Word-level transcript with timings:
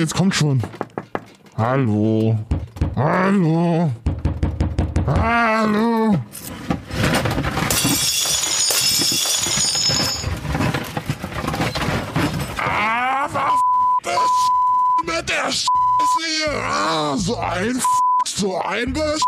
Jetzt 0.00 0.14
kommt 0.14 0.34
schon. 0.34 0.62
Hallo. 1.58 2.38
Hallo. 2.96 3.92
Hallo. 5.06 6.18
Ah, 12.56 13.28
was 13.30 13.60
mit 15.04 15.28
der 15.28 15.52
Scheiße 15.52 15.68
hier? 16.46 16.62
Ah, 16.62 17.14
so 17.18 17.36
ein 17.36 17.78
so 18.24 18.58
ein 18.62 18.94
Besch 18.94 19.20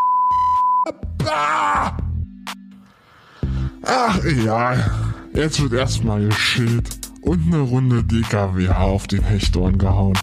Ach, 3.85 4.25
egal. 4.25 4.91
Jetzt 5.35 5.61
wird 5.61 5.75
erstmal 5.75 6.29
geschillt 6.29 6.99
und 7.21 7.53
eine 7.53 7.61
Runde 7.61 8.03
DKWH 8.03 8.79
auf 8.79 9.07
den 9.07 9.23
Hechdorn 9.23 9.77
gehauen. 9.77 10.17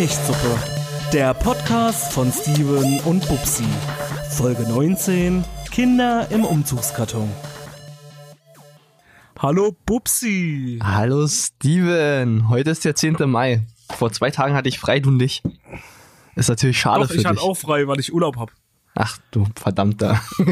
Hechtsuppe. 0.00 0.56
Der 1.12 1.34
Podcast 1.34 2.14
von 2.14 2.32
Steven 2.32 3.00
und 3.00 3.28
Bubsi. 3.28 3.66
Folge 4.30 4.62
19. 4.62 5.44
Kinder 5.70 6.26
im 6.30 6.46
Umzugskarton. 6.46 7.30
Hallo 9.38 9.76
Bubsi. 9.84 10.78
Hallo 10.82 11.26
Steven. 11.28 12.48
Heute 12.48 12.70
ist 12.70 12.86
der 12.86 12.94
10. 12.94 13.16
Mai. 13.26 13.60
Vor 13.94 14.10
zwei 14.10 14.30
Tagen 14.30 14.54
hatte 14.54 14.70
ich 14.70 14.78
frei, 14.78 15.00
du 15.00 15.10
nicht. 15.10 15.42
Ist 16.34 16.48
natürlich 16.48 16.80
schade 16.80 17.00
Doch, 17.00 17.08
für 17.08 17.16
ich 17.16 17.18
dich. 17.18 17.26
hatte 17.28 17.42
auch 17.42 17.58
frei, 17.58 17.86
weil 17.86 18.00
ich 18.00 18.10
Urlaub 18.14 18.38
hab. 18.38 18.52
Ach 18.94 19.18
du 19.32 19.48
verdammter. 19.54 20.18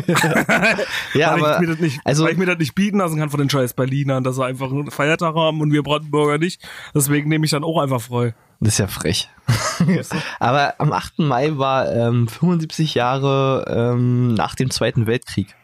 ja, 1.15 1.33
weil, 1.33 1.43
aber 1.43 1.55
ich 1.55 1.61
mir 1.61 1.67
das 1.69 1.79
nicht, 1.79 2.01
also 2.05 2.25
weil 2.25 2.33
ich 2.33 2.39
mir 2.39 2.45
das 2.45 2.59
nicht 2.59 2.75
bieten 2.75 2.99
lassen 2.99 3.17
kann 3.19 3.31
von 3.31 3.41
den 3.41 3.49
scheiß 3.49 3.73
Berlinern, 3.73 4.25
dass 4.25 4.37
sie 4.37 4.45
einfach 4.45 4.71
einen 4.71 4.91
Feiertag 4.91 5.35
haben 5.35 5.63
und 5.63 5.73
wir 5.73 5.83
Brandenburger 5.83 6.37
nicht. 6.37 6.61
Deswegen 6.95 7.31
nehme 7.31 7.47
ich 7.47 7.51
dann 7.51 7.65
auch 7.65 7.81
einfach 7.81 8.03
frei. 8.03 8.35
Das 8.61 8.75
ist 8.75 8.79
ja 8.79 8.87
frech. 8.87 9.29
aber 10.41 10.75
am 10.79 10.93
8. 10.93 11.21
Mai 11.21 11.57
war 11.57 11.91
ähm, 11.91 12.29
75 12.29 12.95
Jahre 12.95 13.65
ähm, 13.69 14.35
nach 14.35 14.55
dem 14.55 14.71
Zweiten 14.71 15.07
Weltkrieg. 15.07 15.55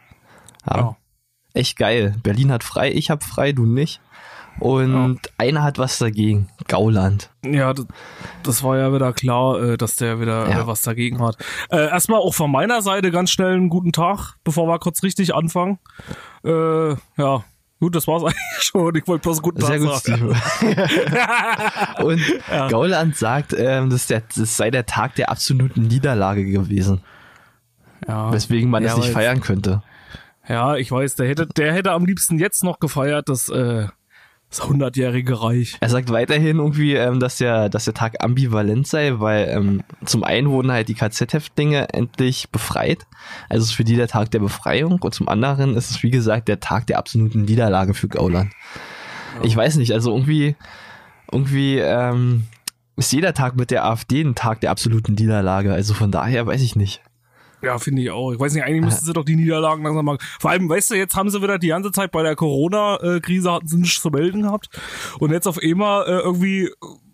Ja. 0.69 0.77
Ja. 0.77 0.95
Echt 1.53 1.77
geil. 1.77 2.15
Berlin 2.23 2.51
hat 2.51 2.63
frei, 2.63 2.91
ich 2.91 3.09
hab 3.09 3.23
frei, 3.23 3.51
du 3.51 3.65
nicht. 3.65 4.01
Und 4.59 5.19
einer 5.37 5.63
hat 5.63 5.77
was 5.79 5.97
dagegen. 5.97 6.47
Gauland. 6.69 7.29
Ja, 7.45 7.73
das, 7.73 7.85
das 8.43 8.63
war 8.63 8.77
ja 8.77 8.93
wieder 8.93 9.11
klar, 9.11 9.61
äh, 9.61 9.77
dass 9.77 9.97
der 9.97 10.21
wieder 10.21 10.49
Ja. 10.49 10.61
äh, 10.61 10.67
was 10.67 10.81
dagegen 10.81 11.21
hat. 11.21 11.37
Äh, 11.69 11.89
erstmal 11.89 12.19
auch 12.19 12.33
von 12.33 12.49
meiner 12.51 12.81
Seite 12.81 13.11
ganz 13.11 13.31
schnell 13.31 13.53
einen 13.53 13.67
guten 13.69 13.91
Tag, 13.91 14.35
bevor 14.45 14.67
wir 14.67 14.79
kurz 14.79 15.03
richtig 15.03 15.35
anfangen. 15.35 15.79
Äh, 16.45 16.91
ja, 17.17 17.43
gut, 17.79 17.95
das 17.95 18.07
war's 18.07 18.23
eigentlich 18.25 18.35
schon. 18.59 18.95
Ich 18.95 19.07
wollte 19.07 19.23
bloß 19.23 19.41
guten 19.41 19.61
Sehr 19.61 19.79
Tag 19.79 20.03
gut, 20.03 20.03
sagen. 20.03 20.35
Und 22.05 22.21
Gauland 22.69 23.15
sagt, 23.15 23.53
ähm, 23.57 23.89
das, 23.89 24.07
der, 24.07 24.23
das 24.35 24.57
sei 24.57 24.71
der 24.71 24.85
Tag 24.85 25.15
der 25.15 25.29
absoluten 25.29 25.83
Niederlage 25.83 26.45
gewesen. 26.45 27.01
Ja, 28.07 28.31
Weswegen 28.31 28.69
man 28.69 28.83
Ja, 28.83 28.89
das 28.89 28.97
nicht 28.99 29.11
feiern 29.13 29.41
könnte. 29.41 29.81
ja, 30.47 30.75
ich 30.75 30.91
weiß, 30.91 31.15
der 31.15 31.27
hätte, 31.27 31.47
der 31.47 31.73
hätte 31.73 31.91
am 31.91 32.05
liebsten 32.05 32.37
jetzt 32.37 32.63
noch 32.63 32.79
gefeiert, 32.79 33.29
das, 33.29 33.49
äh, 33.49 33.87
das 34.49 34.61
100-jährige 34.61 35.41
Reich. 35.41 35.75
Er 35.79 35.89
sagt 35.89 36.09
weiterhin 36.11 36.57
irgendwie, 36.57 36.93
ähm, 36.93 37.19
dass, 37.19 37.37
der, 37.37 37.69
dass 37.69 37.85
der 37.85 37.93
Tag 37.93 38.23
ambivalent 38.23 38.87
sei, 38.87 39.19
weil 39.19 39.49
ähm, 39.49 39.83
zum 40.05 40.23
einen 40.23 40.49
wurden 40.49 40.71
halt 40.71 40.87
die 40.87 40.93
KZ-Häftlinge 40.93 41.93
endlich 41.93 42.49
befreit. 42.51 43.05
Also 43.49 43.63
es 43.63 43.69
ist 43.71 43.75
für 43.75 43.83
die 43.83 43.95
der 43.95 44.07
Tag 44.07 44.31
der 44.31 44.39
Befreiung 44.39 44.99
und 45.01 45.13
zum 45.13 45.27
anderen 45.27 45.75
ist 45.75 45.91
es, 45.91 46.03
wie 46.03 46.11
gesagt, 46.11 46.47
der 46.47 46.59
Tag 46.59 46.87
der 46.87 46.99
absoluten 46.99 47.43
Niederlage 47.43 47.93
für 47.93 48.07
Gauland. 48.07 48.51
Ich 49.43 49.55
weiß 49.55 49.75
nicht, 49.75 49.91
also 49.91 50.13
irgendwie, 50.13 50.55
irgendwie 51.31 51.79
ähm, 51.79 52.45
ist 52.95 53.11
jeder 53.11 53.33
Tag 53.33 53.55
mit 53.55 53.71
der 53.71 53.85
AfD 53.85 54.21
ein 54.21 54.35
Tag 54.35 54.61
der 54.61 54.71
absoluten 54.71 55.15
Niederlage. 55.15 55.73
Also 55.73 55.93
von 55.93 56.11
daher 56.11 56.45
weiß 56.45 56.61
ich 56.61 56.75
nicht. 56.75 57.01
Ja, 57.61 57.77
finde 57.79 58.01
ich 58.03 58.11
auch. 58.11 58.31
Ich 58.31 58.39
weiß 58.39 58.53
nicht, 58.53 58.63
eigentlich 58.63 58.83
müssten 58.83 59.05
sie 59.05 59.13
doch 59.13 59.25
die 59.25 59.35
Niederlagen 59.35 59.83
langsam 59.83 60.05
mal. 60.05 60.17
Vor 60.39 60.51
allem, 60.51 60.69
weißt 60.69 60.91
du, 60.91 60.95
jetzt 60.95 61.15
haben 61.15 61.29
sie 61.29 61.41
wieder 61.41 61.57
die 61.57 61.69
ganze 61.69 61.91
Zeit 61.91 62.11
bei 62.11 62.21
der 62.21 62.35
Corona-Krise 62.35 63.51
hatten 63.51 63.67
sie 63.67 63.77
nichts 63.77 64.01
zu 64.01 64.09
melden 64.09 64.43
gehabt. 64.43 64.69
Und 65.19 65.31
jetzt 65.31 65.47
auf 65.47 65.57
einmal 65.57 66.05
äh, 66.05 66.19
irgendwie, 66.19 66.69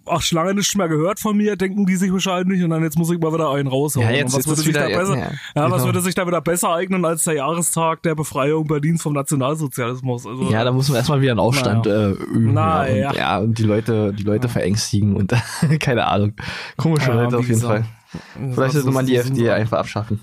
ach, 0.05 0.21
Schlange 0.21 0.53
nichts 0.53 0.75
mehr 0.75 0.89
gehört 0.89 1.19
von 1.19 1.37
mir, 1.37 1.55
denken 1.55 1.85
die 1.85 1.95
sich 1.95 2.11
wahrscheinlich. 2.11 2.63
Und 2.63 2.71
dann 2.71 2.83
jetzt 2.83 2.97
muss 2.97 3.09
ich 3.11 3.19
mal 3.19 3.31
wieder 3.33 3.49
einen 3.51 3.67
raushauen. 3.69 4.05
Ja, 4.05 4.11
jetzt 4.11 4.35
was 4.35 4.45
würde 4.47 4.61
sich 4.61 4.73
da 4.73 4.87
besser, 4.87 5.17
ja, 5.17 5.31
ja, 5.55 5.69
was 5.69 5.71
genau. 5.71 5.85
würde 5.85 6.01
sich 6.01 6.15
da 6.15 6.27
wieder 6.27 6.41
besser 6.41 6.73
eignen 6.73 7.05
als 7.05 7.23
der 7.23 7.35
Jahrestag 7.35 8.03
der 8.03 8.15
Befreiung 8.15 8.67
Berlins 8.67 9.01
vom 9.03 9.13
Nationalsozialismus? 9.13 10.25
Also, 10.27 10.49
Ja, 10.51 10.65
da 10.65 10.71
muss 10.73 10.89
man 10.89 10.97
erstmal 10.97 11.21
wieder 11.21 11.31
einen 11.31 11.39
Aufstand 11.39 11.85
Naja. 11.85 12.09
äh, 12.09 12.11
üben. 12.11 12.53
Na, 12.53 12.89
ja, 12.89 12.95
ja. 12.95 13.09
und, 13.09 13.15
ja, 13.17 13.37
und 13.39 13.57
die 13.57 13.63
Leute, 13.63 14.11
die 14.13 14.23
Leute 14.23 14.49
verängstigen 14.49 15.15
und 15.15 15.33
keine 15.79 16.07
Ahnung. 16.07 16.33
Komische 16.75 17.09
Ja, 17.09 17.21
Leute 17.23 17.37
auf 17.37 17.47
jeden 17.47 17.61
gesagt. 17.61 17.85
Fall. 17.85 18.51
Vielleicht 18.53 18.73
sollte 18.73 18.91
man 18.91 19.05
die 19.05 19.15
FD 19.15 19.49
einfach 19.51 19.79
abschaffen. 19.79 20.19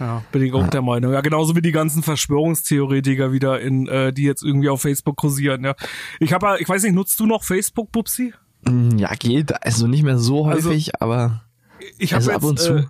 Ja, 0.00 0.24
bin 0.32 0.42
ich 0.42 0.52
auch 0.54 0.66
der 0.68 0.82
Meinung. 0.82 1.12
Ja, 1.12 1.20
genauso 1.20 1.54
wie 1.54 1.60
die 1.62 1.72
ganzen 1.72 2.02
Verschwörungstheoretiker 2.02 3.32
wieder 3.32 3.60
in, 3.60 3.86
äh, 3.86 4.12
die 4.12 4.22
jetzt 4.24 4.42
irgendwie 4.42 4.68
auf 4.70 4.80
Facebook 4.82 5.16
kursieren, 5.16 5.62
ja. 5.64 5.74
Ich 6.18 6.32
habe 6.32 6.46
ja, 6.46 6.56
ich 6.56 6.68
weiß 6.68 6.82
nicht, 6.84 6.94
nutzt 6.94 7.20
du 7.20 7.26
noch 7.26 7.44
Facebook, 7.44 7.92
Bubsi? 7.92 8.32
Mm, 8.64 8.96
Ja, 8.98 9.14
geht. 9.14 9.62
Also 9.64 9.86
nicht 9.86 10.02
mehr 10.02 10.18
so 10.18 10.46
Also- 10.46 10.70
häufig, 10.70 11.00
aber 11.00 11.42
Ich 11.98 12.12
habe 12.12 12.18
Also 12.20 12.30
jetzt, 12.32 12.36
ab 12.42 12.48
und 12.48 12.58
zu. 12.58 12.74
Äh, 12.78 12.84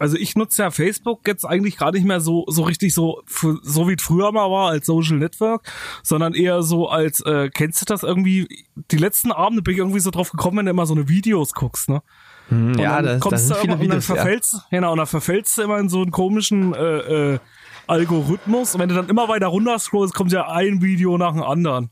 also 0.00 0.16
ich 0.16 0.36
nutze 0.36 0.62
ja 0.62 0.70
Facebook 0.70 1.26
jetzt 1.26 1.44
eigentlich 1.44 1.76
gar 1.76 1.90
nicht 1.92 2.04
mehr 2.04 2.20
so 2.20 2.44
so 2.48 2.62
richtig 2.62 2.94
so 2.94 3.22
für, 3.26 3.58
so 3.62 3.88
wie 3.88 3.94
es 3.94 4.02
früher 4.02 4.30
mal 4.32 4.50
war 4.50 4.68
als 4.70 4.86
Social 4.86 5.16
Network, 5.16 5.62
sondern 6.02 6.34
eher 6.34 6.62
so 6.62 6.88
als 6.88 7.20
äh, 7.22 7.50
kennst 7.52 7.80
du 7.80 7.84
das 7.84 8.02
irgendwie? 8.04 8.46
Die 8.92 8.96
letzten 8.98 9.32
Abende 9.32 9.60
bin 9.62 9.72
ich 9.74 9.78
irgendwie 9.78 9.98
so 10.00 10.10
drauf 10.10 10.30
gekommen, 10.30 10.58
wenn 10.58 10.66
du 10.66 10.70
immer 10.70 10.86
so 10.86 10.94
eine 10.94 11.08
Videos 11.08 11.52
guckst, 11.52 11.88
ne? 11.88 12.02
Hm, 12.48 12.72
Und 12.72 12.78
ja, 12.78 12.96
dann 12.96 13.04
da, 13.04 13.12
da 13.14 13.18
kommst 13.18 13.48
sind 13.48 13.56
du 13.56 13.64
immer, 13.64 13.80
und 13.80 14.08
dann. 14.08 14.16
Ja. 14.16 14.60
genau, 14.70 14.92
und 14.92 14.98
dann 14.98 15.06
verfällst 15.06 15.56
du 15.58 15.62
immer 15.62 15.78
in 15.78 15.88
so 15.88 16.02
einen 16.02 16.10
komischen 16.10 16.74
äh, 16.74 17.34
äh, 17.34 17.38
Algorithmus. 17.86 18.74
Und 18.74 18.80
wenn 18.80 18.88
du 18.88 18.94
dann 18.94 19.08
immer 19.08 19.28
weiter 19.28 19.48
runter 19.48 19.78
scrollst, 19.78 20.14
kommt 20.14 20.32
ja 20.32 20.48
ein 20.48 20.82
Video 20.82 21.18
nach 21.18 21.32
dem 21.32 21.42
anderen. 21.42 21.90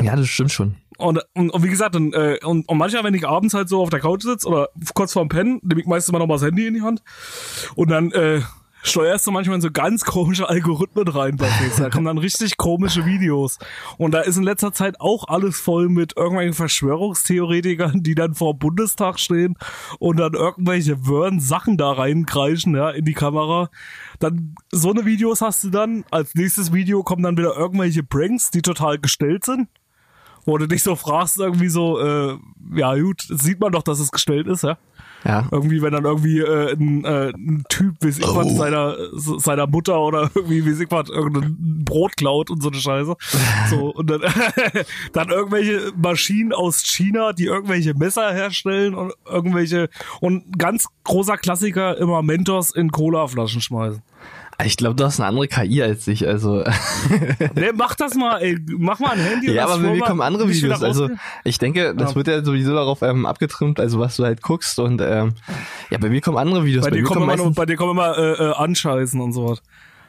ja, 0.00 0.14
das 0.16 0.28
stimmt 0.28 0.52
schon. 0.52 0.76
Und, 0.98 1.20
und, 1.34 1.50
und 1.50 1.62
wie 1.62 1.68
gesagt, 1.68 1.94
und, 1.94 2.12
äh, 2.12 2.38
und, 2.44 2.68
und 2.68 2.76
manchmal, 2.76 3.04
wenn 3.04 3.14
ich 3.14 3.26
abends 3.26 3.54
halt 3.54 3.68
so 3.68 3.80
auf 3.80 3.90
der 3.90 4.00
Couch 4.00 4.22
sitze 4.22 4.48
oder 4.48 4.68
kurz 4.94 5.12
vorm 5.12 5.28
Pennen, 5.28 5.60
nehme 5.62 5.80
ich 5.80 5.86
meistens 5.86 6.08
immer 6.08 6.18
noch 6.18 6.26
mal 6.26 6.34
das 6.34 6.42
Handy 6.42 6.66
in 6.66 6.74
die 6.74 6.82
Hand. 6.82 7.02
Und 7.76 7.90
dann 7.90 8.10
äh, 8.10 8.40
steuerst 8.88 9.26
du 9.26 9.30
manchmal 9.30 9.56
in 9.56 9.60
so 9.60 9.70
ganz 9.70 10.04
komische 10.04 10.48
Algorithmen 10.48 11.08
rein 11.08 11.36
bei 11.36 11.46
Facebook. 11.46 11.84
Da 11.84 11.90
kommen 11.90 12.06
dann 12.06 12.18
richtig 12.18 12.56
komische 12.56 13.06
Videos. 13.06 13.58
Und 13.96 14.12
da 14.12 14.20
ist 14.20 14.36
in 14.36 14.42
letzter 14.42 14.72
Zeit 14.72 15.00
auch 15.00 15.28
alles 15.28 15.60
voll 15.60 15.88
mit 15.88 16.16
irgendwelchen 16.16 16.54
Verschwörungstheoretikern, 16.54 18.02
die 18.02 18.14
dann 18.14 18.34
vor 18.34 18.58
Bundestag 18.58 19.18
stehen 19.20 19.56
und 19.98 20.18
dann 20.18 20.34
irgendwelche 20.34 21.06
Wörn 21.06 21.40
Sachen 21.40 21.76
da 21.76 21.92
reinkreischen, 21.92 22.74
ja, 22.74 22.90
in 22.90 23.04
die 23.04 23.14
Kamera. 23.14 23.70
Dann, 24.18 24.54
so 24.70 24.90
eine 24.90 25.04
Videos 25.04 25.40
hast 25.40 25.64
du 25.64 25.70
dann. 25.70 26.04
Als 26.10 26.34
nächstes 26.34 26.72
Video 26.72 27.02
kommen 27.02 27.22
dann 27.22 27.36
wieder 27.36 27.56
irgendwelche 27.56 28.02
Pranks, 28.02 28.50
die 28.50 28.62
total 28.62 28.98
gestellt 28.98 29.44
sind 29.44 29.68
wo 30.44 30.56
du 30.56 30.66
dich 30.66 30.82
so 30.82 30.96
fragst, 30.96 31.38
irgendwie 31.38 31.68
so, 31.68 32.00
äh, 32.00 32.38
ja 32.74 32.96
gut, 32.96 33.20
sieht 33.28 33.60
man 33.60 33.70
doch, 33.70 33.82
dass 33.82 34.00
es 34.00 34.10
gestellt 34.10 34.46
ist, 34.46 34.62
ja. 34.62 34.78
Ja. 35.24 35.48
Irgendwie, 35.50 35.82
wenn 35.82 35.92
dann 35.92 36.04
irgendwie 36.04 36.38
äh, 36.38 36.72
ein, 36.72 37.04
äh, 37.04 37.30
ein 37.30 37.64
Typ, 37.68 37.96
wie 38.00 38.08
ich 38.08 38.20
was, 38.20 38.56
seiner, 38.56 38.96
seiner 39.12 39.66
Mutter 39.66 40.00
oder 40.00 40.30
irgendwie, 40.34 40.64
wie 40.64 40.70
ich 40.70 40.90
irgendein 40.90 41.84
Brot 41.84 42.16
klaut 42.16 42.50
und 42.50 42.62
so 42.62 42.68
eine 42.68 42.78
Scheiße. 42.78 43.16
So, 43.68 43.90
und 43.90 44.08
dann, 44.10 44.22
dann 45.12 45.28
irgendwelche 45.30 45.92
Maschinen 45.96 46.52
aus 46.52 46.84
China, 46.84 47.32
die 47.32 47.46
irgendwelche 47.46 47.94
Messer 47.94 48.32
herstellen 48.32 48.94
und 48.94 49.12
irgendwelche, 49.26 49.88
und 50.20 50.58
ganz 50.58 50.86
großer 51.04 51.36
Klassiker, 51.36 51.98
immer 51.98 52.22
Mentos 52.22 52.70
in 52.70 52.90
Colaflaschen 52.90 53.60
schmeißen. 53.60 54.02
Ich 54.64 54.76
glaube, 54.76 54.96
du 54.96 55.04
hast 55.04 55.20
eine 55.20 55.28
andere 55.28 55.46
KI 55.46 55.82
als 55.82 56.08
ich, 56.08 56.26
also. 56.26 56.64
Nee, 57.54 57.70
mach 57.76 57.94
das 57.94 58.14
mal, 58.14 58.38
ey. 58.42 58.58
Mach 58.76 58.98
mal 58.98 59.10
ein 59.12 59.20
Handy. 59.20 59.48
und 59.50 59.54
ja, 59.54 59.64
aber 59.64 59.78
bei 59.78 59.92
mir 59.94 60.00
kommen 60.00 60.20
andere 60.20 60.48
Videos. 60.48 60.82
Also 60.82 61.08
ich 61.44 61.58
denke, 61.58 61.94
das 61.94 62.10
Ja. 62.10 62.16
wird 62.16 62.26
ja 62.26 62.44
sowieso 62.44 62.74
darauf 62.74 63.02
ähm, 63.02 63.24
abgetrimmt, 63.24 63.78
also 63.78 64.00
was 64.00 64.16
du 64.16 64.24
halt 64.24 64.42
guckst 64.42 64.78
und 64.80 65.00
ähm, 65.00 65.34
ja, 65.90 65.98
bei 65.98 66.08
mir 66.08 66.20
kommen 66.20 66.38
andere 66.38 66.64
Videos. 66.64 66.84
bei, 66.84 66.90
dir 66.90 67.02
mir 67.02 67.04
kommen 67.04 67.22
immer, 67.22 67.36
nur, 67.36 67.52
bei 67.52 67.66
dir 67.66 67.76
kommen 67.76 67.92
immer 67.92 68.18
äh, 68.18 68.32
äh, 68.32 68.52
Anscheißen 68.54 69.20
und 69.20 69.32
sowas. 69.32 69.62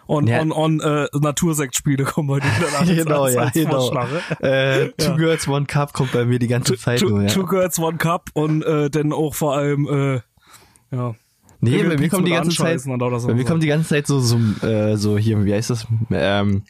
Und 0.08 0.28
Ja. 0.28 0.42
on, 0.42 0.52
on 0.52 0.80
äh, 0.80 1.08
Natursektspiele 1.14 2.04
kommen 2.04 2.30
bei 2.30 2.40
dir 2.40 2.50
dann 2.76 2.88
genau, 2.96 3.24
als, 3.26 3.36
ja, 3.36 3.42
als 3.42 3.54
genau. 3.54 3.92
Äh, 4.42 4.88
Two 4.98 5.04
Ja. 5.12 5.16
Girls 5.16 5.48
One 5.48 5.68
Cup 5.68 5.94
kommt 5.94 6.12
bei 6.14 6.26
mir 6.26 6.40
die 6.40 6.48
ganze 6.48 6.76
Zeit 6.76 7.02
Two, 7.02 7.10
nur. 7.10 7.22
Ja. 7.22 7.28
two 7.28 7.46
Girls, 7.46 7.78
One 7.78 7.98
Cup 7.98 8.30
und 8.34 8.64
äh, 8.64 8.90
dann 8.90 9.14
auch 9.14 9.36
vor 9.36 9.56
allem, 9.56 9.88
äh, 9.88 10.22
ja. 10.96 11.14
Nee, 11.62 11.84
bei 11.84 11.98
mir 11.98 12.10
kommt 12.10 12.28
die 12.28 12.32
ganze 12.32 12.56
Zeit, 12.56 12.80
so 12.80 12.90
bei 13.28 13.34
mir 13.34 13.44
kommt 13.44 13.64
die 13.64 13.68
ganze 13.68 13.90
Zeit 13.90 14.08
so, 14.08 14.20
so, 14.20 14.38
äh, 14.66 14.96
so 14.96 15.18
hier, 15.18 15.44
wie 15.44 15.54
heißt 15.54 15.70
das? 15.70 15.88
Ähm, 16.12 16.64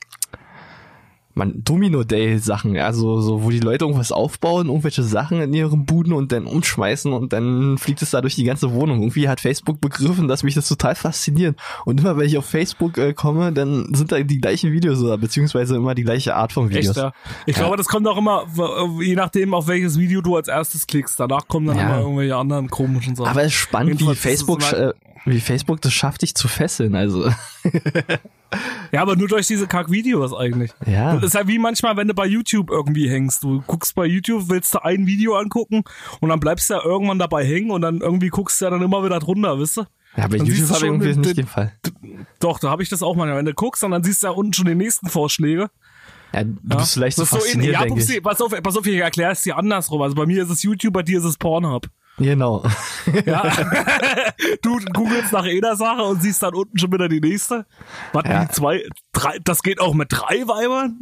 man, 1.35 1.63
Domino 1.63 2.03
Day 2.03 2.37
Sachen, 2.39 2.75
ja, 2.75 2.91
so, 2.91 3.43
wo 3.43 3.49
die 3.49 3.59
Leute 3.59 3.85
irgendwas 3.85 4.11
aufbauen, 4.11 4.67
irgendwelche 4.67 5.03
Sachen 5.03 5.39
in 5.41 5.53
ihren 5.53 5.85
Buden 5.85 6.11
und 6.11 6.31
dann 6.31 6.47
umschmeißen 6.47 7.13
und 7.13 7.31
dann 7.31 7.77
fliegt 7.77 8.01
es 8.01 8.09
da 8.11 8.19
durch 8.19 8.35
die 8.35 8.43
ganze 8.43 8.73
Wohnung. 8.73 8.99
Irgendwie 9.01 9.29
hat 9.29 9.39
Facebook 9.39 9.79
begriffen, 9.79 10.27
dass 10.27 10.43
mich 10.43 10.55
das 10.55 10.67
total 10.67 10.95
fasziniert. 10.95 11.57
Und 11.85 11.99
immer 12.01 12.17
wenn 12.17 12.25
ich 12.25 12.37
auf 12.37 12.45
Facebook 12.45 12.97
äh, 12.97 13.13
komme, 13.13 13.53
dann 13.53 13.93
sind 13.93 14.11
da 14.11 14.19
die 14.19 14.41
gleichen 14.41 14.71
Videos 14.71 15.01
oder 15.01 15.17
beziehungsweise 15.17 15.75
immer 15.75 15.95
die 15.95 16.03
gleiche 16.03 16.35
Art 16.35 16.51
von 16.51 16.69
Videos. 16.69 16.87
Echt, 16.89 16.97
ja. 16.97 17.13
Ich 17.45 17.55
Ja. 17.55 17.63
glaube, 17.63 17.77
das 17.77 17.87
kommt 17.87 18.07
auch 18.07 18.17
immer, 18.17 18.43
w- 18.53 19.03
je 19.05 19.15
nachdem, 19.15 19.53
auf 19.53 19.67
welches 19.67 19.97
Video 19.97 20.21
du 20.21 20.35
als 20.35 20.47
erstes 20.49 20.87
klickst. 20.87 21.19
Danach 21.19 21.47
kommen 21.47 21.67
dann 21.67 21.77
Ja. 21.77 21.89
immer 21.89 21.99
irgendwelche 22.01 22.35
anderen 22.35 22.69
komischen 22.69 23.15
Sachen. 23.15 23.29
Aber 23.29 23.41
es 23.41 23.47
ist 23.47 23.53
spannend, 23.53 23.99
wie 23.99 24.03
Jedenfalls 24.03 24.17
ist 24.17 24.23
Facebook, 24.23 24.59
immer- 24.73 24.77
äh, 24.89 24.93
wie 25.25 25.39
Facebook 25.39 25.79
das 25.81 25.93
schafft, 25.93 26.21
dich 26.23 26.33
zu 26.35 26.47
fesseln. 26.47 26.95
Also, 26.95 27.29
ja, 28.91 29.01
aber 29.01 29.15
nur 29.15 29.27
durch 29.27 29.47
diese 29.47 29.67
Kack-Videos 29.67 30.33
eigentlich. 30.33 30.71
ja. 30.85 31.15
Das 31.15 31.23
ist 31.23 31.33
ja 31.35 31.47
wie 31.47 31.59
manchmal, 31.59 31.95
wenn 31.97 32.07
du 32.07 32.13
bei 32.13 32.25
YouTube 32.25 32.69
irgendwie 32.71 33.09
hängst. 33.09 33.43
Du 33.43 33.61
guckst 33.67 33.95
bei 33.95 34.05
YouTube, 34.05 34.49
willst 34.49 34.73
du 34.73 34.83
ein 34.83 35.05
Video 35.07 35.35
angucken 35.35 35.83
und 36.19 36.29
dann 36.29 36.39
bleibst 36.39 36.69
du 36.69 36.73
ja 36.75 36.83
irgendwann 36.83 37.19
dabei 37.19 37.45
hängen 37.45 37.71
und 37.71 37.81
dann 37.81 38.01
irgendwie 38.01 38.29
guckst 38.29 38.59
du 38.61 38.65
ja 38.65 38.71
dann 38.71 38.81
immer 38.81 39.03
wieder 39.03 39.19
drunter, 39.19 39.59
wisst 39.59 39.77
du? 39.77 39.85
Ja, 40.17 40.27
bei 40.27 40.37
Dann 40.37 40.47
YouTube 40.47 40.67
habe 40.69 40.77
ich 40.77 40.83
irgendwie 40.83 41.07
den- 41.13 41.21
nicht 41.21 41.37
den- 41.37 41.47
Fall. 41.47 41.71
Doch, 42.39 42.57
da 42.59 42.71
habe 42.71 42.81
ich 42.81 42.89
das 42.89 43.03
auch 43.03 43.15
manchmal. 43.15 43.37
Wenn 43.37 43.45
du 43.45 43.53
guckst 43.53 43.83
und 43.83 43.91
dann 43.91 44.03
siehst 44.03 44.23
du 44.23 44.27
ja 44.27 44.33
unten 44.33 44.53
schon 44.53 44.65
die 44.65 44.73
nächsten 44.75 45.07
Vorschläge. 45.07 45.69
Ja, 46.33 46.43
du 46.43 46.55
Ja? 46.69 46.77
bist 46.77 46.93
vielleicht 46.93 47.17
so 47.17 47.25
so 47.25 47.35
in, 47.37 47.41
fasziniert, 47.43 47.73
ja, 47.73 47.83
denke 47.83 48.01
ich. 48.01 48.23
pass 48.23 48.41
auf, 48.41 48.51
pass 48.63 48.75
auf, 48.77 48.85
ich 48.87 48.97
erkläre 48.97 49.31
es 49.33 49.41
dir 49.43 49.55
andersrum. 49.57 50.01
Also 50.01 50.15
bei 50.15 50.25
mir 50.25 50.41
ist 50.43 50.49
es 50.49 50.63
YouTube, 50.63 50.93
bei 50.93 51.03
dir 51.03 51.19
ist 51.19 51.25
es 51.25 51.37
Pornhub. 51.37 51.87
Genau. 52.19 52.63
Ja. 53.25 53.43
du 54.61 54.77
googelst 54.93 55.31
nach 55.33 55.43
einer 55.43 55.75
Sache 55.75 56.03
und 56.03 56.21
siehst 56.21 56.43
dann 56.43 56.53
unten 56.53 56.77
schon 56.77 56.91
wieder 56.91 57.07
die 57.09 57.19
nächste. 57.21 57.65
Warten 58.13 58.29
Ja. 58.31 58.49
zwei, 58.49 58.83
drei, 59.13 59.39
das 59.43 59.63
geht 59.63 59.79
auch 59.81 59.93
mit 59.93 60.07
drei 60.11 60.45
Weibern? 60.47 60.99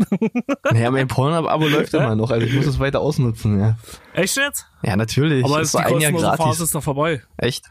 naja, 0.71 0.91
mein 0.91 1.07
Pornhub-Abo 1.07 1.67
läuft 1.67 1.93
immer 1.93 2.15
noch, 2.15 2.31
also 2.31 2.45
ich 2.45 2.53
muss 2.53 2.65
es 2.67 2.79
weiter 2.79 3.01
ausnutzen, 3.01 3.59
ja. 3.59 3.77
Echt 4.13 4.37
jetzt? 4.37 4.65
Ja, 4.83 4.95
natürlich. 4.95 5.43
Aber 5.43 5.59
das 5.59 5.73
ist 5.73 5.73
die 5.73 5.77
ein 5.79 5.99
Jahr 5.99 6.11
kostenlose 6.11 6.25
Phase 6.25 6.37
gratis. 6.43 6.59
ist 6.61 6.75
doch 6.75 6.83
vorbei. 6.83 7.21
Echt? 7.37 7.65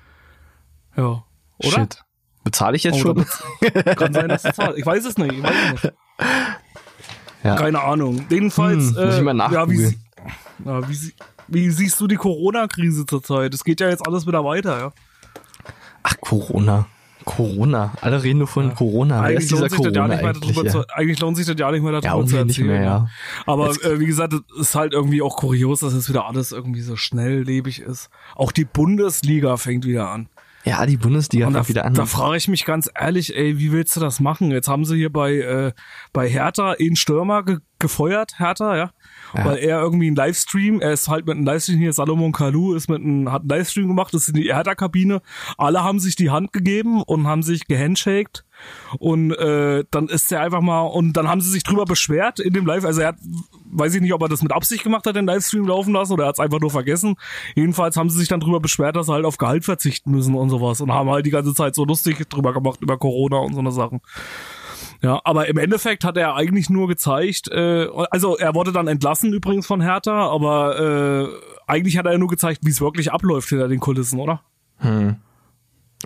Ja. 0.96 1.25
Oder? 1.58 1.70
Shit. 1.70 2.02
Bezahle 2.44 2.76
ich 2.76 2.84
jetzt 2.84 2.96
Oh, 3.04 3.14
schon? 3.14 3.26
Kann 3.96 4.12
sein, 4.12 4.28
dass 4.28 4.44
es 4.44 4.54
zahlt. 4.54 4.76
Ich 4.78 4.87
weiß 4.87 5.04
es 5.04 5.19
nicht. 5.19 5.32
Ich 5.32 5.43
weiß 5.43 5.54
es 5.75 5.82
nicht. 5.82 5.94
Ja. 7.43 7.56
Keine 7.56 7.81
Ahnung. 7.82 8.25
Jedenfalls. 8.28 8.94
Hm, 8.96 9.04
muss 9.06 9.16
ich 9.16 9.22
mal 9.22 9.37
ja, 9.37 9.48
wie, 9.69 9.76
nachgoogeln. 9.76 9.78
sie- 9.78 9.98
ja, 10.64 10.88
wie, 10.88 10.94
sie- 10.94 11.14
wie 11.48 11.70
siehst 11.70 12.00
du 12.00 12.06
die 12.06 12.16
Corona-Krise 12.16 13.06
zurzeit? 13.06 13.54
Es 13.54 13.64
geht 13.64 13.81
ja 13.81 13.88
jetzt 13.88 14.06
alles 14.06 14.26
wieder 14.26 14.44
weiter, 14.44 14.78
ja. 14.78 14.93
Ach, 16.02 16.16
Corona. 16.20 16.87
Corona. 17.25 17.93
Alle 18.02 18.22
reden 18.22 18.38
nur 18.38 18.46
von 18.46 18.72
Corona. 18.75 19.22
Wer 19.25 19.31
ist 19.32 19.37
Eigentlich 19.37 19.48
dieser 19.48 19.60
lohnt, 19.62 19.70
sich 19.72 19.81
das 19.81 19.87
ja 19.87 19.93
Corona 19.93 20.08
nicht 20.14 20.22
mehr 20.22 20.31
eigentlich? 20.31 20.54
darüber 20.54 20.64
Ja. 20.66 20.72
zu, 20.72 20.88
eigentlich 20.94 21.20
lohnt 21.20 21.37
sich 21.37 21.46
das 21.46 21.56
ja 21.58 21.70
nicht 21.72 21.82
mehr 21.82 21.93
darüber 21.93 22.06
Ja, 22.06 22.14
zu 22.14 22.20
erzählen. 22.37 22.46
nicht 22.46 22.60
mehr, 22.60 22.82
ja. 22.82 23.08
Aber 23.46 23.70
äh, 23.82 23.98
wie 23.98 24.06
gesagt, 24.06 24.32
es 24.32 24.40
ist 24.60 24.75
halt 24.76 24.93
irgendwie 24.93 25.22
auch 25.22 25.37
kurios, 25.37 25.81
dass 25.81 25.93
jetzt 25.94 26.08
wieder 26.08 26.26
alles 26.26 26.52
irgendwie 26.52 26.82
so 26.82 26.94
schnelllebig 26.94 27.81
ist. 27.81 28.10
Auch 28.37 28.52
die 28.52 28.64
Bundesliga 28.64 29.56
fängt 29.56 29.84
wieder 29.87 30.08
an. 30.08 30.28
ja, 30.64 30.87
die 30.87 30.96
Bundesliga 30.96 31.46
da, 31.46 31.52
fängt 31.64 31.69
wieder 31.70 31.84
an. 31.84 31.94
da 31.94 32.06
frage 32.06 32.37
ich 32.37 32.46
mich 32.46 32.64
ganz 32.64 32.88
ehrlich, 32.94 33.37
ey, 33.37 33.58
wie 33.58 33.72
willst 33.72 33.96
du 33.96 34.00
das 34.00 34.20
machen? 34.20 34.52
Jetzt 34.52 34.69
haben 34.69 34.84
sie 34.84 34.94
hier 34.96 35.12
bei, 35.12 35.32
äh, 35.34 35.72
bei 36.12 36.28
Hertha 36.28 36.76
einen 36.78 36.94
Stürmer 36.94 37.43
ge 37.43 37.58
gefeuert, 37.81 38.38
Hertha, 38.38 38.76
ja? 38.76 38.90
Ja. 39.34 39.44
Weil 39.44 39.58
er 39.58 39.81
irgendwie 39.81 40.06
einen 40.06 40.17
Livestream, 40.17 40.81
er 40.81 40.93
ist 40.93 41.08
halt 41.08 41.26
mit 41.26 41.37
einem 41.37 41.44
Livestream 41.44 41.78
hier, 41.78 41.93
Salomon 41.93 42.32
Kalou 42.32 42.75
ist 42.75 42.88
mit 42.88 43.02
einem, 43.02 43.31
hat 43.32 43.43
einen 43.43 43.50
Livestream 43.50 43.88
gemacht, 43.88 44.14
das 44.14 44.23
ist 44.23 44.28
in 44.28 44.43
die 44.43 44.55
Hertha-Kabine. 44.55 45.23
Alle 45.58 45.82
haben 45.82 46.00
sich 46.00 46.17
die 46.17 46.31
Hand 46.31 46.52
gegeben 46.52 47.02
und 47.02 47.26
haben 47.26 47.43
sich 47.43 47.67
gehandshaked. 47.67 48.44
Und 48.99 49.32
äh, 49.32 49.84
dann 49.90 50.08
ist 50.08 50.32
er 50.32 50.40
einfach 50.40 50.61
mal, 50.61 50.82
und 50.82 51.12
dann 51.14 51.28
haben 51.28 51.40
sie 51.40 51.50
sich 51.50 51.62
drüber 51.62 51.84
beschwert 51.84 52.40
in 52.40 52.52
dem 52.52 52.67
Live. 52.67 52.84
Also 52.84 53.02
er 53.02 53.08
hat, 53.08 53.17
weiß 53.70 53.94
ich 53.94 54.00
nicht, 54.00 54.14
ob 54.14 54.23
er 54.23 54.28
das 54.28 54.43
mit 54.43 54.52
Absicht 54.52 54.82
gemacht 54.82 55.06
hat, 55.06 55.17
den 55.17 55.26
Livestream 55.26 55.67
laufen 55.67 55.93
lassen 55.93 56.14
oder 56.14 56.25
er 56.25 56.29
hat 56.29 56.37
es 56.37 56.40
einfach 56.40 56.61
nur 56.61 56.70
vergessen. 56.70 57.17
Jedenfalls 57.55 57.96
haben 57.96 58.11
sie 58.11 58.19
sich 58.19 58.29
dann 58.29 58.40
drüber 58.40 58.61
beschwert, 58.61 58.96
dass 58.96 59.06
sie 59.06 59.12
halt 59.12 59.25
auf 59.25 59.37
Gehalt 59.37 59.64
verzichten 59.64 60.11
müssen 60.11 60.34
und 60.34 60.50
sowas. 60.50 60.81
Und 60.81 60.93
haben 60.93 61.11
halt 61.11 61.26
die 61.26 61.31
ganze 61.31 61.55
Zeit 61.55 61.75
so 61.75 61.84
lustig 61.84 62.29
drüber 62.29 62.52
gemacht 62.52 62.81
über 62.81 62.96
Corona 62.96 63.38
und 63.38 63.55
so 63.55 63.61
eine 63.61 63.72
Sachen. 63.72 64.00
Ja, 65.02 65.20
aber 65.25 65.49
im 65.49 65.58
Endeffekt 65.58 66.05
hat 66.05 66.17
er 66.17 66.34
eigentlich 66.34 66.70
nur 66.70 66.88
gezeigt, 66.88 67.49
äh, 67.49 67.87
also 68.11 68.37
er 68.37 68.55
wurde 68.55 68.73
dann 68.73 68.88
entlassen 68.88 69.32
übrigens 69.32 69.67
von 69.67 69.81
Hertha, 69.81 70.28
aber 70.28 71.28
äh, 71.28 71.28
eigentlich 71.67 71.99
hat 71.99 72.06
er 72.06 72.17
nur 72.19 72.28
gezeigt, 72.28 72.61
wie 72.64 72.70
es 72.70 72.81
wirklich 72.81 73.12
abläuft 73.12 73.49
hinter 73.49 73.69
den 73.69 73.81
Kulissen, 73.81 74.19
oder? 74.20 74.40
Hm. 74.78 75.17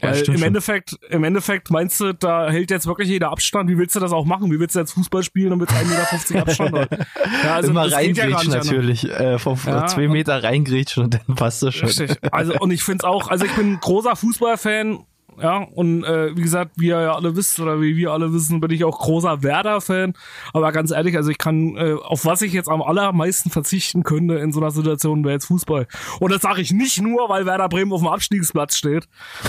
Ja, 0.01 0.11
Äh, 0.11 0.15
stimmt 0.15 0.29
Im 0.29 0.39
schon. 0.39 0.47
Endeffekt, 0.47 0.97
im 1.11 1.25
Endeffekt 1.25 1.71
meinst 1.71 1.99
du, 1.99 2.15
da 2.15 2.49
hält 2.49 2.71
jetzt 2.71 2.87
wirklich 2.87 3.09
jeder 3.09 3.31
Abstand. 3.33 3.69
Wie 3.69 3.77
willst 3.77 3.97
du 3.97 4.01
das 4.01 4.13
auch 4.13 4.25
machen? 4.25 4.51
Wie 4.53 4.61
willst 4.61 4.77
du 4.77 4.79
jetzt 4.79 4.93
Fußball 4.93 5.25
spielen 5.25 5.53
und 5.53 5.59
mit 5.59 5.69
1,50 5.71 5.85
Meter 6.33 6.43
Abstand? 6.43 6.73
halten? 6.77 6.97
ja, 7.45 7.55
also 7.57 7.71
Immer 7.73 7.87
ja 7.89 7.97
reingrätschen 7.97 8.53
anders. 8.53 8.67
natürlich. 8.67 9.05
Äh, 9.11 9.39
von 9.41 9.59
Ja, 9.67 9.87
zwei 9.89 10.07
Meter 10.07 10.43
reingrätschen 10.45 11.05
und 11.05 11.15
dann 11.27 11.35
passt 11.35 11.65
das 11.65 11.75
schon. 11.75 11.89
Richtig. 11.89 12.17
Also 12.33 12.55
und 12.61 12.71
ich 12.71 12.85
find's 12.85 13.03
auch, 13.05 13.29
also 13.29 13.45
ich 13.45 13.53
bin 13.57 13.73
ein 13.73 13.81
großer 13.81 14.15
Fußballfan, 14.15 15.01
ja, 15.41 15.59
und 15.59 16.05
äh, 16.05 16.37
wie 16.37 16.43
gesagt, 16.43 16.73
wie 16.77 16.89
ihr 16.89 17.01
ja 17.01 17.15
alle 17.15 17.37
wisst 17.37 17.61
oder 17.61 17.81
wie 17.81 17.97
wir 17.97 18.13
alle 18.13 18.33
wissen, 18.33 18.61
bin 18.61 18.71
ich 18.71 18.85
auch 18.85 18.99
großer 18.99 19.43
Werder-Fan. 19.43 20.15
Aber 20.53 20.73
ganz 20.73 20.91
ehrlich, 20.91 21.17
also 21.17 21.31
ich 21.31 21.39
kann, 21.39 21.77
äh, 21.77 21.95
auf 21.95 22.25
was 22.25 22.43
ich 22.43 22.53
jetzt 22.53 22.69
am 22.69 22.83
allermeisten 22.83 23.51
verzichten 23.51 24.03
könnte 24.03 24.35
in 24.37 24.53
so 24.53 24.61
einer 24.61 24.71
Situation, 24.71 25.25
wäre 25.25 25.35
jetzt 25.35 25.47
Fußball. 25.47 25.87
Und 26.21 26.33
das 26.33 26.43
sage 26.43 26.61
ich 26.61 26.73
nicht 26.73 27.01
nur, 27.01 27.29
weil 27.29 27.47
Werder 27.47 27.69
Bremen 27.69 27.93
auf 27.93 28.01
dem 28.01 28.09
Abstiegsplatz 28.09 28.77
steht. 28.77 29.09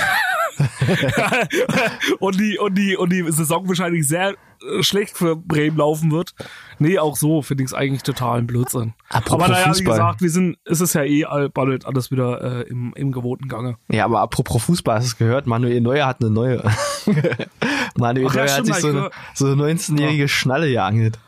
und 2.19 2.39
die 2.39 2.57
und 2.57 2.77
die 2.77 2.95
und 2.97 3.11
die 3.11 3.23
Saison 3.31 3.67
wahrscheinlich 3.67 4.07
sehr 4.07 4.35
schlecht 4.81 5.17
für 5.17 5.35
Bremen 5.35 5.77
laufen 5.77 6.11
wird. 6.11 6.33
Nee, 6.79 6.99
auch 6.99 7.15
so 7.15 7.41
finde 7.41 7.63
ich 7.63 7.69
es 7.69 7.73
eigentlich 7.73 8.03
total 8.03 8.39
ein 8.39 8.47
Blödsinn. 8.47 8.93
Apropos 9.09 9.45
aber 9.45 9.53
naja, 9.53 9.65
wie 9.65 9.69
Fußball. 9.69 9.97
gesagt, 9.97 10.21
wir 10.21 10.29
sind, 10.29 10.57
es 10.65 10.81
ist 10.81 10.93
ja 10.93 11.03
eh 11.03 11.25
bald 11.53 11.85
alles 11.85 12.11
wieder 12.11 12.61
äh, 12.61 12.69
im, 12.69 12.93
im 12.95 13.11
gewohnten 13.11 13.47
Gange. 13.47 13.77
Ja, 13.89 14.05
aber 14.05 14.21
apropos 14.21 14.63
Fußball, 14.63 14.97
hast 14.97 15.05
du 15.05 15.07
es 15.07 15.17
gehört? 15.17 15.47
Manuel 15.47 15.81
Neuer 15.81 16.07
hat 16.07 16.21
eine 16.21 16.29
neue. 16.29 16.63
Manuel 17.97 18.27
Ach 18.27 18.35
ja, 18.35 18.41
Neuer 18.41 18.43
hat 18.43 18.49
stimmt, 18.51 18.67
sich 18.67 18.75
so 18.77 18.87
eine, 18.87 19.09
so 19.33 19.45
eine 19.47 19.73
19-jährige 19.73 20.27
Schnalle 20.27 20.69
geangelt. 20.69 21.19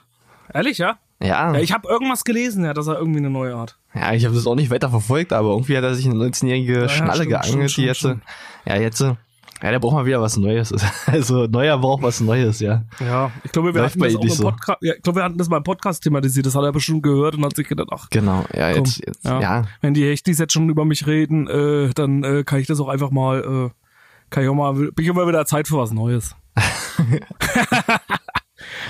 Ehrlich, 0.53 0.77
ja? 0.77 0.97
Ja. 1.21 1.53
Ja, 1.53 1.59
ich 1.59 1.71
habe 1.71 1.87
irgendwas 1.87 2.25
gelesen, 2.25 2.65
ja, 2.65 2.73
dass 2.73 2.87
er 2.87 2.97
irgendwie 2.97 3.19
eine 3.19 3.29
neue 3.29 3.57
hat. 3.57 3.77
Ja, 3.93 4.13
ich 4.13 4.25
habe 4.25 4.35
das 4.35 4.45
auch 4.45 4.55
nicht 4.55 4.71
weiter 4.71 4.89
verfolgt, 4.89 5.31
aber 5.31 5.49
irgendwie 5.49 5.77
hat 5.77 5.83
er 5.83 5.95
sich 5.95 6.05
eine 6.05 6.15
19-jährige 6.15 6.81
ja, 6.81 6.89
Schnalle 6.89 7.23
stimmt, 7.23 7.29
geangelt, 7.29 7.71
stimmt, 7.71 7.77
die 7.77 7.87
jetzt, 7.87 8.03
ja, 8.65 8.75
jetzt, 8.75 9.05
ja, 9.63 9.71
der 9.71 9.79
braucht 9.79 9.93
mal 9.93 10.05
wieder 10.05 10.21
was 10.21 10.35
Neues. 10.35 10.73
Also, 11.07 11.47
Neuer 11.47 11.77
braucht 11.77 12.03
was 12.03 12.19
Neues, 12.19 12.59
ja. 12.59 12.83
Ja, 12.99 13.31
ich 13.43 13.51
glaube, 13.51 13.73
wir 13.73 13.81
Läuft 13.81 13.95
hatten 13.95 14.03
das 14.03 14.15
auch 14.15 14.23
im 14.23 14.29
so. 14.29 14.43
Podcast, 14.43 14.77
ja, 14.81 14.93
ich 14.93 15.01
glaube, 15.01 15.19
wir 15.19 15.23
hatten 15.23 15.37
das 15.37 15.47
mal 15.47 15.57
im 15.57 15.63
Podcast 15.63 16.03
thematisiert, 16.03 16.45
das 16.45 16.55
hat 16.55 16.63
er 16.63 16.71
bestimmt 16.73 17.01
gehört 17.01 17.35
und 17.35 17.45
hat 17.45 17.55
sich 17.55 17.67
gedacht, 17.67 17.87
ach, 17.91 18.09
Genau, 18.09 18.43
ja, 18.53 18.73
komm, 18.73 18.83
jetzt, 18.83 19.05
jetzt 19.05 19.23
ja. 19.25 19.39
ja. 19.39 19.65
wenn 19.81 19.93
die 19.93 20.05
Hechtis 20.05 20.37
jetzt 20.37 20.51
schon 20.51 20.69
über 20.69 20.83
mich 20.83 21.07
reden, 21.07 21.47
äh, 21.47 21.91
dann 21.95 22.23
äh, 22.23 22.43
kann 22.43 22.59
ich 22.59 22.67
das 22.67 22.81
auch 22.81 22.89
einfach 22.89 23.09
mal, 23.09 23.39
äh, 23.39 23.69
kann 24.29 24.43
ich 24.43 24.49
auch 24.49 24.55
mal, 24.55 24.73
bin 24.73 24.91
ich 24.97 25.07
immer 25.07 25.27
wieder 25.27 25.45
Zeit 25.45 25.69
für 25.69 25.77
was 25.77 25.93
Neues. 25.93 26.35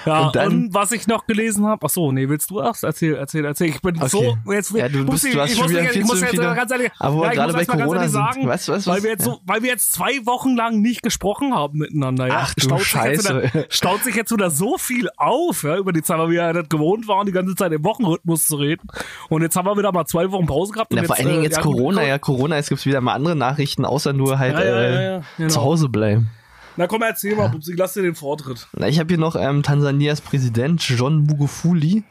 ja, 0.05 0.19
und, 0.19 0.25
Und 0.27 0.35
dann- 0.35 0.69
was 0.73 0.91
ich 0.91 1.07
noch 1.07 1.25
gelesen 1.25 1.65
habe, 1.65 1.85
ach 1.85 1.89
so, 1.89 2.11
nee, 2.11 2.27
willst 2.29 2.49
du 2.49 2.59
erst? 2.59 2.83
Erzähl, 2.83 3.15
erzähl, 3.15 3.45
erzähl. 3.45 3.69
Ich 3.69 3.81
bin 3.81 3.97
Okay. 3.97 4.07
so, 4.09 4.37
jetzt, 4.51 4.71
Ja, 4.71 4.89
du 4.89 4.99
muss 4.99 5.11
bist- 5.21 5.25
ich, 5.25 5.33
du 5.33 5.41
hast 5.41 5.49
ich 5.51 5.55
schon 5.57 5.63
muss, 5.65 5.71
wieder 5.71 5.83
viel 5.89 6.01
ich 6.01 6.07
muss 6.07 6.19
zu 6.19 6.25
jetzt 6.25 6.37
ganz 6.37 6.71
ehrlich, 6.71 6.91
Aber 6.99 7.25
ja, 7.25 7.31
gerade 7.33 7.53
bei 7.53 7.65
Corona 7.65 8.07
sagen, 8.07 8.47
Was, 8.47 8.67
was, 8.67 8.87
weil 8.87 8.97
was? 8.97 9.03
wir 9.03 9.09
jetzt 9.11 9.25
Ja. 9.25 9.31
so, 9.33 9.39
weil 9.45 9.61
wir 9.63 9.69
jetzt 9.69 9.93
zwei 9.93 10.25
Wochen 10.25 10.55
lang 10.55 10.81
nicht 10.81 11.03
gesprochen 11.03 11.53
haben 11.55 11.77
miteinander, 11.79 12.27
ja. 12.27 12.39
Ach 12.43 12.53
du 12.53 12.61
staut 12.61 12.79
Sich 12.79 12.93
jetzt 12.93 13.25
Scheiße. 13.27 13.43
wieder, 13.53 13.65
staut 13.69 14.03
sich 14.03 14.15
jetzt 14.15 14.31
wieder 14.31 14.49
so 14.49 14.77
viel 14.77 15.09
auf, 15.17 15.63
ja, 15.63 15.77
über 15.77 15.93
die 15.93 16.01
Zeit, 16.01 16.17
weil 16.19 16.29
wir 16.29 16.41
ja 16.43 16.53
nicht 16.53 16.69
gewohnt 16.69 17.07
waren, 17.07 17.25
die 17.25 17.31
ganze 17.31 17.55
Zeit 17.55 17.71
im 17.71 17.83
Wochenrhythmus 17.83 18.47
zu 18.47 18.55
reden. 18.57 18.87
Und 19.29 19.41
jetzt 19.41 19.55
haben 19.55 19.65
wir 19.65 19.77
wieder 19.77 19.91
mal 19.91 20.05
zwei 20.05 20.29
Wochen 20.31 20.45
Pause 20.45 20.73
gehabt. 20.73 20.91
Und 20.91 20.97
Ja, 20.97 21.03
vor 21.03 21.15
allen 21.17 21.27
Dingen 21.27 21.41
äh, 21.41 21.45
jetzt 21.45 21.61
gut, 21.61 21.75
Corona, 21.75 22.03
ja, 22.03 22.17
Corona, 22.19 22.57
es 22.57 22.69
gibt 22.69 22.85
wieder 22.85 23.01
mal 23.01 23.13
andere 23.13 23.35
Nachrichten, 23.35 23.85
außer 23.85 24.13
nur 24.13 24.39
halt 24.39 24.53
Ja, 24.57 24.63
ja, 24.65 25.17
äh, 25.17 25.21
genau. 25.37 25.49
zu 25.49 25.61
Hause 25.61 25.89
bleiben. 25.89 26.29
Na 26.77 26.87
komm, 26.87 27.01
erzähl 27.03 27.35
mal, 27.35 27.49
Pupsi, 27.49 27.73
lass 27.77 27.93
dir 27.93 28.01
den 28.03 28.15
Vortritt. 28.15 28.67
Na, 28.73 28.87
ich 28.87 28.99
habe 28.99 29.07
hier 29.09 29.17
noch 29.19 29.35
ähm, 29.35 29.63
Tansanias 29.63 30.21
Präsident 30.21 30.81
John 30.87 31.25
Magufuli, 31.25 32.03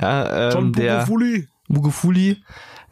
ja, 0.00 0.48
ähm, 0.48 0.52
John 0.54 0.72
der 0.72 0.94
Pugufuli. 1.04 1.48
Magufuli, 1.68 2.42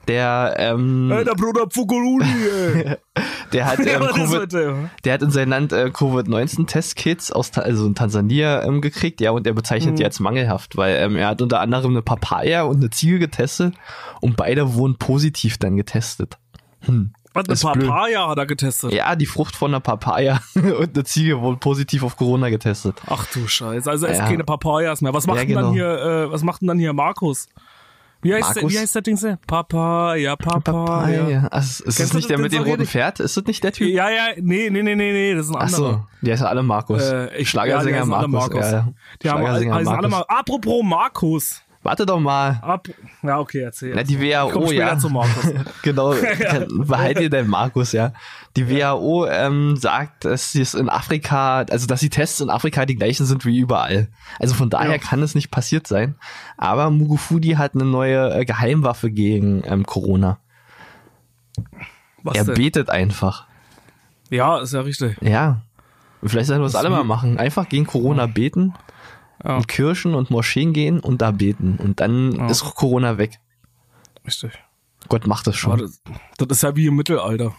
der 0.09 0.54
ähm, 0.59 1.11
Ey, 1.11 1.25
der 1.25 1.35
Bruder 1.35 1.66
Pugululi, 1.66 2.26
ey. 2.75 2.97
Der 3.52 3.64
hat, 3.66 3.78
ähm, 3.78 4.02
Covid, 4.12 4.52
der 5.04 5.12
hat 5.14 5.23
in 5.23 5.30
sein 5.30 5.49
Land 5.49 5.73
äh, 5.73 5.90
Covid-19-Testkits 5.90 7.30
aus 7.33 7.52
Ta- 7.52 7.61
also 7.62 7.87
in 7.87 7.95
Tansania 7.95 8.64
ähm, 8.64 8.80
gekriegt, 8.80 9.21
ja, 9.21 9.30
und 9.30 9.47
er 9.47 9.52
bezeichnet 9.52 9.92
Mhm. 9.92 9.97
die 9.99 10.04
als 10.04 10.18
mangelhaft, 10.21 10.76
weil 10.76 10.97
ähm, 10.97 11.16
er 11.16 11.28
hat 11.28 11.40
unter 11.42 11.61
anderem 11.61 11.92
eine 11.92 12.02
Papaya 12.02 12.62
und 12.62 12.78
eine 12.78 12.90
Ziege 12.90 13.21
getestet 13.21 13.75
und 14.21 14.37
beide 14.37 14.75
wurden 14.75 14.97
positiv 14.97 15.59
dann 15.59 15.76
getestet. 15.76 16.38
Hm. 16.80 17.12
Was, 17.37 17.64
eine 17.64 17.73
blöd. 17.75 17.88
Papaya 17.88 18.28
hat 18.28 18.38
er 18.38 18.47
getestet. 18.47 18.93
Ja, 18.93 19.14
die 19.16 19.26
Frucht 19.26 19.55
von 19.57 19.71
einer 19.71 19.81
Papaya 19.81 20.40
und 20.55 20.95
eine 20.95 21.05
Ziege 21.05 21.40
wurden 21.40 21.59
positiv 21.61 22.02
auf 22.02 22.16
Corona 22.16 22.49
getestet. 22.49 22.97
Ach 23.07 23.26
du 23.33 23.47
Scheiße, 23.47 23.90
also 23.90 24.07
es 24.07 24.19
Ja. 24.19 24.26
keine 24.26 24.45
Papayas 24.45 25.00
mehr. 25.02 25.12
Was 25.14 25.26
macht 25.26 25.38
Ja, 25.38 25.45
denn 25.45 25.55
dann 25.55 25.73
genau. 25.73 25.75
hier, 25.75 26.26
äh, 26.26 26.31
was 26.33 26.43
macht 26.43 26.61
denn 26.62 26.69
dann 26.69 26.78
hier 26.78 26.93
Markus? 26.93 27.49
Wie 28.23 28.33
heißt, 28.35 28.57
der, 28.57 28.62
Markus? 28.62 28.73
wie 28.73 28.78
heißt 28.78 28.95
der 28.95 29.02
Ding? 29.02 29.19
Papaya, 29.47 30.35
Papaya. 30.37 30.61
Papaya. 30.61 31.47
Also, 31.49 31.85
ist 31.85 32.00
das 32.00 32.12
nicht 32.14 32.28
der 32.31 32.38
mit 32.38 32.50
dem 32.52 32.64
roten? 32.64 32.87
Pferd? 32.87 33.21
Ist 33.21 33.37
das 33.37 33.45
nicht 33.45 33.62
der 33.62 33.73
Typ? 33.73 33.88
Ja, 33.88 34.09
ja, 34.09 34.28
nee, 34.40 34.69
nee, 34.71 34.83
nee, 34.83 34.95
nee, 34.97 35.12
nee, 35.12 35.35
das 35.35 35.47
ist 35.47 35.55
ein 35.55 35.61
anderer. 35.61 35.76
so, 35.93 36.02
die 36.23 36.33
heißen 36.33 36.47
alle 36.47 36.62
Markus. 36.62 37.02
Äh, 37.02 37.37
ich- 37.37 37.49
Schlagersänger 37.50 37.99
ja, 37.99 38.05
Markus. 38.05 38.31
Markus. 38.33 38.71
Ja. 38.71 38.88
Die 39.23 39.31
haben 39.31 39.40
Schlagersänger 39.43 39.75
heißen 39.76 39.93
alle 39.95 40.09
Markus. 40.09 40.28
Apropos 40.31 40.83
Markus. 40.83 41.62
Warte 41.87 42.05
doch 42.05 42.19
mal. 42.19 42.59
Ab, 42.62 42.88
ja, 43.23 43.38
okay, 43.38 43.61
erzähl. 43.61 43.95
Na, 43.95 44.02
die 44.02 44.21
WHO, 44.21 44.73
ja. 44.73 44.99
zu 44.99 45.09
Markus. 45.09 45.52
genau, 45.83 46.14
behalt 46.78 47.21
dir 47.21 47.31
deinen 47.31 47.49
Markus, 47.49 47.93
ja. 47.93 48.12
Die 48.57 48.69
WHO 48.69 49.26
ähm, 49.28 49.76
sagt, 49.76 50.25
dass 50.25 50.50
sie 50.50 50.62
es 50.62 50.75
in 50.75 50.88
Afrika, 50.88 51.59
also 51.71 51.87
dass 51.87 52.00
die 52.00 52.11
Tests 52.11 52.40
in 52.40 52.50
Afrika 52.50 52.87
die 52.87 52.97
gleichen 52.97 53.25
sind 53.25 53.45
wie 53.45 53.57
überall. 53.57 54.09
Also 54.40 54.55
von 54.55 54.69
daher 54.69 54.90
Ja. 54.90 54.99
kann 54.99 55.23
es 55.23 55.37
nicht 55.37 55.52
passiert 55.52 55.87
sein. 55.87 56.16
Aber 56.57 56.90
Mugufudi 56.90 57.50
hat 57.50 57.76
eine 57.76 57.85
neue 57.85 58.35
äh, 58.35 58.45
Geheimwaffe 58.45 59.12
gegen 59.12 59.62
ähm, 59.64 59.87
Corona. 59.87 60.38
Was 62.25 62.37
er 62.37 62.47
denn? 62.47 62.55
betet 62.55 62.90
einfach. 62.90 63.47
Ja, 64.28 64.59
ist 64.59 64.73
ja 64.73 64.81
richtig. 64.81 65.19
Ja. 65.23 65.62
Vielleicht 66.25 66.49
sollen 66.49 66.62
wir 66.62 66.66
es 66.66 66.75
alle 66.75 66.90
mal 66.90 67.05
machen. 67.05 67.38
Einfach 67.38 67.69
gegen 67.69 67.87
Corona 67.87 68.26
beten, 68.26 68.75
Ja, 69.45 69.59
in 69.59 69.66
Kirchen 69.66 70.14
und 70.14 70.31
Moscheen 70.31 70.73
gehen 70.73 71.00
und 71.00 71.21
da 71.23 71.31
beten. 71.31 71.76
Und 71.83 72.00
dann 72.00 72.33
Ja. 72.33 72.47
ist 72.49 72.62
Corona 72.64 73.19
weg. 73.19 73.38
richtig. 74.26 74.52
Gott 75.09 75.26
macht 75.26 75.47
das 75.47 75.57
schon. 75.57 75.78
das, 75.78 76.00
das 76.38 76.49
ist 76.59 76.62
ja 76.62 76.75
wie 76.75 76.87
im 76.87 76.97
Mittelalter. 76.97 77.55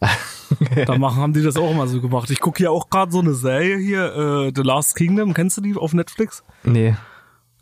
da 0.86 0.96
machen, 0.98 1.20
haben 1.20 1.32
die 1.32 1.42
das 1.42 1.56
auch 1.56 1.70
immer 1.70 1.86
so 1.86 2.00
gemacht. 2.00 2.30
Ich 2.30 2.40
gucke 2.40 2.62
ja 2.62 2.70
auch 2.70 2.88
gerade 2.90 3.12
so 3.12 3.20
eine 3.20 3.34
Serie 3.34 3.78
hier, 3.78 4.14
äh, 4.48 4.52
The 4.54 4.62
Last 4.62 4.96
Kingdom. 4.96 5.34
Kennst 5.34 5.56
du 5.56 5.60
die 5.60 5.74
auf 5.76 5.92
Netflix? 5.92 6.42
Nee. 6.64 6.96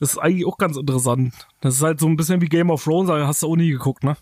Das 0.01 0.11
ist 0.13 0.19
eigentlich 0.19 0.47
auch 0.47 0.59
ganz 0.59 0.77
interessant. 0.77 1.35
Das 1.61 1.75
ist 1.75 1.83
halt 1.83 2.01
so 2.01 2.07
ein 2.07 2.17
bisschen 2.17 2.41
wie 2.41 2.49
Game 2.49 2.71
of 2.71 2.85
Thrones, 2.85 3.09
aber 3.11 3.27
hast 3.27 3.43
du 3.43 3.49
auch 3.49 3.57
nie 3.57 3.71
geguckt, 3.71 4.05
ne? 4.05 4.17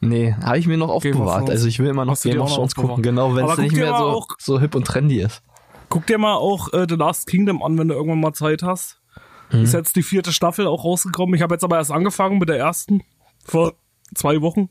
Nee, 0.00 0.34
habe 0.42 0.58
ich 0.58 0.66
mir 0.68 0.76
noch 0.76 0.88
aufbewahrt. 0.90 1.50
Also 1.50 1.66
ich 1.66 1.78
will 1.80 1.88
immer 1.88 2.04
noch 2.04 2.12
Hast 2.12 2.22
Game 2.24 2.40
of 2.40 2.52
Thrones 2.54 2.74
gucken, 2.76 3.02
genau, 3.02 3.34
wenn 3.34 3.44
es 3.46 3.58
nicht 3.58 3.74
mehr 3.74 3.88
so, 3.88 4.04
auch- 4.04 4.28
so 4.38 4.60
hip 4.60 4.74
und 4.76 4.86
trendy 4.86 5.20
ist. 5.20 5.42
Guck 5.88 6.06
dir 6.06 6.18
mal 6.18 6.34
auch 6.34 6.72
äh, 6.72 6.86
The 6.88 6.96
Last 6.96 7.26
Kingdom 7.26 7.62
an, 7.62 7.78
wenn 7.78 7.88
du 7.88 7.94
irgendwann 7.94 8.20
mal 8.20 8.32
Zeit 8.34 8.62
hast. 8.62 9.00
Mhm. 9.50 9.62
Ist 9.62 9.72
jetzt 9.74 9.96
die 9.96 10.02
vierte 10.02 10.32
Staffel 10.32 10.66
auch 10.66 10.84
rausgekommen. 10.84 11.34
Ich 11.34 11.42
habe 11.42 11.54
jetzt 11.54 11.64
aber 11.64 11.76
erst 11.78 11.90
angefangen 11.92 12.38
mit 12.38 12.48
der 12.48 12.58
ersten 12.58 13.02
vor 13.44 13.74
zwei 14.14 14.40
Wochen. 14.42 14.68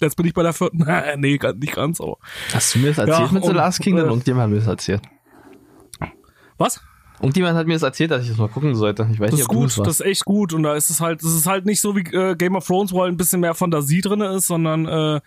Jetzt 0.00 0.16
bin 0.16 0.26
ich 0.26 0.34
bei 0.34 0.42
der 0.42 0.52
vierten. 0.52 0.84
nee, 1.18 1.38
ganz- 1.38 1.58
nicht 1.58 1.74
ganz, 1.74 2.00
aber. 2.00 2.18
Hast 2.52 2.74
du 2.74 2.80
mir 2.80 2.88
das 2.88 2.98
erzählt 2.98 3.28
Ja, 3.28 3.32
mit 3.32 3.44
The 3.44 3.52
Last 3.52 3.80
Kingdom? 3.80 4.06
äh, 4.06 4.08
Irgendjemand 4.08 4.42
hat 4.44 4.50
mir 4.50 4.56
das 4.58 4.66
erzählt. 4.66 5.02
Was? 6.58 6.80
Irgendjemand 7.20 7.56
hat 7.56 7.66
mir 7.66 7.74
das 7.74 7.82
erzählt, 7.82 8.10
dass 8.10 8.22
ich 8.24 8.28
das 8.28 8.36
mal 8.38 8.48
gucken 8.48 8.74
sollte. 8.74 9.08
Ich 9.10 9.18
weiß 9.20 9.30
Das 9.30 9.38
nicht, 9.38 9.40
ist 9.40 9.46
ob 9.48 9.52
du 9.54 9.58
gut, 9.60 9.70
das 9.70 9.78
warst. 9.78 9.88
das 9.88 10.00
ist 10.00 10.06
echt 10.06 10.24
gut. 10.24 10.52
Und 10.52 10.62
da 10.64 10.74
ist 10.74 10.90
es 10.90 11.00
halt, 11.00 11.22
das 11.22 11.32
ist 11.32 11.46
halt 11.46 11.64
nicht 11.64 11.80
so 11.80 11.96
wie 11.96 12.00
äh, 12.14 12.34
Game 12.36 12.56
of 12.56 12.66
Thrones, 12.66 12.92
wo 12.92 13.00
halt 13.02 13.12
ein 13.12 13.16
bisschen 13.16 13.40
mehr 13.40 13.54
Fantasie 13.54 14.00
drin 14.02 14.20
ist, 14.20 14.48
sondern 14.48 14.86
äh, 14.86 15.20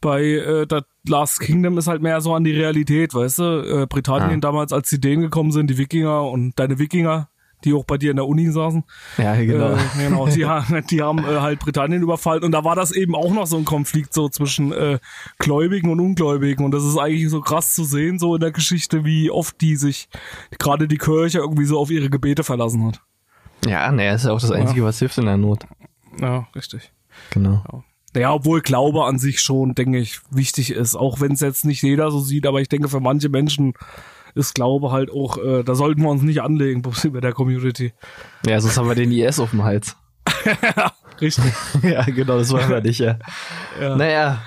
bei 0.00 0.22
äh, 0.22 0.66
The 0.68 0.80
Last 1.08 1.40
Kingdom 1.40 1.76
ist 1.78 1.88
halt 1.88 2.02
mehr 2.02 2.20
so 2.20 2.34
an 2.34 2.44
die 2.44 2.52
Realität, 2.52 3.14
weißt 3.14 3.38
du? 3.38 3.42
Äh, 3.82 3.86
Britannien 3.86 4.38
Ah. 4.38 4.40
damals, 4.40 4.72
als 4.72 4.88
die 4.90 5.00
Dänen 5.00 5.22
gekommen 5.22 5.52
sind, 5.52 5.68
die 5.70 5.78
Wikinger 5.78 6.22
und 6.24 6.52
deine 6.58 6.78
Wikinger, 6.78 7.28
die 7.64 7.74
auch 7.74 7.84
bei 7.84 7.98
dir 7.98 8.10
in 8.12 8.16
der 8.16 8.26
Uni 8.28 8.48
saßen. 8.52 8.84
ja, 9.16 9.34
genau. 9.34 9.72
Äh, 9.72 9.78
genau, 9.98 10.26
die, 10.28 10.46
haben- 10.46 10.86
die 10.88 11.02
haben 11.02 11.18
äh, 11.18 11.40
halt 11.40 11.58
Britannien 11.58 12.02
überfallen 12.02 12.44
und 12.44 12.52
da 12.52 12.62
war 12.64 12.76
das 12.76 12.92
eben 12.92 13.16
auch 13.16 13.32
noch 13.32 13.46
so 13.48 13.56
ein 13.56 13.64
Konflikt 13.64 14.14
so 14.14 14.28
zwischen 14.28 14.70
äh, 14.72 15.00
Gläubigen 15.38 15.90
und 15.90 15.98
Ungläubigen 15.98 16.64
und 16.64 16.70
das 16.70 16.84
ist 16.84 16.96
eigentlich 16.96 17.28
so 17.30 17.40
krass 17.40 17.74
zu 17.74 17.82
sehen 17.82 18.20
so 18.20 18.34
in 18.36 18.40
der 18.40 18.52
Geschichte, 18.52 19.04
wie 19.04 19.30
oft 19.32 19.60
die 19.60 19.74
sich 19.74 20.08
gerade 20.60 20.86
die 20.86 20.98
Kirche 20.98 21.38
irgendwie 21.38 21.64
so 21.64 21.78
auf 21.80 21.90
ihre 21.90 22.10
Gebete 22.10 22.44
verlassen 22.44 22.86
hat. 22.86 23.00
ja, 23.66 23.90
naja, 23.90 24.14
ist 24.14 24.26
ja 24.26 24.32
auch 24.32 24.40
das 24.40 24.52
Einzige, 24.52 24.84
was 24.84 25.00
hilft 25.00 25.18
in 25.18 25.24
der 25.26 25.36
Not. 25.36 25.64
Ja, 26.20 26.46
richtig. 26.54 26.92
Genau. 27.30 27.64
Ja, 27.72 27.82
obwohl 28.26 28.60
Glaube 28.60 29.04
an 29.04 29.18
sich 29.18 29.40
schon, 29.40 29.74
denke 29.74 29.98
ich, 29.98 30.20
wichtig 30.30 30.70
ist, 30.70 30.94
auch 30.94 31.20
wenn 31.20 31.32
es 31.32 31.40
jetzt 31.40 31.64
nicht 31.64 31.82
jeder 31.82 32.10
so 32.10 32.20
sieht, 32.20 32.46
aber 32.46 32.60
ich 32.60 32.68
denke, 32.68 32.88
für 32.88 33.00
manche 33.00 33.28
Menschen 33.28 33.74
ist 34.34 34.54
Glaube 34.54 34.90
halt 34.90 35.10
auch, 35.10 35.38
äh, 35.38 35.62
da 35.62 35.74
sollten 35.74 36.02
wir 36.02 36.08
uns 36.08 36.22
nicht 36.22 36.42
anlegen 36.42 36.82
bei 37.12 37.20
der 37.20 37.32
Community. 37.32 37.92
Ja, 38.46 38.60
sonst 38.60 38.78
haben 38.78 38.88
wir 38.88 38.94
den 38.94 39.12
IS 39.12 39.40
auf 39.40 39.50
dem 39.50 39.64
Hals. 39.64 39.96
Richtig. 41.20 41.52
ja, 41.82 42.04
genau, 42.04 42.38
das 42.38 42.50
wollen 42.50 42.68
wir 42.68 42.80
nicht, 42.80 43.00
ja. 43.00 43.18
Ja. 43.80 43.96
Naja, 43.96 44.42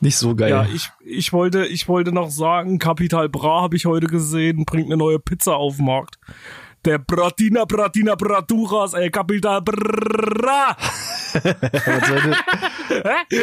nicht 0.00 0.16
so 0.16 0.34
geil. 0.34 0.50
Ja, 0.50 0.66
ich, 0.72 0.90
ich 1.04 1.32
wollte, 1.32 1.64
ich 1.66 1.88
wollte 1.88 2.12
noch 2.12 2.30
sagen, 2.30 2.78
Capital 2.78 3.28
Bra 3.28 3.62
habe 3.62 3.76
ich 3.76 3.86
heute 3.86 4.08
gesehen, 4.08 4.64
bringt 4.64 4.86
eine 4.86 4.96
neue 4.96 5.18
Pizza 5.18 5.56
auf 5.56 5.76
den 5.76 5.86
Markt. 5.86 6.18
Der 6.84 6.98
Bratina 6.98 7.64
Bratina 7.64 8.16
Braturas, 8.16 8.94
ey, 8.94 9.10
Capital 9.10 9.62
Bra. 9.62 10.76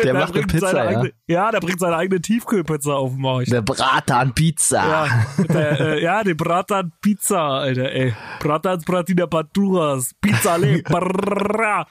Der, 0.03 0.13
macht 0.13 0.36
eine 0.36 0.46
Pizza, 0.48 0.67
seine 0.67 0.91
ja. 0.91 0.98
Eigene, 0.98 1.13
ja, 1.27 1.51
der 1.51 1.60
bringt 1.60 1.79
seine 1.79 1.96
eigene 1.96 2.22
Tiefkühlpizza 2.22 2.93
auf 2.93 3.12
den 3.12 3.22
Markt. 3.22 3.51
Der 3.51 3.62
Bratan 3.62 4.34
Pizza. 4.34 4.77
Ja, 4.77 5.43
der, 5.46 5.79
äh, 5.79 6.03
ja, 6.03 6.24
die 6.24 6.34
Bratan 6.34 6.91
Pizza, 7.01 7.60
Alter, 7.60 7.91
ey. 7.91 8.13
Bratan 8.39 8.81
Bratina 8.86 9.25
Braturas, 9.25 10.13
Pizza 10.22 10.58
Le. 10.58 10.84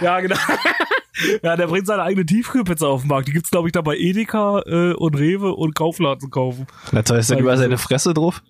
Ja, 0.00 0.20
genau. 0.20 0.36
Ja, 1.44 1.56
der 1.56 1.68
bringt 1.68 1.86
seine 1.86 2.02
eigene 2.02 2.26
Tiefkühlpizza 2.26 2.86
auf 2.86 3.02
den 3.02 3.08
Markt. 3.08 3.28
Die 3.28 3.32
gibt's, 3.32 3.50
glaube 3.50 3.68
ich, 3.68 3.72
da 3.72 3.82
bei 3.82 3.96
Edeka 3.96 4.62
äh, 4.66 4.94
und 4.94 5.14
Rewe 5.16 5.54
und 5.54 5.76
Kaufland 5.76 6.20
zu 6.20 6.28
kaufen. 6.28 6.66
Na 6.90 7.02
toll, 7.02 7.18
ist 7.18 7.30
denn 7.30 7.38
über 7.38 7.56
seine 7.56 7.78
Fresse 7.78 8.14
drauf? 8.14 8.42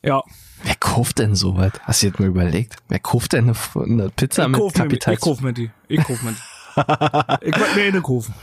Ja, 0.00 0.22
Wer 0.64 0.74
kauft 0.76 1.18
denn 1.18 1.34
sowas? 1.34 1.72
Hast 1.82 2.02
du 2.02 2.06
jetzt 2.06 2.18
mal 2.18 2.26
überlegt? 2.26 2.76
Wer 2.88 2.98
kauft 2.98 3.34
denn 3.34 3.44
eine, 3.50 3.84
eine 3.84 4.08
Pizza 4.10 4.44
ich 4.44 4.48
mit 4.48 4.60
kauf 4.60 4.74
mir, 4.74 4.82
Kapital? 4.82 5.14
ich 5.14 5.20
kauf 5.20 5.40
mir 5.40 5.52
die. 5.52 5.70
Ich 5.88 6.02
kauf 6.02 6.22
mir 6.22 6.32
die. 6.32 7.48
ich 7.48 7.56
werd 7.60 7.76
mir 7.76 7.84
eine 7.84 8.00
kaufen. 8.00 8.34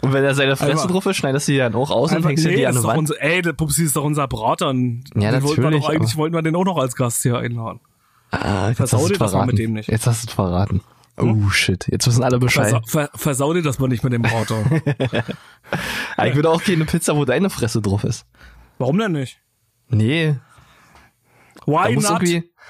Und 0.00 0.12
wenn 0.12 0.22
da 0.22 0.34
seine 0.34 0.56
Fresse 0.56 0.86
drauf 0.86 1.06
ist, 1.06 1.16
schneidest 1.16 1.48
du 1.48 1.52
die 1.52 1.58
dann 1.58 1.74
auch 1.74 1.90
aus 1.90 2.12
und 2.12 2.24
hängst 2.24 2.44
du 2.44 2.50
die 2.50 2.66
an 2.66 2.76
die 2.76 2.82
Wand? 2.84 2.98
unser, 2.98 3.20
ey, 3.20 3.42
der 3.42 3.52
Pupsi 3.52 3.84
ist 3.84 3.96
doch 3.96 4.04
unser 4.04 4.28
Brater. 4.28 4.68
Und 4.68 5.04
Ja, 5.16 5.32
den 5.32 5.42
wollten 5.42 5.62
wir 5.62 5.70
doch 5.70 5.88
eigentlich 5.88 6.16
wollten 6.16 6.34
wir 6.34 6.42
den 6.42 6.54
auch 6.54 6.64
noch 6.64 6.78
als 6.78 6.94
Gast 6.94 7.22
hier 7.22 7.38
einladen. 7.38 7.80
Ah, 8.30 8.68
jetzt 8.68 8.76
Versau 8.78 8.98
hast 8.98 9.10
dir 9.10 9.18
das 9.18 9.32
mal 9.32 9.46
mit 9.46 9.58
dem 9.58 9.72
nicht. 9.72 9.88
Jetzt 9.88 10.06
hast 10.06 10.24
du 10.24 10.28
es 10.28 10.34
verraten. 10.34 10.82
Oh 11.16 11.48
shit, 11.50 11.88
jetzt 11.90 12.06
wissen 12.06 12.22
alle 12.22 12.38
Bescheid. 12.38 12.70
Versa 12.70 12.82
ver 12.86 13.10
versau 13.14 13.52
dir 13.52 13.62
das 13.62 13.80
mal 13.80 13.88
nicht 13.88 14.04
mit 14.04 14.12
dem 14.12 14.22
Brater. 14.22 14.64
Ah, 16.16 16.26
ich 16.26 16.34
würde 16.34 16.48
auch 16.48 16.62
gerne 16.62 16.82
eine 16.82 16.84
Pizza, 16.86 17.14
wo 17.14 17.24
deine 17.26 17.50
Fresse 17.50 17.82
drauf 17.82 18.02
ist. 18.02 18.24
Warum 18.78 18.98
denn 18.98 19.12
nicht? 19.12 19.38
Nee, 19.90 20.36
Why 21.68 21.94
muss 21.94 22.08
not? 22.08 22.22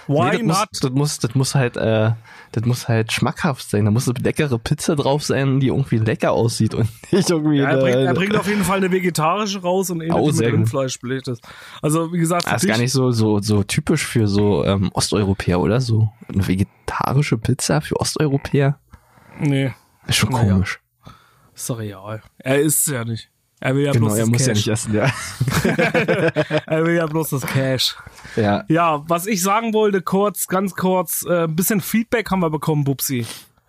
Why 0.06 0.42
nee, 0.42 0.46
das, 0.48 0.58
not? 0.58 0.68
Muss, 0.70 0.80
das 0.80 0.90
muss, 0.92 1.18
das 1.18 1.34
muss 1.34 1.54
halt, 1.54 1.76
äh, 1.76 2.12
das 2.52 2.64
muss 2.64 2.88
halt 2.88 3.12
schmackhaft 3.12 3.68
sein. 3.68 3.84
Da 3.84 3.90
muss 3.90 4.08
eine 4.08 4.18
leckere 4.20 4.58
Pizza 4.58 4.96
drauf 4.96 5.22
sein, 5.22 5.60
die 5.60 5.68
irgendwie 5.68 5.98
lecker 5.98 6.32
aussieht 6.32 6.74
und 6.74 6.88
nicht 7.12 7.30
irgendwie. 7.30 7.58
Ja, 7.58 7.70
er, 7.70 7.78
bringt, 7.78 7.96
er 7.96 8.14
bringt 8.14 8.36
auf 8.36 8.48
jeden 8.48 8.64
Fall 8.64 8.78
eine 8.78 8.90
vegetarische 8.90 9.60
raus 9.60 9.90
und 9.90 10.02
eine, 10.02 10.14
Oh, 10.14 10.26
mit. 10.26 10.40
Rindfleisch 10.40 10.98
belegt 11.00 11.28
ist. 11.28 11.42
Also, 11.82 12.12
wie 12.12 12.18
gesagt, 12.18 12.44
für 12.44 12.50
Ah, 12.50 12.56
ist 12.56 12.66
gar 12.66 12.78
nicht 12.78 12.92
so, 12.92 13.10
so, 13.12 13.40
so 13.40 13.62
typisch 13.62 14.04
für 14.06 14.26
so 14.26 14.64
ähm, 14.64 14.90
Osteuropäer, 14.94 15.60
oder? 15.60 15.80
So 15.80 16.10
eine 16.32 16.46
vegetarische 16.46 17.38
Pizza 17.38 17.80
für 17.80 18.00
Osteuropäer? 18.00 18.78
Nee, 19.40 19.72
Ist 20.06 20.16
schon 20.16 20.30
komisch. 20.30 20.80
ist 21.54 21.70
doch 21.70 21.78
real. 21.78 22.22
Er 22.38 22.60
isst 22.60 22.86
ja 22.88 23.04
nicht. 23.04 23.30
Er 23.60 23.74
will 23.74 23.84
ja 23.84 23.92
genau, 23.92 24.06
bloß 24.06 24.18
er 24.18 24.24
das 24.24 24.30
muss 24.30 24.40
ja 24.46 24.52
Cash. 24.52 24.56
nicht 24.56 24.68
essen, 24.68 24.94
ja. 24.94 25.10
er 26.66 26.84
will 26.84 26.94
ja 26.94 27.06
bloß 27.06 27.30
das 27.30 27.46
Cash. 27.46 27.96
ja. 28.36 28.64
Ja, 28.68 29.02
was 29.08 29.26
ich 29.26 29.42
sagen 29.42 29.72
wollte, 29.74 30.00
kurz, 30.02 30.46
ganz 30.46 30.74
kurz, 30.74 31.24
äh, 31.28 31.44
ein 31.44 31.56
bisschen 31.56 31.80
Feedback 31.80 32.30
haben 32.30 32.40
wir 32.40 32.50
bekommen, 32.50 32.84
Bubsi. 32.84 33.26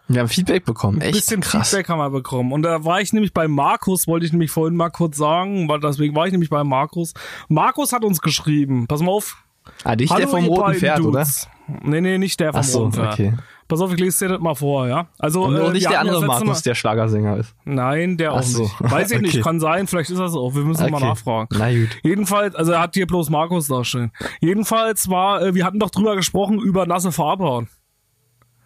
Wir 0.08 0.22
haben 0.22 0.28
Feedback 0.28 0.66
bekommen. 0.66 0.98
Ein 0.98 1.10
Echt 1.10 1.14
bisschen 1.14 1.42
krass. 1.42 1.70
Feedback 1.70 1.90
haben 1.90 2.00
wir 2.00 2.10
bekommen. 2.10 2.52
Und 2.52 2.64
da 2.64 2.84
war 2.84 3.00
ich 3.00 3.14
nämlich 3.14 3.32
bei 3.34 3.48
Markus, 3.48 4.08
wollte 4.08 4.26
ich 4.26 4.32
nämlich 4.32 4.50
vorhin 4.50 4.76
mal 4.76 4.90
kurz 4.90 5.18
sagen, 5.18 5.70
weil 5.70 5.80
deswegen 5.80 6.16
war 6.16 6.26
ich 6.26 6.32
nämlich 6.32 6.50
bei 6.50 6.64
Markus. 6.64 7.14
Markus 7.48 7.94
hat 7.94 8.04
uns 8.04 8.20
geschrieben, 8.22 8.88
pass 8.88 9.02
mal 9.02 9.12
auf. 9.12 9.38
Ah, 9.84 9.96
nicht 9.96 10.16
der 10.18 10.28
vom 10.28 10.46
roten 10.46 10.74
Pferd, 10.74 11.00
oder? 11.02 11.20
Dudes. 11.20 11.48
Nee, 11.84 12.02
nee, 12.02 12.18
nicht 12.18 12.40
der 12.40 12.54
vom 12.54 12.60
Ach 12.62 12.64
so, 12.64 12.80
roten 12.80 12.94
Pferd. 12.94 13.14
okay. 13.14 13.34
Pass 13.70 13.80
auf, 13.82 13.94
ich 13.94 14.00
lese 14.00 14.26
dir 14.28 14.34
das 14.34 14.42
mal 14.42 14.56
vor, 14.56 14.88
ja? 14.88 15.08
Also, 15.20 15.44
Und 15.46 15.56
äh, 15.56 15.70
nicht 15.72 15.90
der 15.90 16.02
andere 16.02 16.26
Markus, 16.26 16.64
der 16.64 16.76
Schlagersänger 16.76 17.38
ist. 17.38 17.56
Mal, 17.64 17.76
Nein, 17.76 18.18
der 18.18 18.34
auch 18.34 18.42
so. 18.42 18.64
nicht. 18.64 18.76
Weiß 18.80 19.12
ich 19.12 19.22
nicht, 19.22 19.36
Okay. 19.36 19.42
kann 19.44 19.60
sein, 19.62 19.86
vielleicht 19.88 20.10
ist 20.10 20.20
das 20.20 20.34
auch. 20.34 20.56
Wir 20.56 20.64
müssen 20.64 20.90
mal 20.90 20.98
Okay. 20.98 21.06
nachfragen. 21.06 21.48
Na 21.58 21.70
gut. 21.72 21.90
Jedenfalls, 22.04 22.56
also 22.56 22.72
er 22.74 22.82
hat 22.82 22.96
hier 22.96 23.08
bloß 23.08 23.30
Markus 23.30 23.68
dastehen. 23.68 24.12
Jedenfalls 24.42 25.08
war, 25.10 25.42
äh, 25.42 25.54
wir 25.56 25.64
hatten 25.66 25.80
doch 25.80 25.92
drüber 25.92 26.16
gesprochen 26.18 26.60
über 26.60 26.86
nasse 26.88 27.12
Fahrbahn. 27.12 27.70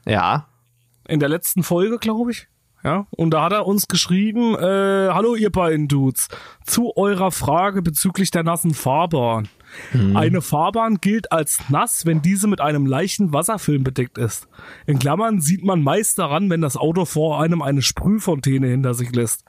Ja. 0.05 0.48
In 1.07 1.19
der 1.19 1.29
letzten 1.29 1.63
Folge, 1.63 1.98
glaube 2.00 2.31
ich. 2.31 2.48
Ja, 2.86 3.07
und 3.12 3.31
da 3.31 3.43
hat 3.43 3.53
er 3.53 3.65
uns 3.65 3.88
geschrieben, 3.88 4.55
äh, 4.55 5.10
hallo 5.12 5.36
ihr 5.36 5.51
beiden 5.51 5.88
Dudes, 5.88 6.27
zu 6.65 6.91
eurer 6.98 7.31
Frage 7.31 7.81
bezüglich 7.81 8.29
der 8.31 8.43
nassen 8.43 8.74
Fahrbahn. 8.74 9.48
Eine 10.13 10.41
Fahrbahn 10.41 10.99
gilt 11.01 11.31
als 11.31 11.59
nass, 11.69 12.05
wenn 12.05 12.21
diese 12.21 12.47
mit 12.47 12.61
einem 12.61 12.85
leichten 12.85 13.33
Wasserfilm 13.33 13.83
bedeckt 13.83 14.17
ist. 14.17 14.47
In 14.85 14.99
Klammern 14.99 15.39
sieht 15.39 15.63
man 15.63 15.81
meist 15.81 16.19
daran, 16.19 16.49
wenn 16.49 16.61
das 16.61 16.77
Auto 16.77 17.05
vor 17.05 17.41
einem 17.41 17.61
eine 17.61 17.81
Sprühfontäne 17.81 18.67
hinter 18.67 18.93
sich 18.93 19.13
lässt. 19.13 19.45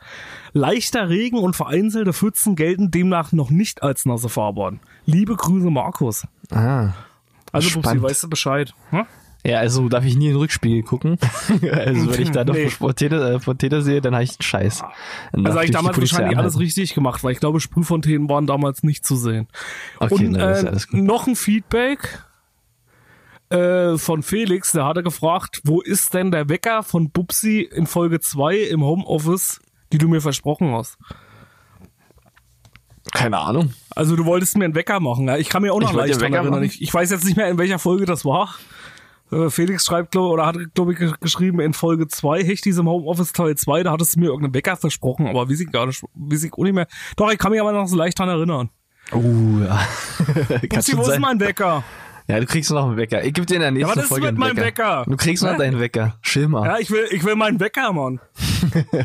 Leichter 0.53 1.09
Regen 1.09 1.39
und 1.39 1.57
vereinzelte 1.57 2.13
Pfützen 2.13 2.57
gelten 2.57 2.91
demnach 2.91 3.33
noch 3.33 3.51
nicht 3.51 3.83
als 3.83 4.07
nasse 4.07 4.29
Fahrbahn. 4.29 4.81
Liebe 5.07 5.37
Grüße, 5.37 5.71
Markus. 5.71 6.27
Ah. 6.51 6.93
Also, 7.53 7.69
Spannend. 7.69 8.03
weißt 8.03 8.25
du 8.25 8.29
Bescheid? 8.29 8.75
Hm? 8.91 9.07
Ja, 9.47 9.59
also 9.59 9.91
darf 9.91 10.05
ich 10.07 10.17
nie 10.17 10.27
in 10.27 10.33
den 10.33 10.39
Rückspiegel 10.39 10.83
gucken. 10.83 11.19
also 11.71 12.11
wenn 12.13 12.23
ich 12.23 12.31
da 12.31 12.45
noch 12.45 12.55
Nee. 12.55 12.71
Fontäne, 12.71 13.35
äh, 13.35 13.41
Fontäne 13.41 13.83
sehe, 13.83 14.01
dann 14.01 14.15
habe 14.15 14.25
ich 14.25 14.31
einen 14.31 14.43
Scheiß. 14.43 14.83
Dann 15.33 15.45
Also 15.45 15.59
habe 15.59 15.67
ich 15.67 15.71
damals 15.71 15.99
wahrscheinlich 15.99 16.39
alles 16.39 16.59
richtig 16.59 16.95
gemacht, 16.95 17.23
weil 17.23 17.33
ich 17.33 17.41
glaube, 17.41 17.61
Sprühfontänen 17.61 18.29
waren 18.31 18.47
damals 18.47 18.83
nicht 18.83 19.05
zu 19.05 19.17
sehen. 19.17 19.49
Okay, 20.01 20.15
Und 20.27 20.33
na, 20.33 20.61
äh, 20.61 20.77
noch 20.93 21.27
ein 21.27 21.37
Feedback 21.37 22.25
äh, 23.51 23.99
von 23.99 24.23
Felix, 24.23 24.73
der 24.73 24.87
hatte 24.87 25.03
gefragt, 25.03 25.61
wo 25.65 25.83
ist 25.83 26.15
denn 26.15 26.31
der 26.31 26.49
Wecker 26.49 26.83
von 26.83 27.11
Bubsi 27.11 27.61
in 27.61 27.87
Folge 27.87 28.21
2 28.21 28.57
im 28.57 28.83
Homeoffice, 28.83 29.61
die 29.93 29.99
du 29.99 30.09
mir 30.09 30.23
versprochen 30.23 30.73
hast? 30.73 30.97
Keine 33.13 33.39
Ahnung. 33.39 33.75
Also 33.95 34.17
du 34.17 34.25
wolltest 34.25 34.57
mir 34.57 34.65
einen 34.65 34.75
Wecker 34.75 34.99
machen, 35.01 35.27
ja? 35.29 35.37
Ich 35.37 35.51
kann 35.51 35.61
mir 35.63 35.73
auch 35.75 35.81
noch 35.81 35.91
Ich 35.91 35.97
leicht 35.97 36.23
erinnern. 36.23 36.63
Ich, 36.63 36.81
ich 36.81 36.93
weiß 36.93 37.11
jetzt 37.11 37.25
nicht 37.25 37.37
mehr, 37.37 37.49
in 37.49 37.59
welcher 37.59 37.79
Folge 37.79 38.07
das 38.07 38.25
war. 38.25 38.55
Äh, 39.33 39.51
Felix 39.51 39.87
schreibt, 39.87 40.13
glaub, 40.13 40.33
oder 40.33 40.47
hat, 40.47 40.57
glaube 40.75 40.93
ich, 40.93 40.99
ge- 40.99 41.13
geschrieben, 41.21 41.61
in 41.61 41.73
Folge 41.73 42.07
2, 42.09 42.45
Hechtis 42.45 42.79
im 42.79 42.89
Homeoffice 42.89 43.33
Teil 43.33 43.57
2, 43.57 43.83
da 43.83 43.93
hattest 43.93 44.17
du 44.17 44.21
mir 44.21 44.27
irgendeinen 44.27 44.55
Wecker 44.55 44.77
versprochen, 44.77 45.27
aber 45.27 45.49
weiß 45.49 45.61
ich 45.61 45.71
gar 45.73 45.87
nicht, 45.87 46.03
weiß 46.15 46.45
ich 46.45 46.53
auch 46.53 46.63
nicht 46.65 46.75
mehr. 46.75 46.87
Doch, 47.17 47.31
ich 47.33 47.39
kann 47.39 47.51
mich 47.51 47.61
aber 47.61 47.73
noch 47.73 47.87
so 47.87 47.97
leicht 47.97 48.19
dran 48.19 48.29
erinnern. 48.29 48.71
Oh, 49.13 49.21
ja. 49.61 49.81
Schon 50.83 50.99
wo 50.99 51.03
ist 51.11 51.19
mein 51.19 51.41
Wecker? 51.41 51.83
Ja, 52.27 52.41
du 52.41 52.47
kriegst 52.47 52.71
noch 52.71 52.87
einen 52.87 52.97
Wecker. 52.97 53.23
Ich 53.23 53.35
gebe 53.35 53.47
dir 53.47 53.57
in 53.57 53.61
der 53.61 53.71
nächsten 53.71 53.91
was 53.97 54.05
ist 54.05 54.09
Folge 54.09 54.23
mit 54.27 54.29
einen 54.31 54.39
meinem 54.39 54.57
Wecker. 54.57 55.01
Wecker? 55.01 55.11
Du 55.11 55.17
kriegst 55.19 55.43
noch 55.43 55.59
deinen 55.59 55.79
Wecker. 55.79 56.17
Schilmer. 56.23 56.65
Ja, 56.65 56.79
ich 56.79 56.91
will, 56.91 57.07
ich 57.11 57.23
will 57.23 57.35
meinen 57.37 57.61
Wecker, 57.61 57.93
Mann. 57.93 58.19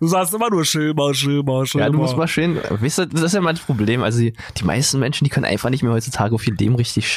du 0.00 0.06
sagst 0.06 0.34
immer 0.34 0.50
nur 0.50 0.64
Schilmer, 0.64 1.14
Schilmer, 1.14 1.66
Schilmer. 1.66 1.86
Ja, 1.86 1.92
du 1.92 1.98
musst 1.98 2.16
mal 2.16 2.26
schön, 2.28 2.58
weißt 2.68 2.98
du, 2.98 3.06
das 3.06 3.22
ist 3.22 3.34
ja 3.34 3.40
mein 3.40 3.56
Problem. 3.56 4.02
Also 4.02 4.18
die, 4.20 4.32
die 4.58 4.64
meisten 4.64 4.98
Menschen, 4.98 5.24
die 5.24 5.30
können 5.30 5.46
einfach 5.46 5.70
nicht 5.70 5.82
mehr 5.82 5.92
heutzutage 5.92 6.34
auf 6.34 6.46
ihr 6.46 6.54
Leben 6.54 6.74
richtig 6.74 7.08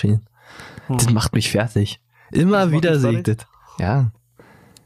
chillen. 0.88 0.98
Das 1.00 1.10
macht 1.14 1.34
mich 1.34 1.52
fertig. 1.52 2.00
Immer 2.32 2.64
Hm. 2.64 2.72
macht 2.72 2.84
wieder 2.84 3.00
das. 3.00 3.46
Ja. 3.80 4.12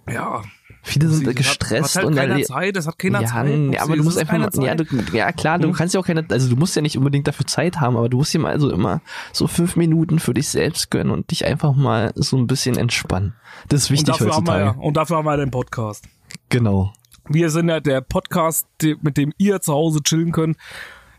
Ja. 0.10 0.42
Viele 0.84 1.10
sind 1.10 1.28
Das 1.28 1.30
hat- 1.32 1.38
gestresst 1.38 1.96
hat 1.96 2.04
halt 2.04 2.06
und 2.08 2.16
keiner 2.16 2.42
Zeit, 2.42 2.76
das 2.76 2.88
hat 2.88 2.98
keiner 2.98 3.22
ja, 3.22 3.28
Zeit. 3.28 3.48
ja, 3.72 3.82
aber 3.84 3.92
du 3.92 3.98
das 3.98 4.06
musst 4.06 4.18
einfach 4.18 4.34
mal, 4.34 4.50
ja, 4.66 4.76
Zeit. 4.76 4.80
du, 4.92 5.16
ja 5.16 5.32
klar, 5.32 5.60
du 5.60 5.68
Hm? 5.68 5.76
kannst 5.76 5.94
ja 5.94 6.00
auch 6.00 6.06
keine, 6.08 6.26
also 6.32 6.50
du 6.50 6.56
musst 6.56 6.76
ja 6.76 6.82
nicht 6.82 6.98
unbedingt 6.98 7.28
dafür 7.28 7.46
Zeit 7.46 7.80
haben, 7.80 7.96
aber 7.96 8.10
du 8.10 8.18
musst 8.18 8.34
dir 8.34 8.40
mal 8.40 8.60
so 8.60 8.72
immer 8.72 9.02
so 9.32 9.46
fünf 9.46 9.76
Minuten 9.76 10.18
für 10.18 10.34
dich 10.34 10.50
selbst 10.50 10.90
gönnen 10.90 11.12
und 11.14 11.30
dich 11.30 11.46
einfach 11.46 11.76
mal 11.76 12.12
so 12.16 12.36
ein 12.36 12.48
bisschen 12.48 12.78
entspannen. 12.78 13.36
Das 13.70 13.82
ist 13.84 13.90
und 13.92 13.94
wichtig 13.94 14.08
dafür, 14.18 14.34
haben 14.36 14.48
wir, 14.48 14.54
heutzutage. 14.54 14.80
ja- 14.80 14.84
und 14.88 14.98
dafür 14.98 15.18
haben 15.18 15.26
wir 15.26 15.38
den 15.38 15.52
Podcast. 15.52 16.06
Genau. 16.50 16.92
Wir 17.30 17.52
sind 17.52 17.70
ja 17.70 17.80
der 17.80 18.02
Podcast, 18.02 18.66
mit 19.02 19.18
dem 19.18 19.34
ihr 19.38 19.62
zu 19.62 19.74
Hause 19.74 20.02
chillen 20.02 20.32
könnt. 20.32 20.58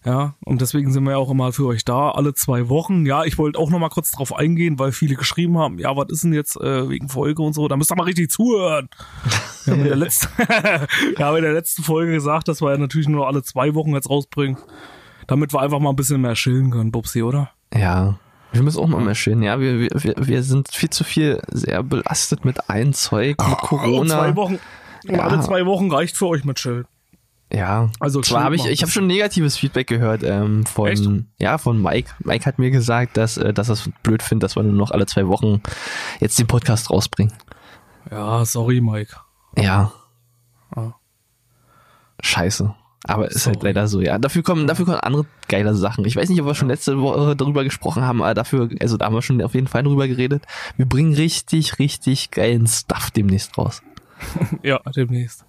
Ja, 0.04 0.34
und 0.44 0.60
deswegen 0.60 0.90
sind 0.90 1.04
wir 1.04 1.12
ja 1.12 1.16
auch 1.18 1.30
immer 1.30 1.52
für 1.52 1.66
euch 1.66 1.84
da, 1.84 2.10
alle 2.10 2.34
zwei 2.34 2.68
Wochen. 2.68 3.06
Ja, 3.06 3.22
ich 3.22 3.38
wollte 3.38 3.56
auch 3.58 3.70
noch 3.70 3.78
mal 3.78 3.88
kurz 3.88 4.10
drauf 4.10 4.34
eingehen, 4.34 4.78
weil 4.80 4.90
viele 4.90 5.14
geschrieben 5.14 5.58
haben, 5.58 5.78
ja, 5.78 5.96
was 5.96 6.06
ist 6.10 6.24
denn 6.24 6.32
jetzt 6.32 6.56
äh, 6.60 6.88
wegen 6.88 7.08
Folge 7.08 7.40
und 7.42 7.52
so, 7.52 7.68
da 7.68 7.76
müsst 7.76 7.92
ihr 7.92 7.96
mal 7.96 8.02
richtig 8.04 8.28
zuhören. 8.30 8.88
Wir 9.64 9.74
haben 9.74 9.80
in 9.82 9.86
der 9.86 9.96
letzten, 9.96 10.28
wir 11.16 11.24
haben 11.24 11.36
in 11.36 11.42
der 11.44 11.52
letzten 11.52 11.84
Folge 11.84 12.10
gesagt, 12.12 12.48
dass 12.48 12.60
wir 12.60 12.72
ja 12.72 12.78
natürlich 12.78 13.08
nur 13.08 13.28
alle 13.28 13.44
zwei 13.44 13.74
Wochen 13.76 13.92
jetzt 13.94 14.10
rausbringen, 14.10 14.56
damit 15.28 15.52
wir 15.52 15.60
einfach 15.60 15.78
mal 15.78 15.90
ein 15.90 15.96
bisschen 15.96 16.20
mehr 16.20 16.34
chillen 16.34 16.70
können, 16.72 16.90
Bubsi, 16.90 17.22
oder? 17.22 17.50
Ja. 17.72 18.18
Wir 18.50 18.62
müssen 18.64 18.80
auch 18.80 18.88
mal 18.88 19.00
mehr 19.00 19.14
schön. 19.14 19.40
Ja, 19.42 19.60
wir, 19.60 19.78
wir, 19.80 20.14
wir- 20.18 20.42
sind 20.42 20.68
viel 20.72 20.90
zu 20.90 21.04
viel 21.04 21.40
sehr 21.52 21.82
belastet 21.84 22.44
mit 22.44 22.68
allen 22.68 22.92
Zeug, 22.92 23.36
mit 23.38 23.56
Corona. 23.58 24.14
zwei 24.18 24.36
Wochen, 24.36 24.58
Ja. 25.04 25.20
alle 25.20 25.40
zwei 25.40 25.64
Wochen 25.64 25.90
reicht 25.92 26.16
für 26.16 26.26
euch 26.26 26.44
mit 26.44 26.56
Chill. 26.58 26.84
Ja, 27.52 27.90
Also 28.00 28.22
zwar 28.22 28.44
habe 28.44 28.56
ich, 28.56 28.64
ich 28.64 28.80
habe 28.80 28.90
schon 28.90 29.06
negatives 29.06 29.58
Feedback 29.58 29.86
gehört 29.86 30.22
ähm, 30.22 30.64
von, 30.64 30.88
Echt? 30.88 31.06
ja, 31.38 31.58
von 31.58 31.82
Mike. 31.82 32.10
Mike 32.20 32.46
hat 32.46 32.58
mir 32.58 32.70
gesagt, 32.70 33.18
dass, 33.18 33.36
äh, 33.36 33.52
dass 33.52 33.68
er 33.68 33.74
es 33.74 33.90
blöd 34.02 34.22
findet, 34.22 34.44
dass 34.44 34.56
wir 34.56 34.62
nur 34.62 34.72
noch 34.72 34.90
alle 34.90 35.04
zwei 35.04 35.26
Wochen 35.28 35.60
jetzt 36.18 36.38
den 36.38 36.46
Podcast 36.46 36.90
rausbringen. 36.90 37.32
Ja, 38.10 38.44
sorry, 38.46 38.80
Mike. 38.80 39.16
Ja. 39.58 39.92
Ah. 40.74 40.92
Scheiße. 42.22 42.74
Aber 43.04 43.28
ist 43.28 43.46
halt 43.46 43.56
Sorry. 43.56 43.66
leider 43.68 43.88
so, 43.88 44.00
ja. 44.00 44.16
Dafür 44.18 44.42
kommen, 44.42 44.66
dafür 44.66 44.84
kommen 44.86 45.00
andere 45.00 45.26
geile 45.48 45.74
Sachen. 45.74 46.04
Ich 46.04 46.14
weiß 46.14 46.28
nicht, 46.28 46.40
ob 46.40 46.46
wir 46.46 46.54
schon 46.54 46.68
letzte 46.68 47.00
Woche 47.00 47.34
darüber 47.34 47.64
gesprochen 47.64 48.02
haben, 48.04 48.22
aber 48.22 48.32
dafür, 48.32 48.70
also 48.80 48.96
da 48.96 49.06
haben 49.06 49.14
wir 49.14 49.22
schon 49.22 49.42
auf 49.42 49.54
jeden 49.54 49.66
Fall 49.66 49.82
drüber 49.82 50.06
geredet. 50.06 50.44
Wir 50.76 50.86
bringen 50.86 51.12
richtig, 51.12 51.80
richtig 51.80 52.30
geilen 52.30 52.66
Stuff 52.66 53.10
demnächst 53.10 53.58
raus. 53.58 53.82
Ja, 54.62 54.78
demnächst. 54.94 55.44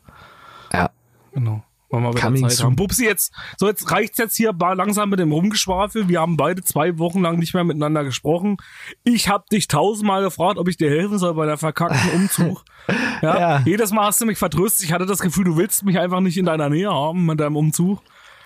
Ja. 0.73 0.89
Genau. 1.31 1.63
Wollen 1.93 2.05
wir 2.05 2.09
wieder 2.09 2.21
Coming 2.21 2.41
Zeit 2.41 2.51
soon. 2.53 2.65
haben. 2.65 2.75
Bubsi, 2.75 3.05
jetzt, 3.05 3.31
so 3.55 3.67
jetzt 3.67 3.91
reicht's 3.91 4.17
jetzt 4.17 4.35
hier 4.35 4.51
langsam 4.57 5.11
mit 5.11 5.19
dem 5.19 5.31
Rumgeschwafel. 5.31 6.09
Wir 6.09 6.21
haben 6.21 6.37
beide 6.37 6.63
zwei 6.63 6.97
Wochen 6.97 7.21
lang 7.21 7.37
nicht 7.37 7.53
mehr 7.53 7.63
miteinander 7.63 8.03
gesprochen. 8.03 8.57
Ich 9.03 9.29
habe 9.29 9.45
dich 9.51 9.67
tausendmal 9.67 10.23
gefragt, 10.23 10.57
ob 10.57 10.67
ich 10.67 10.77
dir 10.77 10.89
helfen 10.89 11.19
soll 11.19 11.35
bei 11.35 11.45
der 11.45 11.57
verkackten 11.57 12.09
Umzug. 12.15 12.63
Ja, 13.21 13.39
Ja. 13.39 13.61
Jedes 13.63 13.93
Mal 13.93 14.07
hast 14.07 14.19
du 14.19 14.25
mich 14.25 14.37
vertröstet. 14.37 14.83
Ich 14.83 14.91
hatte 14.91 15.05
das 15.05 15.19
Gefühl, 15.19 15.45
du 15.45 15.55
willst 15.55 15.85
mich 15.85 15.97
einfach 15.99 16.19
nicht 16.19 16.37
in 16.37 16.45
deiner 16.45 16.67
Nähe 16.67 16.91
haben 16.91 17.25
mit 17.25 17.39
deinem 17.39 17.55
Umzug. 17.55 18.01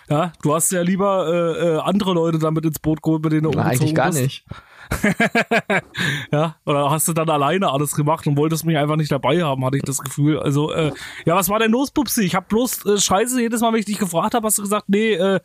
Ja, 0.09 0.31
du 0.41 0.55
hast 0.55 0.71
ja 0.71 0.81
lieber 0.81 1.27
äh, 1.27 1.67
äh, 1.75 1.79
andere 1.79 2.13
Leute 2.13 2.39
damit 2.39 2.65
ins 2.65 2.79
Boot 2.79 3.01
geholt, 3.01 3.23
mit 3.23 3.33
denen 3.33 3.43
du 3.43 3.51
Na, 3.51 3.63
eigentlich 3.63 3.93
gar 3.93 4.07
bist. 4.07 4.21
nicht. 4.21 4.45
Ja, 6.31 6.55
oder 6.65 6.89
hast 6.89 7.07
du 7.07 7.13
dann 7.13 7.29
alleine 7.29 7.69
alles 7.71 7.93
gemacht 7.93 8.25
und 8.27 8.37
wolltest 8.37 8.65
mich 8.65 8.77
einfach 8.77 8.95
nicht 8.95 9.11
dabei 9.11 9.43
haben, 9.43 9.63
hatte 9.65 9.77
ich 9.77 9.83
das 9.83 9.99
Gefühl. 9.99 10.39
Also, 10.39 10.71
äh, 10.71 10.91
ja, 11.25 11.35
was 11.35 11.49
war 11.49 11.59
denn 11.59 11.71
los, 11.71 11.91
Pupsi? 11.91 12.23
Ich 12.23 12.35
hab 12.35 12.47
bloß 12.49 12.85
äh, 12.85 12.97
Scheiße, 12.97 13.41
jedes 13.41 13.61
Mal, 13.61 13.73
wenn 13.73 13.79
ich 13.79 13.85
dich 13.85 13.97
gefragt 13.99 14.33
habe, 14.33 14.45
hast 14.47 14.57
du 14.57 14.61
gesagt, 14.61 14.85
nee, 14.87 15.13
äh, 15.13 15.39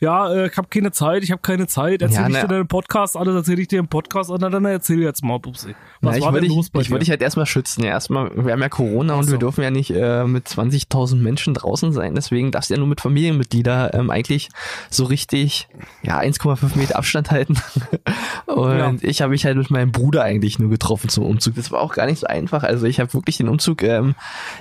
ja, 0.00 0.32
äh, 0.32 0.46
ich 0.48 0.56
habe 0.56 0.68
keine 0.68 0.92
Zeit, 0.92 1.22
ich 1.22 1.30
habe 1.32 1.40
keine 1.42 1.66
Zeit. 1.66 2.02
Erzähl 2.02 2.20
Ja, 2.22 2.26
ich 2.28 2.32
ne. 2.34 2.40
dir 2.42 2.48
deinen 2.48 2.68
Podcast, 2.68 3.16
alles 3.16 3.34
erzähl 3.34 3.58
ich 3.58 3.68
dir 3.68 3.78
im 3.78 3.88
Podcast 3.88 4.30
und 4.30 4.42
dann, 4.42 4.52
dann 4.52 4.64
erzähl 4.64 5.00
jetzt 5.00 5.22
mal, 5.24 5.38
Pupsi. 5.40 5.74
Na, 6.00 6.10
Was 6.10 6.16
ich 6.16 6.22
war 6.22 6.32
wollte 6.32 6.42
denn 6.42 6.48
dich, 6.50 6.56
los 6.56 6.70
bei 6.70 6.80
ich 6.80 6.88
dir? 6.88 6.98
dich 6.98 7.10
halt 7.10 7.22
erstmal 7.22 7.46
schützen. 7.46 7.82
Ja, 7.84 7.90
erstmal, 7.90 8.30
wir 8.44 8.52
haben 8.52 8.60
ja 8.60 8.68
Corona 8.68 9.14
und 9.14 9.20
Ach 9.20 9.24
so. 9.24 9.32
wir 9.32 9.38
dürfen 9.38 9.62
ja 9.62 9.70
nicht 9.70 9.90
äh, 9.90 10.24
mit 10.24 10.46
20.000 10.46 11.16
Menschen 11.16 11.54
draußen 11.54 11.92
sein. 11.92 12.14
Deswegen 12.14 12.50
darfst 12.50 12.70
du 12.70 12.74
ja 12.74 12.78
nur 12.78 12.88
mit 12.88 13.00
Familienmitgliedern 13.00 13.90
ähm, 13.94 14.10
eigentlich 14.10 14.48
so 14.90 15.04
richtig, 15.04 15.68
ja, 16.02 16.18
1,5 16.20 16.76
Meter 16.76 16.96
Abstand 16.96 17.30
halten. 17.30 17.56
und 18.46 18.78
Ja. 18.78 18.94
ich 19.00 19.22
habe 19.22 19.30
mich 19.30 19.44
halt 19.44 19.56
mit 19.56 19.70
meinem 19.70 19.92
Bruder 19.92 20.22
eigentlich 20.22 20.58
nur 20.58 20.70
getroffen 20.70 21.08
zum 21.08 21.24
Umzug. 21.24 21.54
Das 21.56 21.70
war 21.70 21.80
auch 21.80 21.94
gar 21.94 22.06
nicht 22.06 22.18
so 22.20 22.26
einfach. 22.26 22.62
Also 22.62 22.86
ich 22.86 23.00
habe 23.00 23.12
wirklich 23.14 23.36
den 23.38 23.48
Umzug, 23.48 23.82
ähm, 23.82 24.14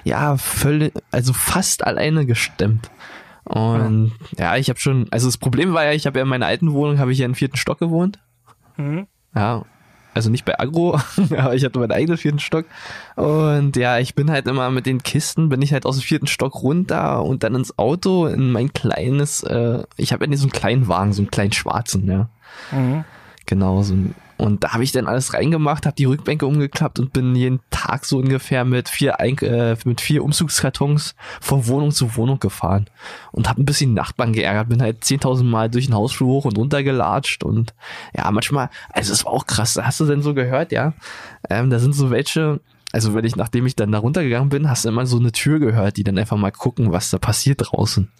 ja, 0.04 0.38
völlig, 0.38 0.94
also 1.12 1.34
fast 1.34 1.86
alleine 1.86 2.26
gestemmt. 2.26 2.90
Und 3.46 4.14
ja, 4.38 4.58
ich 4.58 4.70
habe 4.70 4.80
schon, 4.80 5.08
also 5.12 5.28
das 5.28 5.38
Problem 5.38 5.74
war 5.74 5.86
ja, 5.86 5.92
ich 5.92 6.08
habe 6.08 6.20
ja 6.20 6.24
in 6.24 6.30
meiner 6.30 6.48
alten 6.48 6.74
Wohnung, 6.74 7.00
habe 7.00 7.12
ich 7.12 7.20
ja 7.20 7.26
im 7.26 7.36
vierten 7.36 7.58
Stock 7.58 7.80
gewohnt. 7.80 8.20
Mhm. 8.78 9.08
Ja, 9.36 9.64
also 10.16 10.30
nicht 10.30 10.46
bei 10.46 10.58
Agro, 10.60 10.98
aber 11.38 11.54
ich 11.54 11.64
hatte 11.64 11.78
meinen 11.78 11.92
eigenen 11.92 12.18
vierten 12.18 12.40
Stock. 12.40 12.66
Und 13.16 13.76
ja, 13.76 14.00
ich 14.00 14.16
bin 14.16 14.32
halt 14.32 14.48
immer 14.48 14.72
mit 14.72 14.86
den 14.86 15.04
Kisten, 15.04 15.50
bin 15.50 15.62
ich 15.62 15.74
halt 15.74 15.86
aus 15.86 15.98
dem 15.98 16.04
vierten 16.04 16.28
Stock 16.28 16.64
runter 16.64 17.24
und 17.24 17.44
dann 17.44 17.54
ins 17.54 17.78
Auto, 17.78 18.26
in 18.26 18.52
mein 18.52 18.74
kleines, 18.74 19.44
äh, 19.44 19.84
ich 19.98 20.14
habe 20.14 20.26
ja 20.26 20.38
so 20.38 20.46
einen 20.46 20.52
kleinen 20.52 20.88
Wagen, 20.88 21.14
so 21.14 21.22
einen 21.22 21.32
kleinen 21.32 21.52
schwarzen, 21.52 22.08
ja. 22.08 22.30
Mhm. 22.72 23.04
Genau, 23.46 23.84
so 23.84 23.94
ein, 23.94 24.16
und 24.38 24.64
da 24.64 24.74
habe 24.74 24.84
ich 24.84 24.92
dann 24.92 25.08
alles 25.08 25.34
reingemacht, 25.34 25.86
habe 25.86 25.96
die 25.96 26.06
Rückbänke 26.06 26.46
umgeklappt 26.46 27.00
und 27.00 27.14
bin 27.14 27.36
jeden 27.36 27.62
Tag 27.70 28.06
so 28.06 28.18
ungefähr 28.18 28.66
mit 28.66 28.90
vier, 28.90 29.20
Ein 29.20 29.38
äh, 29.38 29.78
mit 29.86 30.02
vier 30.02 30.24
Umzugskartons 30.24 31.16
von 31.40 31.68
Wohnung 31.68 31.92
zu 31.92 32.16
Wohnung 32.18 32.40
gefahren 32.40 32.88
und 33.32 33.48
habe 33.48 33.62
ein 33.62 33.66
bisschen 33.66 33.94
Nachbarn 33.94 34.34
geärgert, 34.34 34.70
bin 34.70 34.82
halt 34.82 35.04
10.000 35.04 35.44
Mal 35.44 35.70
durch 35.70 35.86
den 35.86 35.96
Hausflur 35.96 36.28
hoch 36.28 36.46
und 36.46 36.58
runter 36.58 36.84
gelatscht 36.84 37.44
und 37.44 37.74
ja, 38.16 38.30
manchmal, 38.32 38.70
also 38.90 39.14
es 39.14 39.24
war 39.24 39.32
auch 39.32 39.46
krass, 39.46 39.80
hast 39.82 40.00
du 40.02 40.06
denn 40.06 40.22
so 40.22 40.34
gehört, 40.34 40.72
ja? 40.72 40.94
Ähm, 41.50 41.70
da 41.70 41.80
sind 41.80 41.94
so 41.94 42.10
welche, 42.10 42.60
also 42.92 43.14
wenn 43.14 43.24
ich, 43.24 43.38
nachdem 43.38 43.66
ich 43.66 43.76
dann 43.76 43.92
da 43.92 44.00
runtergegangen 44.00 44.50
bin, 44.50 44.70
hast 44.70 44.84
du 44.84 44.90
immer 44.90 45.06
so 45.06 45.18
eine 45.18 45.32
Tür 45.32 45.60
gehört, 45.60 45.96
die 45.96 46.04
dann 46.04 46.18
einfach 46.18 46.38
mal 46.38 46.52
gucken, 46.52 46.92
was 46.92 47.10
da 47.10 47.20
passiert 47.20 47.62
draußen. 47.64 48.12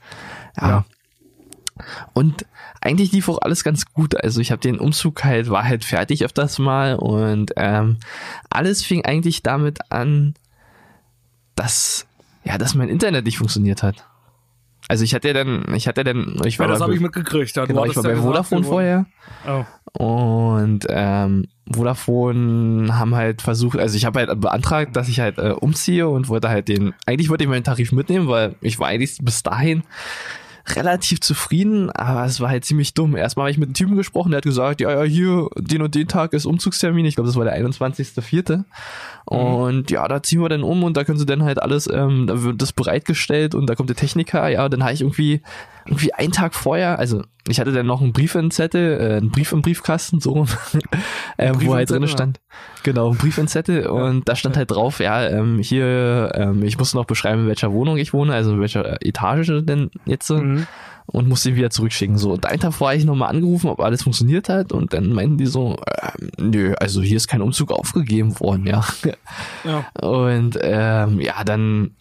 ja. 0.62 0.70
Ja. 0.70 0.86
Und 2.14 2.46
eigentlich 2.82 3.12
lief 3.12 3.28
auch 3.30 3.40
alles 3.42 3.64
ganz 3.64 3.86
gut. 3.86 4.22
Also 4.24 4.42
ich 4.42 4.52
habe 4.52 4.62
den 4.62 4.80
Umzug 4.80 5.24
halt, 5.24 5.50
war 5.50 5.64
halt 5.64 5.84
fertig 5.84 6.24
öfters 6.24 6.60
mal 6.60 6.96
und 6.96 7.52
ähm, 7.58 7.98
alles 8.50 8.84
fing 8.84 9.04
eigentlich 9.04 9.44
damit 9.44 9.92
an, 9.92 10.36
dass 11.56 12.08
ja, 12.44 12.58
dass 12.58 12.76
mein 12.76 12.90
Internet 12.90 13.26
nicht 13.26 13.40
funktioniert 13.40 13.84
hat. 13.84 14.06
Also 14.88 15.04
ich 15.04 15.16
hatte 15.16 15.30
ja 15.30 15.34
dann, 15.34 15.74
ich 15.74 15.88
hatte 15.88 16.04
dann, 16.04 16.40
ich 16.46 16.60
war 16.60 16.68
Ja, 16.68 16.74
das 16.74 16.82
habe 16.82 16.94
ich 16.94 17.02
mitgekriegt. 17.02 17.58
Du 17.58 17.66
genau, 17.66 17.86
ich 17.86 17.96
war 17.96 18.04
bei 18.04 18.16
Vodafone 18.16 18.64
vorher 18.64 19.06
Oh. 19.48 19.66
Und 19.94 20.86
ähm, 20.90 21.48
Vodafone 21.72 22.98
haben 22.98 23.16
halt 23.16 23.42
versucht, 23.42 23.80
also 23.80 23.96
ich 23.96 24.06
habe 24.06 24.20
halt 24.20 24.42
beantragt, 24.42 24.96
dass 24.96 25.08
ich 25.08 25.20
halt 25.20 25.38
äh, 25.38 25.52
umziehe 25.52 26.08
und 26.08 26.28
wollte 26.30 26.50
halt 26.50 26.68
den, 26.68 26.94
eigentlich 27.06 27.30
wollte 27.30 27.46
ich 27.46 27.50
meinen 27.50 27.64
Tarif 27.64 27.92
mitnehmen, 27.92 28.28
weil 28.28 28.56
ich 28.62 28.78
war 28.78 28.90
eigentlich 28.90 29.18
bis 29.22 29.42
dahin 29.42 29.84
relativ 30.68 31.22
zufrieden, 31.22 31.92
aber 31.92 32.26
es 32.26 32.40
war 32.40 32.50
halt 32.50 32.66
ziemlich 32.66 32.94
dumm. 32.94 33.16
Erstmal 33.16 33.46
habe 33.46 33.52
ich 33.52 33.58
mit 33.58 33.68
einem 33.68 33.76
Typen 33.76 33.96
gesprochen, 33.96 34.32
der 34.32 34.38
hat 34.38 34.46
gesagt, 34.46 34.82
ja, 34.82 34.92
ja, 34.92 35.04
hier, 35.04 35.50
den 35.58 35.82
und 35.82 35.94
den 35.94 36.08
Tag 36.08 36.34
ist 36.34 36.46
Umzugstermin. 36.46 37.06
Ich 37.06 37.16
glaube, 37.16 37.28
das 37.28 37.36
war 37.36 37.46
der 37.46 37.58
21.04. 37.58 38.64
Und 39.26 39.92
ja, 39.92 40.08
da 40.08 40.24
ziehen 40.24 40.42
wir 40.42 40.50
dann 40.50 40.64
um 40.64 40.84
und 40.84 40.98
da 40.98 41.04
können 41.04 41.20
sie 41.20 41.26
dann 41.26 41.44
halt 41.44 41.62
alles, 41.62 41.90
ähm, 41.92 42.28
da 42.28 42.42
wird 42.42 42.62
das 42.62 42.74
bereitgestellt 42.74 43.56
und 43.56 43.68
da 43.68 43.76
kommt 43.76 43.90
der 43.90 43.96
Techniker, 43.96 44.48
ja, 44.50 44.68
dann 44.70 44.84
habe 44.84 44.94
ich 44.94 45.02
irgendwie, 45.02 45.42
irgendwie 45.86 46.14
einen 46.14 46.32
Tag 46.32 46.56
vorher, 46.56 46.98
also 47.00 47.24
ich 47.48 47.60
hatte 47.60 47.72
dann 47.72 47.86
noch 47.86 48.02
einen 48.02 48.12
Brief 48.14 48.34
in 48.36 48.50
Zettel, 48.50 49.00
äh, 49.00 49.18
einen 49.18 49.30
Brief 49.32 49.52
im 49.52 49.62
Briefkasten, 49.62 50.20
so, 50.20 50.46
äh, 51.38 51.54
wo 51.56 51.76
halt 51.76 51.90
drin 51.92 52.08
stand, 52.08 52.40
genau, 52.84 53.12
ein 53.12 53.18
Brief 53.18 53.38
in 53.38 53.48
Zettel 53.48 53.86
und 53.88 54.28
da 54.28 54.36
stand 54.36 54.58
halt 54.58 54.72
drauf, 54.72 55.00
ja, 55.00 55.28
ähm, 55.28 55.60
hier, 55.60 56.32
ähm, 56.34 56.64
ich 56.64 56.78
muss 56.80 56.94
noch 56.96 57.06
beschreiben, 57.06 57.42
in 57.44 57.48
welcher 57.48 57.72
Wohnung 57.72 57.98
ich 57.98 58.14
wohne, 58.14 58.34
also 58.34 58.54
in 58.54 58.62
welcher 58.62 59.00
Etage 59.06 59.52
denn 59.64 59.92
jetzt, 60.06 60.32
Mhm. 60.32 60.66
und 61.06 61.28
musste 61.28 61.50
ihn 61.50 61.56
wieder 61.56 61.70
zurückschicken. 61.70 62.18
So, 62.18 62.32
und 62.34 62.48
einen 62.48 62.60
Tag 62.60 62.74
vorher 62.74 62.94
habe 62.96 63.00
ich 63.00 63.06
nochmal 63.06 63.30
angerufen, 63.30 63.70
ob 63.70 63.80
alles 63.80 64.02
funktioniert 64.02 64.50
hat 64.50 64.72
und 64.72 64.92
dann 64.94 65.14
meinten 65.14 65.38
die 65.38 65.46
so, 65.46 65.78
ähm, 66.02 66.32
nö, 66.50 66.74
also 66.80 67.04
hier 67.04 67.18
ist 67.18 67.28
kein 67.28 67.44
Umzug 67.44 67.72
aufgegeben 67.72 68.40
worden, 68.40 68.66
ja. 68.66 68.84
Ja. 69.64 69.86
Und 70.02 70.58
ähm, 70.62 71.22
ja, 71.22 71.44
dann, 71.44 71.92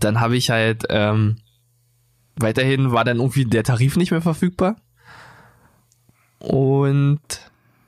dann 0.00 0.20
habe 0.20 0.36
ich 0.36 0.50
halt, 0.50 0.84
ähm, 0.90 1.36
weiterhin 2.36 2.92
war 2.92 3.04
dann 3.04 3.18
irgendwie 3.18 3.44
der 3.44 3.64
Tarif 3.64 3.96
nicht 3.96 4.10
mehr 4.10 4.22
verfügbar. 4.22 4.76
Und 6.38 7.20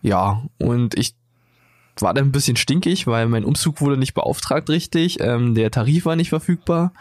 ja, 0.02 0.42
und 0.58 0.98
ich 0.98 1.14
war 1.98 2.14
dann 2.14 2.26
ein 2.26 2.32
bisschen 2.32 2.56
stinkig, 2.56 3.06
weil 3.06 3.26
mein 3.26 3.44
Umzug 3.44 3.80
wurde 3.80 3.96
nicht 3.96 4.14
beauftragt 4.14 4.68
richtig, 4.68 5.18
ähm, 5.20 5.54
der 5.54 5.70
Tarif 5.70 6.04
war 6.04 6.16
nicht 6.16 6.28
verfügbar. 6.28 6.92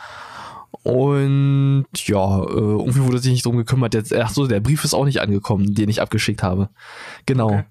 Und 0.84 1.86
ja, 1.94 2.44
äh, 2.44 2.50
irgendwie 2.50 3.02
wurde 3.02 3.20
sich 3.20 3.32
nicht 3.32 3.46
drum 3.46 3.58
gekümmert. 3.58 3.94
Jetzt, 3.94 4.14
ach 4.14 4.30
so, 4.30 4.46
der 4.46 4.60
Brief 4.60 4.84
ist 4.84 4.94
auch 4.94 5.06
nicht 5.06 5.22
angekommen, 5.22 5.74
den 5.74 5.90
ich 5.90 6.02
abgeschickt 6.02 6.44
habe. 6.44 6.70
Genau. 7.26 7.48
Okay. 7.48 7.64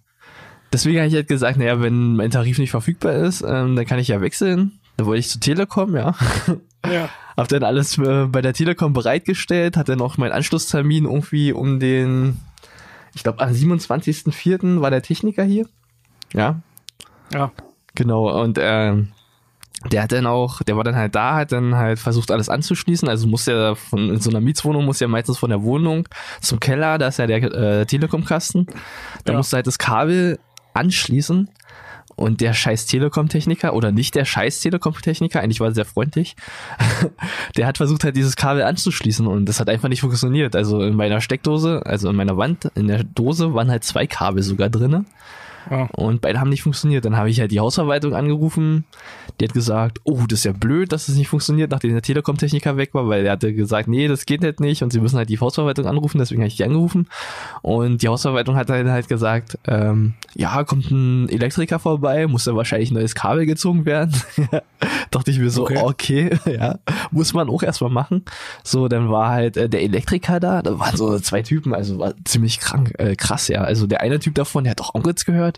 Deswegen 0.72 0.98
habe 0.98 1.08
ich 1.08 1.14
halt 1.14 1.28
gesagt, 1.28 1.58
naja, 1.58 1.80
wenn 1.80 2.16
mein 2.16 2.30
Tarif 2.30 2.58
nicht 2.58 2.70
verfügbar 2.70 3.14
ist, 3.14 3.42
ähm, 3.42 3.76
dann 3.76 3.86
kann 3.86 3.98
ich 3.98 4.08
ja 4.08 4.20
wechseln. 4.20 4.80
Dann 4.96 5.06
wollte 5.06 5.20
ich 5.20 5.28
zu 5.28 5.38
Telekom, 5.38 5.94
ja. 5.94 6.14
Ja. 6.90 7.08
Hab 7.36 7.48
dann 7.48 7.62
alles 7.64 7.98
äh, 7.98 8.26
bei 8.26 8.42
der 8.42 8.52
Telekom 8.54 8.92
bereitgestellt, 8.92 9.76
hatte 9.76 9.96
noch 9.96 10.18
meinen 10.18 10.32
Anschlusstermin 10.32 11.04
irgendwie 11.04 11.52
um 11.52 11.80
den, 11.80 12.38
ich 13.14 13.22
glaube 13.22 13.40
am 13.40 13.50
27.04. 13.52 14.80
war 14.80 14.90
der 14.90 15.02
Techniker 15.02 15.44
hier. 15.44 15.66
Ja, 16.32 16.60
Ja. 17.32 17.50
genau. 17.94 18.40
Und 18.42 18.58
ähm, 18.60 19.08
der 19.90 20.02
hat 20.04 20.12
dann 20.12 20.26
auch, 20.26 20.62
der 20.62 20.76
war 20.76 20.84
dann 20.84 20.96
halt 20.96 21.14
da, 21.14 21.34
hat 21.34 21.52
dann 21.52 21.74
halt 21.74 21.98
versucht 21.98 22.30
alles 22.30 22.48
anzuschließen. 22.48 23.08
Also 23.08 23.26
muss 23.26 23.46
ja 23.46 23.74
von 23.74 24.08
in 24.10 24.20
so 24.20 24.30
einer 24.30 24.40
Mietswohnung 24.40 24.84
muss 24.84 25.00
ja 25.00 25.08
meistens 25.08 25.38
von 25.38 25.50
der 25.50 25.62
Wohnung 25.62 26.08
zum 26.40 26.58
Keller, 26.60 26.96
da 26.98 27.08
ist 27.08 27.18
ja 27.18 27.26
der 27.26 27.42
äh, 27.42 27.84
Telekom-Kasten. 27.86 28.66
Da 29.24 29.32
Ja. 29.32 29.36
musst 29.38 29.52
du 29.52 29.56
halt 29.56 29.66
das 29.66 29.78
Kabel 29.78 30.38
anschließen. 30.72 31.50
Und 32.16 32.40
der 32.40 32.52
scheiß 32.52 32.86
Telekom-Techniker, 32.86 33.74
oder 33.74 33.92
nicht 33.92 34.14
der 34.14 34.24
scheiß 34.24 34.60
Telekom-Techniker, 34.60 35.40
eigentlich 35.40 35.60
war 35.60 35.68
er 35.68 35.74
sehr 35.74 35.84
freundlich, 35.84 36.36
der 37.56 37.66
hat 37.66 37.76
versucht 37.76 38.04
halt 38.04 38.16
dieses 38.16 38.36
Kabel 38.36 38.62
anzuschließen 38.62 39.26
und 39.26 39.46
das 39.46 39.60
hat 39.60 39.68
einfach 39.68 39.88
nicht 39.88 40.00
funktioniert. 40.00 40.56
Also 40.56 40.82
in 40.82 40.94
meiner 40.94 41.20
Steckdose, 41.20 41.82
also 41.84 42.08
in 42.10 42.16
meiner 42.16 42.36
Wand, 42.36 42.70
in 42.74 42.88
der 42.88 43.04
Dose 43.04 43.54
waren 43.54 43.70
halt 43.70 43.84
zwei 43.84 44.06
Kabel 44.06 44.42
sogar 44.42 44.70
drinne. 44.70 45.04
Ja. 45.70 45.88
Und 45.92 46.20
beide 46.20 46.40
haben 46.40 46.50
nicht 46.50 46.62
funktioniert. 46.62 47.04
Dann 47.04 47.16
habe 47.16 47.30
ich 47.30 47.40
halt 47.40 47.50
die 47.50 47.60
Hausverwaltung 47.60 48.14
angerufen. 48.14 48.84
Die 49.40 49.46
hat 49.46 49.52
gesagt, 49.54 50.00
oh, 50.04 50.22
das 50.28 50.40
ist 50.40 50.44
ja 50.44 50.52
blöd, 50.52 50.92
dass 50.92 51.08
es 51.08 51.16
nicht 51.16 51.28
funktioniert, 51.28 51.70
nachdem 51.70 51.92
der 51.92 52.02
Telekom-Techniker 52.02 52.76
weg 52.76 52.94
war, 52.94 53.08
weil 53.08 53.24
der 53.24 53.32
hatte 53.32 53.52
gesagt, 53.52 53.88
nee, 53.88 54.06
das 54.06 54.26
geht 54.26 54.42
halt 54.44 54.60
nicht 54.60 54.82
und 54.82 54.92
sie 54.92 55.00
müssen 55.00 55.16
halt 55.16 55.28
die 55.28 55.40
Hausverwaltung 55.40 55.86
anrufen, 55.86 56.18
deswegen 56.18 56.40
habe 56.42 56.48
ich 56.48 56.56
die 56.56 56.64
angerufen. 56.64 57.08
Und 57.62 58.02
die 58.02 58.08
Hausverwaltung 58.08 58.56
hat 58.56 58.68
dann 58.68 58.90
halt 58.90 59.08
gesagt, 59.08 59.58
ähm, 59.66 60.14
ja, 60.34 60.62
kommt 60.64 60.90
ein 60.90 61.28
Elektriker 61.28 61.78
vorbei, 61.78 62.26
muss 62.26 62.44
da 62.44 62.54
wahrscheinlich 62.54 62.90
ein 62.90 62.94
neues 62.94 63.14
Kabel 63.14 63.46
gezogen 63.46 63.86
werden. 63.86 64.14
Dachte 65.10 65.30
ich 65.30 65.38
mir 65.38 65.50
so, 65.50 65.64
Okay. 65.64 65.80
okay, 65.82 66.38
ja, 66.52 66.78
muss 67.10 67.32
man 67.34 67.48
auch 67.48 67.62
erstmal 67.62 67.90
machen. 67.90 68.24
So, 68.62 68.88
dann 68.88 69.10
war 69.10 69.30
halt 69.30 69.56
äh, 69.56 69.68
der 69.68 69.82
Elektriker 69.82 70.40
da, 70.40 70.62
da 70.62 70.78
waren 70.78 70.96
so 70.96 71.18
zwei 71.18 71.42
Typen, 71.42 71.74
also 71.74 71.98
war 71.98 72.14
ziemlich 72.24 72.60
krank, 72.60 72.92
äh, 72.98 73.16
krass, 73.16 73.48
ja. 73.48 73.62
Also 73.62 73.86
der 73.86 74.00
eine 74.00 74.18
Typ 74.18 74.34
davon, 74.34 74.64
der 74.64 74.72
hat 74.72 74.80
auch 74.80 74.94
Onkels 74.94 75.24
gehört, 75.24 75.53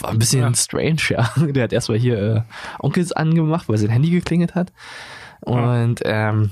war 0.00 0.10
ein 0.10 0.18
bisschen 0.18 0.40
Ja. 0.42 0.54
strange, 0.54 1.00
ja. 1.10 1.30
Der 1.36 1.64
hat 1.64 1.72
erstmal 1.72 1.98
hier 1.98 2.18
äh, 2.18 2.40
Onkels 2.78 3.12
angemacht, 3.12 3.68
weil 3.68 3.78
sein 3.78 3.90
Handy 3.90 4.10
geklingelt 4.10 4.54
hat. 4.54 4.72
Und 5.40 6.00
ähm, 6.04 6.50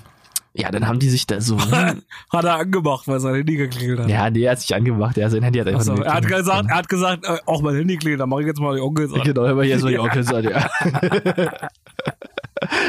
ja, 0.55 0.71
dann 0.71 0.89
haben 0.89 0.99
die 0.99 1.09
sich 1.11 1.27
da 1.27 1.41
so. 1.41 1.57
Hat 2.33 2.45
er 2.45 2.55
angemacht, 2.57 3.07
weil 3.07 3.21
sein 3.21 3.35
Handy 3.35 3.57
geklingelt 3.57 4.01
hat. 4.01 4.09
ja, 4.09 4.29
nee, 4.29 4.43
er 4.43 4.53
hat 4.53 4.61
sich 4.61 4.75
angemacht, 4.75 5.17
ja, 5.17 5.29
sein 5.31 5.43
Handy 5.43 5.59
hat 5.61 5.69
einfach 5.69 5.85
nur 5.85 6.05
er 6.05 6.15
hat 6.15 6.27
gesagt, 6.27 6.69
er 6.71 6.77
hat 6.77 6.89
gesagt, 6.89 7.25
äh, 7.27 7.37
auch 7.47 7.61
mein 7.63 7.77
Handy 7.77 7.97
klingelt, 7.97 8.21
dann 8.21 8.29
mache 8.29 8.41
ich 8.41 8.47
jetzt 8.49 8.59
mal 8.59 8.75
die 8.75 8.81
Onkels 8.81 9.13
an. 9.13 9.21
Genau, 9.23 9.45
aber 9.47 9.63
hier 9.65 9.79
so 9.79 9.87
die 9.89 9.99
Onkels 9.99 10.33
an, 10.33 10.43
ja. 10.45 10.69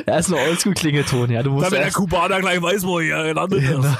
Er 0.05 0.17
ist 0.17 0.29
nur 0.29 0.39
Oldschool-Klingelton, 0.39 1.29
ja. 1.29 1.43
Du 1.43 1.51
musst 1.51 1.65
Damit 1.67 1.77
der 1.77 1.85
erst, 1.85 1.97
Kubaner 1.97 2.39
gleich 2.39 2.59
weiß, 2.59 2.83
wo 2.85 2.99
er 2.99 3.05
hier 3.05 3.33
gelandet 3.33 3.61
ist. 3.61 3.97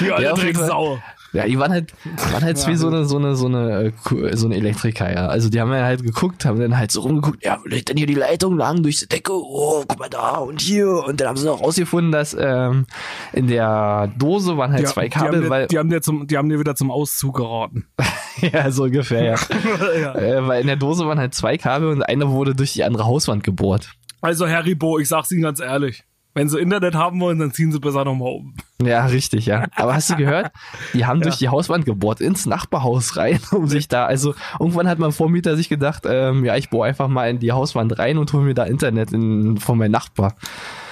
Die 0.00 0.04
Ja, 0.06 0.14
alte 0.14 0.28
Fall. 0.30 0.44
Drecksau. 0.44 0.98
Ja, 1.32 1.44
die 1.46 1.58
waren 1.58 1.70
halt, 1.72 1.92
waren 2.32 2.42
halt 2.42 2.56
wie 2.66 2.74
so 2.76 2.88
eine, 2.88 3.04
so 3.04 3.18
eine, 3.18 3.36
so 3.36 3.46
eine, 3.46 3.84
äh, 3.84 3.92
Ku- 4.04 4.28
so 4.34 4.46
eine 4.46 4.56
Elektriker, 4.56 5.12
ja. 5.12 5.26
Also 5.26 5.50
die 5.50 5.60
haben 5.60 5.70
ja 5.72 5.82
halt 5.84 6.02
geguckt, 6.02 6.44
haben 6.44 6.58
dann 6.58 6.78
halt 6.78 6.90
so 6.90 7.02
rumgeguckt, 7.02 7.44
ja, 7.44 7.58
lädt 7.64 7.88
denn 7.90 7.96
hier 7.98 8.06
die 8.06 8.14
Leitung 8.14 8.56
lang 8.56 8.82
durch 8.82 9.00
die 9.00 9.08
Decke? 9.08 9.32
Oh, 9.32 9.84
guck 9.86 9.98
mal 9.98 10.08
da 10.08 10.36
und 10.36 10.60
hier. 10.60 10.88
Und 11.06 11.20
dann 11.20 11.28
haben 11.28 11.36
sie 11.36 11.50
auch 11.50 11.60
rausgefunden, 11.62 12.12
dass 12.12 12.34
ähm, 12.38 12.86
in 13.32 13.46
der 13.46 14.10
Dose 14.18 14.56
waren 14.56 14.72
halt 14.72 14.84
Die, 14.84 14.86
zwei 14.86 15.04
die, 15.04 15.10
Kabel, 15.10 15.42
dir, 15.42 15.50
weil, 15.50 15.66
die, 15.66 15.78
haben 15.78 15.90
dir 15.90 16.00
zum, 16.00 16.26
die 16.26 16.36
haben 16.38 16.48
dir 16.48 16.58
wieder 16.58 16.74
zum 16.74 16.90
Auszug 16.90 17.36
geraten. 17.36 17.86
ja, 18.40 18.70
so 18.70 18.84
ungefähr, 18.84 19.24
ja. 19.24 19.34
ja. 20.00 20.14
äh, 20.14 20.46
weil 20.48 20.60
in 20.62 20.66
der 20.66 20.76
Dose 20.76 21.06
waren 21.06 21.18
halt 21.18 21.34
zwei 21.34 21.58
Kabel 21.58 21.88
und 21.90 22.02
eine 22.02 22.30
wurde 22.30 22.54
durch 22.54 22.72
die 22.72 22.84
andere 22.84 23.04
Hauswand 23.04 23.44
gebohrt. 23.44 23.90
Also 24.20 24.48
Haribo, 24.48 24.98
ich 24.98 25.08
sag's 25.08 25.30
Ihnen 25.30 25.42
ganz 25.42 25.60
ehrlich. 25.60 26.04
Wenn 26.38 26.48
Sie 26.48 26.58
Internet 26.60 26.94
haben 26.94 27.18
wollen, 27.20 27.40
dann 27.40 27.52
ziehen 27.52 27.72
Sie 27.72 27.80
besser 27.80 28.04
nochmal 28.04 28.28
um. 28.32 28.54
Ja, 28.80 29.06
richtig, 29.06 29.46
ja. 29.46 29.66
Aber 29.74 29.94
hast 29.94 30.08
du 30.10 30.14
gehört? 30.16 30.52
Die 30.94 31.04
haben 31.04 31.20
durch 31.20 31.36
die 31.38 31.48
Hauswand 31.48 31.84
gebohrt, 31.84 32.20
ins 32.20 32.46
Nachbarhaus 32.46 33.16
rein, 33.16 33.40
um 33.50 33.66
sich 33.66 33.88
da, 33.88 34.06
also 34.06 34.34
irgendwann 34.60 34.86
hat 34.88 35.00
mein 35.00 35.10
Vormieter 35.10 35.56
sich 35.56 35.68
gedacht, 35.68 36.04
ähm, 36.06 36.44
ja, 36.44 36.54
ich 36.56 36.70
bohre 36.70 36.86
einfach 36.88 37.08
mal 37.08 37.28
in 37.28 37.40
die 37.40 37.50
Hauswand 37.50 37.98
rein 37.98 38.18
und 38.18 38.32
hole 38.32 38.44
mir 38.44 38.54
da 38.54 38.64
Internet 38.64 39.12
in, 39.12 39.56
von 39.58 39.76
meinem 39.78 39.90
Nachbar. 39.90 40.36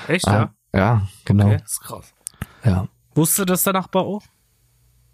Echt, 0.08 0.26
Ah, 0.26 0.50
ja, 0.74 1.02
genau. 1.24 1.46
Okay, 1.46 1.58
das 1.62 1.72
ist 1.72 1.80
krass. 1.80 2.12
Ja. 2.64 2.88
Wusste 3.14 3.46
das 3.46 3.62
der 3.62 3.72
Nachbar 3.74 4.02
auch? 4.02 4.22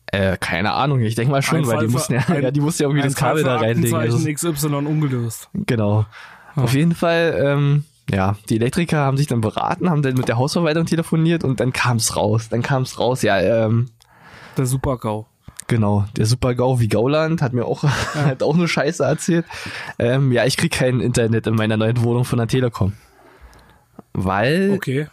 Äh, 0.07 0.37
keine 0.39 0.73
Ahnung, 0.73 1.01
ich 1.01 1.15
denke 1.15 1.31
mal 1.31 1.43
schon, 1.43 1.59
Ein 1.61 1.67
weil 1.67 1.87
die 1.87 1.93
mussten 1.93 2.15
ja, 2.15 2.21
ein- 2.29 2.43
ja, 2.43 2.51
die 2.51 2.61
mussten 2.61 2.83
ja 2.83 2.89
irgendwie 2.89 3.07
das 3.07 3.15
Kabel 3.17 3.45
da 3.45 3.57
reinlegen. 3.57 3.95
Also, 3.99 4.19
XY 4.31 4.75
ungelöst. 4.87 5.51
genau. 5.53 6.07
Auf 6.57 6.75
jeden 6.75 6.95
Fall, 6.95 7.39
ähm, 7.43 7.85
ja, 8.11 8.37
die 8.49 8.57
Elektriker 8.57 8.99
haben 8.99 9.17
sich 9.17 9.27
dann 9.27 9.41
beraten, 9.41 9.91
haben 9.91 10.03
dann 10.03 10.15
mit 10.15 10.29
der 10.29 10.37
Hausverwaltung 10.37 10.87
telefoniert 10.87 11.45
und 11.45 11.61
dann 11.61 11.73
kam's 11.73 12.17
raus. 12.17 12.49
Dann 12.49 12.63
kam's 12.63 12.99
raus, 12.99 13.23
ja, 13.23 13.41
ähm, 13.41 13.91
Der 14.57 14.67
Super-GAU. 14.67 15.27
Genau, 15.69 16.05
der 16.17 16.27
Super-GAU 16.27 16.81
wie 16.81 16.89
Gauland 16.89 17.41
hat 17.41 17.53
mir 17.53 17.65
auch, 17.65 17.85
hat 18.15 18.43
auch 18.43 18.55
eine 18.55 18.69
Scheiße 18.69 19.05
erzählt. 19.05 19.47
Ähm, 19.99 20.33
ja, 20.33 20.45
ich 20.45 20.57
krieg 20.57 20.73
kein 20.73 21.01
Internet 21.01 21.47
in 21.47 21.55
meiner 21.55 21.77
neuen 21.77 22.03
Wohnung 22.03 22.25
von 22.25 22.39
der 22.39 22.49
Telekom. 22.49 22.93
Weil 24.13 24.73
Okay. 24.73 25.09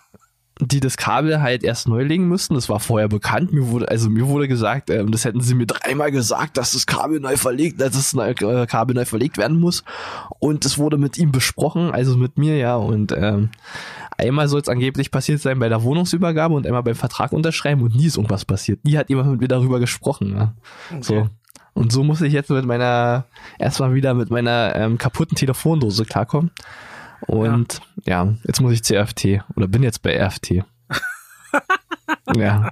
Die 0.61 0.81
das 0.81 0.97
Kabel 0.97 1.41
halt 1.41 1.63
erst 1.63 1.87
neu 1.87 2.03
legen 2.03 2.27
müssten. 2.27 2.53
Das 2.53 2.67
war 2.67 2.79
vorher 2.79 3.07
bekannt. 3.07 3.53
Mir 3.53 3.69
wurde, 3.69 3.87
also 3.87 4.09
mir 4.09 4.27
wurde 4.27 4.47
gesagt, 4.47 4.89
ähm, 4.89 5.11
das 5.11 5.23
hätten 5.23 5.39
sie 5.41 5.55
mir 5.55 5.65
dreimal 5.65 6.11
gesagt, 6.11 6.57
dass 6.57 6.73
das 6.73 6.85
Kabel 6.85 7.21
neu 7.21 7.37
verlegt, 7.37 7.79
dass 7.79 7.93
das 7.93 8.13
neu, 8.13 8.31
äh, 8.31 8.67
Kabel 8.67 8.95
neu 8.95 9.05
verlegt 9.05 9.37
werden 9.37 9.59
muss. 9.59 9.83
Und 10.39 10.65
es 10.65 10.77
wurde 10.77 10.97
mit 10.97 11.17
ihm 11.17 11.31
besprochen, 11.31 11.91
also 11.91 12.17
mit 12.17 12.37
mir, 12.37 12.57
ja. 12.57 12.75
Und 12.75 13.13
ähm, 13.13 13.51
einmal 14.17 14.49
soll 14.49 14.59
es 14.59 14.67
angeblich 14.67 15.11
passiert 15.11 15.39
sein 15.39 15.59
bei 15.59 15.69
der 15.69 15.83
Wohnungsübergabe 15.83 16.53
und 16.53 16.67
einmal 16.67 16.83
beim 16.83 16.95
Vertrag 16.95 17.31
unterschreiben 17.31 17.81
und 17.81 17.95
nie 17.95 18.07
ist 18.07 18.17
irgendwas 18.17 18.43
passiert. 18.43 18.83
Nie 18.83 18.97
hat 18.97 19.09
jemand 19.09 19.31
mit 19.31 19.39
mir 19.39 19.47
darüber 19.47 19.79
gesprochen. 19.79 20.35
Ja. 20.35 20.53
So. 21.01 21.29
Und 21.73 21.93
so 21.93 22.03
muss 22.03 22.19
ich 22.19 22.33
jetzt 22.33 22.49
mit 22.49 22.65
meiner, 22.65 23.25
erstmal 23.57 23.93
wieder 23.93 24.13
mit 24.13 24.29
meiner 24.29 24.75
ähm, 24.75 24.97
kaputten 24.97 25.37
Telefondose 25.37 26.03
klarkommen. 26.03 26.51
Und 27.27 27.81
ja. 28.05 28.33
jetzt 28.43 28.61
muss 28.61 28.73
ich 28.73 28.97
RFT 28.97 29.43
oder 29.55 29.67
bin 29.67 29.83
jetzt 29.83 30.01
bei 30.01 30.21
RFT. 30.21 30.51
ja. 32.35 32.71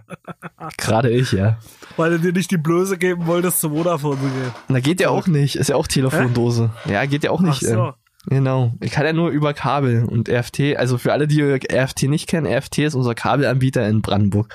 Gerade 0.77 1.09
ich, 1.09 1.31
ja. 1.31 1.57
Weil 1.95 2.11
du 2.11 2.19
dir 2.19 2.33
nicht 2.33 2.51
die 2.51 2.57
Blöße 2.57 2.97
geben 2.97 3.25
wolltest, 3.25 3.59
zum 3.59 3.73
Vodafone 3.73 4.17
zu 4.17 4.27
gehen. 4.27 4.51
Na, 4.67 4.79
geht 4.79 4.99
ja 4.99 5.09
auch 5.09 5.27
nicht. 5.27 5.55
Ist 5.55 5.69
ja 5.69 5.75
auch 5.75 5.87
Telefondose. 5.87 6.71
Ja, 6.85 7.05
geht 7.05 7.23
ja 7.23 7.31
auch 7.31 7.41
nicht. 7.41 7.63
Ach 7.65 7.69
so. 7.69 7.83
ähm, 7.85 7.93
Genau. 8.29 8.73
Ich 8.81 8.91
kann 8.91 9.05
ja 9.05 9.13
nur 9.13 9.29
über 9.29 9.53
Kabel 9.53 10.03
und 10.03 10.29
RFT. 10.29 10.75
Also 10.75 10.97
für 10.97 11.13
alle, 11.13 11.27
die 11.27 11.41
RFT 11.41 12.03
nicht 12.03 12.27
kennen, 12.27 12.45
RFT 12.45 12.79
ist 12.79 12.93
unser 12.93 13.15
Kabelanbieter 13.15 13.87
in 13.87 14.01
Brandenburg. 14.01 14.53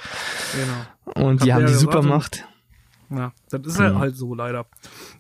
Genau. 0.53 1.27
Und 1.27 1.43
die 1.43 1.53
Hab 1.53 1.61
haben 1.61 1.67
ja 1.67 1.73
die 1.73 1.79
Supermacht. 1.79 2.45
Ja, 3.09 3.33
das 3.51 3.61
ist 3.67 3.81
ja 3.81 3.99
halt 3.99 4.17
so 4.17 4.35
leider. 4.35 4.67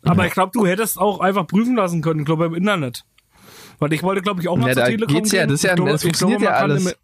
Aber 0.02 0.26
ich 0.26 0.32
glaube, 0.32 0.52
du 0.52 0.66
hättest 0.66 0.98
auch 0.98 1.20
einfach 1.20 1.46
prüfen 1.46 1.76
lassen 1.76 2.02
können, 2.02 2.20
ich 2.20 2.26
glaube 2.26 2.46
im 2.46 2.54
Internet. 2.54 3.04
Weil 3.78 3.92
ich 3.92 4.02
wollte, 4.02 4.22
glaube 4.22 4.40
ich, 4.40 4.48
auch 4.48 4.56
mal 4.56 4.68
Ja, 4.68 4.74
zur 4.74 4.84
Telekom 4.84 5.14
geht's 5.16 5.32
ja, 5.32 5.40
gehen. 5.42 5.48
das 5.50 5.54
ist 5.56 5.64
ja- 5.64 5.74
glaube- 5.74 5.90
das 5.90 6.04
ich 6.04 6.12
glaube, 6.12 6.32
funktioniert 6.32 6.42
ja 6.56 6.62
alles. 6.62 6.96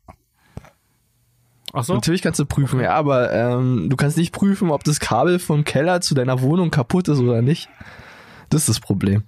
Ach 1.73 1.85
so. 1.85 1.95
Natürlich 1.95 2.23
kannst 2.23 2.41
du 2.41 2.47
prüfen, 2.47 2.81
ja, 2.81 2.95
aber 2.95 3.33
ähm, 3.33 3.89
du 3.91 3.97
kannst 3.97 4.17
nicht 4.17 4.33
prüfen, 4.33 4.71
ob 4.71 4.85
das 4.85 5.01
Kabel 5.01 5.39
vom 5.39 5.65
Keller 5.65 6.01
zu 6.01 6.15
deiner 6.15 6.41
Wohnung 6.41 6.71
kaputt 6.71 7.09
ist 7.09 7.19
oder 7.19 7.43
nicht. 7.43 7.69
Das 8.49 8.63
ist 8.63 8.69
das 8.71 8.81
Problem. 8.81 9.25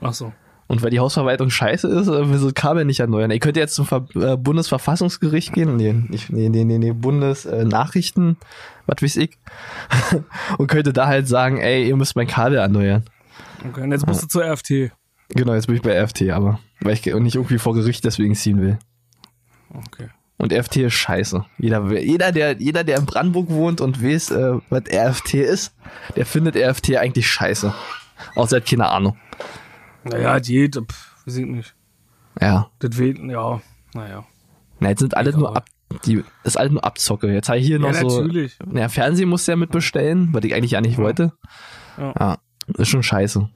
Ach 0.00 0.12
so. 0.12 0.32
Und 0.66 0.82
weil 0.82 0.90
die 0.90 1.00
Hausverwaltung 1.00 1.48
scheiße 1.48 1.88
ist, 1.88 2.08
äh, 2.08 2.28
will 2.30 2.38
das 2.38 2.52
Kabel 2.52 2.84
nicht 2.84 3.00
erneuern. 3.00 3.30
Ihr 3.30 3.38
könnt 3.38 3.56
jetzt 3.56 3.74
zum 3.74 3.86
Ver 3.86 4.06
äh, 4.16 4.36
Bundesverfassungsgericht 4.36 5.54
gehen, 5.54 5.76
nee, 5.76 5.94
nee, 5.94 6.48
nee, 6.50 6.64
nee, 6.64 6.76
nee 6.78 6.92
Bundesnachrichten, 6.92 8.36
was 8.86 9.00
weiß 9.00 9.16
ich, 9.16 9.38
und 10.58 10.66
könnte 10.66 10.92
da 10.92 11.06
halt 11.06 11.26
sagen, 11.26 11.56
ey, 11.56 11.88
ihr 11.88 11.96
müsst 11.96 12.16
mein 12.16 12.26
Kabel 12.26 12.58
erneuern. 12.58 13.04
Okay, 13.66 13.80
und 13.80 13.92
jetzt 13.92 14.06
musst 14.06 14.22
du 14.22 14.26
zur 14.28 14.44
RFT. 14.44 14.92
Genau, 15.30 15.54
jetzt 15.54 15.66
bin 15.66 15.76
ich 15.76 15.82
bei 15.82 16.02
RFT, 16.02 16.30
aber 16.30 16.58
weil 16.80 16.94
ich 16.94 17.04
nicht 17.04 17.34
irgendwie 17.34 17.58
vor 17.58 17.74
Gericht 17.74 18.04
deswegen 18.04 18.34
ziehen 18.34 18.60
will. 18.60 18.78
Okay. 19.74 20.08
Und 20.38 20.52
RFT 20.52 20.76
ist 20.76 20.94
scheiße. 20.94 21.44
Jeder, 21.58 21.92
jeder, 21.98 22.32
der, 22.32 22.60
jeder, 22.60 22.84
der 22.84 22.98
in 22.98 23.06
Brandenburg 23.06 23.50
wohnt 23.50 23.80
und 23.80 24.02
weiß, 24.02 24.30
äh, 24.30 24.58
was 24.70 24.84
RFT 24.90 25.34
ist, 25.34 25.74
der 26.16 26.24
findet 26.24 26.56
RFT 26.56 26.96
eigentlich 26.96 27.28
scheiße. 27.28 27.74
Außer 28.36 28.56
er 28.56 28.60
hat 28.60 28.68
keine 28.68 28.88
Ahnung. 28.88 29.16
Naja, 30.04 30.38
die, 30.38 30.68
pff, 30.70 31.16
weiß 31.26 31.36
ich 31.38 31.46
nicht. 31.46 31.74
Ja. 32.40 32.70
Das 32.78 32.96
wählen, 32.96 33.28
ja, 33.28 33.60
naja. 33.94 34.24
Na, 34.78 34.90
jetzt 34.90 35.00
sind 35.00 35.16
alle 35.16 35.36
nur 35.36 35.56
ab, 35.56 35.66
die, 36.06 36.22
ist 36.44 36.56
alles 36.56 36.72
nur 36.72 36.84
Abzocke. 36.84 37.32
Jetzt 37.32 37.48
habe 37.48 37.58
ich 37.58 37.66
hier 37.66 37.80
Ja, 37.80 37.90
noch 37.90 37.94
so, 37.94 38.20
natürlich. 38.20 38.56
naja, 38.64 38.88
Fernsehen 38.88 39.28
musst 39.28 39.48
du 39.48 39.52
ja 39.52 39.56
mitbestellen, 39.56 40.28
was 40.32 40.44
ich 40.44 40.54
eigentlich 40.54 40.70
ja 40.72 40.80
nicht 40.80 40.98
wollte. 40.98 41.32
Ja. 41.98 42.14
Ja, 42.18 42.38
ist 42.76 42.88
schon 42.88 43.02
scheiße. 43.02 43.48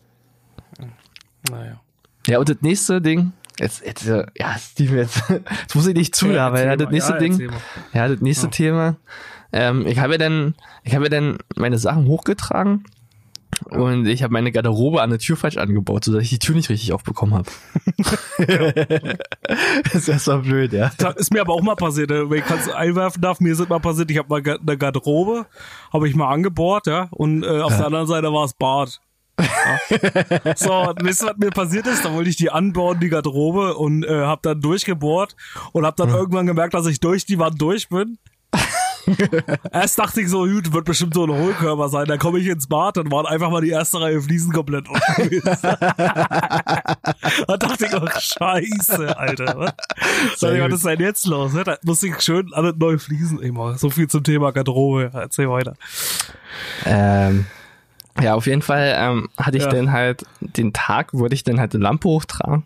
Naja. 1.50 1.81
Ja, 2.26 2.38
und 2.38 2.48
das 2.48 2.59
nächste 2.61 3.00
Ding, 3.00 3.33
jetzt, 3.59 3.85
jetzt, 3.85 4.07
äh, 4.07 4.26
ja, 4.38 4.57
Steven, 4.59 4.98
jetzt, 4.98 5.22
jetzt 5.28 5.74
muss 5.74 5.87
ich 5.87 5.94
nicht 5.94 6.14
zu, 6.14 6.28
Ja, 6.28 6.46
aber 6.46 6.64
ja, 6.64 6.76
das 6.76 6.90
nächste 6.90 7.12
Ja, 7.14 7.18
Ding, 7.18 7.50
ja, 7.92 8.09
das 8.09 8.20
nächste 8.20 8.46
Ja. 8.46 8.50
Thema, 8.50 8.96
ähm, 9.52 9.87
ich 9.87 9.98
habe 9.98 10.14
ja 10.14 10.18
dann, 10.18 10.55
ich 10.85 10.94
habe 10.94 11.07
ja 11.07 11.11
dann 11.11 11.38
meine 11.57 11.78
Sachen 11.78 12.07
hochgetragen 12.07 12.85
und 13.70 14.07
ich 14.07 14.22
habe 14.22 14.33
meine 14.33 14.50
Garderobe 14.50 15.02
an 15.02 15.11
der 15.11 15.18
Tür 15.18 15.37
falsch 15.37 15.57
angebaut, 15.59 16.05
sodass 16.05 16.22
ich 16.22 16.31
die 16.31 16.38
Tür 16.38 16.55
nicht 16.55 16.70
richtig 16.70 16.92
aufbekommen 16.92 17.35
habe. 17.35 17.50
das 19.85 19.94
ist 19.94 20.09
erstmal 20.09 20.38
blöd, 20.38 20.72
ja. 20.72 20.90
Das 20.98 21.16
ist 21.16 21.33
mir 21.33 21.40
aber 21.42 21.52
auch 21.52 21.62
mal 21.62 21.76
passiert, 21.76 22.11
äh, 22.11 22.31
wenn 22.31 22.38
ich 22.38 22.50
es 22.50 22.68
einwerfen 22.70 23.20
darf, 23.20 23.40
mir 23.40 23.52
ist 23.52 23.61
es 23.61 23.68
mal 23.68 23.81
passiert, 23.81 24.11
ich 24.11 24.18
habe 24.18 24.28
mal 24.28 24.42
eine 24.42 24.78
Garderobe, 24.78 25.46
habe 25.92 26.09
ich 26.09 26.14
mal 26.14 26.31
angebohrt, 26.31 26.87
ja, 26.87 27.09
und 27.11 27.44
äh, 27.44 27.61
auf 27.61 27.76
der 27.76 27.87
anderen 27.87 28.07
Seite 28.07 28.33
war 28.33 28.44
es 28.44 28.55
Bad. 28.55 29.00
Ja. 29.38 29.79
So, 30.57 30.73
und 30.73 31.05
wisst 31.05 31.23
ihr, 31.23 31.29
was 31.29 31.37
mir 31.38 31.51
passiert 31.51 31.87
ist? 31.87 32.05
Da 32.05 32.12
wollte 32.12 32.31
ich 32.31 32.37
die 32.37 32.51
anbauen, 32.51 33.01
die 33.01 33.09
Garderobe, 33.09 33.77
und 33.77 34.05
äh, 34.05 34.25
habe 34.25 34.40
dann 34.42 34.61
durchgebohrt 34.61 35.37
und 35.73 35.87
habe 35.87 35.97
dann 35.97 36.11
irgendwann 36.11 36.47
gemerkt, 36.47 36.75
dass 36.75 36.87
ich 36.87 37.01
durch 37.01 37.25
die 37.25 37.38
Wand 37.38 37.61
durch 37.61 37.88
bin. 37.88 38.18
Erst 39.73 39.99
dachte 39.99 40.21
ich 40.21 40.29
so, 40.29 40.45
gut, 40.45 40.73
wird 40.73 40.85
bestimmt 40.85 41.14
so 41.14 41.25
ein 41.25 41.33
Hohlkörper 41.33 41.88
sein. 41.88 42.07
Dann 42.07 42.18
komme 42.18 42.38
ich 42.38 42.47
ins 42.47 42.68
Bad, 42.68 42.97
dann 42.97 43.11
waren 43.11 43.27
einfach 43.27 43.51
mal 43.51 43.61
die 43.61 43.71
erste 43.71 44.01
Reihe 44.01 44.21
Fliesen 44.21 44.53
komplett 44.53 44.87
gewesen. 45.16 45.42
da 45.62 47.57
dachte 47.59 47.87
ich, 47.87 47.95
oh 47.95 48.07
Scheiße, 48.07 49.18
Alter. 49.18 49.59
Was, 49.59 49.73
Sag 50.37 50.55
ich, 50.55 50.61
was 50.61 50.73
ist 50.75 50.85
denn 50.87 51.01
jetzt 51.01 51.27
los? 51.27 51.53
ne? 51.53 51.64
Da 51.64 51.79
muss 51.85 52.03
ich 52.03 52.21
schön 52.21 52.51
alle 52.53 52.75
neu 52.77 52.99
Fliesen. 52.99 53.40
Mal, 53.53 53.77
so 53.79 53.90
viel 53.90 54.09
zum 54.09 54.23
Thema 54.23 54.53
Garderobe. 54.53 55.11
Erzähl 55.12 55.49
weiter. 55.51 55.75
Ähm, 56.85 57.47
ja, 58.20 58.35
auf 58.35 58.46
jeden 58.46 58.62
Fall 58.62 58.94
ähm, 58.96 59.29
hatte 59.38 59.57
ich 59.57 59.64
Ja. 59.64 59.70
dann 59.70 59.92
halt 59.92 60.25
den 60.40 60.72
Tag, 60.72 61.14
wollte 61.14 61.35
ich 61.35 61.44
dann 61.44 61.61
halt 61.61 61.75
eine 61.75 61.83
Lampe 61.83 62.09
hochtragen. 62.09 62.64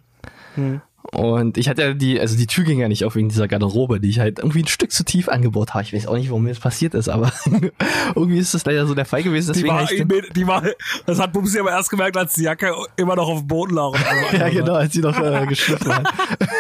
Hm. 0.54 0.80
Und 1.12 1.56
ich 1.56 1.68
hatte 1.68 1.82
ja 1.82 1.94
die, 1.94 2.18
also 2.18 2.37
die 2.37 2.48
Tür 2.48 2.64
ging 2.64 2.80
ja 2.80 2.88
nicht 2.88 3.04
auf 3.04 3.14
wegen 3.14 3.28
dieser 3.28 3.46
Garderobe, 3.46 4.00
die 4.00 4.11
ich 4.11 4.18
halt 4.18 4.40
irgendwie 4.40 4.62
ein 4.64 4.66
Stück 4.66 4.90
zu 4.90 5.04
tief 5.04 5.28
angebaut 5.28 5.72
habe. 5.72 5.85
Ich 5.85 5.92
weiß 5.92 6.09
auch 6.09 6.16
nicht, 6.16 6.30
warum 6.30 6.42
mir 6.42 6.48
das 6.48 6.59
passiert 6.59 6.94
ist, 6.94 7.09
aber 7.09 7.32
irgendwie 8.16 8.38
ist 8.38 8.54
das 8.54 8.64
leider 8.64 8.87
so 8.88 8.94
der 8.94 9.04
Fall 9.04 9.22
gewesen. 9.22 9.52
Die 9.52 9.62
Deswegen 9.62 9.74
war, 9.74 9.85
hab 9.85 9.92
ich 9.92 9.98
dann, 10.00 10.22
die 10.35 10.46
war, 10.48 10.64
das 11.06 11.20
hat 11.20 11.32
Bumsi 11.32 11.61
aber 11.61 11.70
erst 11.70 11.90
gemerkt, 11.90 12.16
als 12.16 12.35
die 12.35 12.42
Jacke 12.42 12.74
immer 12.96 13.14
noch 13.14 13.28
auf 13.28 13.38
dem 13.38 13.46
Boden 13.46 13.76
lag. 13.76 13.90
Und 13.90 14.04
also 14.04 14.37
ja 14.37 14.48
genau, 14.48 14.74
als 14.74 14.94
sie 14.94 15.00
noch 15.00 15.16
äh, 15.20 15.46
geschliffen 15.46 15.94
hat. 15.94 16.12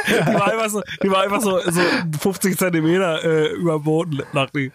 Die 0.08 0.34
war 0.34 0.52
einfach 0.52 0.70
so, 0.70 0.80
die 1.02 1.10
war 1.10 1.22
einfach 1.24 1.40
so, 1.40 1.58
so 1.68 1.80
50 2.20 2.56
Zentimeter 2.56 3.24
äh, 3.24 3.48
über 3.54 3.72
dem 3.74 3.82
Boden 3.82 4.22
lag 4.32 4.50
die. 4.50 4.70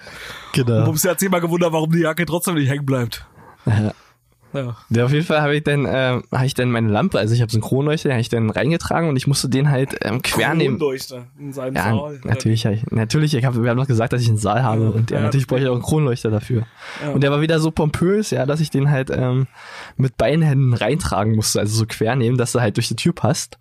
Genau. 0.51 0.83
Bumsi 0.83 1.07
hat 1.07 1.19
sich 1.21 1.27
immer 1.27 1.39
gewundert, 1.39 1.71
warum 1.71 1.91
die 1.91 1.99
Jacke 1.99 2.25
trotzdem 2.25 2.55
nicht 2.55 2.69
hängen 2.69 2.85
bleibt. 2.85 3.25
Ja. 3.65 3.93
Ja. 4.53 4.75
Ja, 4.89 5.05
auf 5.05 5.11
jeden 5.13 5.25
Fall 5.25 5.41
habe 5.41 5.55
ich 5.55 5.63
dann, 5.63 5.85
ähm, 5.89 6.23
habe 6.31 6.45
ich 6.45 6.53
dann 6.53 6.71
meine 6.71 6.89
Lampe, 6.89 7.17
also 7.19 7.33
ich 7.33 7.41
habe 7.41 7.51
so 7.51 7.57
einen 7.57 7.63
Kronleuchter, 7.63 8.09
habe 8.11 8.19
ich 8.21 8.29
dann 8.29 8.49
reingetragen 8.49 9.07
und 9.09 9.15
ich 9.15 9.27
musste 9.27 9.47
den 9.49 9.69
halt 9.71 9.95
ähm, 10.01 10.21
quer 10.21 10.53
nehmen. 10.53 10.77
Kronleuchter 10.77 11.27
in 11.39 11.53
seinem 11.53 11.75
Ja, 11.75 11.83
Saal. 11.95 12.19
natürlich, 12.23 12.65
ich, 12.65 12.85
natürlich, 12.91 13.33
ich 13.33 13.45
hab, 13.45 13.55
wir 13.55 13.69
haben 13.69 13.77
noch 13.77 13.87
gesagt, 13.87 14.11
dass 14.13 14.21
ich 14.21 14.27
einen 14.27 14.37
Saal 14.37 14.63
habe 14.63 14.91
und 14.91 15.09
ja, 15.11 15.17
Ja, 15.17 15.23
natürlich 15.23 15.47
brauche 15.47 15.61
ich 15.61 15.67
auch 15.67 15.73
einen 15.73 15.81
Kronleuchter 15.81 16.29
dafür. 16.31 16.63
Ja. 17.01 17.11
Und 17.11 17.21
der 17.23 17.31
war 17.31 17.41
wieder 17.41 17.59
so 17.59 17.71
pompös, 17.71 18.31
ja, 18.31 18.45
dass 18.45 18.59
ich 18.59 18.69
den 18.69 18.89
halt 18.91 19.09
ähm, 19.09 19.47
mit 19.97 20.17
beiden 20.17 20.41
Händen 20.41 20.73
reintragen 20.73 21.35
musste, 21.35 21.59
also 21.59 21.75
so 21.77 21.85
quer 21.87 22.15
nehmen, 22.15 22.37
dass 22.37 22.53
er 22.55 22.61
halt 22.61 22.77
durch 22.77 22.87
die 22.89 22.95
Tür 22.95 23.13
passt, 23.13 23.57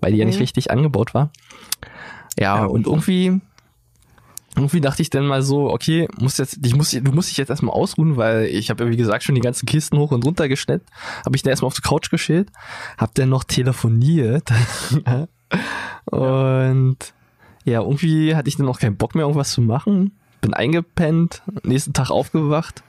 weil 0.00 0.12
die 0.12 0.18
ja 0.18 0.24
nicht 0.26 0.36
Mhm. 0.36 0.40
richtig 0.42 0.70
angebaut 0.70 1.14
war. 1.14 1.30
Ja, 2.38 2.58
Ja, 2.58 2.64
und 2.66 2.86
irgendwie, 2.86 3.40
irgendwie 4.56 4.80
dachte 4.80 5.02
ich 5.02 5.10
dann 5.10 5.26
mal 5.26 5.42
so, 5.42 5.70
okay, 5.70 6.08
muss 6.20 6.38
jetzt, 6.38 6.58
ich 6.64 6.74
muss, 6.76 6.90
du 6.90 7.12
musst 7.12 7.30
dich 7.30 7.36
jetzt 7.36 7.50
erstmal 7.50 7.74
ausruhen, 7.74 8.16
weil 8.16 8.44
ich 8.46 8.70
habe 8.70 8.84
ja 8.84 8.90
wie 8.90 8.96
gesagt 8.96 9.22
schon 9.24 9.34
die 9.34 9.40
ganzen 9.40 9.66
Kisten 9.66 9.98
hoch 9.98 10.12
und 10.12 10.24
runter 10.24 10.48
geschleppt, 10.48 10.88
habe 11.24 11.34
ich 11.36 11.42
dann 11.42 11.50
erstmal 11.50 11.66
auf 11.68 11.74
die 11.74 11.82
Couch 11.82 12.10
geschält, 12.10 12.50
hab 12.98 13.14
dann 13.14 13.28
noch 13.30 13.44
telefoniert 13.44 14.48
und 16.06 16.96
ja, 17.64 17.80
irgendwie 17.80 18.34
hatte 18.36 18.48
ich 18.48 18.56
dann 18.56 18.68
auch 18.68 18.78
keinen 18.78 18.96
Bock 18.96 19.14
mehr, 19.14 19.22
irgendwas 19.24 19.52
zu 19.52 19.62
machen. 19.62 20.18
Bin 20.40 20.52
eingepennt, 20.54 21.42
nächsten 21.62 21.94
Tag 21.94 22.10
aufgewacht 22.10 22.82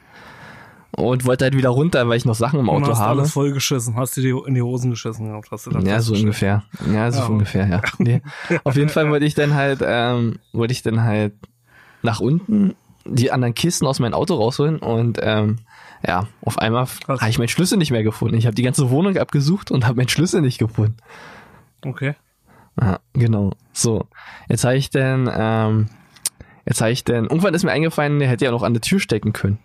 und 0.97 1.25
wollte 1.25 1.45
halt 1.45 1.55
wieder 1.57 1.69
runter, 1.69 2.07
weil 2.09 2.17
ich 2.17 2.25
noch 2.25 2.35
Sachen 2.35 2.59
im 2.59 2.69
Auto 2.69 2.87
hast 2.87 2.99
habe. 2.99 3.21
alles 3.21 3.31
vollgeschissen, 3.31 3.95
hast 3.95 4.17
du 4.17 4.21
die 4.21 4.29
in 4.47 4.53
die 4.53 4.61
Hosen 4.61 4.91
geschissen 4.91 5.27
gehabt, 5.29 5.49
hast 5.51 5.65
du 5.67 5.71
dann 5.71 5.85
Ja, 5.85 6.01
so 6.01 6.13
ungefähr. 6.13 6.63
Ja, 6.91 7.11
so 7.11 7.19
Ja. 7.21 7.25
ungefähr, 7.27 7.67
ja. 7.67 7.81
Nee. 7.99 8.21
Auf 8.65 8.75
jeden 8.75 8.89
Fall 8.89 9.09
wollte 9.09 9.25
ich 9.25 9.33
dann 9.35 9.53
halt, 9.55 9.79
ähm, 9.85 10.39
wollte 10.51 10.73
ich 10.73 10.83
dann 10.83 11.03
halt 11.03 11.33
nach 12.05 12.19
unten 12.19 12.75
die 13.05 13.31
anderen 13.31 13.53
Kisten 13.53 13.85
aus 13.85 13.99
meinem 13.99 14.13
Auto 14.13 14.33
rausholen 14.35 14.79
und 14.79 15.19
ähm, 15.21 15.57
ja, 16.07 16.27
auf 16.41 16.57
einmal 16.59 16.87
habe 17.07 17.29
ich 17.29 17.37
meinen 17.37 17.47
Schlüssel 17.47 17.77
nicht 17.77 17.91
mehr 17.91 18.03
gefunden. 18.03 18.35
Ich 18.35 18.45
habe 18.45 18.55
die 18.55 18.63
ganze 18.63 18.89
Wohnung 18.89 19.17
abgesucht 19.17 19.69
und 19.71 19.85
habe 19.85 19.97
meinen 19.97 20.09
Schlüssel 20.09 20.41
nicht 20.41 20.57
gefunden. 20.57 20.97
Okay. 21.83 22.15
Ja, 22.79 22.99
genau. 23.13 23.51
So, 23.73 24.05
jetzt 24.49 24.63
habe 24.65 24.75
ich 24.75 24.89
dann, 24.89 25.29
ähm, 25.33 25.87
jetzt 26.65 26.81
habe 26.81 26.91
ich 26.91 27.03
dann, 27.03 27.25
irgendwann 27.25 27.53
ist 27.53 27.63
mir 27.63 27.71
eingefallen, 27.71 28.19
der 28.19 28.27
hätte 28.27 28.45
ja 28.45 28.51
noch 28.51 28.63
an 28.63 28.73
der 28.73 28.81
Tür 28.81 28.99
stecken 28.99 29.33
können. 29.33 29.59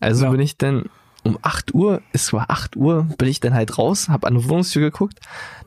Also 0.00 0.26
Ja. 0.26 0.30
bin 0.30 0.40
ich 0.40 0.56
dann 0.58 0.84
um 1.24 1.38
8 1.42 1.74
Uhr, 1.74 2.00
es 2.12 2.32
war 2.32 2.50
8 2.50 2.76
Uhr, 2.76 3.04
bin 3.18 3.28
ich 3.28 3.40
dann 3.40 3.54
halt 3.54 3.76
raus, 3.78 4.08
habe 4.08 4.26
an 4.26 4.36
die 4.38 4.48
Wohnungstür 4.48 4.82
geguckt. 4.82 5.18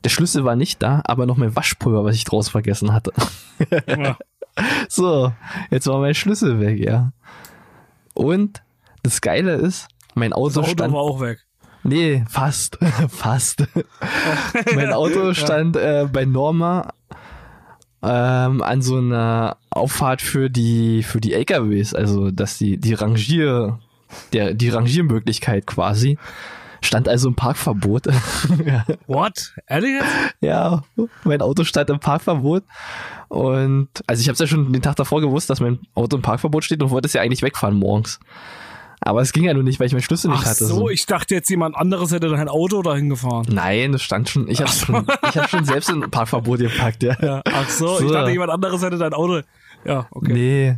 Der 0.03 0.09
Schlüssel 0.09 0.45
war 0.45 0.55
nicht 0.55 0.81
da, 0.81 1.01
aber 1.03 1.25
noch 1.25 1.37
mein 1.37 1.55
Waschpulver, 1.55 2.05
was 2.05 2.15
ich 2.15 2.23
draußen 2.23 2.51
vergessen 2.51 2.93
hatte. 2.93 3.11
Ja. 3.87 4.17
So, 4.89 5.31
jetzt 5.69 5.87
war 5.87 5.99
mein 5.99 6.13
Schlüssel 6.15 6.59
weg, 6.59 6.79
ja. 6.79 7.13
Und 8.13 8.61
das 9.03 9.21
Geile 9.21 9.53
ist, 9.53 9.87
mein 10.15 10.31
Das 10.31 10.37
Auto, 10.37 10.59
Auto 10.61 10.69
stand. 10.69 10.93
war 10.93 11.01
auch 11.01 11.21
weg. 11.21 11.39
Nee, 11.83 12.23
fast. 12.29 12.77
fast. 13.09 13.65
mein 14.75 14.93
Auto 14.93 15.33
stand 15.33 15.75
äh, 15.77 16.07
bei 16.11 16.25
Norma 16.25 16.93
ähm, 18.03 18.61
an 18.61 18.81
so 18.81 18.97
einer 18.97 19.57
Auffahrt 19.69 20.21
für 20.21 20.49
die 20.49 21.03
für 21.03 21.21
die 21.21 21.33
LKWs, 21.33 21.93
also 21.93 22.31
dass 22.31 22.57
die 22.57 22.77
die 22.77 22.93
Rangier 22.93 23.79
der 24.33 24.53
die 24.53 24.69
Rangiermöglichkeit 24.69 25.65
quasi 25.65 26.17
stand 26.81 27.07
also 27.07 27.27
im 27.29 27.35
Parkverbot. 27.35 28.07
What? 29.07 29.53
Ehrlich? 29.67 30.01
Ja, 30.41 30.83
mein 31.23 31.41
Auto 31.41 31.63
stand 31.63 31.89
im 31.89 31.99
Parkverbot. 31.99 32.63
Und 33.27 33.89
also 34.07 34.21
ich 34.21 34.27
habe 34.27 34.33
es 34.33 34.39
ja 34.39 34.47
schon 34.47 34.73
den 34.73 34.81
Tag 34.81 34.95
davor 34.95 35.21
gewusst, 35.21 35.49
dass 35.49 35.59
mein 35.59 35.79
Auto 35.95 36.17
im 36.17 36.21
Parkverbot 36.21 36.63
steht 36.63 36.81
und 36.83 36.89
wollte 36.89 37.07
es 37.07 37.13
ja 37.13 37.21
eigentlich 37.21 37.41
wegfahren 37.43 37.75
morgens. 37.77 38.19
Aber 39.03 39.21
es 39.21 39.31
ging 39.33 39.45
ja 39.45 39.53
nur 39.55 39.63
nicht, 39.63 39.79
weil 39.79 39.87
ich 39.87 39.93
meinen 39.93 40.03
Schlüssel 40.03 40.29
nicht 40.29 40.41
Ach 40.43 40.49
hatte. 40.51 40.65
so, 40.65 40.87
ich 40.89 41.07
dachte 41.07 41.33
jetzt 41.33 41.49
jemand 41.49 41.75
anderes 41.75 42.11
hätte 42.11 42.29
dein 42.29 42.47
Auto 42.49 42.83
dahin 42.83 43.09
gefahren. 43.09 43.47
Nein, 43.49 43.93
das 43.93 44.03
stand 44.03 44.29
schon. 44.29 44.47
Ich 44.47 44.61
habe 44.61 44.69
schon, 44.69 45.07
ich 45.29 45.37
hab 45.37 45.49
schon 45.49 45.65
selbst 45.65 45.89
in 45.89 46.03
ein 46.03 46.11
Parkverbot 46.11 46.59
gepackt, 46.59 47.01
ja. 47.01 47.15
Ja. 47.19 47.41
Ach 47.51 47.67
so, 47.67 47.97
So. 47.97 48.05
ich 48.05 48.11
dachte 48.11 48.29
jemand 48.31 48.51
anderes 48.51 48.83
hätte 48.83 48.97
dein 48.99 49.13
Auto. 49.13 49.41
Ja, 49.85 50.05
okay. 50.11 50.33
Nee. 50.33 50.77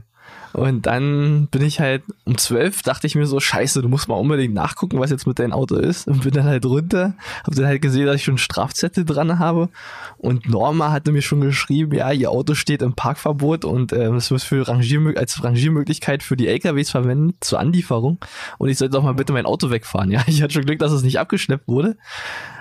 Und 0.54 0.86
dann 0.86 1.48
bin 1.48 1.64
ich 1.64 1.80
halt 1.80 2.04
um 2.26 2.38
zwölf, 2.38 2.84
dachte 2.84 3.08
ich 3.08 3.16
mir 3.16 3.26
so, 3.26 3.40
scheiße, 3.40 3.82
du 3.82 3.90
musst 3.90 4.08
mal 4.08 4.16
unbedingt 4.16 4.54
nachgucken, 4.54 5.00
was 5.00 5.10
jetzt 5.10 5.26
mit 5.26 5.40
deinem 5.40 5.52
Auto 5.52 5.76
ist. 5.76 6.08
Und 6.08 6.24
bin 6.24 6.32
dann 6.32 6.46
halt 6.46 6.66
runter, 6.66 7.16
hab 7.44 7.56
dann 7.56 7.66
halt 7.66 7.82
gesehen, 7.82 8.06
dass 8.06 8.18
ich 8.18 8.24
schon 8.24 8.38
Strafzettel 8.38 9.04
dran 9.04 9.40
habe. 9.40 9.70
Und 10.18 10.48
Norma 10.48 10.92
hatte 10.92 11.12
mir 11.12 11.24
schon 11.24 11.42
geschrieben, 11.42 11.96
ja, 11.96 12.12
ihr 12.12 12.30
Auto 12.30 12.54
steht 12.54 12.84
im 12.84 12.94
Parkverbot 12.94 13.66
und 13.66 13.94
äh, 13.94 14.10
es 14.12 14.30
wird 14.30 14.44
für 14.44 14.68
Rangiermö 14.68 15.16
als 15.16 15.44
Rangiermöglichkeit 15.44 16.22
für 16.22 16.38
die 16.38 16.48
LKWs 16.48 16.92
verwendet 16.92 17.38
zur 17.44 17.60
Anlieferung. 17.60 18.20
Und 18.60 18.70
ich 18.70 18.78
sollte 18.78 18.94
doch 18.94 19.04
mal 19.04 19.16
bitte 19.16 19.34
mein 19.34 19.48
Auto 19.48 19.72
wegfahren. 19.72 20.12
Ja, 20.12 20.24
ich 20.28 20.44
hatte 20.44 20.54
schon 20.54 20.66
Glück, 20.66 20.80
dass 20.80 20.92
es 20.92 21.02
nicht 21.02 21.20
abgeschleppt 21.20 21.68
wurde. 21.68 21.98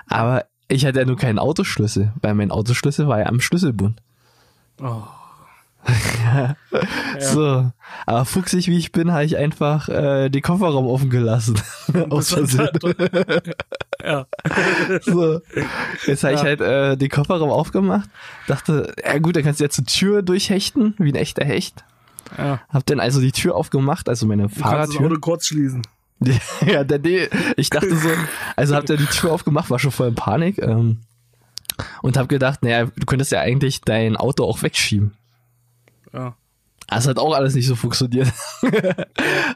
Aber 0.08 0.46
ich 0.68 0.86
hatte 0.86 1.00
ja 1.00 1.04
nur 1.04 1.18
keinen 1.18 1.38
Autoschlüssel, 1.38 2.12
weil 2.22 2.34
mein 2.34 2.50
Autoschlüssel 2.50 3.06
war 3.06 3.20
ja 3.20 3.26
am 3.26 3.40
Schlüsselbund. 3.40 4.00
Oh. 4.80 5.02
So, 7.20 7.70
aber 8.06 8.24
fuchsig 8.24 8.68
wie 8.68 8.78
ich 8.78 8.92
bin, 8.92 9.12
habe 9.12 9.24
ich 9.24 9.36
einfach 9.36 9.88
äh, 9.88 10.28
den 10.30 10.42
Kofferraum 10.42 10.86
offen 10.86 11.10
gelassen. 11.10 11.60
Aus 12.10 12.30
Versehen. 12.32 12.68
ja. 14.04 14.26
So. 15.02 15.40
Jetzt 16.06 16.24
habe 16.24 16.34
ich 16.34 16.40
Ja. 16.40 16.44
halt 16.46 16.60
äh, 16.60 16.96
den 16.96 17.08
Kofferraum 17.10 17.50
aufgemacht, 17.50 18.08
dachte, 18.46 18.94
ja 19.04 19.18
gut, 19.18 19.36
dann 19.36 19.42
kannst 19.44 19.60
du 19.60 19.64
ja 19.64 19.70
zur 19.70 19.84
Tür 19.84 20.22
durchhechten, 20.22 20.94
wie 20.98 21.10
ein 21.12 21.16
echter 21.16 21.44
Hecht. 21.44 21.84
ja. 22.38 22.60
Hab 22.68 22.86
dann 22.86 23.00
also 23.00 23.20
die 23.20 23.32
Tür 23.32 23.54
aufgemacht, 23.54 24.08
also 24.08 24.26
meine 24.26 24.44
Du 24.44 24.48
kannst 24.48 24.60
das 24.64 24.70
Fahrradtür. 24.70 25.06
Auto 25.06 25.20
kurz 25.20 25.46
schließen. 25.46 25.82
ja, 26.66 26.84
der, 26.84 27.00
nee, 27.00 27.28
ich 27.56 27.68
dachte 27.70 27.96
so, 27.96 28.08
also 28.56 28.76
hab 28.76 28.86
da 28.86 28.94
die 28.96 29.06
Tür 29.06 29.32
aufgemacht, 29.32 29.70
war 29.70 29.78
schon 29.80 29.90
voll 29.90 30.08
in 30.08 30.14
Panik 30.14 30.58
ähm, 30.58 31.00
und 32.00 32.16
hab 32.16 32.28
gedacht, 32.28 32.62
naja, 32.62 32.86
du 32.96 33.06
könntest 33.06 33.32
ja 33.32 33.40
eigentlich 33.40 33.80
dein 33.80 34.16
Auto 34.16 34.44
auch 34.44 34.62
wegschieben. 34.62 35.14
Ja. 36.12 36.36
Das 36.88 37.06
hat 37.06 37.18
auch 37.18 37.34
alles 37.34 37.54
nicht 37.54 37.66
so 37.66 37.74
funktioniert. 37.76 38.30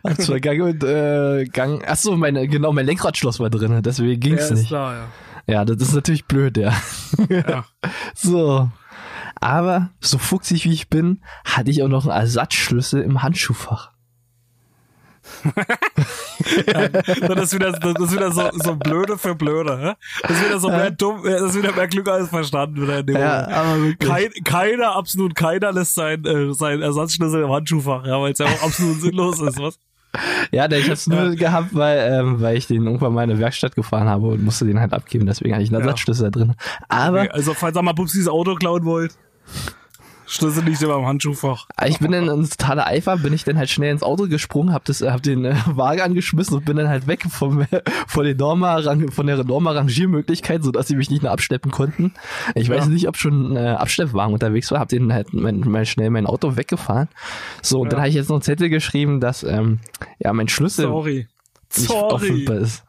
Hab 0.05 0.16
zwar 0.21 0.40
Gang 0.40 0.62
und 0.62 0.83
äh, 0.85 1.45
Gang. 1.45 1.87
Achso, 1.87 2.16
meine, 2.16 2.49
genau, 2.49 2.73
mein 2.73 2.87
Lenkradschloss 2.87 3.40
war 3.40 3.51
drin, 3.51 3.83
deswegen 3.83 4.11
Ja, 4.12 4.16
ging's 4.19 4.51
ist 4.51 4.59
nicht. 4.59 4.69
klar, 4.69 4.95
ja. 4.95 5.09
Ja, 5.49 5.64
das 5.64 5.77
ist 5.81 5.92
natürlich 5.95 6.25
blöd, 6.25 6.57
ja. 6.57 6.73
Ja. 7.29 7.64
So. 8.14 8.71
Aber 9.38 9.90
so 10.01 10.16
fuchsig 10.19 10.64
wie 10.64 10.73
ich 10.73 10.88
bin, 10.88 11.23
hatte 11.45 11.71
ich 11.71 11.83
auch 11.83 11.88
noch 11.88 12.07
einen 12.07 12.19
Ersatzschlüssel 12.19 13.03
im 13.03 13.23
Handschuhfach. 13.23 13.90
Das 17.28 17.38
ist 17.44 17.54
wieder, 17.54 17.72
das 17.72 18.00
ist 18.00 18.12
wieder 18.12 18.32
so, 18.32 18.48
so 18.52 18.76
blöde 18.76 19.18
für 19.18 19.35
blöde. 19.35 19.96
Das 20.22 20.30
ist 20.30 20.46
wieder 20.46 20.59
so 20.59 20.68
mehr 20.68 20.90
dumm, 20.90 21.20
das 21.24 21.42
ist 21.42 21.56
wieder 21.56 21.72
mehr 21.72 21.88
Glück 21.88 22.09
als 22.09 22.28
Verstanden. 22.28 22.82
Wieder 22.82 22.98
in 23.00 23.06
dem 23.06 23.14
Moment. 23.14 23.48
aber 23.52 23.82
wirklich. 23.82 24.09
Kein, 24.11 24.30
keiner, 24.44 24.96
absolut 24.96 25.35
keiner 25.35 25.72
lässt 25.72 25.94
sein, 25.94 26.24
äh, 26.24 26.52
sein 26.54 26.82
Ersatzschlüssel 26.82 27.42
im 27.42 27.50
Handschuhfach, 27.52 28.06
ja, 28.06 28.20
weil 28.20 28.32
es 28.32 28.38
ja 28.38 28.46
auch 28.46 28.62
absolut 28.62 29.00
sinnlos 29.00 29.40
ist, 29.40 29.59
was? 29.61 29.78
Ja, 30.50 30.70
ich 30.70 30.88
hab's 30.88 31.06
nur 31.06 31.35
gehabt, 31.37 31.74
weil, 31.74 31.98
ähm, 32.11 32.40
weil 32.40 32.56
ich 32.56 32.66
den 32.66 32.85
irgendwann 32.87 33.12
mal 33.12 33.24
in 33.24 33.30
eine 33.30 33.38
Werkstatt 33.38 33.74
gefahren 33.74 34.09
habe 34.09 34.28
und 34.28 34.42
musste 34.44 34.64
den 34.64 34.80
halt 34.80 34.94
abgeben. 34.94 35.26
Deswegen 35.26 35.52
hatte 35.52 35.62
ich 35.62 35.68
einen 35.68 35.80
Ja. 35.80 35.87
Ersatzschlüssel 35.87 36.30
da 36.30 36.38
drin. 36.38 36.54
Aber 36.88 37.22
Okay, 37.22 37.30
also, 37.32 37.52
falls 37.52 37.76
ihr 37.76 37.82
mal 37.82 37.92
Pupsis 37.92 38.26
Auto 38.26 38.54
klauen 38.54 38.85
wollt, 38.87 39.14
Schlüssel 40.28 40.64
nicht 40.64 40.82
immer 40.82 40.96
im 40.96 41.06
Handschuhfach. 41.06 41.66
ich 41.86 41.98
bin 42.00 42.10
dann 42.12 42.28
in 42.28 42.48
totaler 42.50 42.86
Eifer, 42.86 43.16
bin 43.16 43.32
ich 43.32 43.44
dann 43.44 43.56
halt 43.56 43.70
schnell 43.70 43.92
ins 43.92 44.02
Auto 44.02 44.26
gesprungen, 44.28 44.72
hab, 44.74 44.84
das, 44.84 45.00
hab 45.00 45.22
den 45.22 45.44
äh, 45.44 45.54
Wagen 45.66 46.00
angeschmissen 46.00 46.56
und 46.56 46.64
bin 46.64 46.76
dann 46.76 46.88
halt 46.88 47.06
weg 47.06 47.24
vom, 47.30 47.64
von, 48.08 48.24
den 48.24 48.36
Norma 48.36 48.82
von 49.10 49.26
der 49.26 49.44
Norma-Rangiermöglichkeit, 49.44 50.62
sodass 50.64 50.88
sie 50.88 50.96
mich 50.96 51.10
nicht 51.10 51.22
mehr 51.22 51.32
abschleppen 51.32 51.70
konnten. 51.70 52.12
Ich 52.54 52.68
weiß 52.68 52.84
Ja. 52.86 52.90
nicht, 52.90 53.08
ob 53.08 53.16
schon 53.16 53.56
äh, 53.56 53.60
Abschleppwagen 53.60 54.32
unterwegs 54.34 54.70
war, 54.70 54.80
hab 54.80 54.88
den 54.88 55.12
halt 55.12 55.32
mein, 55.32 55.60
mal 55.60 55.86
schnell 55.86 56.10
mein 56.10 56.26
Auto 56.26 56.56
weggefahren. 56.56 57.08
So, 57.62 57.80
und 57.80 57.92
dann 57.92 57.98
Ja. 57.98 58.02
habe 58.02 58.08
ich 58.08 58.14
jetzt 58.16 58.28
noch 58.28 58.36
einen 58.36 58.42
Zettel 58.42 58.68
geschrieben, 58.68 59.20
dass 59.20 59.42
ähm, 59.44 59.78
ja 60.18 60.32
mein 60.32 60.48
Schlüssel 60.48 60.86
Sorry. 60.86 61.28
nicht 61.76 61.88
Sorry. 61.88 62.12
auffindbar 62.14 62.56
ist. 62.56 62.82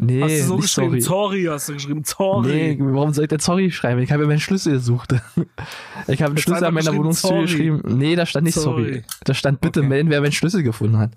Nee, 0.00 0.22
Hast 0.22 0.38
du 0.38 0.42
so 0.44 0.56
geschrieben? 0.58 1.00
sorry. 1.00 1.42
Sorry. 1.42 1.44
hast 1.50 1.68
du 1.68 1.72
geschrieben. 1.74 2.02
Sorry. 2.04 2.48
Nee, 2.48 2.76
warum 2.80 3.12
soll 3.12 3.24
ich 3.24 3.28
denn 3.30 3.40
sorry 3.40 3.70
schreiben? 3.72 4.00
Ich 4.00 4.12
habe 4.12 4.22
ja 4.22 4.28
meinen 4.28 4.38
Schlüssel 4.40 4.72
gesucht. 4.74 5.12
Ich 6.06 6.22
habe 6.22 6.30
einen 6.30 6.38
Schlüssel 6.38 6.64
an 6.64 6.74
meiner 6.74 6.94
Wohnungstür 6.96 7.30
sorry. 7.30 7.42
geschrieben. 7.42 7.82
Nee, 7.98 8.14
da 8.14 8.24
stand 8.24 8.44
nicht 8.44 8.54
sorry. 8.54 8.84
Sorry. 8.84 9.04
Da 9.24 9.34
stand 9.34 9.60
bitte 9.60 9.80
Okay. 9.80 9.88
melden, 9.88 10.10
wer 10.10 10.20
meinen 10.20 10.32
Schlüssel 10.32 10.62
gefunden 10.62 10.98
hat. 10.98 11.10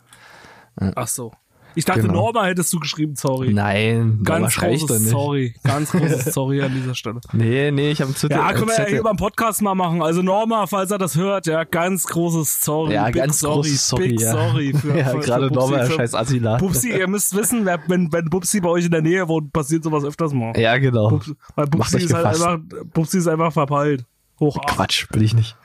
Ach 0.95 1.07
so. 1.07 1.31
Ich 1.75 1.85
dachte, 1.85 2.01
Genau. 2.01 2.13
Norma 2.13 2.45
hättest 2.45 2.73
du 2.73 2.79
geschrieben, 2.79 3.15
sorry. 3.15 3.53
Nein, 3.53 4.19
Ganz 4.23 4.55
großes. 4.57 5.09
Sorry. 5.09 5.53
Ganz 5.63 5.91
großes 5.93 6.33
Sorry 6.33 6.61
an 6.61 6.73
dieser 6.73 6.95
Stelle. 6.95 7.21
Nee, 7.33 7.71
nee, 7.71 7.91
ich 7.91 8.01
habe 8.01 8.09
einen 8.09 8.15
Zettel. 8.15 8.37
Ja, 8.37 8.51
können 8.53 8.67
wir 8.69 8.77
ja 8.77 8.85
hier 8.85 9.03
beim 9.03 9.15
Podcast 9.17 9.61
mal 9.61 9.75
machen. 9.75 10.01
Also 10.01 10.21
Norma, 10.21 10.67
falls 10.67 10.91
er 10.91 10.97
das 10.97 11.15
hört, 11.15 11.45
ja, 11.47 11.63
ganz 11.63 12.05
großes 12.05 12.61
Sorry. 12.61 12.93
Ja, 12.93 13.05
Big 13.05 13.15
ganz 13.15 13.39
sorry, 13.39 13.55
großes 13.69 13.87
Sorry, 13.87 14.07
Big 14.09 14.21
ja. 14.21 14.31
sorry 14.31 14.73
für, 14.73 14.87
ja, 14.97 15.05
für, 15.05 15.19
gerade 15.19 15.47
für 15.47 15.53
Norma, 15.53 15.85
für- 15.85 15.93
scheiß 15.93 16.15
Asila. 16.15 16.57
Bubsi, 16.57 16.89
ihr 16.91 17.07
müsst 17.07 17.35
wissen, 17.35 17.65
wenn, 17.65 18.11
wenn 18.11 18.29
Bubsi 18.29 18.59
bei 18.59 18.69
euch 18.69 18.85
in 18.85 18.91
der 18.91 19.01
Nähe 19.01 19.27
wohnt, 19.27 19.53
passiert 19.53 19.83
sowas 19.83 20.03
öfters 20.03 20.33
mal. 20.33 20.57
Ja, 20.59 20.77
genau. 20.77 21.09
Bubsi, 21.09 21.33
weil 21.55 21.67
Bubsi 21.67 21.97
ist 21.97 22.13
halt 22.13 22.25
einfach, 22.25 22.59
Bubsi 22.93 23.17
ist 23.19 23.27
einfach 23.27 23.53
verpeilt. 23.53 24.05
Hoch 24.41 24.57
acht. 24.57 24.67
Quatsch, 24.75 25.07
bin 25.09 25.23
ich 25.23 25.33
nicht. 25.33 25.55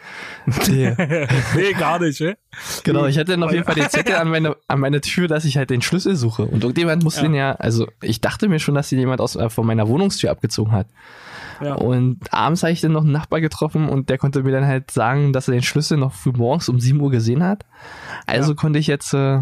Nee. 0.68 0.94
nee, 1.56 1.72
gar 1.76 1.98
nicht, 1.98 2.20
ey. 2.20 2.36
Genau, 2.84 3.06
ich 3.06 3.18
hatte 3.18 3.32
dann 3.32 3.42
auf 3.42 3.50
jeden 3.52 3.64
Fall 3.64 3.74
den 3.74 3.90
Zettel 3.90 4.14
an 4.14 4.28
meine, 4.28 4.54
an 4.68 4.78
meine 4.78 5.00
Tür, 5.00 5.26
dass 5.26 5.44
ich 5.44 5.56
halt 5.56 5.70
den 5.70 5.82
Schlüssel 5.82 6.14
suche. 6.14 6.44
Und 6.44 6.62
irgendjemand 6.62 7.02
muss 7.02 7.16
Ja. 7.16 7.22
den 7.22 7.34
ja, 7.34 7.52
also 7.54 7.88
ich 8.00 8.20
dachte 8.20 8.48
mir 8.48 8.60
schon, 8.60 8.74
dass 8.76 8.88
den 8.90 9.00
jemand 9.00 9.20
aus, 9.20 9.34
äh, 9.34 9.50
von 9.50 9.66
meiner 9.66 9.88
Wohnungstür 9.88 10.30
abgezogen 10.30 10.70
hat. 10.70 10.86
Ja. 11.60 11.74
Und 11.74 12.32
abends 12.32 12.62
habe 12.62 12.72
ich 12.72 12.80
dann 12.82 12.92
noch 12.92 13.02
einen 13.02 13.12
Nachbar 13.12 13.40
getroffen 13.40 13.88
und 13.88 14.10
der 14.10 14.18
konnte 14.18 14.42
mir 14.42 14.52
dann 14.52 14.66
halt 14.66 14.90
sagen, 14.90 15.32
dass 15.32 15.48
er 15.48 15.52
den 15.54 15.62
Schlüssel 15.62 15.96
noch 15.98 16.12
früh 16.12 16.32
morgens 16.36 16.68
um 16.68 16.78
7 16.78 17.00
Uhr 17.00 17.10
gesehen 17.10 17.42
hat. 17.42 17.64
Also 18.26 18.50
Ja. 18.52 18.56
konnte 18.56 18.78
ich 18.78 18.86
jetzt 18.86 19.14
äh, 19.14 19.40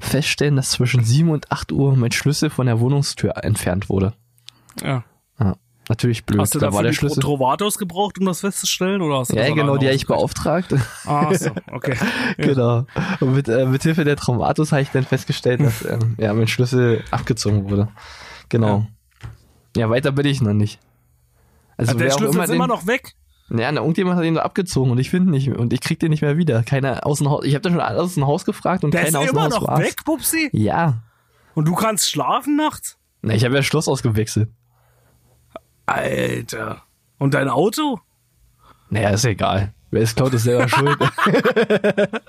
feststellen, 0.00 0.56
dass 0.56 0.70
zwischen 0.72 1.04
7 1.04 1.30
und 1.30 1.52
8 1.52 1.70
Uhr 1.70 1.96
mein 1.96 2.10
Schlüssel 2.10 2.50
von 2.50 2.66
der 2.66 2.80
Wohnungstür 2.80 3.36
entfernt 3.44 3.88
wurde. 3.88 4.12
ja. 4.82 5.04
Ja, 5.88 5.94
natürlich 5.94 6.24
blöd. 6.24 6.40
Hast 6.40 6.54
du 6.54 6.58
da 6.58 6.66
dafür 6.66 6.76
war 6.76 6.82
der 6.84 6.92
Schlüssel. 6.92 7.20
Trovatos 7.22 7.78
gebraucht, 7.78 8.18
um 8.18 8.26
das 8.26 8.40
festzustellen? 8.40 9.02
Oder 9.02 9.18
hast 9.18 9.32
du 9.32 9.36
Ja, 9.36 9.52
genau, 9.52 9.76
die 9.76 9.86
habe 9.86 9.96
ich 9.96 10.06
beauftragt. 10.06 10.74
Ah, 11.04 11.34
so, 11.34 11.50
okay. 11.70 11.96
Ja. 12.38 12.46
Genau. 12.46 12.86
Und 13.20 13.34
mit, 13.34 13.48
äh, 13.48 13.66
mit 13.66 13.82
Hilfe 13.82 14.04
der 14.04 14.16
Traumatus 14.16 14.72
habe 14.72 14.82
ich 14.82 14.90
dann 14.90 15.04
festgestellt, 15.04 15.60
dass 15.60 15.84
ähm, 15.88 16.14
ja, 16.18 16.32
mein 16.34 16.48
Schlüssel 16.48 17.02
abgezogen 17.10 17.68
wurde. 17.70 17.88
Genau. 18.48 18.86
Ja, 19.76 19.90
weiter 19.90 20.12
bin 20.12 20.26
ich 20.26 20.40
noch 20.40 20.52
nicht. 20.52 20.78
Also 21.76 21.92
Ja, 21.92 21.98
der 21.98 22.10
Schlüssel 22.10 22.34
immer 22.34 22.44
ist 22.44 22.50
den, 22.50 22.56
immer 22.56 22.66
noch 22.66 22.86
weg. 22.86 23.14
Ja, 23.50 23.70
na, 23.72 23.80
irgendjemand 23.80 24.16
hat 24.16 24.24
ihn 24.24 24.34
nur 24.34 24.44
abgezogen 24.44 24.90
und 24.92 24.98
ich 24.98 25.10
finde 25.10 25.30
nicht 25.30 25.50
und 25.50 25.72
ich 25.72 25.80
krieg 25.80 25.98
den 25.98 26.10
nicht 26.10 26.22
mehr 26.22 26.38
wieder. 26.38 26.62
Keiner 26.62 27.04
aus 27.06 27.18
dem 27.18 27.28
Haus. 27.28 27.44
Ich 27.44 27.54
habe 27.54 27.62
da 27.62 27.70
schon 27.70 27.80
alle 27.80 28.00
aus 28.00 28.14
dem 28.14 28.26
Haus 28.26 28.44
gefragt 28.44 28.84
und 28.84 28.94
Der 28.94 29.02
ist 29.02 29.06
keiner 29.12 29.18
aus 29.18 29.26
dem 29.26 29.36
immer 29.36 29.44
Haus 29.46 29.54
noch 29.54 29.66
war's. 29.68 29.80
weg, 29.80 29.96
Pupsi. 30.04 30.48
Ja. 30.52 31.02
Und 31.54 31.66
du 31.68 31.74
kannst 31.74 32.08
schlafen 32.10 32.56
nachts? 32.56 32.96
Na, 33.20 33.34
ich 33.34 33.44
habe 33.44 33.54
ja 33.54 33.62
Schloss 33.62 33.88
ausgewechselt. 33.88 34.48
Alter. 35.92 36.82
Und 37.18 37.34
dein 37.34 37.48
Auto? 37.48 38.00
Naja, 38.90 39.10
ist 39.10 39.24
egal. 39.24 39.72
Wer 39.90 40.02
es 40.02 40.14
klaut, 40.14 40.32
ist 40.34 40.44
selber 40.44 40.68
schuld. 40.68 40.98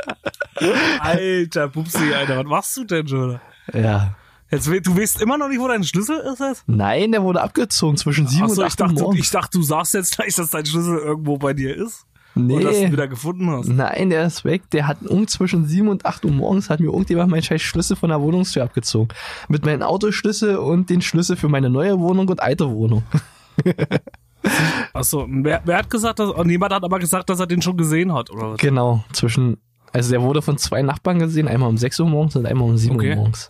Alter, 0.99 1.69
Pupsi, 1.69 2.13
Alter, 2.13 2.37
was 2.39 2.45
machst 2.45 2.77
du 2.77 2.83
denn 2.83 3.07
schon? 3.07 3.39
ja. 3.73 4.15
Jetzt, 4.51 4.67
du 4.67 4.95
weißt 4.95 5.19
immer 5.23 5.39
noch 5.39 5.47
nicht, 5.47 5.59
wo 5.59 5.67
dein 5.67 5.83
Schlüssel 5.83 6.19
ist 6.31 6.39
jetzt? 6.39 6.63
Nein, 6.67 7.11
der 7.11 7.23
wurde 7.23 7.41
abgezogen 7.41 7.97
zwischen 7.97 8.27
7 8.27 8.43
Achso, 8.43 8.61
und 8.61 8.67
ich 8.67 8.73
8 8.73 8.81
Uhr 8.81 8.87
dachte, 8.87 9.01
morgens. 9.01 9.19
ich 9.21 9.31
dachte, 9.31 9.57
du 9.57 9.63
sagst 9.63 9.95
jetzt 9.95 10.15
gleich, 10.15 10.35
dass 10.35 10.51
dein 10.51 10.63
Schlüssel 10.63 10.99
irgendwo 10.99 11.37
bei 11.39 11.53
dir 11.53 11.75
ist. 11.75 12.05
nee. 12.35 12.57
Und 12.57 12.63
dass 12.65 12.75
du 12.75 12.83
ihn 12.83 12.91
wieder 12.91 13.07
gefunden 13.07 13.49
hast. 13.49 13.67
Nein, 13.67 14.11
der 14.11 14.27
ist 14.27 14.45
weg. 14.45 14.69
Der 14.69 14.85
hat 14.85 15.01
um 15.07 15.27
zwischen 15.27 15.65
7 15.65 15.87
und 15.87 16.05
8 16.05 16.25
Uhr 16.25 16.31
morgens 16.31 16.69
hat 16.69 16.81
mir 16.81 16.91
irgendjemand 16.91 17.31
meinen 17.31 17.41
scheiß 17.41 17.63
Schlüssel 17.63 17.95
von 17.95 18.09
der 18.09 18.21
Wohnungstür 18.21 18.61
abgezogen. 18.63 19.07
Mit 19.47 19.65
meinem 19.65 19.81
Autoschlüssel 19.81 20.57
und 20.57 20.87
den 20.91 21.01
Schlüssel 21.01 21.35
für 21.35 21.49
meine 21.49 21.71
neue 21.71 21.99
Wohnung 21.99 22.27
und 22.27 22.39
alte 22.39 22.69
Wohnung. 22.69 23.01
Achso, 24.93 25.25
wer, 25.29 25.61
wer 25.65 25.77
hat 25.77 25.89
gesagt, 25.89 26.19
dass, 26.19 26.29
oh, 26.29 26.43
niemand 26.43 26.73
hat 26.73 26.83
aber 26.83 26.99
gesagt, 26.99 27.29
dass 27.29 27.39
er 27.39 27.47
den 27.47 27.61
schon 27.61 27.77
gesehen 27.77 28.13
hat, 28.13 28.29
oder 28.29 28.51
was? 28.51 28.57
Genau, 28.59 29.03
zwischen, 29.13 29.57
also 29.91 30.11
der 30.11 30.21
wurde 30.21 30.41
von 30.41 30.57
zwei 30.57 30.81
Nachbarn 30.81 31.19
gesehen, 31.19 31.47
einmal 31.47 31.69
um 31.69 31.77
6 31.77 31.99
Uhr 32.01 32.09
morgens 32.09 32.35
und 32.35 32.45
einmal 32.45 32.69
um 32.69 32.77
7 32.77 32.95
Okay. 32.95 33.11
Uhr 33.11 33.15
morgens. 33.15 33.49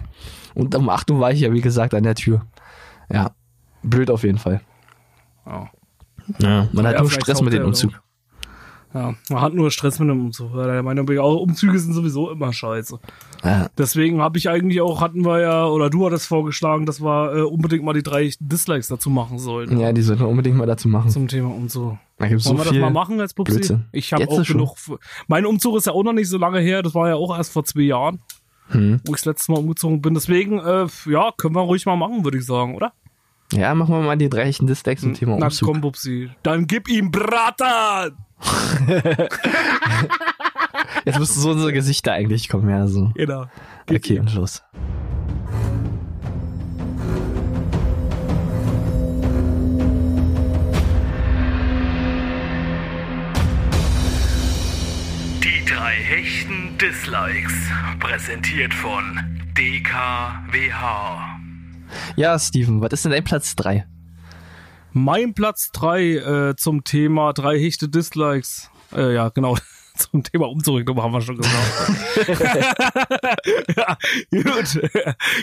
Und 0.53 0.75
um 0.75 0.89
8 0.89 1.09
Uhr 1.11 1.19
war 1.19 1.31
ich 1.31 1.39
ja, 1.39 1.51
wie 1.51 1.61
gesagt, 1.61 1.93
an 1.95 2.03
der 2.03 2.15
Tür. 2.15 2.45
Ja, 3.11 3.31
blöd 3.81 4.11
auf 4.11 4.23
jeden 4.23 4.37
Fall. 4.37 4.61
Oh. 5.45 5.65
Ja, 6.39 6.67
man 6.71 6.85
hat 6.85 6.93
Ja, 6.93 6.99
nur 7.01 7.09
vielleicht 7.09 7.23
Stress 7.23 7.41
mit 7.41 7.53
dem 7.53 7.65
Umzug. 7.65 8.01
Ja, 8.93 9.15
man 9.29 9.41
hat 9.41 9.53
nur 9.55 9.71
Stress 9.71 9.97
mit 9.99 10.07
dem 10.09 10.25
Umzug. 10.25 10.53
Der 10.53 10.83
Meinung 10.83 11.05
bin 11.07 11.15
ich 11.15 11.19
auch, 11.19 11.41
Umzüge 11.41 11.79
sind 11.79 11.93
sowieso 11.93 12.29
immer 12.29 12.53
scheiße. 12.53 12.99
Ja, 13.43 13.67
Deswegen 13.77 14.21
habe 14.21 14.37
ich 14.37 14.49
eigentlich 14.49 14.81
auch, 14.81 15.01
hatten 15.01 15.25
wir 15.25 15.39
ja, 15.39 15.65
oder 15.65 15.89
du 15.89 16.05
hattest 16.05 16.27
vorgeschlagen, 16.27 16.85
dass 16.85 17.01
wir 17.01 17.33
äh, 17.35 17.41
unbedingt 17.41 17.83
mal 17.83 17.93
die 17.93 18.03
drei 18.03 18.31
Dislikes 18.39 18.89
dazu 18.89 19.09
machen 19.09 19.39
sollten. 19.39 19.79
ja, 19.79 19.91
die 19.93 20.01
sollten 20.03 20.21
wir 20.21 20.29
unbedingt 20.29 20.57
mal 20.57 20.67
dazu 20.67 20.87
machen. 20.89 21.09
Zum 21.09 21.27
Thema 21.27 21.49
Umzug. 21.49 21.97
Da 22.19 22.27
gibt's 22.27 22.45
Wollen 22.45 22.57
so 22.57 22.63
wir 22.65 22.71
das 22.71 22.79
mal 22.81 22.91
machen 22.91 23.19
als 23.19 23.33
Pupsi? 23.33 23.53
Blödsinn. 23.55 23.85
Ich 23.91 24.13
habe 24.13 24.29
auch 24.29 24.43
genug. 24.45 24.75
Mein 25.27 25.45
Umzug 25.47 25.75
ist 25.77 25.87
ja 25.87 25.93
auch 25.93 26.03
noch 26.03 26.13
nicht 26.13 26.29
so 26.29 26.37
lange 26.37 26.59
her. 26.59 26.83
Das 26.83 26.93
war 26.93 27.09
ja 27.09 27.15
auch 27.15 27.35
erst 27.35 27.51
vor 27.51 27.63
zwei 27.65 27.81
Jahren, 27.81 28.19
Hm. 28.69 29.01
wo 29.05 29.13
ich 29.13 29.21
das 29.21 29.25
letzte 29.25 29.51
Mal 29.51 29.57
umgezogen 29.59 30.01
bin. 30.01 30.13
Deswegen, 30.13 30.59
äh, 30.59 30.85
ja, 31.07 31.31
können 31.35 31.55
wir 31.55 31.61
ruhig 31.61 31.85
mal 31.87 31.95
machen, 31.97 32.23
würde 32.23 32.37
ich 32.37 32.45
sagen, 32.45 32.75
oder? 32.75 32.93
Ja, 33.51 33.75
machen 33.75 33.93
wir 33.93 34.01
mal 34.01 34.17
die 34.17 34.29
drei 34.29 34.43
echten 34.43 34.67
Dislikes 34.67 35.01
zum 35.01 35.13
Thema 35.15 35.37
Na 35.37 35.47
Umzug. 35.47 35.67
komm, 35.69 35.81
Pupsi. 35.81 36.29
Dann 36.43 36.65
gib 36.65 36.87
ihm 36.89 37.11
Bratan! 37.11 38.15
Jetzt 41.05 41.19
müssen 41.19 41.41
so 41.41 41.51
unsere 41.51 41.73
Gesichter 41.73 42.13
eigentlich 42.13 42.47
kommen, 42.49 42.69
ja, 42.69 42.87
so. 42.87 43.11
Genau. 43.15 43.45
Okay, 43.89 44.19
und 44.19 44.33
los. 44.33 44.63
Die 55.43 55.65
drei 55.65 55.95
hechten 55.95 56.77
Dislikes. 56.77 57.53
Präsentiert 57.99 58.73
von 58.73 59.19
DKWH. 59.57 61.39
Ja, 62.15 62.39
Steven, 62.39 62.81
was 62.81 62.93
ist 62.93 63.05
denn 63.05 63.11
dein 63.11 63.23
Platz 63.23 63.55
3? 63.55 63.85
Mein 64.93 65.33
Platz 65.33 65.71
drei 65.71 66.15
äh, 66.15 66.55
zum 66.55 66.83
Thema 66.83 67.33
drei 67.33 67.59
hechte 67.59 67.89
Dislikes. 67.89 68.69
Äh, 68.95 69.15
ja, 69.15 69.29
genau. 69.29 69.55
Zum 69.95 70.23
Thema 70.23 70.47
Umzurücknummer 70.49 71.03
haben 71.03 71.13
wir 71.13 71.21
schon 71.21 71.37
gesagt. 71.37 71.91
ja, 73.77 73.95
gut. 74.31 74.89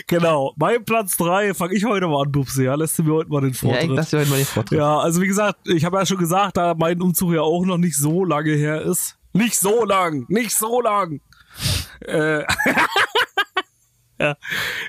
genau. 0.07 0.53
Mein 0.57 0.83
Platz 0.83 1.15
drei 1.15 1.53
fange 1.53 1.73
ich 1.73 1.85
heute 1.85 2.05
mal 2.07 2.23
an, 2.23 2.33
Bubsi. 2.33 2.65
Ja, 2.65 2.75
lässt 2.75 2.99
du 2.99 3.03
mir 3.03 3.13
heute 3.13 3.29
mal 3.29 3.39
den 3.39 3.51
Ja, 3.51 3.57
Vortritt. 3.57 3.83
ich 3.83 3.89
lasse 3.95 4.09
dir 4.17 4.19
heute 4.19 4.29
mal 4.29 4.35
den 4.37 4.45
Vortritt. 4.45 4.77
Ja, 4.77 4.99
also 4.99 5.21
wie 5.21 5.27
gesagt, 5.27 5.59
ich 5.69 5.85
habe 5.85 5.97
ja 5.99 6.05
schon 6.05 6.17
gesagt, 6.17 6.57
da 6.57 6.73
mein 6.77 7.01
Umzug 7.01 7.31
ja 7.33 7.39
auch 7.41 7.65
noch 7.65 7.77
nicht 7.77 7.95
so 7.95 8.25
lange 8.25 8.51
her 8.51 8.81
ist. 8.81 9.17
Nicht 9.31 9.55
so 9.57 9.85
lang, 9.85 10.25
nicht 10.27 10.51
so 10.51 10.81
lang. 10.81 11.21
äh, 12.01 12.43
ja, 14.21 14.35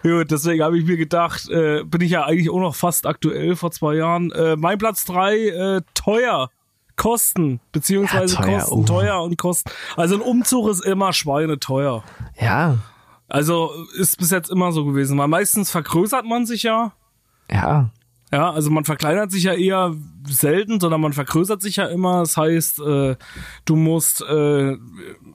gut, 0.02 0.30
deswegen 0.30 0.62
habe 0.62 0.78
ich 0.78 0.84
mir 0.84 0.96
gedacht, 0.96 1.48
äh, 1.48 1.84
bin 1.84 2.00
ich 2.00 2.10
ja 2.10 2.24
eigentlich 2.24 2.50
auch 2.50 2.60
noch 2.60 2.74
fast 2.74 3.06
aktuell 3.06 3.56
vor 3.56 3.70
zwei 3.70 3.94
Jahren. 3.94 4.30
Äh, 4.32 4.56
mein 4.56 4.78
Platz 4.78 5.04
drei 5.04 5.36
äh, 5.48 5.80
teuer. 5.94 6.50
Kosten, 6.94 7.58
beziehungsweise 7.72 8.34
Ja, 8.34 8.42
teuer, 8.42 8.58
Kosten, 8.58 8.74
oh. 8.74 8.84
teuer 8.84 9.22
und 9.22 9.38
Kosten. 9.38 9.70
Also 9.96 10.14
ein 10.14 10.20
Umzug 10.20 10.68
ist 10.68 10.84
immer 10.84 11.14
schweineteuer. 11.14 12.04
Ja, 12.38 12.78
Also 13.28 13.70
ist 13.96 14.18
bis 14.18 14.30
jetzt 14.30 14.50
immer 14.50 14.72
so 14.72 14.84
gewesen, 14.84 15.16
weil 15.16 15.26
meistens 15.26 15.70
vergrößert 15.70 16.26
man 16.26 16.44
sich 16.44 16.64
ja. 16.64 16.92
ja. 17.50 17.90
Ja, 18.30 18.50
also 18.50 18.70
man 18.70 18.84
verkleinert 18.84 19.30
sich 19.30 19.44
ja 19.44 19.52
eher 19.52 19.94
selten, 20.26 20.80
sondern 20.80 21.02
man 21.02 21.12
vergrößert 21.12 21.60
sich 21.60 21.76
ja 21.76 21.86
immer. 21.86 22.20
Das 22.20 22.38
heißt, 22.38 22.80
äh, 22.80 23.16
du 23.66 23.76
musst, 23.76 24.22
äh, 24.22 24.76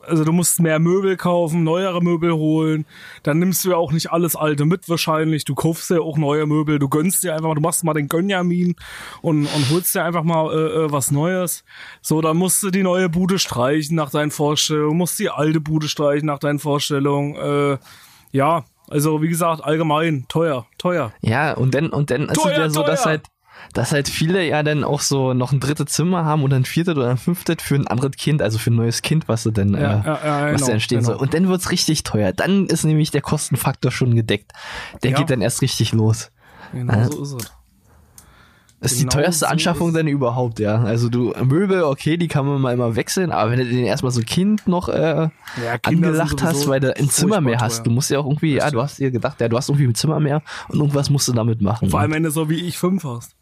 also 0.08 0.24
du 0.24 0.32
musst 0.32 0.60
mehr 0.60 0.80
Möbel 0.80 1.18
kaufen, 1.18 1.64
neuere 1.64 2.01
Möbel 2.01 2.34
holen. 2.34 2.86
Dann 3.24 3.39
nimmst 3.39 3.66
du 3.66 3.72
ja 3.72 3.78
auch 3.78 3.91
nicht 3.91 4.12
alles 4.12 4.36
alte 4.36 4.66
mit 4.66 4.89
wahrscheinlich. 4.89 5.45
Du 5.45 5.55
kaufst 5.55 5.89
ja 5.89 5.99
auch 5.99 6.18
neue 6.18 6.45
Möbel. 6.45 6.80
Du 6.80 6.89
gönnst 6.89 7.24
dir 7.24 7.34
einfach, 7.34 7.49
mal, 7.49 7.55
du 7.55 7.62
machst 7.62 7.84
mal 7.84 7.93
den 7.93 8.08
Gönjamin 8.08 8.76
und, 9.22 9.45
und 9.45 9.70
holst 9.70 9.95
dir 9.95 10.03
einfach 10.03 10.24
mal 10.24 10.51
äh, 10.51 10.86
äh, 10.86 10.91
was 10.91 11.12
Neues. 11.12 11.64
So, 12.01 12.22
dann 12.22 12.38
musst 12.38 12.64
du 12.64 12.72
die 12.72 12.84
neue 12.84 13.10
Bude 13.10 13.39
streichen 13.39 13.95
nach 13.95 14.10
deinen 14.10 14.32
Vorstellungen, 14.32 14.97
musst 14.97 15.20
die 15.20 15.30
alte 15.30 15.60
Bude 15.62 15.88
streichen 15.88 16.28
nach 16.28 16.39
deinen 16.39 16.60
Vorstellungen. 16.60 17.36
Äh, 17.36 17.78
ja, 18.32 18.66
also 18.89 19.22
wie 19.22 19.28
gesagt, 19.28 19.64
allgemein 19.64 20.26
teuer, 20.30 20.66
teuer. 20.78 21.12
Ja, 21.22 21.53
und 21.53 21.74
dann, 21.74 21.89
und 21.89 22.10
dann 22.10 22.30
ist 22.30 22.36
Teuer, 22.36 22.51
es 22.51 22.58
ja 22.58 22.70
so, 22.70 22.84
dass 22.84 23.03
teuer. 23.03 23.12
halt, 23.12 23.22
dass 23.74 23.91
halt 23.91 24.07
viele 24.07 24.45
ja 24.45 24.63
dann 24.63 24.84
auch 24.84 25.01
so 25.01 25.34
noch 25.34 25.51
ein 25.51 25.59
drittes 25.59 25.88
Zimmer 25.88 26.26
haben 26.26 26.43
oder 26.43 26.55
ein 26.55 26.65
viertes 26.65 26.95
oder 26.95 27.09
ein 27.09 27.18
fünftes 27.18 27.57
für 27.61 27.76
ein 27.76 27.88
anderes 27.88 28.11
Kind, 28.18 28.41
also 28.41 28.57
für 28.57 28.72
ein 28.72 28.76
neues 28.76 29.01
Kind, 29.01 29.28
was 29.28 29.43
dann, 29.43 29.74
Ja, 29.74 29.80
äh, 29.80 29.84
ja, 29.84 30.01
ja, 30.03 30.53
was 30.53 30.55
genau, 30.55 30.68
da 30.68 30.74
entstehen 30.74 30.99
genau. 30.99 31.11
soll. 31.11 31.18
Und 31.18 31.34
dann 31.34 31.47
wird's 31.47 31.72
richtig 31.72 32.03
teuer. 32.03 32.34
Dann 32.34 32.68
ist 32.68 32.84
nämlich 32.84 33.11
der 33.11 33.22
Kostenfaktor 33.22 33.91
schon 33.91 34.15
gedeckt. 34.15 34.51
Der 35.03 35.11
geht 35.11 35.30
dann 35.30 35.41
erst 35.41 35.61
richtig 35.61 35.93
los. 35.93 36.32
Genau 36.74 37.09
so 37.09 37.24
ist 37.24 37.43
es. 37.43 37.51
Das 38.80 38.91
ist 38.91 38.99
Genau 38.99 39.09
die 39.09 39.15
teuerste 39.15 39.45
so 39.45 39.45
Anschaffung 39.47 39.91
denn 39.93 40.05
überhaupt, 40.07 40.59
ja. 40.59 40.80
Also 40.84 41.09
du, 41.09 41.34
Möbel, 41.43 41.82
okay, 41.82 42.15
die 42.18 42.28
kann 42.28 42.45
man 42.45 42.61
mal 42.61 42.74
immer 42.74 42.95
wechseln, 42.95 43.32
aber 43.32 43.49
wenn 43.49 43.57
du 43.59 43.65
den 43.65 43.86
erstmal 43.86 44.11
so 44.11 44.20
ein 44.20 44.26
Kind 44.26 44.68
noch 44.68 44.88
äh, 44.88 45.30
Ja, 45.30 45.30
angelacht 45.82 46.43
hast, 46.43 46.68
weil 46.68 46.80
du 46.80 46.95
ein 46.95 47.09
Zimmer 47.09 47.41
mehr 47.41 47.59
hast, 47.59 47.78
teuer. 47.78 47.84
du 47.86 47.89
musst 47.91 48.11
ja 48.11 48.20
auch 48.20 48.26
irgendwie, 48.26 48.55
ja, 48.55 48.70
du 48.70 48.80
hast 48.80 48.99
dir 48.99 49.09
gedacht, 49.09 49.41
ja, 49.41 49.49
du 49.49 49.57
hast 49.57 49.70
irgendwie 49.70 49.88
ein 49.88 49.95
Zimmer 49.95 50.20
mehr 50.20 50.43
und 50.70 50.80
irgendwas 50.80 51.09
musst 51.09 51.28
du 51.28 51.34
damit 51.34 51.59
machen. 51.59 51.89
Vor 51.89 52.01
allem, 52.01 52.11
wenn 52.11 52.22
du 52.22 52.30
so 52.30 52.49
wie 52.49 52.68
ich 52.68 52.78
fünf 52.78 53.03
hast. 53.03 53.37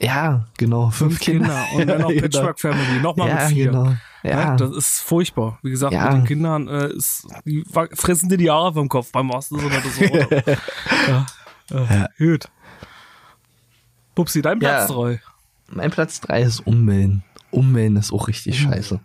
Ja, 0.00 0.44
genau, 0.58 0.90
fünf, 0.90 1.12
Fünf 1.14 1.20
Kinder 1.20 1.64
und 1.74 1.86
dann 1.86 2.00
noch. 2.02 2.14
Patchwork 2.14 2.60
Family, 2.60 3.00
nochmal 3.00 3.28
Ja, 3.28 3.34
mit 3.34 3.44
vier. 3.52 3.66
genau. 3.66 3.84
Ja. 4.22 4.30
Ja, 4.30 4.56
das 4.56 4.70
ist 4.74 4.98
furchtbar. 5.00 5.58
Wie 5.62 5.70
gesagt, 5.70 5.92
Ja. 5.92 6.04
mit 6.06 6.12
den 6.14 6.24
Kindern 6.24 6.66
äh, 6.68 6.88
ist, 6.94 7.26
die 7.44 7.62
fressen 7.92 8.28
dir 8.30 8.38
die 8.38 8.44
Jahre 8.44 8.72
vom 8.72 8.88
Kopf 8.88 9.12
beim 9.12 9.30
Sinne 9.58 9.70
des 9.82 10.00
Wortes. 10.00 10.58
ja. 11.08 11.26
Äh, 11.70 12.08
Gut. 12.18 12.48
Pupsi, 14.14 14.42
dein 14.42 14.58
Platz 14.58 14.88
Ja. 14.88 14.94
drei. 14.94 15.20
mein 15.68 15.90
Platz 15.90 16.20
drei 16.20 16.42
ist 16.42 16.60
Ummelden. 16.60 17.24
Ummelden 17.50 17.96
ist 17.96 18.12
auch 18.12 18.28
richtig 18.28 18.58
scheiße. 18.58 19.00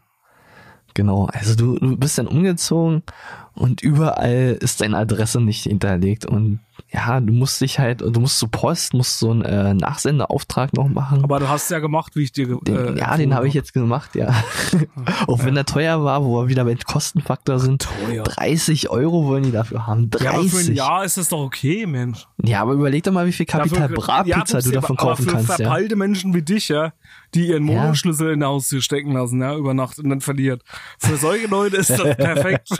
Genau, 0.94 1.26
also 1.32 1.56
du, 1.56 1.78
du 1.80 1.98
bist 1.98 2.18
dann 2.18 2.28
umgezogen 2.28 3.04
und 3.56 3.82
überall 3.82 4.58
ist 4.60 4.82
deine 4.82 4.98
Adresse 4.98 5.42
nicht 5.42 5.64
hinterlegt 5.64 6.26
und 6.26 6.60
ja, 6.92 7.20
du 7.20 7.34
musst 7.34 7.60
dich 7.62 7.78
halt, 7.78 8.02
du 8.02 8.20
musst 8.20 8.40
zur 8.40 8.50
Post, 8.50 8.94
musst 8.94 9.20
so 9.20 9.30
einen 9.32 9.42
äh, 9.44 9.74
Nachsendeauftrag 9.76 10.74
noch 10.74 10.88
machen. 10.88 11.24
Aber 11.24 11.40
du 11.40 11.48
hast 11.50 11.70
ja 11.70 11.80
gemacht, 11.80 12.16
wie 12.16 12.24
ich 12.24 12.32
dir 12.32 12.48
ge- 12.48 12.58
Den, 12.66 12.96
äh, 12.96 13.00
ja, 13.00 13.16
den 13.18 13.36
habe 13.36 13.48
ich 13.48 13.54
jetzt 13.54 13.74
gemacht, 13.74 14.16
ja. 14.16 14.34
Auch 15.28 15.44
wenn 15.44 15.56
er 15.58 15.66
teuer 15.66 16.04
war, 16.04 16.24
wo 16.24 16.42
wir 16.42 16.48
wieder 16.48 16.64
mit 16.64 16.86
Kostenfaktor 16.88 17.60
sind. 17.60 17.88
Teuer. 18.08 18.24
30 18.24 18.90
Euro 18.90 19.26
wollen 19.28 19.44
die 19.44 19.52
dafür 19.52 19.86
haben. 19.88 20.10
30. 20.10 20.24
Ja, 20.26 20.32
aber 20.40 20.44
für 20.48 20.58
ein 20.72 20.74
Jahr 20.76 21.06
ist 21.06 21.18
das 21.18 21.30
doch 21.30 21.42
okay, 21.42 21.86
Mensch. 21.86 22.26
Ja, 22.44 22.62
aber 22.62 22.74
überleg 22.74 23.04
doch 23.04 23.12
mal, 23.12 23.28
wie 23.28 23.34
viel 23.34 23.46
Kapital 23.46 23.90
Bratpizza 23.90 24.58
ja, 24.60 24.64
du 24.64 24.72
davon 24.72 24.98
aber 24.98 25.10
kaufen 25.10 25.26
für 25.26 25.32
kannst, 25.34 25.50
ja. 25.50 25.56
verpeilte 25.58 25.96
Menschen 25.98 26.34
wie 26.34 26.42
dich, 26.42 26.70
ja, 26.70 26.94
die 27.36 27.50
ihren 27.50 27.68
Ja. 27.68 27.82
Monoschlüssel 27.84 28.32
in 28.32 28.40
der 28.40 28.50
Haustür 28.50 28.82
stecken 28.82 29.12
lassen, 29.12 29.42
ja, 29.42 29.54
über 29.56 29.74
Nacht 29.74 30.00
und 30.00 30.10
dann 30.10 30.22
verliert. 30.22 30.64
Für 30.98 31.18
solche 31.18 31.48
Leute 31.48 31.76
ist 31.78 31.90
das 31.92 32.00
perfekt. 32.18 32.70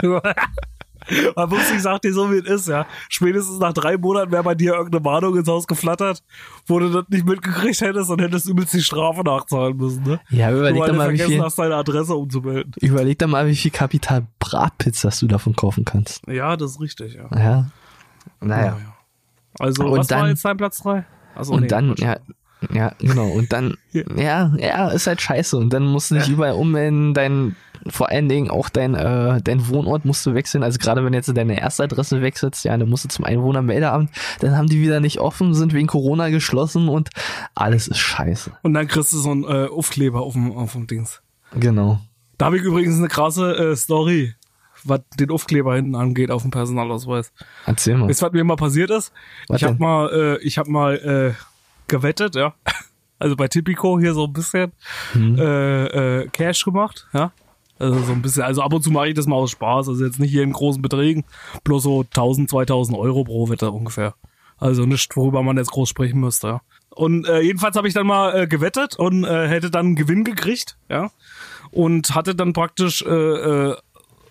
Man 1.36 1.48
muss 1.48 1.70
nicht 1.70 1.82
sagen, 1.82 2.00
dir 2.04 2.12
so 2.12 2.30
wie 2.30 2.36
es 2.38 2.46
ist, 2.46 2.68
ja. 2.68 2.86
Spätestens 3.08 3.58
nach 3.58 3.72
drei 3.72 3.96
Monaten 3.96 4.30
wäre 4.32 4.42
bei 4.42 4.54
dir 4.54 4.74
irgendeine 4.74 5.04
Warnung 5.04 5.36
ins 5.36 5.48
Haus 5.48 5.66
geflattert, 5.66 6.22
wo 6.66 6.78
du 6.78 6.90
das 6.90 7.04
nicht 7.08 7.26
mitgekriegt 7.26 7.80
hättest 7.80 8.10
und 8.10 8.20
hättest 8.20 8.48
übelst 8.48 8.74
die 8.74 8.82
Strafe 8.82 9.22
nachzahlen 9.22 9.76
müssen, 9.76 10.02
ne? 10.02 10.20
Ja, 10.30 10.50
überleg 10.52 10.80
doch 10.80 10.86
du 10.88 10.92
mal, 10.94 11.04
wie 11.12 11.16
vergessen 11.16 11.32
viel, 11.32 11.42
hast, 11.42 11.58
deine 11.58 11.76
Adresse 11.76 12.14
umzumelden. 12.14 12.72
überleg 12.80 13.18
doch 13.18 13.28
mal, 13.28 13.46
wie 13.46 13.56
viel 13.56 13.70
Kapital 13.70 14.26
Bratpizzas 14.38 15.20
du 15.20 15.26
davon 15.26 15.54
kaufen 15.56 15.84
kannst. 15.84 16.22
Ja, 16.28 16.56
das 16.56 16.72
ist 16.72 16.80
richtig, 16.80 17.14
ja. 17.14 17.28
Ja. 17.36 17.70
Naja. 18.40 18.64
Ja, 18.64 18.78
ja. 18.78 18.94
Also, 19.58 19.84
Und 19.84 19.98
was 19.98 20.10
war 20.10 20.18
dann- 20.20 20.28
jetzt 20.28 20.44
dein 20.44 20.56
Platz 20.56 20.78
drei? 20.82 21.04
Achso, 21.34 21.54
Und 21.54 21.62
nee, 21.62 21.66
dann, 21.68 21.94
ja, 21.98 22.16
ja, 22.72 22.92
genau. 22.98 23.28
Und 23.28 23.52
dann, 23.52 23.76
ja, 23.92 24.52
ja, 24.58 24.88
ist 24.88 25.06
halt 25.06 25.20
scheiße. 25.20 25.56
Und 25.56 25.72
dann 25.72 25.84
musst 25.84 26.10
du 26.10 26.16
dich 26.16 26.28
überall 26.28 26.52
ummelden, 26.52 27.14
dein, 27.14 27.56
vor 27.86 28.10
allen 28.10 28.28
Dingen 28.28 28.50
auch 28.50 28.68
dein, 28.68 28.94
äh, 28.94 29.40
dein 29.42 29.68
Wohnort 29.68 30.04
musst 30.04 30.24
du 30.26 30.34
wechseln. 30.34 30.62
Also 30.62 30.78
gerade 30.78 31.04
wenn 31.04 31.12
du 31.12 31.18
jetzt 31.18 31.34
deine 31.34 31.60
erste 31.60 31.84
Adresse 31.84 32.20
wechselst, 32.20 32.64
ja, 32.64 32.76
dann 32.76 32.88
musst 32.88 33.04
du 33.04 33.08
zum 33.08 33.24
Einwohnermeldeamt, 33.24 34.10
dann 34.40 34.56
haben 34.56 34.68
die 34.68 34.80
wieder 34.80 35.00
nicht 35.00 35.20
offen, 35.20 35.54
sind 35.54 35.72
wegen 35.72 35.86
Corona 35.86 36.28
geschlossen 36.28 36.88
und 36.88 37.10
alles 37.54 37.88
ist 37.88 37.98
scheiße. 37.98 38.52
Und 38.62 38.74
dann 38.74 38.88
kriegst 38.88 39.12
du 39.12 39.18
so 39.18 39.30
einen 39.30 39.44
äh, 39.44 39.68
Aufkleber 39.68 40.20
auf 40.20 40.34
dem, 40.34 40.52
auf 40.52 40.72
dem 40.72 40.86
Dings. 40.86 41.22
Genau. 41.58 42.00
Da 42.38 42.46
habe 42.46 42.56
ich 42.56 42.62
übrigens 42.62 42.96
eine 42.98 43.08
krasse 43.08 43.54
äh, 43.54 43.76
Story, 43.76 44.34
was 44.84 45.00
den 45.18 45.30
Aufkleber 45.30 45.74
hinten 45.74 45.94
angeht 45.94 46.30
auf 46.30 46.42
dem 46.42 46.50
Personalausweis. 46.50 47.32
Erzähl 47.66 47.96
mal. 47.96 48.08
Weißt 48.08 48.22
du, 48.22 48.26
was 48.26 48.32
mir 48.32 48.44
mal 48.44 48.56
passiert 48.56 48.90
ist? 48.90 49.12
Was 49.48 49.60
ich 49.60 49.68
habe 49.68 49.78
mal, 49.78 50.08
äh, 50.10 50.42
ich 50.42 50.58
habe 50.58 50.70
mal 50.70 50.96
äh, 50.96 51.49
gewettet, 51.90 52.34
ja. 52.34 52.54
Also 53.18 53.36
bei 53.36 53.48
Tipico 53.48 53.98
hier 54.00 54.14
so 54.14 54.24
ein 54.24 54.32
bisschen 54.32 54.72
Mhm. 55.12 55.38
äh, 55.38 56.20
äh, 56.22 56.28
Cash 56.28 56.64
gemacht, 56.64 57.06
ja. 57.12 57.32
Also 57.78 57.98
so 58.00 58.12
ein 58.12 58.22
bisschen, 58.22 58.42
also 58.42 58.62
ab 58.62 58.72
und 58.72 58.82
zu 58.82 58.90
mache 58.90 59.08
ich 59.08 59.14
das 59.14 59.26
mal 59.26 59.36
aus 59.36 59.50
Spaß, 59.50 59.88
also 59.88 60.04
jetzt 60.04 60.18
nicht 60.20 60.30
hier 60.30 60.42
in 60.42 60.52
großen 60.52 60.80
Beträgen, 60.82 61.24
bloß 61.64 61.82
so 61.82 62.02
1000, 62.02 62.48
2000 62.48 62.96
Euro 62.96 63.24
pro 63.24 63.48
Wette 63.50 63.70
ungefähr. 63.70 64.14
Also 64.58 64.84
nicht, 64.86 65.16
worüber 65.16 65.42
man 65.42 65.56
jetzt 65.58 65.70
groß 65.70 65.88
sprechen 65.88 66.20
müsste, 66.20 66.46
ja. 66.46 66.60
Und 66.90 67.26
äh, 67.28 67.40
jedenfalls 67.40 67.76
habe 67.76 67.88
ich 67.88 67.94
dann 67.94 68.06
mal 68.06 68.34
äh, 68.36 68.46
gewettet 68.46 68.98
und 68.98 69.24
äh, 69.24 69.48
hätte 69.48 69.70
dann 69.70 69.86
einen 69.86 69.96
Gewinn 69.96 70.24
gekriegt, 70.24 70.76
ja. 70.88 71.10
Und 71.70 72.14
hatte 72.14 72.34
dann 72.34 72.52
praktisch, 72.52 73.02
äh, 73.02 73.08
äh, 73.08 73.76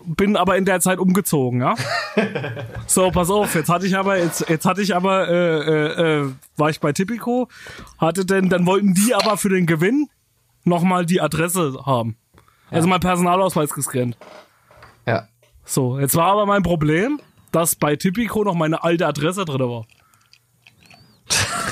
bin 0.05 0.35
aber 0.35 0.57
in 0.57 0.65
der 0.65 0.79
Zeit 0.79 0.99
umgezogen, 0.99 1.61
ja. 1.61 1.75
So, 2.87 3.11
pass 3.11 3.29
auf, 3.29 3.53
jetzt 3.55 3.69
hatte 3.69 3.85
ich 3.85 3.97
aber, 3.97 4.17
jetzt, 4.17 4.49
jetzt 4.49 4.65
hatte 4.65 4.81
ich 4.81 4.95
aber, 4.95 5.27
äh, 5.27 5.59
äh, 5.59 6.21
äh, 6.21 6.31
war 6.57 6.69
ich 6.69 6.79
bei 6.79 6.91
Tipico, 6.91 7.47
hatte 7.97 8.25
denn, 8.25 8.49
dann 8.49 8.65
wollten 8.65 8.93
die 8.93 9.13
aber 9.13 9.37
für 9.37 9.49
den 9.49 9.65
Gewinn 9.65 10.09
nochmal 10.63 11.05
die 11.05 11.21
Adresse 11.21 11.85
haben. 11.85 12.17
Also 12.71 12.87
mein 12.87 12.99
Personalausweis 12.99 13.71
gescannt. 13.71 14.17
Ja. 15.05 15.27
So, 15.65 15.99
jetzt 15.99 16.15
war 16.15 16.27
aber 16.27 16.45
mein 16.45 16.63
Problem, 16.63 17.19
dass 17.51 17.75
bei 17.75 17.95
Tipico 17.95 18.43
noch 18.43 18.55
meine 18.55 18.83
alte 18.83 19.07
Adresse 19.07 19.45
drin 19.45 19.61
war. 19.61 19.85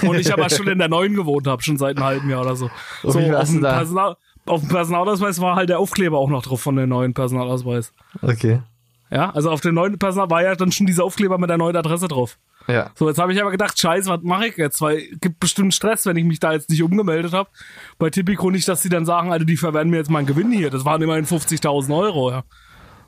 Und 0.04 0.20
ich 0.20 0.32
aber 0.32 0.50
schon 0.50 0.68
in 0.68 0.78
der 0.78 0.88
neuen 0.88 1.16
gewohnt 1.16 1.48
habe, 1.48 1.64
schon 1.64 1.78
seit 1.78 1.98
einem 1.98 2.06
halben 2.06 2.30
Jahr 2.30 2.42
oder 2.42 2.56
so. 2.56 2.66
Und 3.04 3.12
so 3.12 3.20
auf, 3.20 3.50
dem? 3.50 3.62
Personal, 3.62 4.18
auf 4.48 4.62
dem 4.62 4.70
Personalausweis 4.70 5.40
war 5.42 5.56
halt 5.56 5.70
der 5.70 5.80
Aufkleber 5.80 6.18
auch 6.18 6.30
noch 6.30 6.44
drauf 6.44 6.62
von 6.62 6.76
dem 6.76 6.90
neuen 6.90 7.14
Personalausweis. 7.14 7.94
Okay. 8.22 8.62
Ja, 9.10 9.30
also 9.30 9.50
auf 9.52 9.62
dem 9.62 9.76
neuen 9.76 9.98
Personal 9.98 10.30
war 10.30 10.44
ja 10.44 10.56
dann 10.56 10.72
schon 10.72 10.86
dieser 10.86 11.06
Aufkleber 11.06 11.38
mit 11.38 11.50
der 11.50 11.58
neuen 11.58 11.76
Adresse 11.76 12.08
drauf. 12.10 12.38
Ja. 12.68 12.92
So, 12.96 13.08
jetzt 13.08 13.18
habe 13.20 13.32
ich 13.32 13.42
aber 13.42 13.52
gedacht, 13.52 13.80
scheiße, 13.80 14.10
was 14.10 14.22
mache 14.24 14.48
ich 14.48 14.58
jetzt? 14.58 14.82
Weil 14.82 15.02
gibt 15.22 15.40
bestimmt 15.40 15.74
Stress, 15.74 16.06
wenn 16.06 16.18
ich 16.18 16.26
mich 16.26 16.40
da 16.42 16.52
jetzt 16.52 16.70
nicht 16.70 16.84
umgemeldet 16.84 17.32
habe. 17.32 17.50
Bei 17.98 18.10
Tipico 18.10 18.52
nicht, 18.52 18.68
dass 18.68 18.82
die 18.82 18.90
dann 18.90 19.06
sagen, 19.06 19.32
Alter, 19.32 19.46
die 19.46 19.56
verwehren 19.56 19.90
mir 19.90 19.98
jetzt 19.98 20.10
meinen 20.12 20.26
Gewinn 20.26 20.52
hier. 20.52 20.70
Das 20.70 20.84
waren 20.84 21.02
immerhin 21.02 21.26
50.000 21.26 21.96
Euro, 21.98 22.32
ja. 22.32 22.44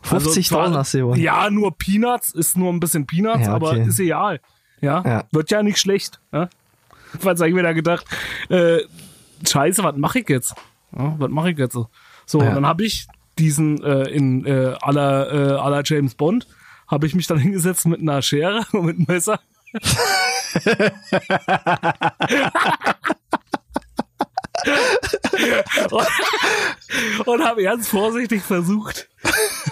50.000 0.06 0.44
zwar- 0.48 0.74
hast 0.74 0.94
du 0.94 1.00
gewonnen. 1.00 1.20
Ja, 1.22 1.50
nur 1.50 1.78
Peanuts, 1.78 2.34
ist 2.34 2.56
nur 2.56 2.72
ein 2.72 2.80
bisschen 2.80 3.06
Peanuts, 3.06 3.48
Ja, 3.48 3.54
aber 3.56 3.72
okay. 3.72 3.86
ist 3.86 4.00
egal. 4.00 4.40
Ja? 4.80 5.04
Ja. 5.06 5.24
wird 5.34 5.52
ja 5.52 5.62
nicht 5.62 5.78
schlecht. 5.80 6.22
Ja? 6.32 6.48
Was 7.22 7.40
habe 7.42 7.50
ich 7.50 7.56
mir 7.56 7.64
da 7.64 7.74
gedacht? 7.74 8.06
Äh, 8.48 8.80
scheiße, 9.46 9.84
was 9.84 9.98
mache 9.98 10.20
ich 10.20 10.30
jetzt? 10.30 10.56
Ja, 10.98 11.16
was 11.18 11.30
mache 11.30 11.52
ich 11.52 11.58
jetzt? 11.58 11.74
So, 11.74 11.88
so 12.26 12.42
Ja. 12.42 12.54
dann 12.54 12.66
habe 12.66 12.86
ich 12.86 13.08
diesen 13.38 13.82
äh, 13.84 14.04
in 14.10 14.46
äh, 14.46 14.76
aller 14.82 15.32
äh, 15.32 15.60
aller 15.60 15.82
James 15.86 16.16
Bond 16.16 16.48
habe 16.88 17.06
ich 17.08 17.16
mich 17.16 17.28
dann 17.28 17.38
hingesetzt 17.40 17.86
mit 17.86 18.02
einer 18.02 18.22
Schere 18.22 18.66
und 18.74 18.86
mit 18.86 18.98
einem 18.98 19.06
Messer. 19.08 19.40
und, 25.92 27.28
und 27.28 27.44
habe 27.44 27.64
ganz 27.64 27.88
vorsichtig 27.88 28.42
versucht, 28.42 29.09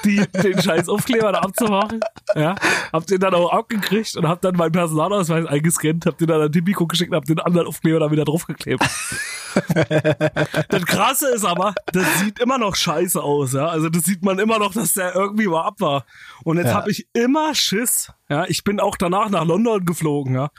die, 0.03 0.25
den 0.43 0.61
scheiß 0.61 0.89
Aufkleber 0.89 1.31
da 1.31 1.39
abzumachen. 1.39 1.99
Ja, 2.35 2.55
hab 2.91 3.05
den 3.07 3.19
dann 3.19 3.33
auch 3.33 3.51
abgekriegt 3.51 4.15
und 4.17 4.27
hab 4.27 4.41
dann 4.41 4.55
meinen 4.55 4.71
Personalausweis 4.71 5.45
eingescannt, 5.45 6.05
hab 6.05 6.17
den 6.17 6.27
dann 6.27 6.41
an 6.41 6.51
Tipico 6.51 6.85
geschickt 6.87 7.11
und 7.11 7.17
hab 7.17 7.25
den 7.25 7.39
anderen 7.39 7.67
Aufkleber 7.67 7.99
da 7.99 8.11
wieder 8.11 8.25
draufgeklebt. 8.25 8.83
das 10.69 10.85
Krasse 10.85 11.29
ist 11.33 11.45
aber, 11.45 11.73
das 11.91 12.19
sieht 12.19 12.39
immer 12.39 12.57
noch 12.57 12.75
scheiße 12.75 13.21
aus, 13.21 13.53
ja. 13.53 13.67
Also 13.67 13.89
das 13.89 14.03
sieht 14.03 14.23
man 14.23 14.39
immer 14.39 14.59
noch, 14.59 14.73
dass 14.73 14.93
der 14.93 15.15
irgendwie 15.15 15.47
mal 15.47 15.63
ab 15.63 15.75
war. 15.79 16.05
Und 16.43 16.57
jetzt 16.57 16.67
Ja. 16.67 16.75
hab 16.75 16.87
ich 16.87 17.07
immer 17.13 17.55
Schiss. 17.55 18.11
Ja, 18.29 18.43
ich 18.47 18.65
bin 18.65 18.81
auch 18.81 18.97
danach 18.97 19.29
nach 19.29 19.45
London 19.45 19.85
geflogen, 19.85 20.35
ja. 20.35 20.49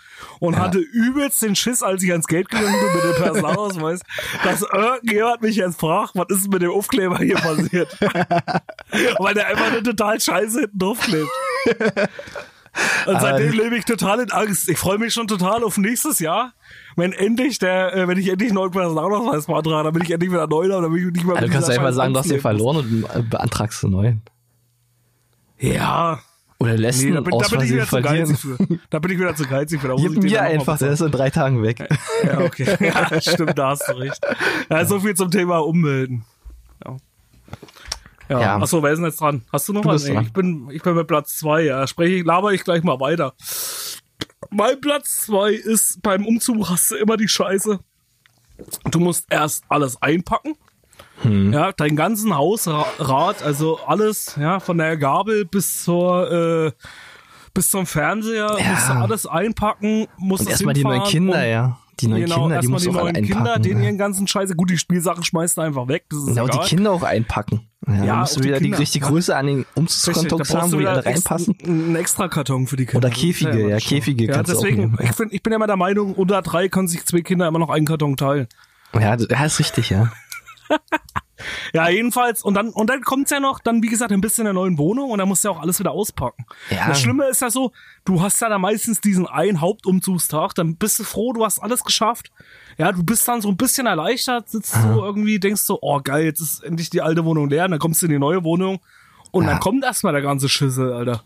Und 0.41 0.57
hatte 0.59 0.79
übelst 0.79 1.43
den 1.43 1.55
Schiss, 1.55 1.83
als 1.83 2.03
ich 2.03 2.11
ans 2.11 2.27
Geld 2.27 2.49
gegangen 2.49 2.73
bin 2.73 2.95
mit 2.95 3.05
dem 3.05 3.23
Personalausweis, 3.23 4.01
dass 4.43 4.63
irgendjemand 4.63 5.43
mich 5.43 5.57
jetzt 5.57 5.79
fragt, 5.79 6.13
was 6.15 6.27
ist 6.31 6.51
mit 6.51 6.63
dem 6.63 6.71
Aufkleber 6.71 7.19
hier 7.19 7.37
passiert? 7.37 7.95
Weil 9.19 9.35
der 9.35 9.47
einfach 9.49 9.73
nur 9.73 9.83
total 9.83 10.21
scheiße 10.21 10.61
hinten 10.61 10.79
draufklebt. 10.79 11.29
Und 13.07 13.21
seitdem 13.21 13.53
lebe 13.53 13.77
ich 13.77 13.85
total 13.85 14.21
in 14.21 14.31
Angst. 14.31 14.69
Ich 14.69 14.79
freue 14.79 14.99
mich 14.99 15.13
schon 15.13 15.27
total 15.27 15.65
auf 15.65 15.79
nächstes 15.79 16.21
Jahr, 16.21 16.53
wenn 16.97 17.13
endlich 17.13 17.59
der, 17.59 17.95
äh, 17.95 18.09
wenn 18.09 18.19
ich 18.19 18.29
endlich 18.29 18.51
einen 18.51 18.57
neuen 18.57 18.71
Personalausweis 18.71 19.47
beantrage, 19.47 19.85
dann 19.85 19.93
bin 19.93 20.03
ich 20.03 20.11
endlich 20.11 20.31
wieder 20.31 20.47
neu, 20.47 20.69
dann 20.69 20.83
bin 20.93 21.09
ich 21.09 21.13
nicht 21.13 21.27
mehr 21.27 21.37
Also 21.37 21.47
du 21.47 21.53
kannst 21.53 21.69
dieser 21.69 21.81
einfach 21.81 21.95
sagen, 21.95 22.13
du 22.13 22.21
hast 22.21 22.31
den 22.31 22.41
verloren 22.41 22.77
und 22.77 23.31
beantragst 23.31 23.83
einen 23.85 23.93
neuen. 23.93 24.23
Ja. 25.59 26.21
Oder 26.61 26.77
lässt 26.77 27.03
Nee, 27.03 27.09
ihn 27.09 27.15
da 27.15 27.21
bin, 27.21 27.39
da 27.39 27.49
bin 27.49 27.61
ich 27.61 27.73
wieder 27.73 27.87
zu 27.87 28.03
geizig 28.03 28.39
für. 28.39 28.59
Da 28.91 28.99
bin 28.99 29.13
ich 29.13 29.19
wieder 29.19 29.35
zu 29.37 29.45
geizig 29.45 29.81
für. 29.81 29.89
Da 29.89 29.95
Gib 29.95 30.23
mir 30.23 30.43
einfach, 30.43 30.79
der 30.79 30.91
ist 30.91 31.01
in 31.01 31.11
drei 31.13 31.31
Tagen 31.31 31.63
weg. 31.63 31.89
Ja, 32.25 32.41
okay. 32.41 32.77
Ja, 32.81 33.21
stimmt, 33.21 33.57
da 33.57 33.71
hast 33.71 33.89
du 33.89 33.93
recht. 33.93 34.21
Ja, 34.69 34.85
so 34.85 34.99
viel 34.99 35.15
zum 35.15 35.31
Thema 35.31 35.59
Ummelden. 35.59 36.25
Ja. 36.85 36.97
Ja. 38.29 38.41
Ja. 38.41 38.57
Achso, 38.59 38.83
wer 38.83 38.93
ist 38.93 38.99
denn 38.99 39.07
jetzt 39.07 39.21
dran? 39.21 39.43
Hast 39.53 39.69
du 39.69 39.73
noch 39.73 39.83
Du 39.83 39.89
was? 39.89 40.05
ich 40.07 40.33
bin, 40.33 40.69
ich 40.71 40.83
bin 40.83 40.95
bei 40.95 41.05
Platz 41.05 41.39
zwei. 41.39 41.63
Ja, 41.63 41.87
spreche 41.87 42.15
ich, 42.17 42.25
laber 42.25 42.53
ich 42.53 42.65
gleich 42.65 42.83
mal 42.83 43.01
weiter. 43.01 43.35
Mein 44.51 44.81
Platz 44.81 45.23
zwei 45.27 45.53
ist, 45.53 46.01
beim 46.03 46.27
Umzug 46.27 46.69
hast 46.69 46.91
du 46.91 46.97
immer 46.97 47.17
die 47.17 47.29
Scheiße. 47.29 47.81
Du 48.91 48.99
musst 49.01 49.27
erst 49.31 49.65
alles 49.69 50.01
einpacken. 50.03 50.55
Hm. 51.23 51.53
Ja, 51.53 51.73
dein 51.73 51.97
ganzen 51.97 52.37
Hausrat, 52.37 53.43
also 53.43 53.79
alles, 53.87 54.37
ja, 54.39 54.61
von 54.61 54.79
der 54.79 54.97
Gabel 54.97 55.45
bis 55.45 55.83
zur, 55.85 56.31
äh, 56.31 56.73
bis 57.55 57.71
zum 57.71 57.87
Fernseher, 57.87 58.57
Ja. 58.59 58.71
musst 58.71 58.89
du 58.89 58.93
alles 58.93 59.27
einpacken, 59.27 60.07
musst 60.17 60.49
erstmal 60.49 60.75
die 60.75 60.85
neuen 60.85 61.03
Kinder, 61.05 61.45
ja. 61.45 61.79
Die 62.01 62.07
neuen 62.09 62.25
genau, 62.25 62.35
Kinder, 62.37 62.49
die 62.49 62.55
erstmal 62.55 62.73
musst 62.73 62.87
du 62.87 62.91
die 62.91 62.97
auch 62.97 63.03
neuen 63.03 63.15
Kinder, 63.15 63.39
einpacken. 63.39 63.63
denen 63.63 63.81
ja. 63.83 63.87
ihren 63.89 63.99
ganzen 63.99 64.27
Scheiße. 64.29 64.55
Gut, 64.55 64.71
die 64.71 64.79
Spielsachen 64.79 65.25
schmeißt 65.25 65.57
du 65.57 65.61
einfach 65.63 65.89
weg. 65.89 66.05
Das 66.11 66.21
ist 66.21 66.37
Ja, 66.37 66.43
und 66.43 66.53
die 66.53 66.57
egal. 66.59 66.69
Kinder 66.69 66.93
auch 66.93 67.03
einpacken. 67.03 67.69
Ja, 67.87 67.95
Ja, 67.95 68.05
ja 68.05 68.17
musst 68.17 68.33
auch 68.33 68.37
du 68.37 68.41
die 68.43 68.49
wieder 68.49 68.59
die 68.59 68.65
Kinder. 68.65 68.79
richtige 68.79 69.07
Größe 69.07 69.37
an 69.37 69.47
den 69.47 69.67
Umzugskartons 69.75 70.55
haben, 70.55 70.71
du 70.71 70.77
wo 70.77 70.81
die 70.81 70.87
alle 70.87 71.05
reinpassen. 71.05 71.57
einen 71.65 71.97
extra 71.97 72.29
Karton 72.29 72.67
für 72.67 72.77
die 72.77 72.87
Kinder. 72.87 73.07
Oder 73.07 73.15
Käfige, 73.15 73.63
ja, 73.69 73.75
das 73.77 73.85
Käfige 73.85 74.27
Ja, 74.27 74.33
kannst 74.35 74.53
du 74.53 74.57
auch 74.57 74.61
deswegen, 74.63 74.81
nehmen, 74.83 74.97
ja. 75.01 75.05
ich, 75.05 75.13
find, 75.13 75.33
ich 75.33 75.43
bin 75.43 75.53
ja 75.53 75.57
immer 75.57 75.67
der 75.67 75.77
Meinung, 75.77 76.15
unter 76.15 76.43
drei 76.43 76.69
können 76.69 76.89
sich 76.89 77.05
zwei 77.07 77.21
Kinder 77.23 77.47
immer 77.49 77.59
noch 77.59 77.71
einen 77.71 77.87
Karton 77.87 78.17
teilen. 78.17 78.47
Ja, 78.95 79.17
das- 79.17 79.27
ja, 79.31 79.45
ist 79.45 79.59
richtig, 79.59 79.91
ja. 79.91 80.11
Ja, 81.73 81.89
jedenfalls. 81.89 82.43
Und 82.43 82.55
dann, 82.55 82.71
und 82.71 82.91
dann 82.91 83.03
kommt's 83.03 83.31
ja 83.31 83.39
noch, 83.39 83.61
dann, 83.61 83.81
wie 83.83 83.87
gesagt, 83.87 84.11
ein 84.11 84.21
bisschen 84.21 84.43
in 84.43 84.47
der 84.47 84.55
neuen 84.55 84.77
Wohnung 84.77 85.11
und 85.11 85.19
dann 85.19 85.29
musst 85.29 85.45
du 85.45 85.49
ja 85.49 85.55
auch 85.55 85.61
alles 85.61 85.79
wieder 85.79 85.93
auspacken. 85.93 86.45
Ja. 86.69 86.89
Das 86.89 87.01
Schlimme 87.01 87.27
ist 87.29 87.41
ja 87.43 87.49
so, 87.49 87.71
du 88.05 88.21
hast 88.21 88.41
ja 88.41 88.49
da 88.49 88.59
meistens 88.59 89.01
diesen 89.01 89.27
einen 89.29 89.61
Hauptumzugstag, 89.61 90.55
dann 90.57 90.75
bist 90.77 90.99
du 90.99 91.05
froh, 91.05 91.33
du 91.33 91.45
hast 91.45 91.61
alles 91.61 91.85
geschafft. 91.85 92.33
Ja, 92.77 92.91
du 92.91 93.05
bist 93.05 93.27
dann 93.29 93.41
so 93.41 93.49
ein 93.51 93.57
bisschen 93.57 93.87
erleichtert, 93.87 94.49
sitzt 94.49 94.73
so 94.73 95.05
irgendwie, 95.05 95.39
denkst 95.39 95.63
so, 95.63 95.79
oh 95.81 96.01
geil, 96.03 96.25
jetzt 96.25 96.41
ist 96.41 96.65
endlich 96.65 96.91
die 96.91 97.03
alte 97.03 97.25
Wohnung 97.25 97.49
leer, 97.49 97.67
und 97.67 97.71
dann 97.71 97.81
kommst 97.81 98.03
du 98.03 98.07
in 98.07 98.13
die 98.13 98.19
neue 98.19 98.43
Wohnung 98.43 98.81
und 99.31 99.45
Ja. 99.45 99.51
dann 99.53 99.61
kommt 99.61 99.85
erstmal 99.85 100.13
der 100.13 100.23
ganze 100.23 100.49
Schüssel, 100.49 100.93
Alter. 100.93 101.23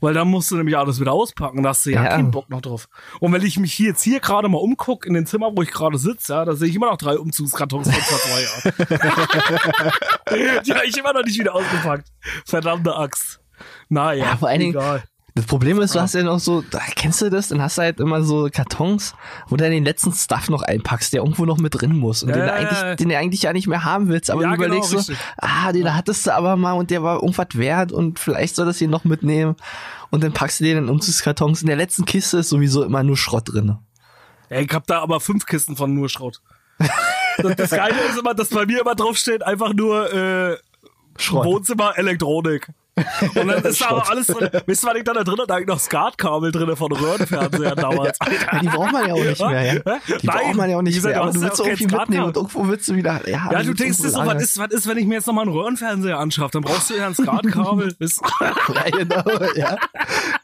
Weil 0.00 0.14
dann 0.14 0.28
musst 0.28 0.50
du 0.50 0.56
nämlich 0.56 0.76
alles 0.76 1.00
wieder 1.00 1.12
auspacken, 1.12 1.62
da 1.62 1.70
hast 1.70 1.86
du 1.86 1.90
ja, 1.90 2.02
Ja. 2.04 2.10
keinen 2.10 2.30
Bock 2.30 2.50
noch 2.50 2.60
drauf. 2.60 2.88
Und 3.20 3.32
wenn 3.32 3.42
ich 3.42 3.58
mich 3.58 3.72
hier 3.72 3.88
jetzt 3.88 4.02
hier 4.02 4.20
gerade 4.20 4.48
mal 4.48 4.58
umgucke, 4.58 5.08
in 5.08 5.14
dem 5.14 5.26
Zimmer, 5.26 5.50
wo 5.56 5.62
ich 5.62 5.70
gerade 5.70 5.98
sitze, 5.98 6.34
ja, 6.34 6.44
da 6.44 6.54
sehe 6.54 6.68
ich 6.68 6.74
immer 6.76 6.90
noch 6.90 6.98
drei 6.98 7.18
Umzugskartons 7.18 7.90
von 7.90 8.02
vor 8.02 8.18
zwei 8.18 8.42
Jahren. 8.42 8.62
Die 10.64 10.72
habe 10.74 10.86
ich 10.86 10.96
immer 10.98 11.12
noch 11.12 11.22
nicht 11.24 11.38
wieder 11.38 11.54
ausgepackt. 11.54 12.08
Verdammte 12.44 12.94
Axt. 12.94 13.40
Naja, 13.88 14.26
Ja, 14.26 14.36
vor 14.36 14.48
allen 14.48 14.60
Dingen- 14.60 14.74
egal. 14.74 15.02
Das 15.36 15.44
Problem 15.44 15.78
ist, 15.82 15.94
du 15.94 16.00
hast 16.00 16.14
ja 16.14 16.22
noch 16.22 16.38
so, 16.38 16.62
da, 16.62 16.80
kennst 16.94 17.20
du 17.20 17.28
das? 17.28 17.48
Dann 17.48 17.60
hast 17.60 17.76
du 17.76 17.82
halt 17.82 18.00
immer 18.00 18.22
so 18.22 18.48
Kartons, 18.50 19.14
wo 19.48 19.56
du 19.56 19.64
dann 19.64 19.70
den 19.70 19.84
letzten 19.84 20.10
Stuff 20.12 20.48
noch 20.48 20.62
einpackst, 20.62 21.12
der 21.12 21.20
irgendwo 21.20 21.44
noch 21.44 21.58
mit 21.58 21.78
drin 21.78 21.94
muss 21.94 22.22
und 22.22 22.30
Ja, 22.30 22.36
den, 22.36 22.46
du 22.46 22.52
eigentlich, 22.54 22.80
ja. 22.80 22.94
den 22.94 23.08
du 23.10 23.18
eigentlich 23.18 23.42
ja 23.42 23.52
nicht 23.52 23.66
mehr 23.66 23.84
haben 23.84 24.08
willst, 24.08 24.30
aber 24.30 24.44
du 24.44 24.54
überlegst 24.54 24.90
genau, 24.92 25.02
so, 25.02 25.12
richtig. 25.12 25.18
ah, 25.36 25.72
den 25.72 25.94
hattest 25.94 26.26
du 26.26 26.34
aber 26.34 26.56
mal 26.56 26.72
und 26.72 26.90
der 26.90 27.02
war 27.02 27.16
irgendwas 27.16 27.48
wert 27.52 27.92
und 27.92 28.18
vielleicht 28.18 28.56
soll 28.56 28.64
das 28.64 28.78
hier 28.78 28.88
noch 28.88 29.04
mitnehmen 29.04 29.56
und 30.08 30.24
dann 30.24 30.32
packst 30.32 30.60
du 30.60 30.64
den 30.64 30.78
in 30.78 30.88
Umzugskartons. 30.88 31.60
In 31.60 31.66
der 31.66 31.76
letzten 31.76 32.06
Kiste 32.06 32.38
ist 32.38 32.48
sowieso 32.48 32.82
immer 32.82 33.02
nur 33.02 33.18
Schrott 33.18 33.52
drin. 33.52 33.76
Ey, 34.48 34.64
ich 34.64 34.72
hab 34.72 34.86
da 34.86 35.02
aber 35.02 35.20
fünf 35.20 35.44
Kisten 35.44 35.76
von 35.76 35.92
nur 35.92 36.08
Schrott. 36.08 36.40
Das, 36.78 37.56
das 37.56 37.70
Geile 37.72 38.00
ist 38.08 38.18
immer, 38.18 38.32
dass 38.32 38.48
bei 38.48 38.64
mir 38.64 38.80
immer 38.80 38.94
draufsteht, 38.94 39.42
einfach 39.42 39.74
nur 39.74 40.10
äh, 40.10 40.56
Schrott. 41.18 41.44
Wohnzimmer 41.44 41.92
Elektronik. 41.98 42.68
Und 42.96 43.48
dann 43.48 43.62
ist 43.62 43.80
da 43.82 43.88
aber 43.88 44.10
alles 44.10 44.26
drin. 44.26 44.48
Wisst 44.64 44.84
ihr, 44.84 44.88
was 44.88 44.96
ich 44.96 45.04
da, 45.04 45.12
da 45.12 45.22
drin 45.22 45.36
hatte? 45.36 45.46
Da 45.46 45.58
ich 45.58 45.66
noch 45.66 45.78
Skatkabel 45.78 46.50
drin 46.50 46.74
von 46.76 46.92
Röhrenfernseher 46.92 47.74
damals. 47.76 48.18
Ja, 48.24 48.58
die 48.58 48.68
braucht 48.68 48.92
man 48.92 49.06
ja 49.06 49.14
auch 49.14 49.24
nicht 49.24 49.40
mehr, 49.40 49.64
ja. 49.64 49.74
Die 49.74 50.26
Nein, 50.26 50.38
braucht 50.38 50.54
man 50.56 50.70
ja 50.70 50.78
auch 50.78 50.82
nicht 50.82 50.94
gesagt, 50.94 51.14
mehr, 51.14 51.22
du 51.22 51.28
aber 51.28 51.32
du 51.32 51.42
willst 51.42 51.60
auch 51.60 51.66
kein 51.66 52.00
mitnehmen 52.00 52.24
und 52.24 52.36
irgendwo 52.36 52.68
willst 52.68 52.88
du 52.88 52.96
wieder, 52.96 53.28
ja, 53.28 53.50
Ja, 53.52 53.62
du 53.62 53.74
denkst 53.74 53.98
irgendwo 53.98 54.22
so, 54.22 54.26
was 54.26 54.42
ist, 54.42 54.58
was 54.58 54.70
ist, 54.70 54.86
wenn 54.88 54.96
ich 54.96 55.06
mir 55.06 55.16
jetzt 55.16 55.26
nochmal 55.26 55.44
einen 55.44 55.52
Röhrenfernseher 55.52 56.18
anschaffe? 56.18 56.52
Dann 56.52 56.62
brauchst 56.62 56.88
du 56.88 56.94
ja 56.94 57.06
ein 57.06 57.14
Skatkabel. 57.14 57.94
Ja, 58.00 58.96
genau, 58.96 59.24
ja. 59.56 59.76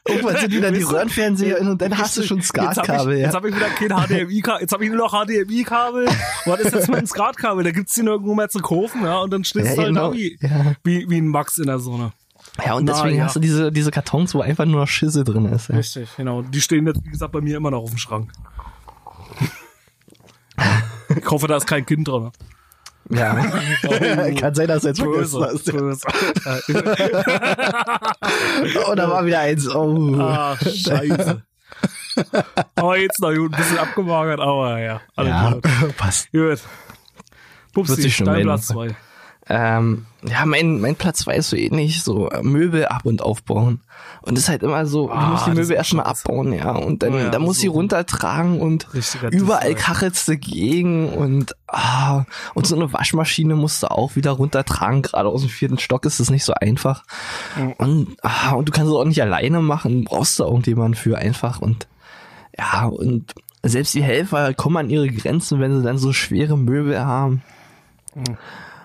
Irgendwann 0.07 0.37
sind 0.37 0.51
wieder 0.51 0.71
die? 0.71 0.83
Röhrenfernseher 0.83 1.57
in 1.57 1.67
und 1.69 1.81
dann 1.81 1.97
hast 1.97 2.17
du 2.17 2.23
schon 2.23 2.37
Jetzt 2.37 2.49
Skatkabel, 2.49 3.13
ich, 3.13 3.19
ja. 3.19 3.25
jetzt 3.27 3.35
hab 3.35 3.45
ich 3.45 3.55
wieder 3.55 3.69
kein 3.69 3.89
HDMI-Kabel. 3.89 4.61
Jetzt 4.61 4.73
habe 4.73 4.83
ich 4.83 4.91
nur 4.91 4.99
noch 4.99 5.13
HDMI-Kabel. 5.13 6.05
Was 6.45 6.59
ist 6.59 6.75
jetzt 6.75 6.89
mit 6.89 6.99
dem 6.99 7.07
Skatkabel? 7.07 7.63
Da 7.63 7.71
gibt's 7.71 7.93
die 7.93 8.03
nirgendwo 8.03 8.35
mehr 8.35 8.49
zu 8.49 8.59
kaufen, 8.59 9.03
ja. 9.03 9.19
Und 9.19 9.31
dann 9.31 9.43
stehst 9.43 9.75
du 9.75 9.77
halt 9.77 9.87
genau. 9.87 10.13
wie, 10.13 10.37
wie, 10.83 11.09
wie 11.09 11.17
ein 11.17 11.27
Max 11.27 11.57
in 11.57 11.65
der 11.67 11.79
Sonne. 11.79 12.11
Ja, 12.63 12.75
und 12.75 12.85
Na, 12.85 12.93
deswegen 12.93 13.17
ja. 13.17 13.25
hast 13.25 13.35
du 13.35 13.39
diese, 13.39 13.71
diese 13.71 13.89
Kartons, 13.91 14.35
wo 14.35 14.41
einfach 14.41 14.65
nur 14.65 14.81
noch 14.81 14.87
Schisse 14.87 15.23
drin 15.23 15.45
ist. 15.45 15.69
Ja. 15.69 15.75
Richtig, 15.75 16.09
genau. 16.17 16.41
Die 16.43 16.61
stehen 16.61 16.85
jetzt, 16.85 17.03
wie 17.03 17.09
gesagt, 17.09 17.31
bei 17.31 17.41
mir 17.41 17.57
immer 17.57 17.71
noch 17.71 17.83
auf 17.83 17.89
dem 17.89 17.97
Schrank. 17.97 18.31
Ich 21.15 21.29
hoffe, 21.29 21.47
da 21.47 21.57
ist 21.57 21.67
kein 21.67 21.85
Kind 21.85 22.07
drin. 22.07 22.31
ja. 23.09 23.35
Kann 24.39 24.55
sein, 24.55 24.67
dass 24.67 24.81
du 24.81 24.87
jetzt 24.87 25.03
Böse, 25.03 25.37
vergessen 25.37 26.01
hast. 26.45 26.65
böse. 26.67 26.97
Oh, 28.87 28.95
da 28.95 29.09
war 29.09 29.23
wieder 29.25 29.41
eins. 29.41 29.67
Oh. 29.67 30.15
Ah, 30.19 30.57
scheiße. 30.57 31.43
Aber 32.75 32.97
jetzt 32.97 33.19
noch 33.19 33.33
gut, 33.33 33.53
ein 33.53 33.57
bisschen 33.57 33.77
abgemagert, 33.77 34.39
aber 34.39 34.79
ja. 34.79 35.01
Alles 35.15 35.29
ja, 35.29 35.51
gut. 35.51 35.97
passt. 35.97 36.31
Gut. 36.31 36.61
Pupsi, 37.73 38.23
dein. 38.23 38.43
Platz 38.43 38.67
zwei. 38.67 38.95
Ähm, 39.49 40.05
ja, 40.25 40.45
mein, 40.45 40.79
mein 40.79 40.95
Platz 40.95 41.19
zwei 41.19 41.35
ist 41.35 41.49
so 41.49 41.57
ähnlich, 41.57 42.01
so 42.01 42.29
Möbel 42.41 42.85
ab- 42.85 43.05
und 43.05 43.21
aufbauen. 43.21 43.81
Und 44.21 44.37
ist 44.37 44.47
halt 44.47 44.63
immer 44.63 44.85
so, 44.85 45.07
du 45.07 45.13
Ah, 45.13 45.31
musst 45.31 45.47
die 45.47 45.51
Möbel 45.51 45.75
erstmal 45.75 46.05
abbauen, 46.05 46.53
ja. 46.53 46.71
Und 46.71 47.03
dann, 47.03 47.13
Oh 47.13 47.17
ja, 47.17 47.29
dann 47.29 47.41
musst 47.41 47.57
du 47.57 47.61
sie 47.63 47.67
so. 47.67 47.73
runtertragen 47.73 48.61
und 48.61 48.87
überall 49.31 49.75
kachelst 49.75 50.29
du 50.29 50.37
gegen 50.37 51.09
und, 51.09 51.57
ah, 51.67 52.23
und 52.53 52.65
so 52.65 52.75
eine 52.75 52.93
Waschmaschine 52.93 53.55
musst 53.55 53.83
du 53.83 53.91
auch 53.91 54.15
wieder 54.15 54.31
runtertragen. 54.31 55.01
Gerade 55.01 55.27
aus 55.27 55.41
dem 55.41 55.49
vierten 55.49 55.77
Stock 55.77 56.05
ist 56.05 56.21
das 56.21 56.29
nicht 56.29 56.45
so 56.45 56.53
einfach. 56.53 57.03
Und, 57.77 58.15
ah, 58.21 58.51
und 58.53 58.69
du 58.69 58.71
kannst 58.71 58.89
es 58.89 58.95
auch 58.95 59.03
nicht 59.03 59.21
alleine 59.21 59.59
machen, 59.59 60.05
brauchst 60.05 60.39
du 60.39 60.43
irgendjemanden 60.45 60.95
für 60.95 61.17
einfach 61.17 61.59
und, 61.59 61.87
ja, 62.57 62.85
und 62.85 63.33
selbst 63.61 63.93
die 63.93 64.03
Helfer 64.03 64.53
kommen 64.53 64.77
an 64.77 64.89
ihre 64.89 65.09
Grenzen, 65.09 65.59
wenn 65.59 65.75
sie 65.77 65.83
dann 65.83 65.97
so 65.97 66.13
schwere 66.13 66.57
Möbel 66.57 66.99
haben. 67.03 67.41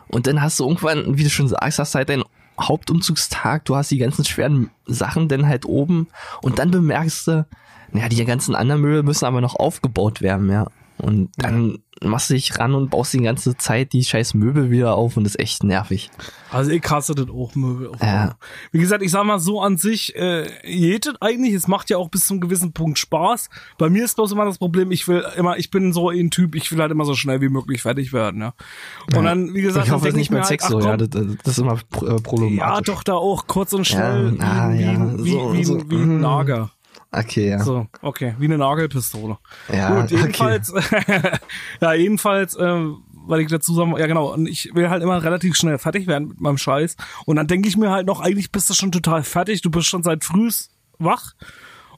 Und 0.09 0.27
dann 0.27 0.43
hast 0.43 0.59
du 0.59 0.65
irgendwann, 0.65 1.19
wie 1.19 1.25
du 1.25 1.31
schon 1.31 1.49
sagst, 1.49 1.79
hast 1.79 1.95
du 1.95 1.99
halt 1.99 2.09
deinen 2.09 2.25
Hauptumzugstag, 2.61 3.65
du 3.65 3.77
hast 3.77 3.91
die 3.91 3.99
ganzen 3.99 4.25
schweren 4.25 4.71
Sachen 4.87 5.29
dann 5.29 5.47
halt 5.47 5.65
oben 5.65 6.09
und 6.43 6.59
dann 6.59 6.71
bemerkst 6.71 7.29
du, 7.29 7.47
naja, 7.93 8.09
die 8.09 8.25
ganzen 8.25 8.55
anderen 8.55 8.83
Möbel 8.83 9.03
müssen 9.03 9.25
aber 9.25 9.41
noch 9.41 9.55
aufgebaut 9.55 10.21
werden, 10.21 10.51
ja. 10.51 10.67
Und 10.99 11.31
dann 11.37 11.79
machst 12.03 12.31
du 12.31 12.35
dich 12.35 12.59
ran 12.59 12.75
und 12.75 12.91
baust 12.91 13.13
die 13.13 13.21
ganze 13.23 13.57
Zeit 13.57 13.93
die 13.93 14.05
scheiß 14.05 14.35
Möbel 14.35 14.71
wieder 14.71 14.95
auf 14.97 15.17
und 15.17 15.27
ist 15.27 15.39
echt 15.39 15.65
nervig. 15.65 16.11
Also 16.51 16.71
ich 16.71 16.83
hasse 16.89 17.15
das 17.15 17.29
auch 17.29 17.55
Möbel. 17.55 17.89
Auf 17.89 18.01
Ja. 18.03 18.37
Wie 18.73 18.79
gesagt, 18.79 19.03
ich 19.03 19.11
sag 19.11 19.25
mal 19.25 19.39
so 19.39 19.61
an 19.61 19.77
sich, 19.77 20.15
äh, 20.17 20.47
jedet 20.65 21.17
eigentlich, 21.21 21.55
es 21.55 21.69
macht 21.69 21.91
ja 21.91 21.97
auch 21.99 22.09
bis 22.09 22.27
zu 22.27 22.35
einem 22.35 22.41
gewissen 22.41 22.73
Punkt 22.73 22.99
Spaß. 22.99 23.51
Bei 23.79 23.91
mir 23.91 24.05
ist 24.05 24.17
bloß 24.17 24.33
immer 24.33 24.45
das 24.45 24.59
Problem, 24.59 24.91
ich 24.91 25.09
will 25.09 25.25
immer, 25.37 25.59
ich 25.59 25.71
bin 25.71 25.93
so 25.93 26.09
ein 26.11 26.31
Typ, 26.31 26.55
ich 26.55 26.71
will 26.73 26.81
halt 26.81 26.93
immer 26.93 27.05
so 27.05 27.15
schnell 27.15 27.41
wie 27.41 27.49
möglich 27.49 27.83
fertig 27.83 28.13
werden, 28.13 28.41
ja. 28.41 28.55
Und 29.17 29.25
dann, 29.25 29.53
wie 29.55 29.63
gesagt, 29.63 29.87
ich 29.87 29.93
hoffe, 29.93 30.07
das 30.07 30.15
nicht 30.15 30.31
mir 30.31 30.45
Sex 30.45 30.65
halt, 30.65 30.73
so, 30.73 30.81
ja, 30.81 30.97
das, 30.97 31.09
das 31.11 31.53
ist 31.55 31.59
immer 31.59 31.75
äh, 31.75 32.21
problematisch. 32.23 32.59
Ja, 32.59 32.81
doch, 32.81 33.03
da 33.03 33.15
auch 33.15 33.47
kurz 33.47 33.73
und 33.73 33.87
schnell, 33.87 34.37
Ja, 34.39 34.45
ah, 34.45 34.73
wie, 34.73 34.83
ja, 34.83 35.19
wie, 35.25 35.31
so- 35.31 35.53
wie, 35.53 35.65
so, 35.65 35.81
wie, 35.83 35.91
wie 35.91 35.97
ein. 35.97 36.21
Nager. 36.21 36.71
Okay, 37.11 37.51
ja. 37.51 37.59
So, 37.61 37.87
okay, 38.03 38.35
wie 38.39 38.45
eine 38.45 38.59
Nagelpistole. 38.59 39.39
Ja, 39.73 40.01
Gut, 40.01 40.11
jedenfalls, 40.11 40.73
ja, 41.81 41.93
jedenfalls, 41.95 42.57
ähm, 42.61 42.99
weil 43.27 43.41
ich 43.41 43.49
dazu 43.49 43.75
sagen, 43.75 43.95
ja 43.97 44.07
genau, 44.07 44.33
und 44.35 44.47
ich 44.47 44.75
will 44.75 44.91
halt 44.91 45.03
immer 45.03 45.23
relativ 45.23 45.57
schnell 45.57 45.79
fertig 45.79 46.07
werden 46.07 46.29
mit 46.29 46.41
meinem 46.41 46.59
Scheiß. 46.59 46.97
Und 47.25 47.37
dann 47.37 47.47
denke 47.47 47.69
ich 47.69 47.77
mir 47.77 47.91
halt 47.91 48.07
noch, 48.07 48.21
eigentlich 48.21 48.53
bist 48.53 48.69
du 48.69 48.75
schon 48.75 48.93
total 48.93 49.23
fertig, 49.23 49.63
du 49.63 49.71
bist 49.71 49.87
schon 49.87 50.03
seit 50.03 50.25
früh 50.25 50.51
wach 50.99 51.33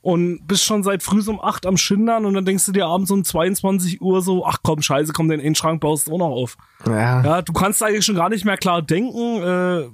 und 0.03 0.47
bist 0.47 0.65
schon 0.65 0.83
seit 0.83 1.03
früh 1.03 1.21
um 1.27 1.41
8 1.41 1.67
am 1.67 1.77
Schindern 1.77 2.25
und 2.25 2.35
dann 2.35 2.45
denkst 2.45 2.67
du 2.67 2.73
dir 2.73 2.87
abends 2.87 3.11
um 3.11 3.23
22 3.25 4.01
Uhr 4.01 4.23
so, 4.23 4.47
ach 4.47 4.59
komm, 4.63 4.81
scheiße, 4.81 5.13
komm, 5.13 5.29
den 5.29 5.41
Innenschrank 5.41 5.81
baust 5.81 6.09
du 6.09 6.15
auch 6.15 6.19
noch 6.19 6.31
auf. 6.31 6.57
Ja, 6.87 7.23
Ja, 7.23 7.43
du 7.43 7.53
kannst 7.53 7.83
eigentlich 7.83 8.05
schon 8.05 8.15
gar 8.17 8.29
nicht 8.29 8.45
mehr 8.45 8.57
klar 8.57 8.81
denken, 8.81 9.43
äh, 9.43 9.89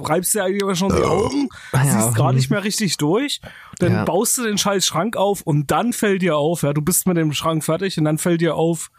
reibst 0.00 0.34
dir 0.34 0.44
eigentlich 0.44 0.62
aber 0.62 0.74
schon 0.74 0.94
die 0.94 1.02
Augen, 1.02 1.48
Ja. 1.72 1.84
siehst 1.84 2.14
gar 2.16 2.32
nicht 2.32 2.50
mehr 2.50 2.64
richtig 2.64 2.96
durch, 2.96 3.40
dann 3.78 3.92
Ja. 3.92 4.04
baust 4.04 4.38
du 4.38 4.42
den 4.44 4.58
scheiß 4.58 4.84
Schrank 4.86 5.16
auf 5.16 5.42
und 5.42 5.70
dann 5.70 5.92
fällt 5.92 6.22
dir 6.22 6.36
auf, 6.36 6.62
ja, 6.62 6.72
du 6.72 6.82
bist 6.82 7.06
mit 7.06 7.16
dem 7.16 7.32
Schrank 7.32 7.64
fertig 7.64 7.98
und 7.98 8.04
dann 8.04 8.18
fällt 8.18 8.40
dir 8.40 8.54
auf, 8.56 8.90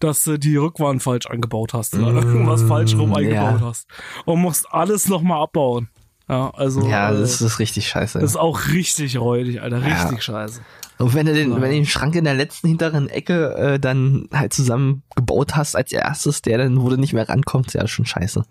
dass 0.00 0.24
du 0.24 0.38
die 0.38 0.56
Rückwand 0.56 1.02
falsch 1.02 1.26
eingebaut 1.26 1.72
hast 1.72 1.94
oder 1.94 2.12
irgendwas 2.14 2.62
falsch 2.64 2.94
rum 2.96 3.14
eingebaut 3.14 3.60
Mm, 3.60 3.62
ja. 3.62 3.68
hast 3.68 3.86
und 4.24 4.40
musst 4.40 4.66
alles 4.72 5.08
nochmal 5.08 5.42
abbauen. 5.42 5.88
Ja, 6.28 6.50
also 6.50 6.86
ja, 6.88 7.10
äh, 7.12 7.18
das 7.20 7.42
ist 7.42 7.58
richtig 7.58 7.88
scheiße. 7.88 8.18
das 8.18 8.30
ist 8.30 8.36
auch 8.36 8.68
richtig 8.68 9.18
räudig, 9.18 9.60
Alter, 9.60 9.78
Ja. 9.86 10.02
richtig 10.04 10.22
scheiße. 10.22 10.60
Und 10.98 11.12
wenn 11.12 11.26
du 11.26 11.34
den, 11.34 11.52
wenn 11.54 11.60
du 11.62 11.70
den 11.70 11.86
Schrank 11.86 12.14
in 12.14 12.24
der 12.24 12.34
letzten 12.34 12.68
hinteren 12.68 13.08
Ecke 13.08 13.54
äh, 13.56 13.78
dann 13.80 14.28
halt 14.32 14.52
zusammen 14.54 15.02
gebaut 15.16 15.56
hast 15.56 15.74
als 15.74 15.90
erstes, 15.92 16.40
der 16.40 16.56
dann, 16.58 16.80
wo 16.80 16.88
du 16.88 16.96
nicht 16.96 17.12
mehr 17.12 17.28
rankommst, 17.28 17.74
ja, 17.74 17.86
schon 17.88 18.06
scheiße. 18.06 18.44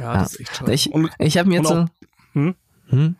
Ja, 0.00 0.04
Ja. 0.14 0.18
das 0.20 0.34
ist 0.34 0.40
echt 0.40 0.56
scheiße. 0.56 0.72
Ich, 0.72 0.92
und, 0.92 1.10
ich 1.18 1.38
habe 1.38 1.48
mir 1.48 1.56
jetzt 1.56 1.66
auch- 1.72 1.86
so, 1.86 2.04
hm? 2.34 2.54
hm? 2.88 3.16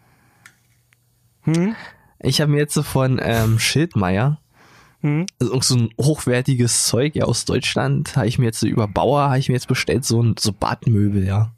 Hm? 1.42 1.74
ich 2.20 2.40
habe 2.40 2.50
mir 2.52 2.58
jetzt 2.58 2.74
so 2.74 2.82
von 2.82 3.20
ähm, 3.22 3.58
Schildmeier 3.58 4.40
Hm? 5.02 5.26
also 5.40 5.60
so 5.60 5.76
ein 5.76 5.90
hochwertiges 6.00 6.86
Zeug 6.86 7.14
ja 7.16 7.24
aus 7.26 7.44
Deutschland, 7.44 8.16
habe 8.16 8.26
ich 8.28 8.38
mir 8.38 8.46
jetzt 8.46 8.60
so 8.60 8.66
über 8.66 8.88
Bauer, 8.88 9.24
habe 9.28 9.38
ich 9.38 9.48
mir 9.48 9.54
jetzt 9.54 9.68
bestellt 9.68 10.04
so 10.04 10.22
ein 10.22 10.34
so 10.38 10.52
Badmöbel, 10.52 11.24
ja. 11.24 11.52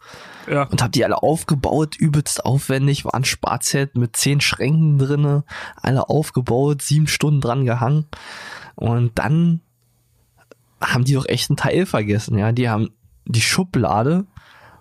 Ja. 0.51 0.65
Und 0.65 0.83
habe 0.83 0.91
die 0.91 1.05
alle 1.05 1.23
aufgebaut, 1.23 1.97
übelst 1.97 2.45
aufwendig, 2.45 3.05
war 3.05 3.15
ein 3.15 3.25
Sparzelt 3.25 3.97
mit 3.97 4.17
zehn 4.17 4.41
Schränken 4.41 4.99
drinne, 4.99 5.45
alle 5.77 6.09
aufgebaut, 6.09 6.83
sieben 6.83 7.07
Stunden 7.07 7.41
dran 7.41 7.65
gehangen. 7.65 8.07
Und 8.75 9.19
dann 9.19 9.61
haben 10.81 11.05
die 11.05 11.15
doch 11.15 11.27
echt 11.27 11.51
einen 11.51 11.57
Teil 11.57 11.87
vergessen, 11.87 12.39
ja. 12.39 12.53
Die 12.53 12.69
haben 12.69 12.91
die 13.25 13.41
Schublade 13.41 14.27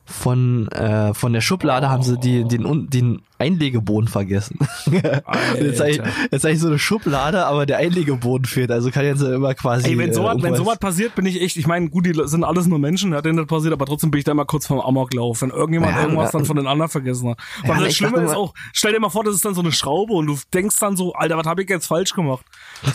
von, 0.05 0.69
äh, 0.69 1.13
von 1.13 1.33
der 1.33 1.41
Schublade 1.41 1.89
haben 1.89 2.03
sie 2.03 2.17
die, 2.17 2.45
den, 2.45 2.89
den 2.89 3.21
Einlegeboden 3.39 4.07
vergessen. 4.09 4.57
jetzt 4.91 5.79
habe 5.79 5.89
ich, 5.91 6.01
jetzt 6.31 6.43
hab 6.43 6.51
ich 6.51 6.59
so 6.59 6.67
eine 6.67 6.79
Schublade, 6.79 7.45
aber 7.45 7.65
der 7.65 7.77
Einlegeboden 7.77 8.45
fehlt. 8.45 8.71
Also 8.71 8.89
kann 8.91 9.05
jetzt 9.05 9.21
immer 9.21 9.53
quasi. 9.53 9.87
Ey, 9.89 9.97
wenn 9.97 10.09
äh, 10.09 10.13
sowas, 10.13 10.35
wenn 10.37 10.53
irgendwas- 10.53 10.57
sowas 10.57 10.79
passiert, 10.79 11.15
bin 11.15 11.25
ich 11.25 11.41
echt, 11.41 11.55
ich 11.57 11.67
meine, 11.67 11.89
gut, 11.89 12.05
die 12.05 12.13
sind 12.25 12.43
alles 12.43 12.67
nur 12.67 12.79
Menschen, 12.79 13.13
ja, 13.13 13.21
denen 13.21 13.37
das 13.37 13.47
passiert, 13.47 13.73
aber 13.73 13.85
trotzdem 13.85 14.11
bin 14.11 14.19
ich 14.19 14.25
da 14.25 14.31
immer 14.31 14.45
kurz 14.45 14.67
vom 14.67 14.79
Amoklauf, 14.81 15.41
wenn 15.41 15.49
irgendjemand 15.51 15.95
Ja, 15.95 16.03
irgendwas 16.03 16.31
dann 16.31 16.45
von 16.45 16.55
den 16.55 16.67
anderen 16.67 16.89
vergessen 16.89 17.29
hat. 17.29 17.37
Ja, 17.63 17.69
Weil 17.77 17.83
das 17.85 17.95
Schlimme 17.95 18.21
ist 18.21 18.33
auch, 18.35 18.53
stell 18.73 18.93
dir 18.93 18.99
mal 18.99 19.09
vor, 19.09 19.23
das 19.23 19.35
ist 19.35 19.45
dann 19.45 19.53
so 19.53 19.61
eine 19.61 19.71
Schraube 19.71 20.13
und 20.13 20.27
du 20.27 20.37
denkst 20.53 20.75
dann 20.79 20.97
so, 20.97 21.13
Alter, 21.13 21.37
was 21.37 21.45
habe 21.45 21.61
ich 21.63 21.69
jetzt 21.69 21.85
falsch 21.87 22.13
gemacht? 22.13 22.45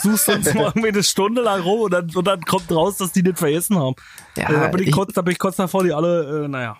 Suchst 0.00 0.28
dann 0.28 0.42
mal 0.54 0.66
irgendwie 0.74 0.88
eine 0.88 1.02
Stunde 1.02 1.42
lang 1.42 1.60
rum 1.62 1.80
und 1.82 1.92
dann, 1.92 2.10
und 2.14 2.26
dann 2.26 2.40
kommt 2.42 2.70
raus, 2.72 2.96
dass 2.96 3.12
die 3.12 3.22
nicht 3.22 3.38
vergessen 3.38 3.78
haben. 3.78 3.94
Ja, 4.36 4.46
Also 4.46 4.60
da, 4.60 4.68
bin 4.68 4.82
ich 4.82 4.88
ich- 4.88 4.94
kurz, 4.94 5.12
da 5.12 5.22
bin 5.22 5.32
ich 5.32 5.38
kurz 5.38 5.56
davor, 5.56 5.84
die 5.84 5.92
alle, 5.92 6.44
äh, 6.44 6.48
naja. 6.48 6.76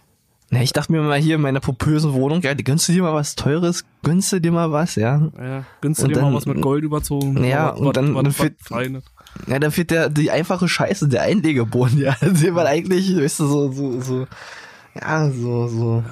Na, 0.55 0.61
ich 0.63 0.75
dachte 0.75 0.93
mir 0.93 1.01
mal 1.01 1.19
hier 1.19 1.37
in 1.37 1.41
meiner 1.41 1.61
popösen 1.61 2.13
Wohnung, 2.13 2.43
ja, 2.43 2.53
gönnst 2.53 2.87
du 2.87 2.93
dir 2.93 3.03
mal 3.03 3.15
was 3.15 3.35
Teures, 3.37 3.87
gönnst 4.03 4.31
du 4.33 4.39
dir 4.39 4.53
mal 4.53 4.71
was, 4.71 4.97
ja. 4.97 5.31
Ja, 5.39 5.65
gönnst 5.81 6.03
du 6.03 6.09
dir 6.09 6.13
dann- 6.17 6.25
mal 6.25 6.35
was 6.35 6.45
mit 6.45 6.61
Gold 6.61 6.85
überzogen? 6.85 7.43
Ja, 7.43 7.73
was, 7.73 7.81
und 7.81 7.97
dann- 7.97 8.15
was, 8.15 8.23
dann 8.23 8.27
was, 8.27 8.37
fehlt- 8.37 8.57
was 8.61 8.69
Feines. 8.69 9.05
Ja, 9.47 9.59
dann 9.59 9.71
fehlt 9.71 9.91
der, 9.91 10.11
die 10.11 10.31
einfache 10.31 10.69
Scheiße, 10.69 11.09
der 11.09 11.23
Einlegeboden, 11.23 11.99
ja. 11.99 12.15
Den 12.21 12.53
man 12.53 12.67
eigentlich, 12.67 13.17
weißt 13.17 13.41
du, 13.41 13.47
so, 13.47 13.73
so, 13.73 14.01
so, 14.03 14.27
ja, 15.01 15.31
so, 15.31 15.69
so, 15.69 16.05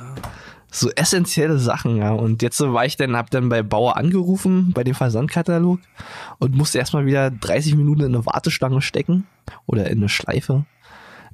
so 0.70 0.90
essentielle 0.96 1.58
Sachen, 1.58 1.96
ja. 1.96 2.12
Und 2.12 2.40
jetzt 2.40 2.58
war 2.60 2.86
ich 2.86 2.96
dann, 2.96 3.14
hab 3.16 3.28
dann 3.28 3.50
bei 3.50 3.62
Bauer 3.62 3.98
angerufen, 3.98 4.72
bei 4.72 4.84
dem 4.84 4.94
Versandkatalog 4.94 5.80
und 6.38 6.54
musste 6.56 6.78
erstmal 6.78 7.04
wieder 7.04 7.30
30 7.30 7.76
Minuten 7.76 8.00
in 8.00 8.14
eine 8.14 8.24
Warteschlange 8.24 8.80
stecken 8.80 9.26
oder 9.66 9.90
in 9.90 9.98
eine 9.98 10.08
Schleife, 10.08 10.64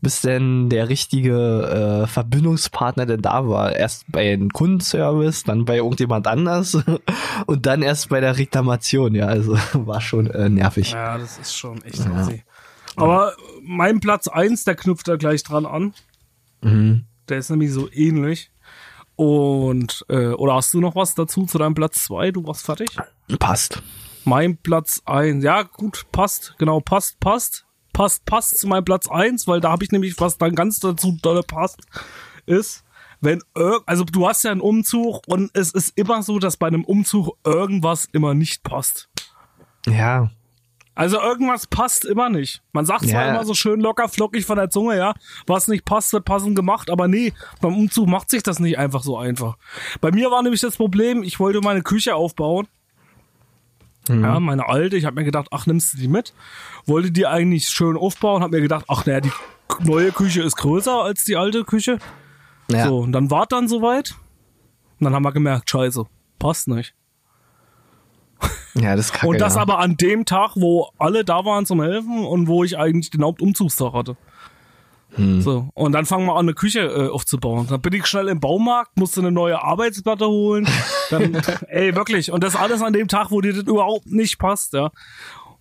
bis 0.01 0.20
denn 0.20 0.68
der 0.68 0.88
richtige 0.88 2.03
äh, 2.05 2.07
Verbindungspartner 2.07 3.07
denn 3.07 3.22
da 3.22 3.49
war. 3.49 3.74
Erst 3.74 4.05
bei 4.09 4.32
einem 4.32 4.51
Kundenservice, 4.51 5.44
dann 5.44 5.64
bei 5.64 5.76
irgendjemand 5.76 6.26
anders 6.26 6.76
und 7.47 7.66
dann 7.66 7.82
erst 7.82 8.09
bei 8.09 8.20
der 8.20 8.38
Reklamation, 8.38 9.14
ja. 9.14 9.26
Also 9.26 9.57
war 9.72 10.01
schon 10.01 10.30
äh, 10.30 10.49
nervig. 10.49 10.92
Ja, 10.92 11.18
das 11.18 11.38
ist 11.38 11.57
schon 11.57 11.82
echt 11.82 12.07
assi. 12.07 12.44
Aber 12.97 13.34
mein 13.62 14.01
Platz 14.01 14.26
eins, 14.26 14.64
der 14.64 14.74
knüpft 14.74 15.07
da 15.09 15.16
gleich 15.16 15.42
dran 15.42 15.66
an. 15.66 15.92
Mhm. 16.62 17.05
Der 17.28 17.38
ist 17.38 17.51
nämlich 17.51 17.72
so 17.72 17.90
ähnlich. 17.92 18.51
Und, 19.16 20.05
äh, 20.09 20.28
oder 20.28 20.55
hast 20.55 20.72
du 20.74 20.80
noch 20.80 20.94
was 20.94 21.14
dazu 21.14 21.47
zu 21.47 21.59
deinem 21.59 21.74
Platz 21.74 22.05
zwei? 22.05 22.30
Du 22.30 22.47
warst 22.47 22.64
fertig? 22.64 22.88
Passt. 23.38 23.82
Mein 24.24 24.57
Platz 24.57 25.01
eins, 25.05 25.44
ja 25.44 25.62
gut, 25.62 26.07
passt, 26.11 26.55
genau, 26.59 26.80
passt, 26.80 27.20
passt. 27.20 27.66
Passt, 27.97 28.26
passt 28.26 28.59
zu 28.59 28.66
meinem 28.66 28.84
Platz 28.84 29.09
eins, 29.09 29.49
weil 29.49 29.61
da 29.61 29.70
habe 29.70 29.82
ich 29.82 29.90
nämlich, 29.90 30.20
was 30.20 30.36
dann 30.36 30.55
ganz 30.55 30.80
dazu 30.80 31.16
dolle 31.22 31.42
passt, 31.42 31.80
ist, 32.44 32.84
wenn 33.22 33.40
also 33.86 34.05
du 34.05 34.28
hast 34.28 34.44
ja 34.44 34.51
einen 34.51 34.61
Umzug 34.61 35.22
und 35.26 35.51
es 35.55 35.70
ist 35.70 35.97
immer 35.97 36.22
so, 36.22 36.38
dass 36.38 36.59
bei 36.59 36.66
einem 36.66 36.84
Umzug 36.84 37.38
irgendwas 37.42 38.07
immer 38.12 38.34
nicht 38.34 38.62
passt. 38.62 39.09
Ja. 39.86 40.30
Also 40.94 41.18
irgendwas 41.20 41.66
passt 41.66 42.05
immer 42.05 42.28
nicht. 42.28 42.62
Man 42.72 42.84
sagt 42.84 43.07
zwar 43.09 43.26
Ja. 43.26 43.30
immer 43.30 43.47
so 43.47 43.55
schön 43.55 43.80
locker 43.80 44.09
flockig 44.09 44.44
von 44.44 44.57
der 44.57 44.68
Zunge, 44.68 44.99
ja, 44.99 45.14
was 45.47 45.66
nicht 45.66 45.86
passt, 45.86 46.12
wird 46.12 46.26
passend 46.26 46.55
gemacht, 46.55 46.90
aber 46.90 47.09
nee, 47.09 47.32
beim 47.62 47.74
Umzug 47.76 48.09
macht 48.09 48.28
sich 48.28 48.42
das 48.42 48.59
nicht 48.61 48.76
einfach 48.76 49.03
so 49.03 49.16
einfach. 49.16 49.57
Bei 50.03 50.11
mir 50.11 50.30
war 50.30 50.42
nämlich 50.42 50.61
das 50.61 50.76
Problem, 50.76 51.22
ich 51.22 51.40
wollte 51.40 51.62
meine 51.62 51.82
Küche 51.82 52.14
aufbauen. 52.14 52.68
Ja, 54.09 54.40
meine 54.40 54.68
alte, 54.68 54.96
ich 54.96 55.04
habe 55.04 55.16
mir 55.16 55.24
gedacht, 55.24 55.48
ach, 55.50 55.66
nimmst 55.66 55.94
du 55.94 55.98
die 55.98 56.09
mit? 56.09 56.32
Wollte 56.86 57.11
die 57.11 57.26
eigentlich 57.26 57.68
schön 57.68 57.96
aufbauen, 57.96 58.42
habe 58.42 58.57
mir 58.57 58.62
gedacht, 58.62 58.84
ach, 58.88 59.04
naja, 59.07 59.20
die 59.20 59.32
neue 59.80 60.12
Küche 60.12 60.42
ist 60.42 60.57
größer 60.57 61.02
als 61.02 61.24
die 61.24 61.36
alte 61.36 61.64
Küche. 61.64 61.98
ja. 62.70 62.86
So, 62.86 62.98
und 62.98 63.12
dann 63.12 63.30
war 63.30 63.46
dann 63.46 63.68
soweit. 63.68 64.14
Und 64.98 65.04
dann 65.04 65.14
haben 65.14 65.24
wir 65.24 65.32
gemerkt, 65.32 65.68
scheiße, 65.68 66.04
passt 66.38 66.68
nicht. 66.68 66.94
Ja, 68.74 68.94
das 68.94 69.07
ist 69.07 69.12
kacke, 69.12 69.28
Und 69.28 69.40
das 69.40 69.54
ja. 69.54 69.62
aber 69.62 69.78
an 69.78 69.96
dem 69.96 70.24
Tag, 70.24 70.52
wo 70.54 70.90
alle 70.98 71.24
da 71.24 71.44
waren 71.44 71.64
zum 71.64 71.82
Helfen 71.82 72.24
und 72.24 72.46
wo 72.46 72.62
ich 72.62 72.78
eigentlich 72.78 73.11
den 73.11 73.24
Hauptumzugstag 73.24 73.92
hatte. 73.94 74.16
Hm. 75.17 75.41
So, 75.41 75.69
und 75.75 75.93
dann 75.93 76.07
fangen 76.07 76.27
wir 76.27 76.35
an, 76.35 76.47
eine 76.47 76.55
Küche 76.55 76.81
äh, 76.81 77.09
aufzubauen. 77.09 77.67
Dann 77.69 77.81
bin 77.81 77.93
ich 77.95 78.07
schnell 78.07 78.29
im 78.29 78.41
Baumarkt, 78.41 78.97
musste 78.97 79.21
eine 79.21 79.33
neue 79.33 79.62
Arbeitsplatte 79.62 80.27
holen. 80.27 80.69
Dann, 81.11 81.41
ey, 81.69 81.95
wirklich. 81.95 82.33
Und 82.33 82.43
das 82.43 82.57
alles 82.57 82.83
an 82.83 82.93
dem 82.93 83.09
Tag, 83.09 83.31
wo 83.31 83.41
dir 83.41 83.53
das 83.53 83.62
überhaupt 83.62 84.07
nicht 84.07 84.39
passt, 84.39 84.73
ja. 84.73 84.91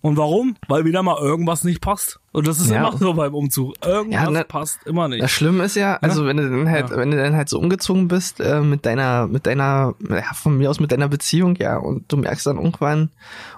Und 0.00 0.16
warum? 0.16 0.56
Weil 0.68 0.84
wieder 0.84 1.02
mal 1.02 1.18
irgendwas 1.18 1.64
nicht 1.64 1.80
passt. 1.80 2.20
Und 2.36 2.46
das 2.46 2.60
ist 2.60 2.70
Ja. 2.70 2.88
immer 2.88 2.98
so 2.98 3.14
beim 3.14 3.34
Umzug. 3.34 3.74
Irgendwas 3.82 4.24
Ja, 4.24 4.30
ne- 4.30 4.44
passt 4.44 4.80
immer 4.86 5.08
nicht. 5.08 5.22
Das 5.22 5.30
Schlimme 5.30 5.64
ist 5.64 5.74
ja, 5.74 5.96
also 6.02 6.26
wenn 6.26 6.36
du 6.36 6.42
dann 6.50 6.68
halt, 6.70 6.90
Ja. 6.90 6.96
wenn 6.98 7.10
du 7.10 7.16
dann 7.16 7.34
halt 7.34 7.48
so 7.48 7.58
umgezogen 7.58 8.08
bist 8.08 8.40
äh, 8.40 8.60
mit 8.60 8.84
deiner, 8.84 9.26
mit 9.26 9.46
deiner, 9.46 9.94
ja, 10.10 10.34
von 10.34 10.58
mir 10.58 10.68
aus 10.68 10.78
mit 10.78 10.92
deiner 10.92 11.08
Beziehung, 11.08 11.56
ja, 11.56 11.78
und 11.78 12.04
du 12.12 12.18
merkst 12.18 12.46
dann 12.46 12.56
irgendwann, 12.58 13.08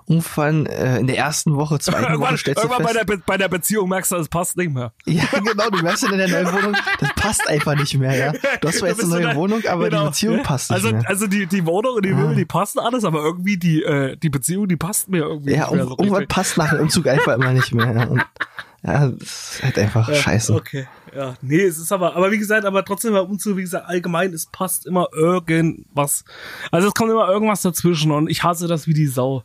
irgendwann 0.07 0.66
äh, 0.66 0.99
in 1.01 1.09
der 1.09 1.18
ersten 1.18 1.57
Woche, 1.57 1.79
zweiten 1.81 2.05
Irgendwann, 2.05 2.20
Woche 2.31 2.39
stellst 2.39 2.62
du 2.62 2.68
irgendwann 2.68 2.85
bei, 2.87 2.93
fest, 2.93 3.09
der, 3.09 3.16
Be 3.16 3.22
bei 3.26 3.37
der 3.37 3.49
Beziehung 3.49 3.89
merkst 3.89 4.12
du, 4.12 4.16
es 4.16 4.29
passt 4.29 4.57
nicht 4.57 4.72
mehr. 4.72 4.93
ja 5.07 5.24
genau, 5.43 5.70
du 5.70 5.83
merkst 5.83 6.05
dann 6.05 6.12
in 6.12 6.18
der 6.18 6.29
neuen 6.29 6.47
Wohnung, 6.55 6.76
das 7.01 7.09
passt 7.16 7.49
einfach 7.49 7.74
nicht 7.74 7.99
mehr, 7.99 8.16
ja. 8.16 8.33
Du 8.61 8.68
hast 8.68 8.79
zwar 8.79 8.91
jetzt 8.91 9.03
eine 9.03 9.11
du 9.11 9.16
neue 9.16 9.26
da- 9.31 9.35
Wohnung, 9.35 9.62
aber 9.68 9.89
genau. 9.91 10.03
die 10.05 10.09
Beziehung 10.11 10.43
passt 10.45 10.70
nicht 10.70 10.85
also, 10.85 10.95
mehr. 10.95 11.09
Also 11.09 11.26
die, 11.26 11.47
die 11.47 11.66
Wohnung 11.66 11.97
und 11.97 12.05
die 12.07 12.12
Möbel, 12.14 12.37
die 12.37 12.45
passen 12.45 12.79
alles, 12.79 13.05
aber 13.05 13.24
irgendwie 13.24 13.57
die, 13.57 13.83
äh, 13.83 14.16
die 14.16 14.31
Beziehung, 14.31 14.68
die 14.68 14.76
passt 14.76 15.09
mir 15.09 15.24
irgendwie 15.24 15.51
Ja, 15.55 15.62
nicht 15.64 15.72
mehr 15.72 15.85
ir- 15.85 15.89
so 15.89 15.97
irgendwann 15.99 16.29
passt 16.29 16.57
nach 16.57 16.70
dem 16.70 16.81
Umzug 16.83 17.09
einfach 17.09 17.35
immer 17.35 17.53
nicht 17.53 17.74
mehr. 17.74 17.93
Ja, 17.93 18.05
und, 18.07 18.24
ja 18.83 19.09
das 19.09 19.22
ist 19.22 19.62
halt 19.62 19.79
einfach 19.79 20.12
scheiße. 20.12 20.55
Okay, 20.55 20.87
ja. 21.14 21.35
Nee, 21.43 21.62
es 21.62 21.79
ist 21.79 21.93
aber, 21.93 22.16
aber 22.16 22.31
wie 22.31 22.39
gesagt, 22.39 22.64
aber 22.64 22.85
trotzdem 22.85 23.12
bei 23.12 23.20
Umzug, 23.20 23.57
wie 23.57 23.62
gesagt, 23.62 23.89
allgemein, 23.89 24.33
es 24.33 24.47
passt 24.47 24.87
immer 24.87 25.09
irgendwas. 25.12 26.24
Also 26.70 26.89
es 26.89 26.95
kommt 26.95 27.11
immer 27.11 27.29
irgendwas 27.29 27.62
dazwischen 27.62 28.11
und 28.11 28.31
ich 28.31 28.43
hasse 28.43 28.66
das 28.68 28.87
wie 28.87 28.95
die 28.95 29.07
Sau. 29.07 29.45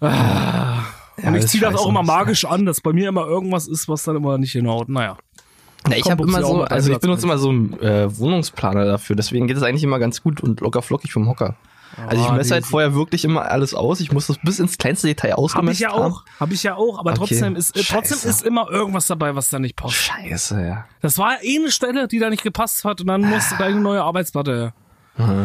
Ah. 0.00 0.84
Und 1.16 1.24
Ja, 1.24 1.34
ich 1.34 1.44
ist 1.44 1.48
ziehe 1.50 1.62
das 1.62 1.74
auch 1.74 1.88
immer 1.88 2.02
magisch 2.02 2.44
an, 2.44 2.66
dass 2.66 2.80
bei 2.80 2.92
mir 2.92 3.08
immer 3.08 3.26
irgendwas 3.26 3.66
ist, 3.66 3.88
was 3.88 4.04
dann 4.04 4.16
immer 4.16 4.36
nicht 4.38 4.52
hinhaut. 4.52 4.88
Naja. 4.88 5.16
Ja, 5.88 5.96
ich 5.96 6.10
habe 6.10 6.24
immer 6.24 6.42
so, 6.42 6.62
also 6.62 6.92
ich 6.92 6.98
benutze 6.98 7.26
immer 7.26 7.38
so 7.38 7.48
einen 7.48 7.80
äh, 7.80 8.18
Wohnungsplaner 8.18 8.84
dafür, 8.84 9.14
deswegen 9.14 9.46
geht 9.46 9.56
es 9.56 9.62
eigentlich 9.62 9.84
immer 9.84 9.98
ganz 9.98 10.22
gut 10.22 10.40
und 10.40 10.60
locker 10.60 10.82
flockig 10.82 11.12
vom 11.12 11.28
Hocker. 11.28 11.56
Also 12.06 12.24
ich 12.24 12.32
messe 12.32 12.54
halt 12.54 12.66
vorher 12.66 12.94
wirklich 12.94 13.24
immer 13.24 13.50
alles 13.50 13.74
aus. 13.74 14.00
Ich 14.00 14.12
muss 14.12 14.26
das 14.26 14.38
bis 14.42 14.58
ins 14.58 14.78
kleinste 14.78 15.06
Detail 15.06 15.34
ausgemessen 15.34 15.72
ich 15.72 15.80
ja 15.80 15.92
auch, 15.92 16.24
habe 16.38 16.54
ich 16.54 16.62
ja 16.62 16.74
auch, 16.74 16.98
aber 16.98 17.10
Okay. 17.12 17.18
trotzdem 17.18 17.56
ist 17.56 17.76
äh, 17.76 17.82
trotzdem 17.82 18.28
ist 18.28 18.42
immer 18.42 18.70
irgendwas 18.70 19.06
dabei, 19.06 19.34
was 19.34 19.48
da 19.50 19.58
nicht 19.58 19.76
passt. 19.76 19.94
Scheiße, 19.94 20.60
ja. 20.62 20.84
Das 21.00 21.18
war 21.18 21.42
eh 21.42 21.56
eine 21.56 21.70
Stelle, 21.70 22.08
die 22.08 22.18
da 22.18 22.28
nicht 22.28 22.42
gepasst 22.42 22.84
hat 22.84 23.00
und 23.00 23.06
dann 23.06 23.22
musst 23.22 23.52
du 23.52 23.56
gleich 23.56 23.70
eine 23.72 23.80
neue 23.80 24.02
Arbeitsplatte 24.02 24.52
her. 24.54 24.72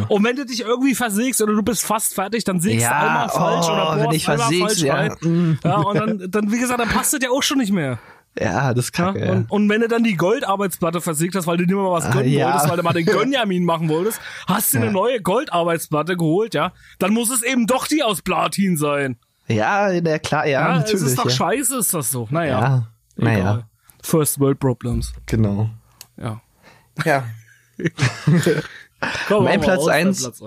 Und 0.09 0.25
wenn 0.25 0.35
du 0.35 0.45
dich 0.45 0.61
irgendwie 0.61 0.95
versägst 0.95 1.41
oder 1.41 1.53
du 1.53 1.63
bist 1.63 1.85
fast 1.85 2.13
fertig, 2.13 2.43
dann 2.43 2.59
sägst 2.59 2.85
du 2.85 2.91
Ja, 2.91 2.99
einmal 2.99 3.29
falsch 3.29 3.67
oh, 3.69 3.71
oder 3.71 3.95
wenn 3.95 4.03
bohrst 4.03 4.17
ich 4.17 4.27
einmal 4.27 4.47
versägst, 4.47 4.65
falsch 4.67 4.81
ja. 4.81 4.95
rein. 4.95 5.59
Ja, 5.63 5.75
und 5.77 5.97
dann, 5.97 6.27
dann, 6.29 6.51
wie 6.51 6.59
gesagt, 6.59 6.79
dann 6.81 6.89
passt 6.89 7.13
das 7.13 7.21
ja 7.23 7.29
auch 7.29 7.41
schon 7.41 7.59
nicht 7.59 7.71
mehr. 7.71 7.97
Ja, 8.39 8.73
das 8.73 8.85
ist 8.85 8.91
kacke. 8.93 9.19
Ja, 9.19 9.31
und, 9.31 9.39
ja. 9.39 9.45
und, 9.49 9.69
wenn 9.69 9.81
du 9.81 9.87
dann 9.87 10.03
die 10.03 10.15
Goldarbeitsplatte 10.15 11.01
versägt 11.01 11.35
hast, 11.35 11.47
weil 11.47 11.57
du 11.57 11.65
nicht 11.65 11.75
mal 11.75 11.91
was 11.91 12.05
ah, 12.05 12.11
gönnen 12.11 12.27
ah, 12.27 12.37
ja. 12.37 12.45
wolltest, 12.45 12.69
weil 12.69 12.77
du 12.77 12.83
mal 12.83 12.93
den 12.93 13.05
Gönjamin 13.07 13.65
machen 13.65 13.89
wolltest, 13.89 14.21
hast 14.47 14.73
du 14.73 14.77
eine 14.77 14.91
neue 14.91 15.21
Goldarbeitsplatte 15.21 16.15
geholt, 16.15 16.53
ja? 16.53 16.71
Dann 16.99 17.13
muss 17.13 17.29
es 17.29 17.43
eben 17.43 17.67
doch 17.67 17.87
die 17.87 18.03
aus 18.03 18.21
Platin 18.21 18.77
sein. 18.77 19.17
Ja, 19.47 19.89
na 20.01 20.19
klar, 20.19 20.45
ja, 20.45 20.61
ja 20.61 20.77
natürlich. 20.77 21.01
Es 21.01 21.09
ist 21.09 21.19
doch 21.19 21.29
scheiße, 21.29 21.77
ist 21.77 21.93
das 21.93 22.11
so. 22.11 22.27
Naja. 22.29 22.59
Ja, 22.59 22.87
naja. 23.17 23.67
First 24.01 24.39
World 24.39 24.59
Problems. 24.59 25.13
Genau. 25.25 25.69
Ja. 26.17 26.41
Ja. 27.03 27.25
Komm, 29.27 29.43
mein 29.43 29.59
Platz 29.59 29.87
1. 29.87 30.41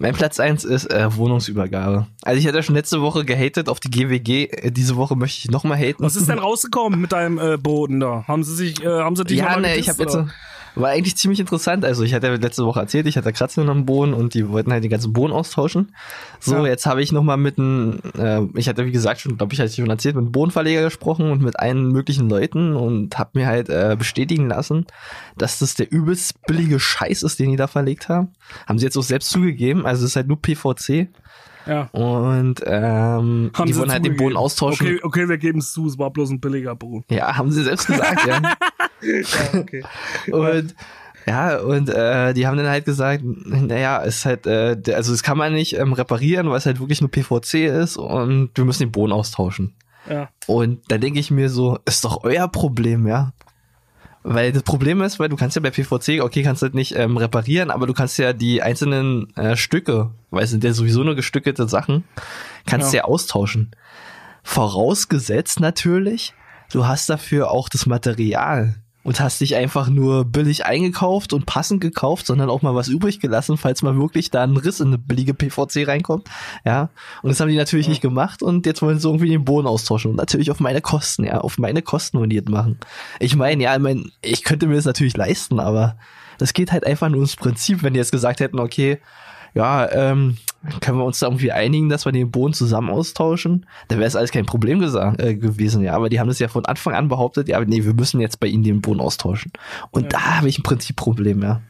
Mein 0.00 0.14
Platz 0.14 0.40
eins 0.40 0.64
ist 0.64 0.86
äh, 0.90 1.14
Wohnungsübergabe. 1.14 2.06
Also 2.22 2.40
ich 2.40 2.46
hatte 2.46 2.62
schon 2.62 2.74
letzte 2.74 3.02
Woche 3.02 3.26
gehatet 3.26 3.68
auf 3.68 3.80
die 3.80 3.90
GWG. 3.90 4.44
Äh, 4.44 4.70
Diese 4.70 4.96
Woche 4.96 5.14
möchte 5.14 5.40
ich 5.40 5.50
nochmal 5.50 5.76
haten. 5.76 6.02
Was 6.02 6.16
ist 6.16 6.26
denn 6.26 6.38
rausgekommen 6.40 6.98
mit 6.98 7.12
deinem 7.12 7.38
äh, 7.38 7.58
Boden 7.58 8.00
da? 8.00 8.24
Haben 8.26 8.42
sie 8.42 8.54
sich, 8.54 8.82
äh, 8.82 8.88
haben 8.88 9.14
sie 9.14 9.24
dich 9.24 9.36
ja, 9.36 9.60
ne, 9.60 9.76
ich 9.76 9.90
habe 9.90 10.02
jetzt 10.02 10.14
so, 10.14 10.26
war 10.74 10.90
eigentlich 10.90 11.16
ziemlich 11.16 11.40
interessant. 11.40 11.84
Also 11.84 12.04
ich 12.04 12.14
hatte 12.14 12.28
ja 12.28 12.34
letzte 12.34 12.64
Woche 12.64 12.80
erzählt, 12.80 13.06
ich 13.06 13.16
hatte 13.16 13.32
Kratzen 13.32 13.68
am 13.68 13.86
Boden 13.86 14.14
und 14.14 14.34
die 14.34 14.48
wollten 14.48 14.72
halt 14.72 14.84
den 14.84 14.90
ganzen 14.90 15.12
Boden 15.12 15.32
austauschen. 15.32 15.94
So, 16.38 16.56
Ja. 16.56 16.66
jetzt 16.66 16.86
habe 16.86 17.02
ich 17.02 17.12
nochmal 17.12 17.36
mit 17.36 17.58
einem, 17.58 18.00
äh, 18.16 18.40
ich 18.56 18.68
hatte 18.68 18.86
wie 18.86 18.92
gesagt 18.92 19.20
schon, 19.20 19.36
glaube 19.36 19.52
ich, 19.52 19.60
hatte 19.60 19.70
ich 19.70 19.76
schon 19.76 19.90
erzählt, 19.90 20.14
mit 20.14 20.22
einem 20.22 20.32
Bodenverleger 20.32 20.82
gesprochen 20.82 21.30
und 21.30 21.42
mit 21.42 21.58
allen 21.58 21.88
möglichen 21.88 22.28
Leuten 22.28 22.76
und 22.76 23.18
habe 23.18 23.30
mir 23.34 23.46
halt 23.46 23.68
äh, 23.68 23.96
bestätigen 23.98 24.48
lassen, 24.48 24.86
dass 25.36 25.58
das 25.58 25.74
der 25.74 25.90
übelst 25.90 26.40
billige 26.46 26.78
Scheiß 26.80 27.22
ist, 27.22 27.38
den 27.38 27.50
die 27.50 27.56
da 27.56 27.66
verlegt 27.66 28.08
haben. 28.08 28.28
Haben 28.66 28.78
sie 28.78 28.84
jetzt 28.86 28.96
auch 28.96 29.02
selbst 29.02 29.30
zugegeben. 29.30 29.86
Also 29.86 30.04
es 30.04 30.10
ist 30.10 30.16
halt 30.16 30.28
nur 30.28 30.40
PVC 30.40 31.08
Ja. 31.66 31.82
und 31.92 32.62
ähm, 32.64 33.50
Haben 33.54 33.66
die 33.66 33.72
sie 33.72 33.80
wollen 33.80 33.92
halt 33.92 34.04
den 34.04 34.16
Boden 34.16 34.36
austauschen. 34.36 34.86
Okay, 34.86 35.00
okay, 35.02 35.28
wir 35.28 35.38
geben 35.38 35.58
es 35.58 35.72
zu, 35.72 35.86
es 35.86 35.98
war 35.98 36.10
bloß 36.10 36.30
ein 36.30 36.40
billiger 36.40 36.74
Boden. 36.74 37.04
Ja, 37.10 37.36
haben 37.36 37.50
sie 37.50 37.62
selbst 37.62 37.86
gesagt, 37.86 38.26
ja. 38.26 38.40
okay. 39.58 39.82
Und 40.32 40.74
ja, 41.26 41.58
und 41.58 41.90
äh, 41.90 42.32
die 42.32 42.46
haben 42.46 42.56
dann 42.56 42.66
halt 42.66 42.86
gesagt, 42.86 43.22
naja, 43.22 44.02
es 44.02 44.16
ist 44.16 44.24
halt, 44.24 44.46
äh, 44.46 44.76
also 44.94 45.12
das 45.12 45.22
kann 45.22 45.36
man 45.36 45.52
nicht 45.52 45.76
ähm, 45.76 45.92
reparieren, 45.92 46.48
weil 46.48 46.56
es 46.56 46.66
halt 46.66 46.80
wirklich 46.80 47.02
nur 47.02 47.10
PVC 47.10 47.66
ist 47.66 47.98
und 47.98 48.50
wir 48.54 48.64
müssen 48.64 48.84
den 48.84 48.92
Boden 48.92 49.12
austauschen. 49.12 49.74
Ja. 50.08 50.30
Und 50.46 50.80
da 50.88 50.98
denke 50.98 51.20
ich 51.20 51.30
mir 51.30 51.50
so, 51.50 51.78
ist 51.84 52.04
doch 52.04 52.24
euer 52.24 52.48
Problem, 52.48 53.06
ja. 53.06 53.32
Weil 54.22 54.52
das 54.52 54.62
Problem 54.64 55.00
ist, 55.00 55.18
weil 55.18 55.30
du 55.30 55.36
kannst 55.36 55.56
ja 55.56 55.62
bei 55.62 55.70
PVC, 55.70 56.20
okay, 56.22 56.42
kannst 56.42 56.60
du 56.60 56.66
das 56.66 56.74
nicht 56.74 56.94
ähm, 56.94 57.16
reparieren, 57.16 57.70
aber 57.70 57.86
du 57.86 57.94
kannst 57.94 58.18
ja 58.18 58.34
die 58.34 58.62
einzelnen 58.62 59.34
äh, 59.36 59.56
Stücke, 59.56 60.10
weil 60.30 60.44
es 60.44 60.50
sind 60.50 60.62
ja 60.62 60.74
sowieso 60.74 61.04
nur 61.04 61.14
gestückelte 61.14 61.66
Sachen, 61.68 62.04
kannst 62.66 62.92
du 62.92 62.96
Ja. 62.96 63.02
ja 63.02 63.08
austauschen. 63.08 63.70
Vorausgesetzt 64.42 65.60
natürlich, 65.60 66.34
du 66.70 66.86
hast 66.86 67.08
dafür 67.08 67.50
auch 67.50 67.68
das 67.70 67.86
Material 67.86 68.74
und 69.02 69.20
hast 69.20 69.40
dich 69.40 69.56
einfach 69.56 69.88
nur 69.88 70.24
billig 70.24 70.66
eingekauft 70.66 71.32
und 71.32 71.46
passend 71.46 71.80
gekauft, 71.80 72.26
sondern 72.26 72.50
auch 72.50 72.62
mal 72.62 72.74
was 72.74 72.88
übrig 72.88 73.18
gelassen, 73.20 73.56
falls 73.56 73.82
mal 73.82 73.96
wirklich 73.96 74.30
da 74.30 74.42
ein 74.42 74.56
Riss 74.56 74.80
in 74.80 74.88
eine 74.88 74.98
billige 74.98 75.32
PVC 75.32 75.88
reinkommt. 75.88 76.28
Ja. 76.64 76.90
Und 77.22 77.30
das 77.30 77.40
haben 77.40 77.48
die 77.48 77.56
natürlich 77.56 77.88
nicht 77.88 78.02
gemacht 78.02 78.42
und 78.42 78.66
jetzt 78.66 78.82
wollen 78.82 78.98
sie 78.98 79.08
irgendwie 79.08 79.30
den 79.30 79.44
Boden 79.44 79.66
austauschen 79.66 80.10
und 80.10 80.16
natürlich 80.16 80.50
auf 80.50 80.60
meine 80.60 80.80
Kosten, 80.82 81.24
ja, 81.24 81.38
auf 81.38 81.58
meine 81.58 81.82
Kosten 81.82 82.18
wollen 82.18 82.30
die 82.30 82.42
das 82.42 82.52
machen. 82.52 82.78
Ich 83.18 83.36
meine, 83.36 83.62
ja, 83.62 83.74
ich, 83.74 83.82
mein, 83.82 84.12
ich 84.22 84.44
könnte 84.44 84.66
mir 84.66 84.76
das 84.76 84.84
natürlich 84.84 85.16
leisten, 85.16 85.60
aber 85.60 85.96
das 86.38 86.52
geht 86.52 86.72
halt 86.72 86.86
einfach 86.86 87.08
nur 87.08 87.18
ums 87.18 87.36
Prinzip, 87.36 87.82
wenn 87.82 87.94
die 87.94 87.98
jetzt 87.98 88.12
gesagt 88.12 88.40
hätten, 88.40 88.58
okay, 88.58 89.00
ja, 89.54 89.90
ähm, 89.90 90.36
können 90.80 90.98
wir 90.98 91.04
uns 91.04 91.18
da 91.18 91.26
irgendwie 91.26 91.52
einigen, 91.52 91.88
dass 91.88 92.04
wir 92.04 92.12
den 92.12 92.30
Boden 92.30 92.52
zusammen 92.52 92.90
austauschen? 92.90 93.66
Dann 93.88 93.98
wäre 93.98 94.08
es 94.08 94.16
alles 94.16 94.30
kein 94.30 94.46
Problem 94.46 94.78
gesagt, 94.78 95.20
äh, 95.20 95.34
gewesen, 95.34 95.82
ja. 95.82 95.94
Aber 95.94 96.08
die 96.08 96.20
haben 96.20 96.28
das 96.28 96.38
ja 96.38 96.48
von 96.48 96.66
Anfang 96.66 96.94
an 96.94 97.08
behauptet, 97.08 97.48
ja, 97.48 97.60
nee, 97.60 97.84
wir 97.84 97.94
müssen 97.94 98.20
jetzt 98.20 98.40
bei 98.40 98.46
ihnen 98.46 98.62
den 98.62 98.80
Boden 98.80 99.00
austauschen. 99.00 99.52
Und 99.90 100.12
da 100.12 100.38
habe 100.38 100.48
ich 100.48 100.58
ein 100.58 100.62
Prinzipproblem, 100.62 101.42
ja. 101.42 101.60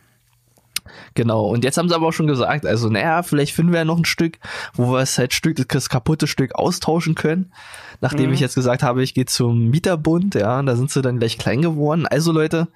Genau, 1.14 1.46
und 1.46 1.64
jetzt 1.64 1.78
haben 1.78 1.88
sie 1.88 1.94
aber 1.94 2.08
auch 2.08 2.12
schon 2.12 2.26
gesagt, 2.26 2.66
also 2.66 2.88
naja, 2.88 3.22
vielleicht 3.22 3.54
finden 3.54 3.72
wir 3.72 3.80
ja 3.80 3.84
noch 3.84 3.98
ein 3.98 4.04
Stück, 4.04 4.38
wo 4.74 4.92
wir 4.92 5.00
es 5.00 5.18
halt 5.18 5.34
Stück, 5.34 5.68
das 5.68 5.88
kaputte 5.88 6.26
Stück 6.26 6.54
austauschen 6.54 7.14
können. 7.14 7.52
Nachdem 8.00 8.32
ich 8.32 8.40
jetzt 8.40 8.54
gesagt 8.54 8.82
habe, 8.82 9.02
ich 9.02 9.14
gehe 9.14 9.26
zum 9.26 9.68
Mieterbund, 9.70 10.34
ja, 10.34 10.62
da 10.62 10.76
sind 10.76 10.90
sie 10.90 11.02
dann 11.02 11.18
gleich 11.18 11.38
klein 11.38 11.62
geworden. 11.62 12.06
Also 12.06 12.32
Leute, 12.32 12.68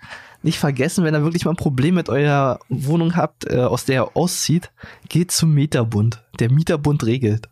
nicht 0.45 0.59
vergessen, 0.59 1.05
wenn 1.05 1.15
ihr 1.15 1.23
wirklich 1.25 1.45
mal 1.45 1.53
ein 1.53 1.57
Problem 1.57 1.95
mit 1.97 2.09
eurer 2.09 2.59
Wohnung 2.69 3.17
habt, 3.17 3.51
äh, 3.51 3.57
aus 3.61 3.85
der 3.85 3.95
ihr 4.03 4.17
auszieht, 4.17 4.71
geht 5.09 5.31
zum 5.33 5.53
Mieterbund. 5.55 6.23
Der 6.39 6.51
Mieterbund 6.53 7.05
regelt. 7.05 7.49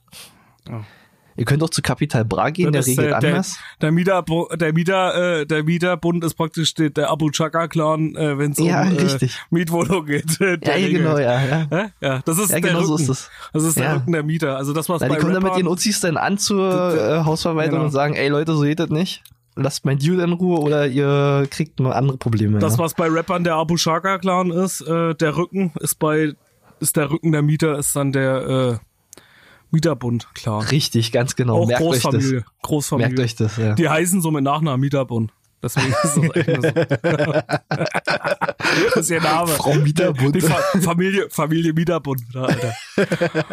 Ja. 0.68 0.84
Ihr 1.34 1.46
könnt 1.46 1.62
auch 1.62 1.70
zu 1.70 1.80
Capital 1.80 2.26
Bra 2.26 2.50
gehen, 2.50 2.72
der 2.72 2.82
Das 2.82 2.88
ist, 2.88 2.98
regelt 2.98 3.14
äh, 3.16 3.20
der, 3.20 3.30
anders. 3.30 3.56
der 3.80 3.90
Mieter, 3.90 4.22
der 4.54 4.72
Mieter, 4.74 5.38
äh, 5.40 5.46
der 5.46 5.64
Mieterbund 5.64 6.22
ist 6.24 6.34
praktisch 6.34 6.74
der, 6.74 6.90
der 6.90 7.08
Abu 7.10 7.30
Chaka 7.30 7.68
Clan, 7.68 8.14
äh, 8.16 8.36
wenn 8.36 8.50
es 8.52 8.58
Ja, 8.58 8.82
um 8.82 8.98
äh. 8.98 9.28
Mietwohnung 9.48 10.04
geht. 10.04 10.26
Ja, 10.40 10.56
Der 10.58 10.78
ja, 10.78 10.86
regelt. 10.86 11.02
genau, 11.02 11.16
ja, 11.16 11.42
ja. 11.42 11.66
Ja, 11.70 11.90
ja, 12.02 12.20
das 12.26 12.36
ist 12.36 12.50
Ja, 12.50 12.60
der 12.60 12.70
genau 12.72 12.82
so 12.84 12.92
Rücken. 12.92 13.04
ist 13.04 13.08
es. 13.08 13.30
Das 13.54 13.64
ist 13.64 13.78
der 13.78 13.84
Ja. 13.84 13.92
Rücken 13.94 14.12
der 14.12 14.22
Mieter. 14.24 14.58
Also 14.58 14.74
das 14.74 14.90
was 14.90 15.00
Na, 15.00 15.08
bei 15.08 15.14
die 15.14 15.20
kommen 15.22 15.32
dann 15.32 15.42
mit 15.42 15.56
den 15.56 15.66
Uzis 15.68 16.00
dann 16.00 16.18
an 16.18 16.36
zur 16.36 16.68
äh, 16.94 17.24
Hausverwaltung 17.24 17.72
Genau. 17.76 17.84
und 17.86 17.92
sagen, 17.92 18.12
ey 18.14 18.28
Leute, 18.28 18.52
so 18.54 18.60
geht 18.64 18.78
das 18.78 18.90
nicht. 18.90 19.22
Lasst 19.54 19.84
mein 19.84 19.98
Dude 19.98 20.22
in 20.22 20.32
Ruhe 20.32 20.60
oder 20.60 20.86
ihr 20.86 21.46
kriegt 21.50 21.78
mal 21.78 21.92
andere 21.92 22.16
Probleme. 22.16 22.58
Das, 22.58 22.74
ja. 22.74 22.78
was 22.78 22.94
bei 22.94 23.08
Rappern 23.08 23.44
der 23.44 23.54
Abu 23.54 23.76
Shaka 23.76 24.18
Clan 24.18 24.50
ist, 24.50 24.80
äh, 24.80 25.14
der 25.14 25.36
Rücken 25.36 25.72
ist 25.80 25.98
bei, 25.98 26.34
ist 26.80 26.96
der 26.96 27.10
Rücken 27.10 27.32
der 27.32 27.42
Mieter, 27.42 27.78
ist 27.78 27.94
dann 27.94 28.12
der 28.12 28.80
äh, 28.80 28.86
Mieterbund 29.70 30.28
Clan. 30.34 30.62
Richtig, 30.62 31.12
ganz 31.12 31.36
genau. 31.36 31.62
Auch 31.62 31.66
Merkt 31.66 31.82
euch 31.82 32.02
Großfamilie. 32.02 32.40
das. 32.40 32.52
Großfamilie. 32.62 33.08
Merkt 33.08 33.20
euch 33.20 33.34
das, 33.36 33.56
ja. 33.58 33.74
Die 33.74 33.88
heißen 33.88 34.22
so 34.22 34.30
mit 34.30 34.44
Nachnamen 34.44 34.80
Mieterbund. 34.80 35.32
Deswegen 35.62 35.88
ist 35.88 36.04
das 36.04 36.16
nur 36.16 36.32
so. 36.32 36.32
das 38.84 38.96
ist 38.96 39.10
ihr 39.10 39.20
Name. 39.20 39.48
Frau 39.48 39.74
Mieterbund. 39.74 40.34
Die 40.34 40.40
Fa 40.40 40.56
Familie, 40.80 41.28
Familie 41.30 41.72
Mieterbund, 41.72 42.22
da, 42.32 42.44
Alter. 42.44 42.74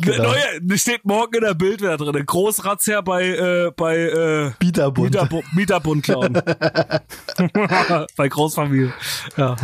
Genau. 0.00 0.34
Neue, 0.34 0.78
steht 0.78 1.04
morgen 1.04 1.36
in 1.36 1.42
der 1.42 1.54
Bild 1.54 1.80
wieder 1.80 1.96
drin. 1.96 2.26
Großrazzia 2.26 3.00
bei, 3.00 3.28
äh, 3.28 3.70
bei, 3.76 3.96
äh, 3.96 4.50
Mieterbund. 4.62 5.10
Mieterbu 5.10 5.42
Mieterbund 5.54 6.04
klauen. 6.04 6.32
bei 8.16 8.28
Großfamilie. 8.28 8.92
Ja. 9.36 9.56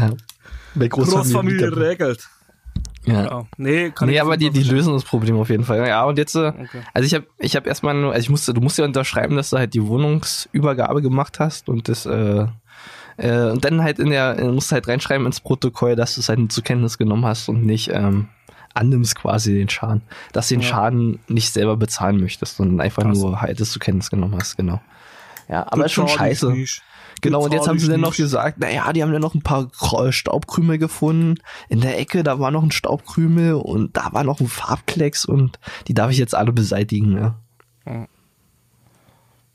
Bei 0.75 0.89
Großfamilie. 0.89 0.89
Großfamilie 0.89 1.67
Mieterbund. 1.67 1.87
regelt. 1.87 2.29
Ja. 3.13 3.25
Ja. 3.25 3.47
Nee, 3.57 3.91
kann 3.91 4.09
Nee, 4.09 4.15
ich 4.17 4.21
aber 4.23 4.37
die, 4.37 4.51
die 4.51 4.63
lösen 4.63 4.93
das 4.93 5.05
Problem 5.05 5.37
auf 5.39 5.49
jeden 5.51 5.65
Fall. 5.65 5.87
Ja, 5.87 6.05
und 6.05 6.19
jetzt, 6.19 6.35
äh, 6.35 6.49
Okay. 6.49 6.81
also 6.95 7.07
ich 7.07 7.15
habe 7.15 7.27
ich 7.39 7.57
hab 7.57 7.67
erstmal 7.67 7.95
nur, 7.95 8.13
also 8.13 8.21
ich 8.23 8.31
musste, 8.31 8.55
du 8.55 8.61
musst 8.61 8.79
ja 8.79 8.85
unterschreiben, 8.85 9.37
dass 9.37 9.51
du 9.51 9.59
halt 9.59 9.75
die 9.75 9.87
Wohnungsübergabe 9.87 11.03
gemacht 11.03 11.39
hast 11.41 11.69
und 11.69 11.89
das, 11.89 12.07
äh, 12.07 12.47
äh, 13.17 13.51
und 13.51 13.65
dann 13.65 13.83
halt 13.83 13.99
in 13.99 14.11
der, 14.11 14.39
äh, 14.39 14.45
musst 14.49 14.71
du 14.71 14.75
halt 14.75 14.89
reinschreiben 14.89 15.27
ins 15.27 15.41
Protokoll, 15.41 15.97
dass 15.97 16.15
du 16.15 16.21
es 16.21 16.29
halt 16.29 16.51
zur 16.53 16.65
Kenntnis 16.65 16.99
genommen 16.99 17.25
hast 17.27 17.49
und 17.49 17.65
nicht, 17.67 17.91
ähm, 17.93 18.29
annimmst 18.73 19.17
quasi 19.17 19.53
den 19.55 19.69
Schaden. 19.69 20.03
Dass 20.33 20.49
du 20.49 20.55
den 20.55 20.61
Ja. 20.63 20.69
Schaden 20.69 21.19
nicht 21.29 21.53
selber 21.53 21.77
bezahlen 21.77 22.21
möchtest, 22.21 22.57
sondern 22.57 22.81
einfach 22.81 23.03
Krass. 23.03 23.19
nur 23.19 23.41
halt 23.41 23.61
es 23.61 23.73
zur 23.73 23.81
Kenntnis 23.81 24.11
genommen 24.11 24.37
hast, 24.39 24.57
genau. 24.57 24.81
Ja, 25.51 25.67
aber 25.69 25.87
ist 25.87 25.93
schon 25.93 26.09
scheiße. 26.09 26.53
nicht. 26.53 26.83
Genau, 27.23 27.45
und 27.45 27.53
jetzt 27.53 27.69
haben 27.69 27.79
sie 27.79 27.89
dann 27.89 28.01
noch 28.01 28.17
gesagt, 28.17 28.59
naja, 28.61 28.93
die 28.93 29.03
haben 29.03 29.13
dann 29.13 29.21
noch 29.21 29.35
ein 29.35 29.43
paar 29.43 29.69
Staubkrümel 30.11 30.79
gefunden. 30.79 31.35
In 31.69 31.81
der 31.81 31.99
Ecke, 31.99 32.23
da 32.23 32.39
war 32.39 32.51
noch 32.51 32.63
ein 32.63 32.71
Staubkrümel 32.71 33.55
und 33.55 33.97
da 33.97 34.13
war 34.13 34.25
noch 34.25 34.41
ein 34.41 34.49
Farbklecks 34.49 35.27
und 35.27 35.59
die 35.87 35.93
darf 35.93 36.11
ich 36.11 36.19
jetzt 36.19 36.35
alle 36.35 36.53
beseitigen, 36.53 37.17
ja. 37.17 38.07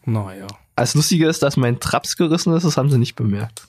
Naja. 0.05 0.47
Das 0.75 0.93
Lustige 0.93 1.27
ist, 1.27 1.41
dass 1.41 1.57
mein 1.57 1.79
Traps 1.79 2.17
gerissen 2.17 2.53
ist, 2.53 2.63
das 2.63 2.77
haben 2.77 2.89
sie 2.89 2.99
nicht 2.99 3.15
bemerkt. 3.15 3.67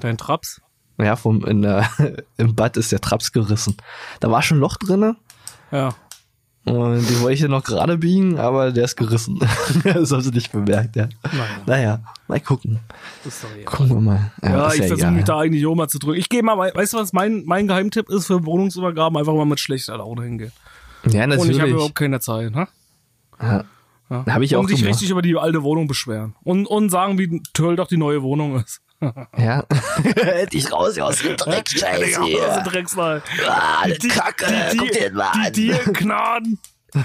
Dein 0.00 0.18
Traps? 0.18 0.60
Ja, 0.98 1.14
vom, 1.14 1.44
in 1.44 1.62
der, 1.62 1.88
im 2.38 2.54
Bad 2.54 2.76
ist 2.76 2.90
der 2.90 3.00
Traps 3.00 3.30
gerissen. 3.30 3.76
Da 4.20 4.30
war 4.30 4.42
schon 4.42 4.58
ein 4.58 4.60
Loch 4.60 4.76
drinne 4.76 5.16
Ja. 5.70 5.94
Und 6.66 7.08
den 7.08 7.20
wollte 7.20 7.34
ich 7.34 7.40
ja 7.40 7.48
noch 7.48 7.62
gerade 7.62 7.96
biegen, 7.96 8.38
aber 8.38 8.72
der 8.72 8.84
ist 8.84 8.96
gerissen. 8.96 9.38
das 9.84 10.10
haben 10.10 10.20
sie 10.20 10.30
nicht 10.30 10.50
bemerkt, 10.50 10.96
ja. 10.96 11.08
Naja. 11.22 11.46
Naja, 11.66 12.00
mal 12.26 12.40
gucken. 12.40 12.80
Egal. 13.24 13.64
Gucken 13.64 13.88
wir 13.90 14.00
mal. 14.00 14.32
Ja, 14.42 14.66
ist 14.66 14.74
ich 14.74 14.80
versuche 14.80 14.98
egal. 14.98 15.12
mich 15.12 15.24
da 15.24 15.38
eigentlich 15.38 15.64
auch 15.66 15.76
mal 15.76 15.88
zu 15.88 15.98
drücken. 15.98 16.18
Ich 16.18 16.28
gehe 16.28 16.42
mal, 16.42 16.56
weißt 16.58 16.94
du, 16.94 16.98
was 16.98 17.12
mein, 17.12 17.44
mein 17.46 17.68
Geheimtipp 17.68 18.08
ist 18.10 18.26
für 18.26 18.44
Wohnungsübergaben? 18.44 19.16
Einfach 19.16 19.34
mal 19.34 19.46
mit 19.46 19.60
schlechter 19.60 19.96
Laune 19.98 20.24
hingehen. 20.24 20.52
Ja, 21.06 21.24
Und 21.24 21.32
ich 21.32 21.38
habe 21.38 21.38
natürlich. 21.38 21.70
überhaupt 21.72 21.94
keine 21.94 22.18
Zeit, 22.20 22.50
ne? 22.50 22.66
Ja. 23.40 23.64
Ja. 24.10 24.24
Hab 24.26 24.42
ich 24.42 24.54
und 24.54 24.64
auch 24.64 24.68
sich 24.68 24.78
gemacht. 24.80 24.94
richtig 24.94 25.10
über 25.10 25.22
die 25.22 25.36
alte 25.36 25.62
Wohnung 25.62 25.86
beschweren. 25.88 26.34
Und, 26.42 26.66
und 26.66 26.90
sagen, 26.90 27.18
wie 27.18 27.42
toll 27.52 27.76
doch 27.76 27.88
die 27.88 27.96
neue 27.96 28.22
Wohnung 28.22 28.56
ist. 28.56 28.80
Ja. 29.36 29.62
Dich 30.52 30.72
raus 30.72 30.94
hier 30.94 31.04
aus 31.06 31.18
dem 31.18 31.36
Dreck, 31.36 31.68
Scheiße. 31.68 32.24
Ja, 32.26 32.46
das 32.46 32.56
ist 32.58 32.72
Drecksal. 32.72 33.22
Ah, 33.48 33.86
Die, 33.86 33.98
die, 33.98 34.08
die, 34.08 34.78
die, 34.78 35.10
die 35.44 35.52
Dielenknaden. 35.52 36.58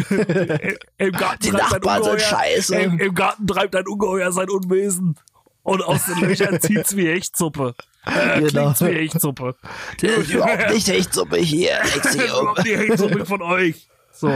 Im 0.98 1.12
Garten 1.12 1.40
Die 1.44 1.50
treibt 1.50 1.74
ein 1.74 1.82
Nachbarn 1.82 2.04
sind 2.04 2.14
Ungeheuer- 2.14 2.20
scheiße. 2.20 2.76
Im, 2.78 3.00
Im 3.00 3.14
Garten 3.14 3.46
treibt 3.48 3.76
ein 3.76 3.88
Ungeheuer 3.88 4.32
sein 4.32 4.50
Unwesen. 4.50 5.18
Und 5.64 5.84
aus 5.84 6.06
den 6.06 6.20
Löchern 6.22 6.60
zieht's 6.62 6.96
wie 6.96 7.08
Hechtsuppe. 7.08 7.76
Äh, 8.06 8.42
Genau. 8.42 8.74
wie 8.80 8.86
Hechtsuppe. 8.86 9.56
Das 10.02 10.12
ist 10.12 10.32
überhaupt 10.32 10.70
nicht 10.74 10.90
echt 10.90 11.14
so 11.14 11.28
hier. 11.36 11.78
Überhaupt 12.16 12.66
die 12.66 12.78
Hechtsuppe 12.78 13.26
von 13.26 13.42
euch. 13.42 13.88
So. 14.14 14.32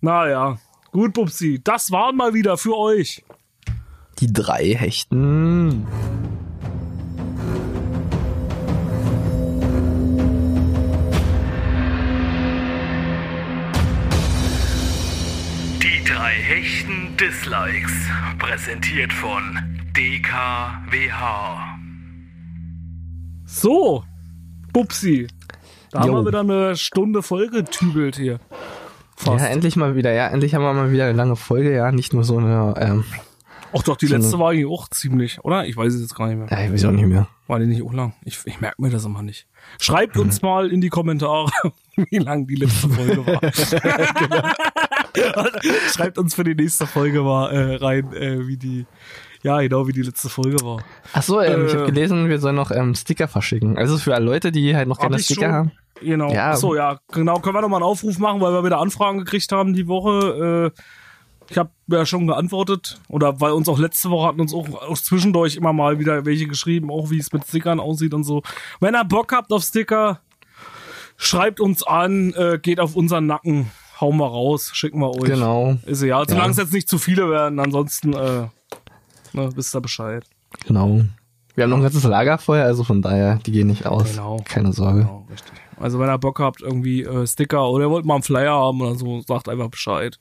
Naja. 0.00 0.58
Gut, 0.90 1.12
Bubsi. 1.12 1.60
Das 1.62 1.90
waren 1.92 2.16
mal 2.16 2.34
wieder 2.34 2.56
für 2.58 2.76
euch. 2.76 3.24
Die 4.18 4.32
drei 4.32 4.74
Hechten. 4.74 5.86
Drei 16.22 16.34
hechten 16.34 17.16
Dislikes. 17.16 17.90
Präsentiert 18.38 19.12
von 19.12 19.58
DKWH. 19.96 21.78
So. 23.44 24.04
Bubsi. 24.72 25.26
Da 25.90 25.98
haben 26.02 26.06
Jo. 26.06 26.14
wir 26.22 26.26
wieder 26.28 26.40
eine 26.42 26.76
Stunde 26.76 27.24
Folge 27.24 27.64
tübelt 27.64 28.14
hier. 28.14 28.38
Fast. 29.16 29.40
Ja, 29.44 29.50
endlich 29.50 29.74
mal 29.74 29.96
wieder, 29.96 30.12
ja, 30.12 30.28
endlich 30.28 30.54
haben 30.54 30.62
wir 30.62 30.72
mal 30.72 30.92
wieder 30.92 31.06
eine 31.06 31.14
lange 31.14 31.34
Folge, 31.34 31.74
ja, 31.74 31.90
nicht 31.90 32.12
nur 32.12 32.22
so 32.22 32.38
eine, 32.38 32.72
ähm, 32.78 33.04
Ach 33.76 33.82
doch, 33.82 33.96
die 33.96 34.06
So 34.06 34.14
eine- 34.14 34.22
letzte 34.22 34.38
war 34.38 34.50
eigentlich 34.50 34.66
auch 34.66 34.86
ziemlich, 34.90 35.42
oder? 35.42 35.66
Ich 35.66 35.76
weiß 35.76 35.92
es 35.92 36.02
jetzt 36.02 36.14
gar 36.14 36.28
nicht 36.28 36.38
mehr. 36.38 36.46
ja, 36.56 36.64
ich 36.66 36.72
weiß 36.72 36.84
auch 36.84 36.92
nicht 36.92 37.06
mehr. 37.08 37.26
War 37.48 37.58
die 37.58 37.66
nicht 37.66 37.82
auch 37.82 37.92
lang? 37.92 38.12
Ich, 38.24 38.38
ich 38.44 38.60
merke 38.60 38.80
mir 38.80 38.90
das 38.90 39.04
immer 39.04 39.22
nicht. 39.22 39.48
Schreibt 39.80 40.16
uns 40.18 40.40
mal 40.40 40.70
in 40.70 40.80
die 40.80 40.88
Kommentare, 40.88 41.50
wie 41.96 42.18
lang 42.18 42.46
die 42.46 42.54
letzte 42.54 42.88
Folge 42.90 43.26
war. 43.26 44.52
Schreibt 45.94 46.18
uns 46.18 46.34
für 46.34 46.44
die 46.44 46.54
nächste 46.54 46.86
Folge 46.86 47.22
mal 47.22 47.50
äh, 47.50 47.76
rein, 47.76 48.12
äh, 48.14 48.46
wie 48.46 48.56
die, 48.56 48.86
ja 49.42 49.60
genau, 49.60 49.86
wie 49.86 49.92
die 49.92 50.02
letzte 50.02 50.28
Folge 50.28 50.56
war. 50.64 50.82
Ach 51.12 51.22
so, 51.22 51.40
ähm, 51.40 51.66
ich 51.66 51.74
Äh. 51.74 51.76
habe 51.78 51.86
gelesen, 51.86 52.28
wir 52.28 52.38
sollen 52.40 52.56
noch 52.56 52.70
ähm, 52.70 52.94
Sticker 52.94 53.28
verschicken. 53.28 53.76
Also 53.78 53.98
für 53.98 54.14
alle 54.14 54.24
Leute, 54.24 54.52
die 54.52 54.74
halt 54.74 54.88
noch 54.88 54.98
keine 54.98 55.16
ich 55.16 55.24
Sticker 55.24 55.40
schon. 55.42 55.52
haben. 55.52 55.72
Genau. 56.00 56.32
Ja. 56.32 56.52
Ach 56.52 56.56
so, 56.56 56.74
ja, 56.74 56.98
genau. 57.12 57.38
Können 57.40 57.54
wir 57.56 57.60
noch 57.62 57.68
mal 57.68 57.76
einen 57.76 57.84
Aufruf 57.84 58.18
machen, 58.18 58.40
weil 58.40 58.52
wir 58.52 58.64
wieder 58.64 58.78
Anfragen 58.80 59.18
gekriegt 59.18 59.52
haben 59.52 59.72
die 59.74 59.86
Woche. 59.86 60.72
Äh, 60.74 60.80
ich 61.50 61.58
habe 61.58 61.70
ja 61.88 62.06
schon 62.06 62.26
geantwortet 62.26 62.98
oder 63.08 63.40
weil 63.40 63.52
uns 63.52 63.68
auch 63.68 63.78
letzte 63.78 64.08
Woche 64.10 64.28
hatten 64.28 64.40
uns 64.40 64.54
auch, 64.54 64.68
auch 64.82 64.96
zwischendurch 64.96 65.56
immer 65.56 65.72
mal 65.72 65.98
wieder 65.98 66.24
welche 66.24 66.46
geschrieben, 66.46 66.90
auch 66.90 67.10
wie 67.10 67.18
es 67.18 67.32
mit 67.32 67.44
Stickern 67.46 67.78
aussieht 67.78 68.14
und 68.14 68.24
so. 68.24 68.42
Wenn 68.80 68.94
ihr 68.94 69.04
Bock 69.04 69.32
habt 69.32 69.52
auf 69.52 69.62
Sticker, 69.62 70.20
schreibt 71.16 71.60
uns 71.60 71.82
an, 71.82 72.32
äh, 72.34 72.58
geht 72.60 72.80
auf 72.80 72.96
unseren 72.96 73.26
Nacken, 73.26 73.70
hauen 74.02 74.18
wir 74.18 74.26
raus, 74.26 74.70
schicken 74.74 75.00
wir 75.00 75.10
euch. 75.10 75.30
Genau, 75.30 75.76
Ist 75.86 76.02
ja, 76.02 76.22
solange 76.28 76.46
Ja. 76.48 76.50
es 76.50 76.56
jetzt 76.58 76.72
nicht 76.74 76.88
zu 76.90 76.98
viele 76.98 77.30
werden, 77.30 77.58
ansonsten 77.58 78.12
äh, 78.12 78.48
ne, 79.32 79.50
wisst 79.54 79.74
ihr 79.74 79.80
Bescheid. 79.80 80.24
genau. 80.66 81.00
Wir 81.54 81.64
haben 81.64 81.70
noch 81.70 81.76
ein 81.76 81.82
ganzes 81.82 82.04
Lager 82.04 82.38
vorher, 82.38 82.64
also 82.64 82.82
von 82.82 83.02
daher, 83.02 83.38
die 83.44 83.52
gehen 83.52 83.66
nicht 83.66 83.84
aus. 83.84 84.12
Genau. 84.12 84.38
Keine 84.46 84.72
Sorge. 84.72 85.00
Genau, 85.00 85.26
richtig. 85.30 85.52
Also 85.78 85.98
wenn 85.98 86.08
ihr 86.08 86.16
Bock 86.16 86.40
habt, 86.40 86.62
irgendwie 86.62 87.02
äh, 87.02 87.26
Sticker 87.26 87.68
oder 87.68 87.84
ihr 87.84 87.90
wollt 87.90 88.06
mal 88.06 88.14
einen 88.14 88.22
Flyer 88.22 88.52
haben 88.54 88.80
oder 88.80 88.94
so, 88.94 89.20
sagt 89.20 89.50
einfach 89.50 89.68
Bescheid. 89.68 90.18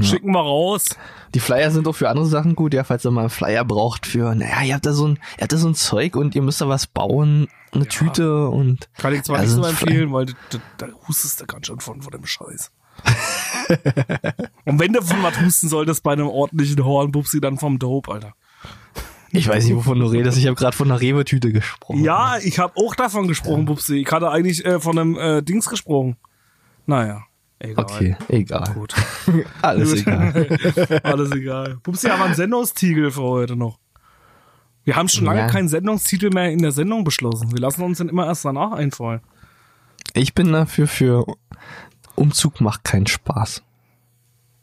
Schicken 0.00 0.32
wir 0.32 0.40
raus. 0.40 0.86
Die 1.34 1.38
Flyer 1.38 1.70
sind 1.70 1.86
auch 1.86 1.92
für 1.94 2.08
andere 2.08 2.26
Sachen 2.26 2.56
gut, 2.56 2.74
ja, 2.74 2.82
falls 2.82 3.04
ihr 3.04 3.12
mal 3.12 3.20
einen 3.20 3.30
Flyer 3.30 3.64
braucht 3.64 4.06
für, 4.06 4.34
naja, 4.34 4.62
ihr 4.62 4.74
habt 4.74 4.84
da 4.84 4.92
so 4.92 5.06
ein, 5.06 5.20
ihr 5.36 5.42
habt 5.42 5.52
da 5.52 5.56
so 5.56 5.68
ein 5.68 5.76
Zeug 5.76 6.16
und 6.16 6.34
ihr 6.34 6.42
müsst 6.42 6.60
da 6.60 6.66
was 6.68 6.88
bauen, 6.88 7.46
eine 7.70 7.86
Tüte 7.86 8.48
und. 8.48 8.88
Kann 8.98 9.14
ich 9.14 9.22
zwar 9.22 9.38
Also 9.38 9.58
nicht 9.60 9.66
so 9.68 9.72
Flyer- 9.76 9.86
empfehlen, 9.88 10.12
weil 10.12 10.26
da, 10.26 10.32
da, 10.50 10.58
da 10.78 10.86
hustest 11.06 11.40
du 11.40 11.46
ganz 11.46 11.68
schön 11.68 11.78
von, 11.78 12.02
von 12.02 12.10
dem 12.10 12.26
Scheiß. 12.26 12.72
Und 14.64 14.78
wenn 14.78 14.92
du 14.92 15.02
von 15.02 15.22
was 15.22 15.40
husten 15.40 15.68
solltest 15.68 16.02
bei 16.02 16.12
einem 16.12 16.28
ordentlichen 16.28 16.84
Hornbubsi, 16.84 17.40
dann 17.40 17.58
vom 17.58 17.78
Dope, 17.78 18.12
Alter. 18.12 18.34
Ich 19.30 19.48
weiß 19.48 19.64
nicht, 19.64 19.74
wovon 19.74 19.98
du 19.98 20.06
redest. 20.06 20.36
Ich 20.36 20.46
habe 20.46 20.56
gerade 20.56 20.76
von 20.76 20.90
einer 20.90 21.00
Rewe-Tüte 21.00 21.52
gesprochen. 21.52 22.04
Ja, 22.04 22.36
ich 22.42 22.58
habe 22.58 22.74
auch 22.76 22.94
davon 22.94 23.28
gesprochen, 23.28 23.64
Bubsi. 23.64 23.96
Ich 23.96 24.12
hatte 24.12 24.30
eigentlich 24.30 24.62
äh, 24.64 24.78
von 24.78 24.98
einem 24.98 25.16
äh, 25.16 25.42
Dings 25.42 25.70
gesprochen. 25.70 26.16
Naja, 26.84 27.22
egal. 27.58 27.84
Okay, 27.84 28.16
egal. 28.28 28.70
Gut. 28.74 28.94
Alles 29.62 29.94
egal. 29.94 30.58
Alles 31.02 31.30
egal. 31.32 31.78
Bubsi, 31.82 32.08
haben 32.08 32.20
wir 32.20 32.26
einen 32.26 32.34
Sendungstitel 32.34 33.10
für 33.10 33.22
heute 33.22 33.56
noch. 33.56 33.78
Wir 34.84 34.96
haben 34.96 35.08
schon 35.08 35.24
lange 35.24 35.40
Ja. 35.40 35.46
keinen 35.46 35.68
Sendungstitel 35.68 36.28
mehr 36.28 36.50
in 36.50 36.58
der 36.60 36.72
Sendung 36.72 37.02
beschlossen. 37.04 37.52
Wir 37.52 37.60
lassen 37.60 37.82
uns 37.82 37.98
den 37.98 38.10
immer 38.10 38.26
erst 38.26 38.44
danach 38.44 38.72
einfallen. 38.72 39.20
Ich 40.12 40.34
bin 40.34 40.52
dafür 40.52 40.86
für 40.88 41.24
Umzug 42.14 42.60
macht 42.60 42.84
keinen 42.84 43.06
Spaß. 43.06 43.62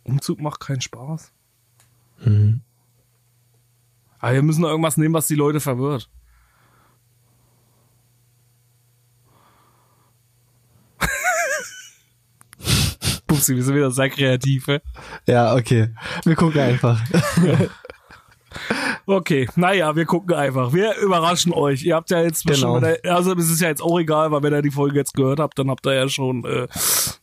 Umzug 0.03 0.39
macht 0.39 0.59
keinen 0.59 0.81
Spaß. 0.81 1.31
Mhm. 2.19 2.61
Aber 4.19 4.33
wir 4.33 4.43
müssen 4.43 4.63
irgendwas 4.63 4.97
nehmen, 4.97 5.13
was 5.13 5.27
die 5.27 5.35
Leute 5.35 5.59
verwirrt. 5.59 6.09
Pupsi, 13.27 13.55
wir 13.55 13.63
sind 13.63 13.75
wieder 13.75 13.91
sehr 13.91 14.09
kreativ. 14.09 14.67
Ja, 15.25 15.55
okay. 15.55 15.93
Wir 16.25 16.35
gucken 16.35 16.59
einfach. 16.59 17.01
Okay, 19.12 19.47
naja, 19.55 19.95
wir 19.95 20.05
gucken 20.05 20.36
einfach. 20.36 20.72
Wir 20.72 20.95
überraschen 20.97 21.51
euch. 21.51 21.84
Ihr 21.84 21.95
habt 21.95 22.12
ja 22.12 22.22
jetzt 22.22 22.45
Genau. 22.45 22.80
ihr- 22.80 22.99
also 23.05 23.34
es 23.34 23.49
ist 23.49 23.60
ja 23.60 23.68
jetzt 23.68 23.82
auch 23.82 23.99
egal, 23.99 24.30
weil 24.32 24.43
wenn 24.43 24.53
ihr 24.53 24.62
die 24.62 24.70
Folge 24.70 24.97
jetzt 24.97 25.16
gehört 25.16 25.39
habt, 25.39 25.57
dann 25.57 25.68
habt 25.72 25.84
ihr 25.88 25.93
ja 25.95 26.07
schon, 26.10 26.43
äh, 26.45 26.68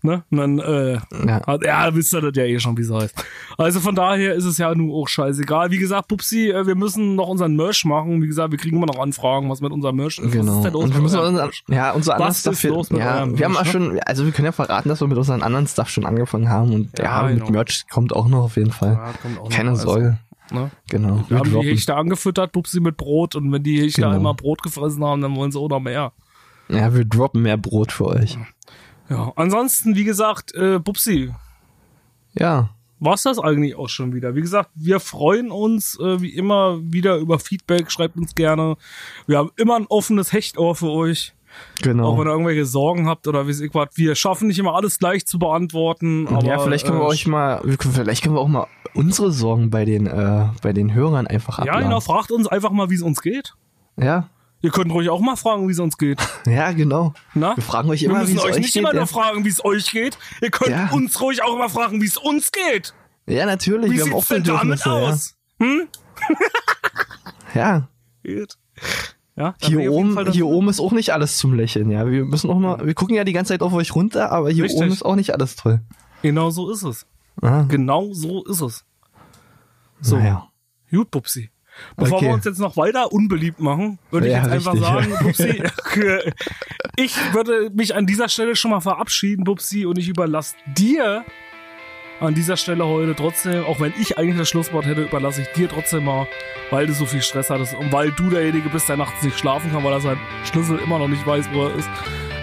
ne, 0.02 0.24
dann, 0.32 0.58
äh, 0.58 0.94
Ja. 0.94 1.46
hat, 1.46 1.64
ja, 1.64 1.94
wisst 1.94 2.12
ihr 2.12 2.20
das 2.22 2.32
ja 2.34 2.42
eh 2.42 2.58
schon, 2.58 2.76
wie 2.76 2.82
es 2.82 2.90
heißt. 2.90 3.14
Also 3.56 3.78
von 3.78 3.94
daher 3.94 4.34
ist 4.34 4.46
es 4.46 4.58
ja 4.58 4.74
nun 4.74 4.90
auch 4.90 5.06
scheißegal. 5.06 5.70
Wie 5.70 5.78
gesagt, 5.78 6.08
Pupsi, 6.08 6.50
äh, 6.50 6.66
wir 6.66 6.74
müssen 6.74 7.14
noch 7.14 7.28
unseren 7.28 7.54
Merch 7.54 7.84
machen. 7.84 8.20
Wie 8.20 8.26
gesagt, 8.26 8.50
wir 8.50 8.58
kriegen 8.58 8.76
immer 8.78 8.86
noch 8.86 8.98
Anfragen, 8.98 9.48
was 9.48 9.60
mit 9.60 9.70
unserem 9.70 9.94
Merch 9.94 10.18
ist. 10.18 10.32
Genau. 10.32 10.50
Was 10.50 10.56
ist 10.58 10.64
denn 10.64 10.72
los 10.72 10.84
Und 10.86 10.94
wir 10.94 11.02
müssen 11.02 11.18
eurem 11.20 11.28
unser, 11.34 11.42
Merch? 11.44 11.64
ja, 11.68 11.92
unser 11.92 12.12
Was 12.14 12.20
anderes 12.20 12.36
ist 12.46 12.58
Stuff. 12.58 12.70
los 12.70 12.90
mit 12.90 13.00
ja, 13.00 13.16
eurem 13.18 13.38
wir 13.38 13.44
haben 13.44 13.56
auch 13.56 13.64
schon, 13.64 14.00
also 14.04 14.24
wir 14.24 14.32
können 14.32 14.46
ja 14.46 14.52
verraten, 14.52 14.88
dass 14.88 15.00
wir 15.00 15.06
mit 15.06 15.18
unseren 15.18 15.44
anderen 15.44 15.68
Stuff 15.68 15.88
schon 15.90 16.04
angefangen 16.04 16.48
haben 16.50 16.72
und 16.74 16.98
ja, 16.98 17.22
Ja, 17.22 17.28
mit 17.28 17.38
genau. 17.38 17.50
Merch 17.52 17.84
kommt 17.88 18.12
auch 18.12 18.26
noch 18.26 18.42
auf 18.42 18.56
jeden 18.56 18.72
Fall. 18.72 18.94
Ja, 18.94 19.12
kommt 19.22 19.38
auch 19.38 19.44
noch. 19.44 19.50
Keine 19.50 19.70
Also, 19.70 19.84
Sorge. 19.84 20.18
Ne? 20.50 20.70
Genau. 20.88 21.24
Wir 21.28 21.38
haben 21.38 21.50
die. 21.60 21.68
Hechte 21.70 21.94
angefüttert, 21.96 22.52
Pupsi 22.52 22.80
mit 22.80 22.96
Brot 22.96 23.34
und 23.34 23.50
wenn 23.52 23.62
die 23.62 23.80
Hechte 23.82 24.02
Genau. 24.02 24.14
einmal 24.14 24.34
Brot 24.34 24.62
gefressen 24.62 25.04
haben, 25.04 25.20
dann 25.22 25.34
wollen 25.36 25.50
sie 25.52 25.58
auch 25.58 25.68
noch 25.68 25.80
mehr. 25.80 26.12
Ja, 26.68 26.94
wir 26.94 27.04
droppen 27.04 27.42
mehr 27.42 27.56
Brot 27.56 27.92
für 27.92 28.06
euch. 28.06 28.38
Ja, 29.08 29.32
ansonsten, 29.36 29.94
wie 29.96 30.04
gesagt, 30.04 30.54
äh, 30.54 30.80
Pupsi, 30.80 31.32
Ja. 32.34 32.70
war's 32.98 33.22
das 33.22 33.38
eigentlich 33.38 33.76
auch 33.76 33.88
schon 33.88 34.14
wieder. 34.14 34.34
Wie 34.34 34.40
gesagt, 34.40 34.70
wir 34.74 35.00
freuen 35.00 35.50
uns 35.50 35.98
äh, 36.00 36.20
wie 36.20 36.30
immer 36.34 36.78
wieder 36.82 37.16
über 37.18 37.38
Feedback. 37.38 37.90
Schreibt 37.92 38.16
uns 38.16 38.34
gerne. 38.34 38.76
Wir 39.26 39.38
haben 39.38 39.50
immer 39.56 39.76
ein 39.76 39.86
offenes 39.86 40.32
Hechtohr 40.32 40.74
für 40.74 40.90
euch. 40.90 41.34
Auch 41.78 41.82
Genau. 41.82 42.18
wenn 42.18 42.26
ihr 42.26 42.30
irgendwelche 42.32 42.64
Sorgen 42.66 43.06
habt 43.08 43.26
oder 43.28 43.46
wie 43.46 43.50
ich 43.52 43.74
was. 43.74 43.88
Wir 43.94 44.14
schaffen 44.14 44.48
nicht 44.48 44.58
immer 44.58 44.74
alles 44.74 44.98
gleich 44.98 45.26
zu 45.26 45.38
beantworten. 45.38 46.26
Aber, 46.28 46.44
ja, 46.46 46.58
vielleicht 46.58 46.86
können 46.86 46.98
wir 46.98 47.04
äh, 47.04 47.08
euch 47.08 47.26
mal, 47.26 47.60
wir 47.64 47.76
vielleicht 47.78 48.22
können 48.22 48.34
wir 48.34 48.40
auch 48.40 48.48
mal 48.48 48.66
unsere 48.94 49.30
Sorgen 49.32 49.70
bei 49.70 49.84
den, 49.84 50.06
äh, 50.06 50.46
bei 50.62 50.72
den 50.72 50.94
Hörern 50.94 51.26
einfach 51.26 51.58
Ja, 51.58 51.64
abladen. 51.64 51.84
genau. 51.84 52.00
Fragt 52.00 52.30
uns 52.32 52.46
einfach 52.46 52.70
mal, 52.70 52.88
wie 52.90 52.94
es 52.94 53.02
uns 53.02 53.20
geht. 53.20 53.54
Ja, 53.96 54.28
Ihr 54.62 54.70
könnt 54.70 54.90
ruhig 54.90 55.10
auch 55.10 55.20
mal 55.20 55.36
fragen, 55.36 55.68
wie 55.68 55.72
es 55.72 55.78
uns 55.78 55.98
geht. 55.98 56.18
ja, 56.46 56.72
genau. 56.72 57.12
Na? 57.34 57.54
Wir 57.56 57.62
fragen 57.62 57.90
euch 57.90 58.00
Wir 58.00 58.08
immer, 58.08 58.20
wie 58.20 58.22
müssen 58.32 58.38
es 58.38 58.42
euch 58.44 58.52
euch 58.52 58.58
nicht 58.60 58.72
geht. 58.72 58.80
immer 58.82 58.92
nur 58.92 59.02
Ja. 59.02 59.06
fragen, 59.06 59.44
wie 59.44 59.48
es 59.50 59.62
euch 59.64 59.90
geht. 59.92 60.18
Ihr 60.40 60.50
könnt 60.50 60.70
Ja. 60.70 60.88
uns 60.92 61.20
ruhig 61.20 61.42
auch 61.44 61.54
immer 61.54 61.68
fragen, 61.68 62.00
wie 62.00 62.06
es 62.06 62.16
uns 62.16 62.50
geht. 62.50 62.94
ja, 63.26 63.44
natürlich. 63.44 63.92
Wie 63.92 63.96
wir 63.98 64.04
haben 64.06 64.14
auch 64.14 64.24
denn 64.24 64.42
damit 64.44 64.84
aus? 64.86 65.36
Ja. 67.54 67.88
Geht. 68.24 68.56
Ja, 69.36 69.54
Hier 69.60 69.80
ich 69.80 69.90
oben, 69.90 70.30
hier 70.32 70.46
oben 70.46 70.68
ist 70.70 70.80
auch 70.80 70.92
nicht 70.92 71.10
alles 71.12 71.36
zum 71.36 71.52
Lächeln, 71.52 71.90
ja. 71.90 72.10
Wir 72.10 72.24
müssen 72.24 72.48
auch 72.50 72.58
mal, 72.58 72.84
wir 72.86 72.94
gucken 72.94 73.14
ja 73.16 73.24
die 73.24 73.34
ganze 73.34 73.52
Zeit 73.52 73.60
auf 73.62 73.72
euch 73.74 73.94
runter, 73.94 74.32
aber 74.32 74.50
hier 74.50 74.64
Richtig. 74.64 74.80
oben 74.80 74.90
ist 74.90 75.04
auch 75.04 75.14
nicht 75.14 75.32
alles 75.34 75.56
toll. 75.56 75.80
Genau 76.22 76.48
so 76.50 76.70
ist 76.70 76.82
es. 76.82 77.06
Ah, 77.42 77.64
Genau 77.68 78.12
so 78.14 78.44
ist 78.46 78.62
es. 78.62 78.84
So, 80.00 80.16
naja. 80.16 80.48
gut, 80.90 81.10
Pupsi. 81.10 81.50
Bevor 81.98 82.16
Okay. 82.16 82.26
wir 82.28 82.34
uns 82.34 82.46
jetzt 82.46 82.58
noch 82.58 82.78
weiter 82.78 83.12
unbeliebt 83.12 83.60
machen, 83.60 83.98
würde 84.10 84.28
ich 84.28 84.32
Ja, 84.32 84.42
jetzt 84.42 84.52
einfach 84.52 84.72
richtig, 84.72 84.88
sagen, 84.88 85.10
ja. 85.10 85.18
Pupsi, 85.18 85.62
ich 86.96 87.14
würde 87.34 87.70
mich 87.74 87.94
an 87.94 88.06
dieser 88.06 88.30
Stelle 88.30 88.56
schon 88.56 88.70
mal 88.70 88.80
verabschieden, 88.80 89.44
Pupsi, 89.44 89.84
und 89.84 89.98
ich 89.98 90.08
überlasse 90.08 90.54
dir 90.78 91.24
an 92.20 92.34
dieser 92.34 92.56
Stelle 92.56 92.86
heute 92.86 93.14
trotzdem, 93.14 93.64
auch 93.64 93.78
wenn 93.80 93.92
ich 94.00 94.16
eigentlich 94.18 94.38
das 94.38 94.48
Schlusswort 94.48 94.86
hätte, 94.86 95.02
überlasse 95.02 95.42
ich 95.42 95.48
dir 95.48 95.68
trotzdem 95.68 96.04
mal, 96.04 96.26
weil 96.70 96.86
du 96.86 96.92
so 96.94 97.04
viel 97.06 97.20
Stress 97.22 97.50
hattest 97.50 97.74
und 97.74 97.92
weil 97.92 98.10
du 98.12 98.30
derjenige 98.30 98.68
bist, 98.70 98.88
der 98.88 98.96
nachts 98.96 99.22
nicht 99.22 99.38
schlafen 99.38 99.70
kann, 99.72 99.84
weil 99.84 99.92
er 99.92 100.00
seinen 100.00 100.20
Schlüssel 100.44 100.78
immer 100.78 100.98
noch 100.98 101.08
nicht 101.08 101.26
weiß, 101.26 101.46
wo 101.52 101.66
er 101.66 101.74
ist. 101.74 101.88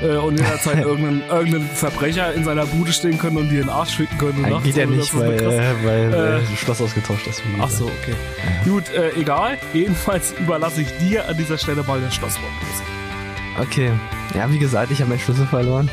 äh, 0.04 0.18
und 0.18 0.38
jederzeit 0.40 0.78
irgendeinen, 0.86 1.22
irgendeinen 1.28 1.68
Verbrecher 1.68 2.34
in 2.34 2.44
seiner 2.44 2.66
Bude 2.68 2.94
stehen 2.94 3.18
können 3.18 3.38
und 3.38 3.50
in 3.50 3.56
den 3.58 3.70
Arsch 3.70 3.96
ficken 3.96 4.18
können. 4.18 4.36
und 4.36 4.42
Nein, 4.44 4.52
nachts, 4.52 4.66
geht 4.66 4.78
ja 4.78 4.86
nicht, 4.86 5.12
das 5.14 5.20
weil, 5.20 5.34
äh, 5.34 5.74
weil 5.84 6.14
Äh, 6.14 6.38
äh, 6.38 6.42
das 6.50 6.60
Schloss 6.60 6.82
ausgetauscht 6.82 7.26
ist. 7.28 7.42
Ach 7.60 7.70
so, 7.70 7.86
okay. 7.86 8.16
Gut, 8.66 8.90
äh, 8.94 9.12
egal. 9.20 9.58
Jedenfalls 9.74 10.34
überlasse 10.40 10.82
ich 10.82 10.98
dir 11.00 11.28
an 11.28 11.36
dieser 11.38 11.58
Stelle 11.58 11.84
mal 11.84 12.00
das 12.00 12.14
Schlusswort. 12.14 12.52
Okay. 13.60 13.92
Ja, 14.36 14.52
wie 14.52 14.60
gesagt, 14.60 14.92
ich 14.92 15.00
habe 15.00 15.10
meinen 15.10 15.20
Schlüssel 15.20 15.46
verloren. 15.48 15.90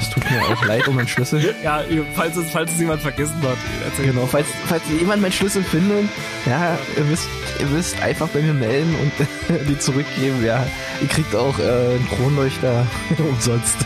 Es 0.00 0.10
tut 0.10 0.30
mir 0.30 0.42
auch 0.44 0.64
leid 0.64 0.86
um 0.88 0.96
meinen 0.96 1.08
Schlüssel. 1.08 1.54
Ja, 1.62 1.82
falls 2.14 2.36
es, 2.36 2.50
falls 2.50 2.72
es 2.72 2.78
jemand 2.78 3.02
vergessen 3.02 3.40
hat. 3.42 3.56
Genau, 4.02 4.26
falls, 4.26 4.46
falls 4.66 4.82
jemand 4.88 5.22
meinen 5.22 5.32
Schlüssel 5.32 5.62
findet, 5.62 6.08
ja, 6.46 6.78
ihr 6.96 7.04
müsst, 7.04 7.28
ihr 7.58 7.66
müsst 7.66 8.00
einfach 8.02 8.28
bei 8.28 8.40
mir 8.40 8.54
melden 8.54 8.94
und 9.00 9.68
die 9.68 9.78
zurückgeben. 9.78 10.44
Ja, 10.44 10.66
ihr 11.00 11.08
kriegt 11.08 11.34
auch 11.34 11.58
äh, 11.58 11.62
einen 11.62 12.08
Kronleuchter 12.08 12.86
umsonst. 13.18 13.76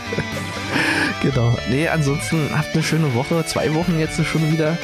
genau. 1.21 1.57
Nee, 1.69 1.87
ansonsten 1.87 2.49
habt 2.55 2.73
eine 2.73 2.83
schöne 2.83 3.13
Woche. 3.15 3.43
Zwei 3.45 3.73
Wochen 3.73 3.99
jetzt 3.99 4.23
schon 4.25 4.51
wieder. 4.51 4.77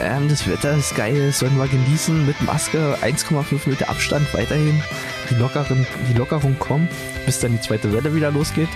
Ähm, 0.00 0.28
das 0.28 0.48
Wetter 0.48 0.76
ist 0.76 0.96
geil, 0.96 1.32
sollen 1.32 1.56
wir 1.58 1.68
genießen 1.68 2.26
mit 2.26 2.40
Maske, 2.42 2.96
1,5 3.02 3.68
Meter 3.68 3.88
Abstand 3.88 4.32
weiterhin. 4.32 4.82
Die, 5.30 5.34
lockeren, 5.34 5.86
die 6.08 6.18
Lockerung 6.18 6.58
kommt, 6.58 6.90
bis 7.26 7.38
dann 7.40 7.52
die 7.52 7.60
zweite 7.60 7.92
Welle 7.92 8.14
wieder 8.14 8.30
losgeht. 8.30 8.68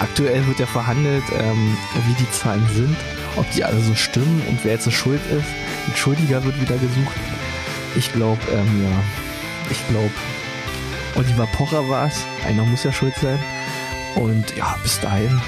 Aktuell 0.00 0.46
wird 0.46 0.58
ja 0.58 0.66
verhandelt, 0.66 1.24
ähm, 1.32 1.76
wie 2.06 2.14
die 2.14 2.30
Zahlen 2.30 2.66
sind, 2.72 2.96
ob 3.36 3.50
die 3.52 3.64
alle 3.64 3.80
so 3.80 3.94
stimmen 3.94 4.42
und 4.48 4.64
wer 4.64 4.72
jetzt 4.74 4.84
so 4.84 4.90
schuld 4.90 5.20
ist. 5.30 5.46
Ein 5.86 5.96
Schuldiger 5.96 6.44
wird 6.44 6.60
wieder 6.60 6.76
gesucht. 6.76 7.16
Ich 7.96 8.12
glaube, 8.12 8.40
ähm, 8.52 8.84
ja, 8.84 9.70
ich 9.70 9.88
glaube, 9.88 10.12
Oliver 11.16 11.46
Pocher 11.46 11.88
war 11.88 12.06
es. 12.06 12.24
Einer 12.46 12.64
muss 12.64 12.84
ja 12.84 12.92
schuld 12.92 13.14
sein. 13.16 13.38
Und 14.14 14.56
ja, 14.56 14.76
bis 14.82 15.00
dahin. 15.00 15.40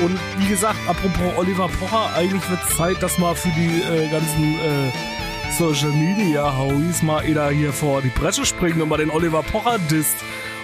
Und 0.00 0.18
wie 0.38 0.48
gesagt, 0.48 0.78
apropos 0.88 1.36
Oliver 1.36 1.68
Pocher, 1.68 2.14
eigentlich 2.16 2.48
wird 2.48 2.60
es 2.66 2.76
Zeit, 2.76 3.02
dass 3.02 3.18
mal 3.18 3.34
für 3.34 3.50
die 3.50 3.82
äh, 3.82 4.08
ganzen 4.08 4.54
äh, 4.54 5.19
Social 5.58 5.90
Media 5.90 6.56
Howies 6.56 7.02
mal 7.02 7.24
jeder 7.26 7.50
hier 7.50 7.72
vor 7.72 8.00
die 8.02 8.08
Bresche 8.08 8.46
springen 8.46 8.80
und 8.80 8.88
mal 8.88 8.96
den 8.96 9.10
Oliver 9.10 9.42
Pocher 9.42 9.78
disst. 9.90 10.16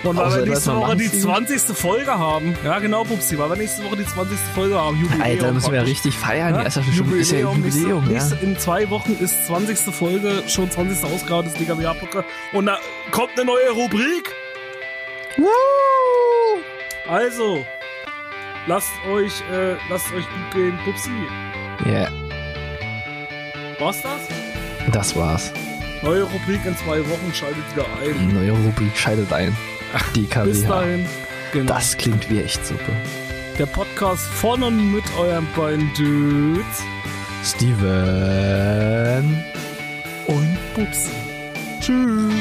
Und 0.02 0.16
weil 0.16 0.26
Außer, 0.26 0.38
wir 0.44 0.46
nächste 0.52 0.76
Woche 0.76 0.96
die 0.96 1.08
Steve. 1.08 1.22
20. 1.22 1.60
Folge 1.76 2.18
haben. 2.18 2.54
Ja, 2.64 2.78
genau, 2.78 3.02
Pupsi, 3.02 3.36
weil 3.38 3.48
wir 3.50 3.56
nächste 3.56 3.82
Woche 3.84 3.96
die 3.96 4.06
20. 4.06 4.38
Folge 4.54 4.78
haben. 4.78 4.96
Jubiläum 5.00 5.22
Alter, 5.22 5.52
müssen 5.52 5.70
wir 5.72 5.78
ja 5.78 5.84
richtig 5.84 6.14
feiern. 6.16 6.54
Ja, 6.54 6.62
ja 6.62 6.70
schon 6.70 6.84
ist 7.18 7.32
ja 7.32 7.48
ein 7.50 7.60
nächste- 7.60 7.80
Jubiläum, 7.80 8.10
ja. 8.10 8.22
In 8.42 8.58
zwei 8.58 8.88
Wochen 8.90 9.16
ist 9.18 9.46
20. 9.46 9.78
Folge, 9.92 10.42
schon 10.46 10.70
20. 10.70 11.02
Ausgabe 11.12 11.44
des 11.44 11.54
DKWA-Podcast. 11.54 12.26
Und 12.52 12.66
da 12.66 12.78
kommt 13.10 13.30
eine 13.36 13.44
neue 13.46 13.70
Rubrik. 13.70 14.32
Also, 17.08 17.64
lasst 18.66 18.90
euch, 19.10 19.32
äh, 19.52 19.74
lasst 19.90 20.06
euch 20.14 20.24
gut 20.28 20.54
gehen. 20.54 20.78
Pupsi, 20.84 21.10
Ja, 21.90 22.08
war's 23.78 24.00
das? 24.02 24.55
Das 24.92 25.14
war's. 25.16 25.52
Neue 26.02 26.22
Rubrik 26.24 26.60
in 26.64 26.76
zwei 26.76 27.00
Wochen, 27.08 27.32
schaltet 27.32 27.64
wieder 27.72 27.86
ein. 28.02 28.34
Neue 28.34 28.52
Rubrik 28.52 28.96
schaltet 28.96 29.32
ein. 29.32 29.56
Die 30.14 30.20
Bis 30.22 30.30
KWH. 30.64 30.68
dahin. 30.68 31.06
Genau. 31.52 31.72
Das 31.72 31.96
klingt 31.96 32.28
wie 32.30 32.40
echt 32.42 32.64
super. 32.66 32.92
Der 33.58 33.66
Podcast 33.66 34.24
von 34.26 34.62
und 34.62 34.92
mit 34.92 35.04
euren 35.18 35.46
beiden 35.56 35.90
Dudes 35.94 36.82
Steven. 37.44 39.42
und 40.26 40.58
Pupsi. 40.74 41.10
Tschüss. 41.80 42.34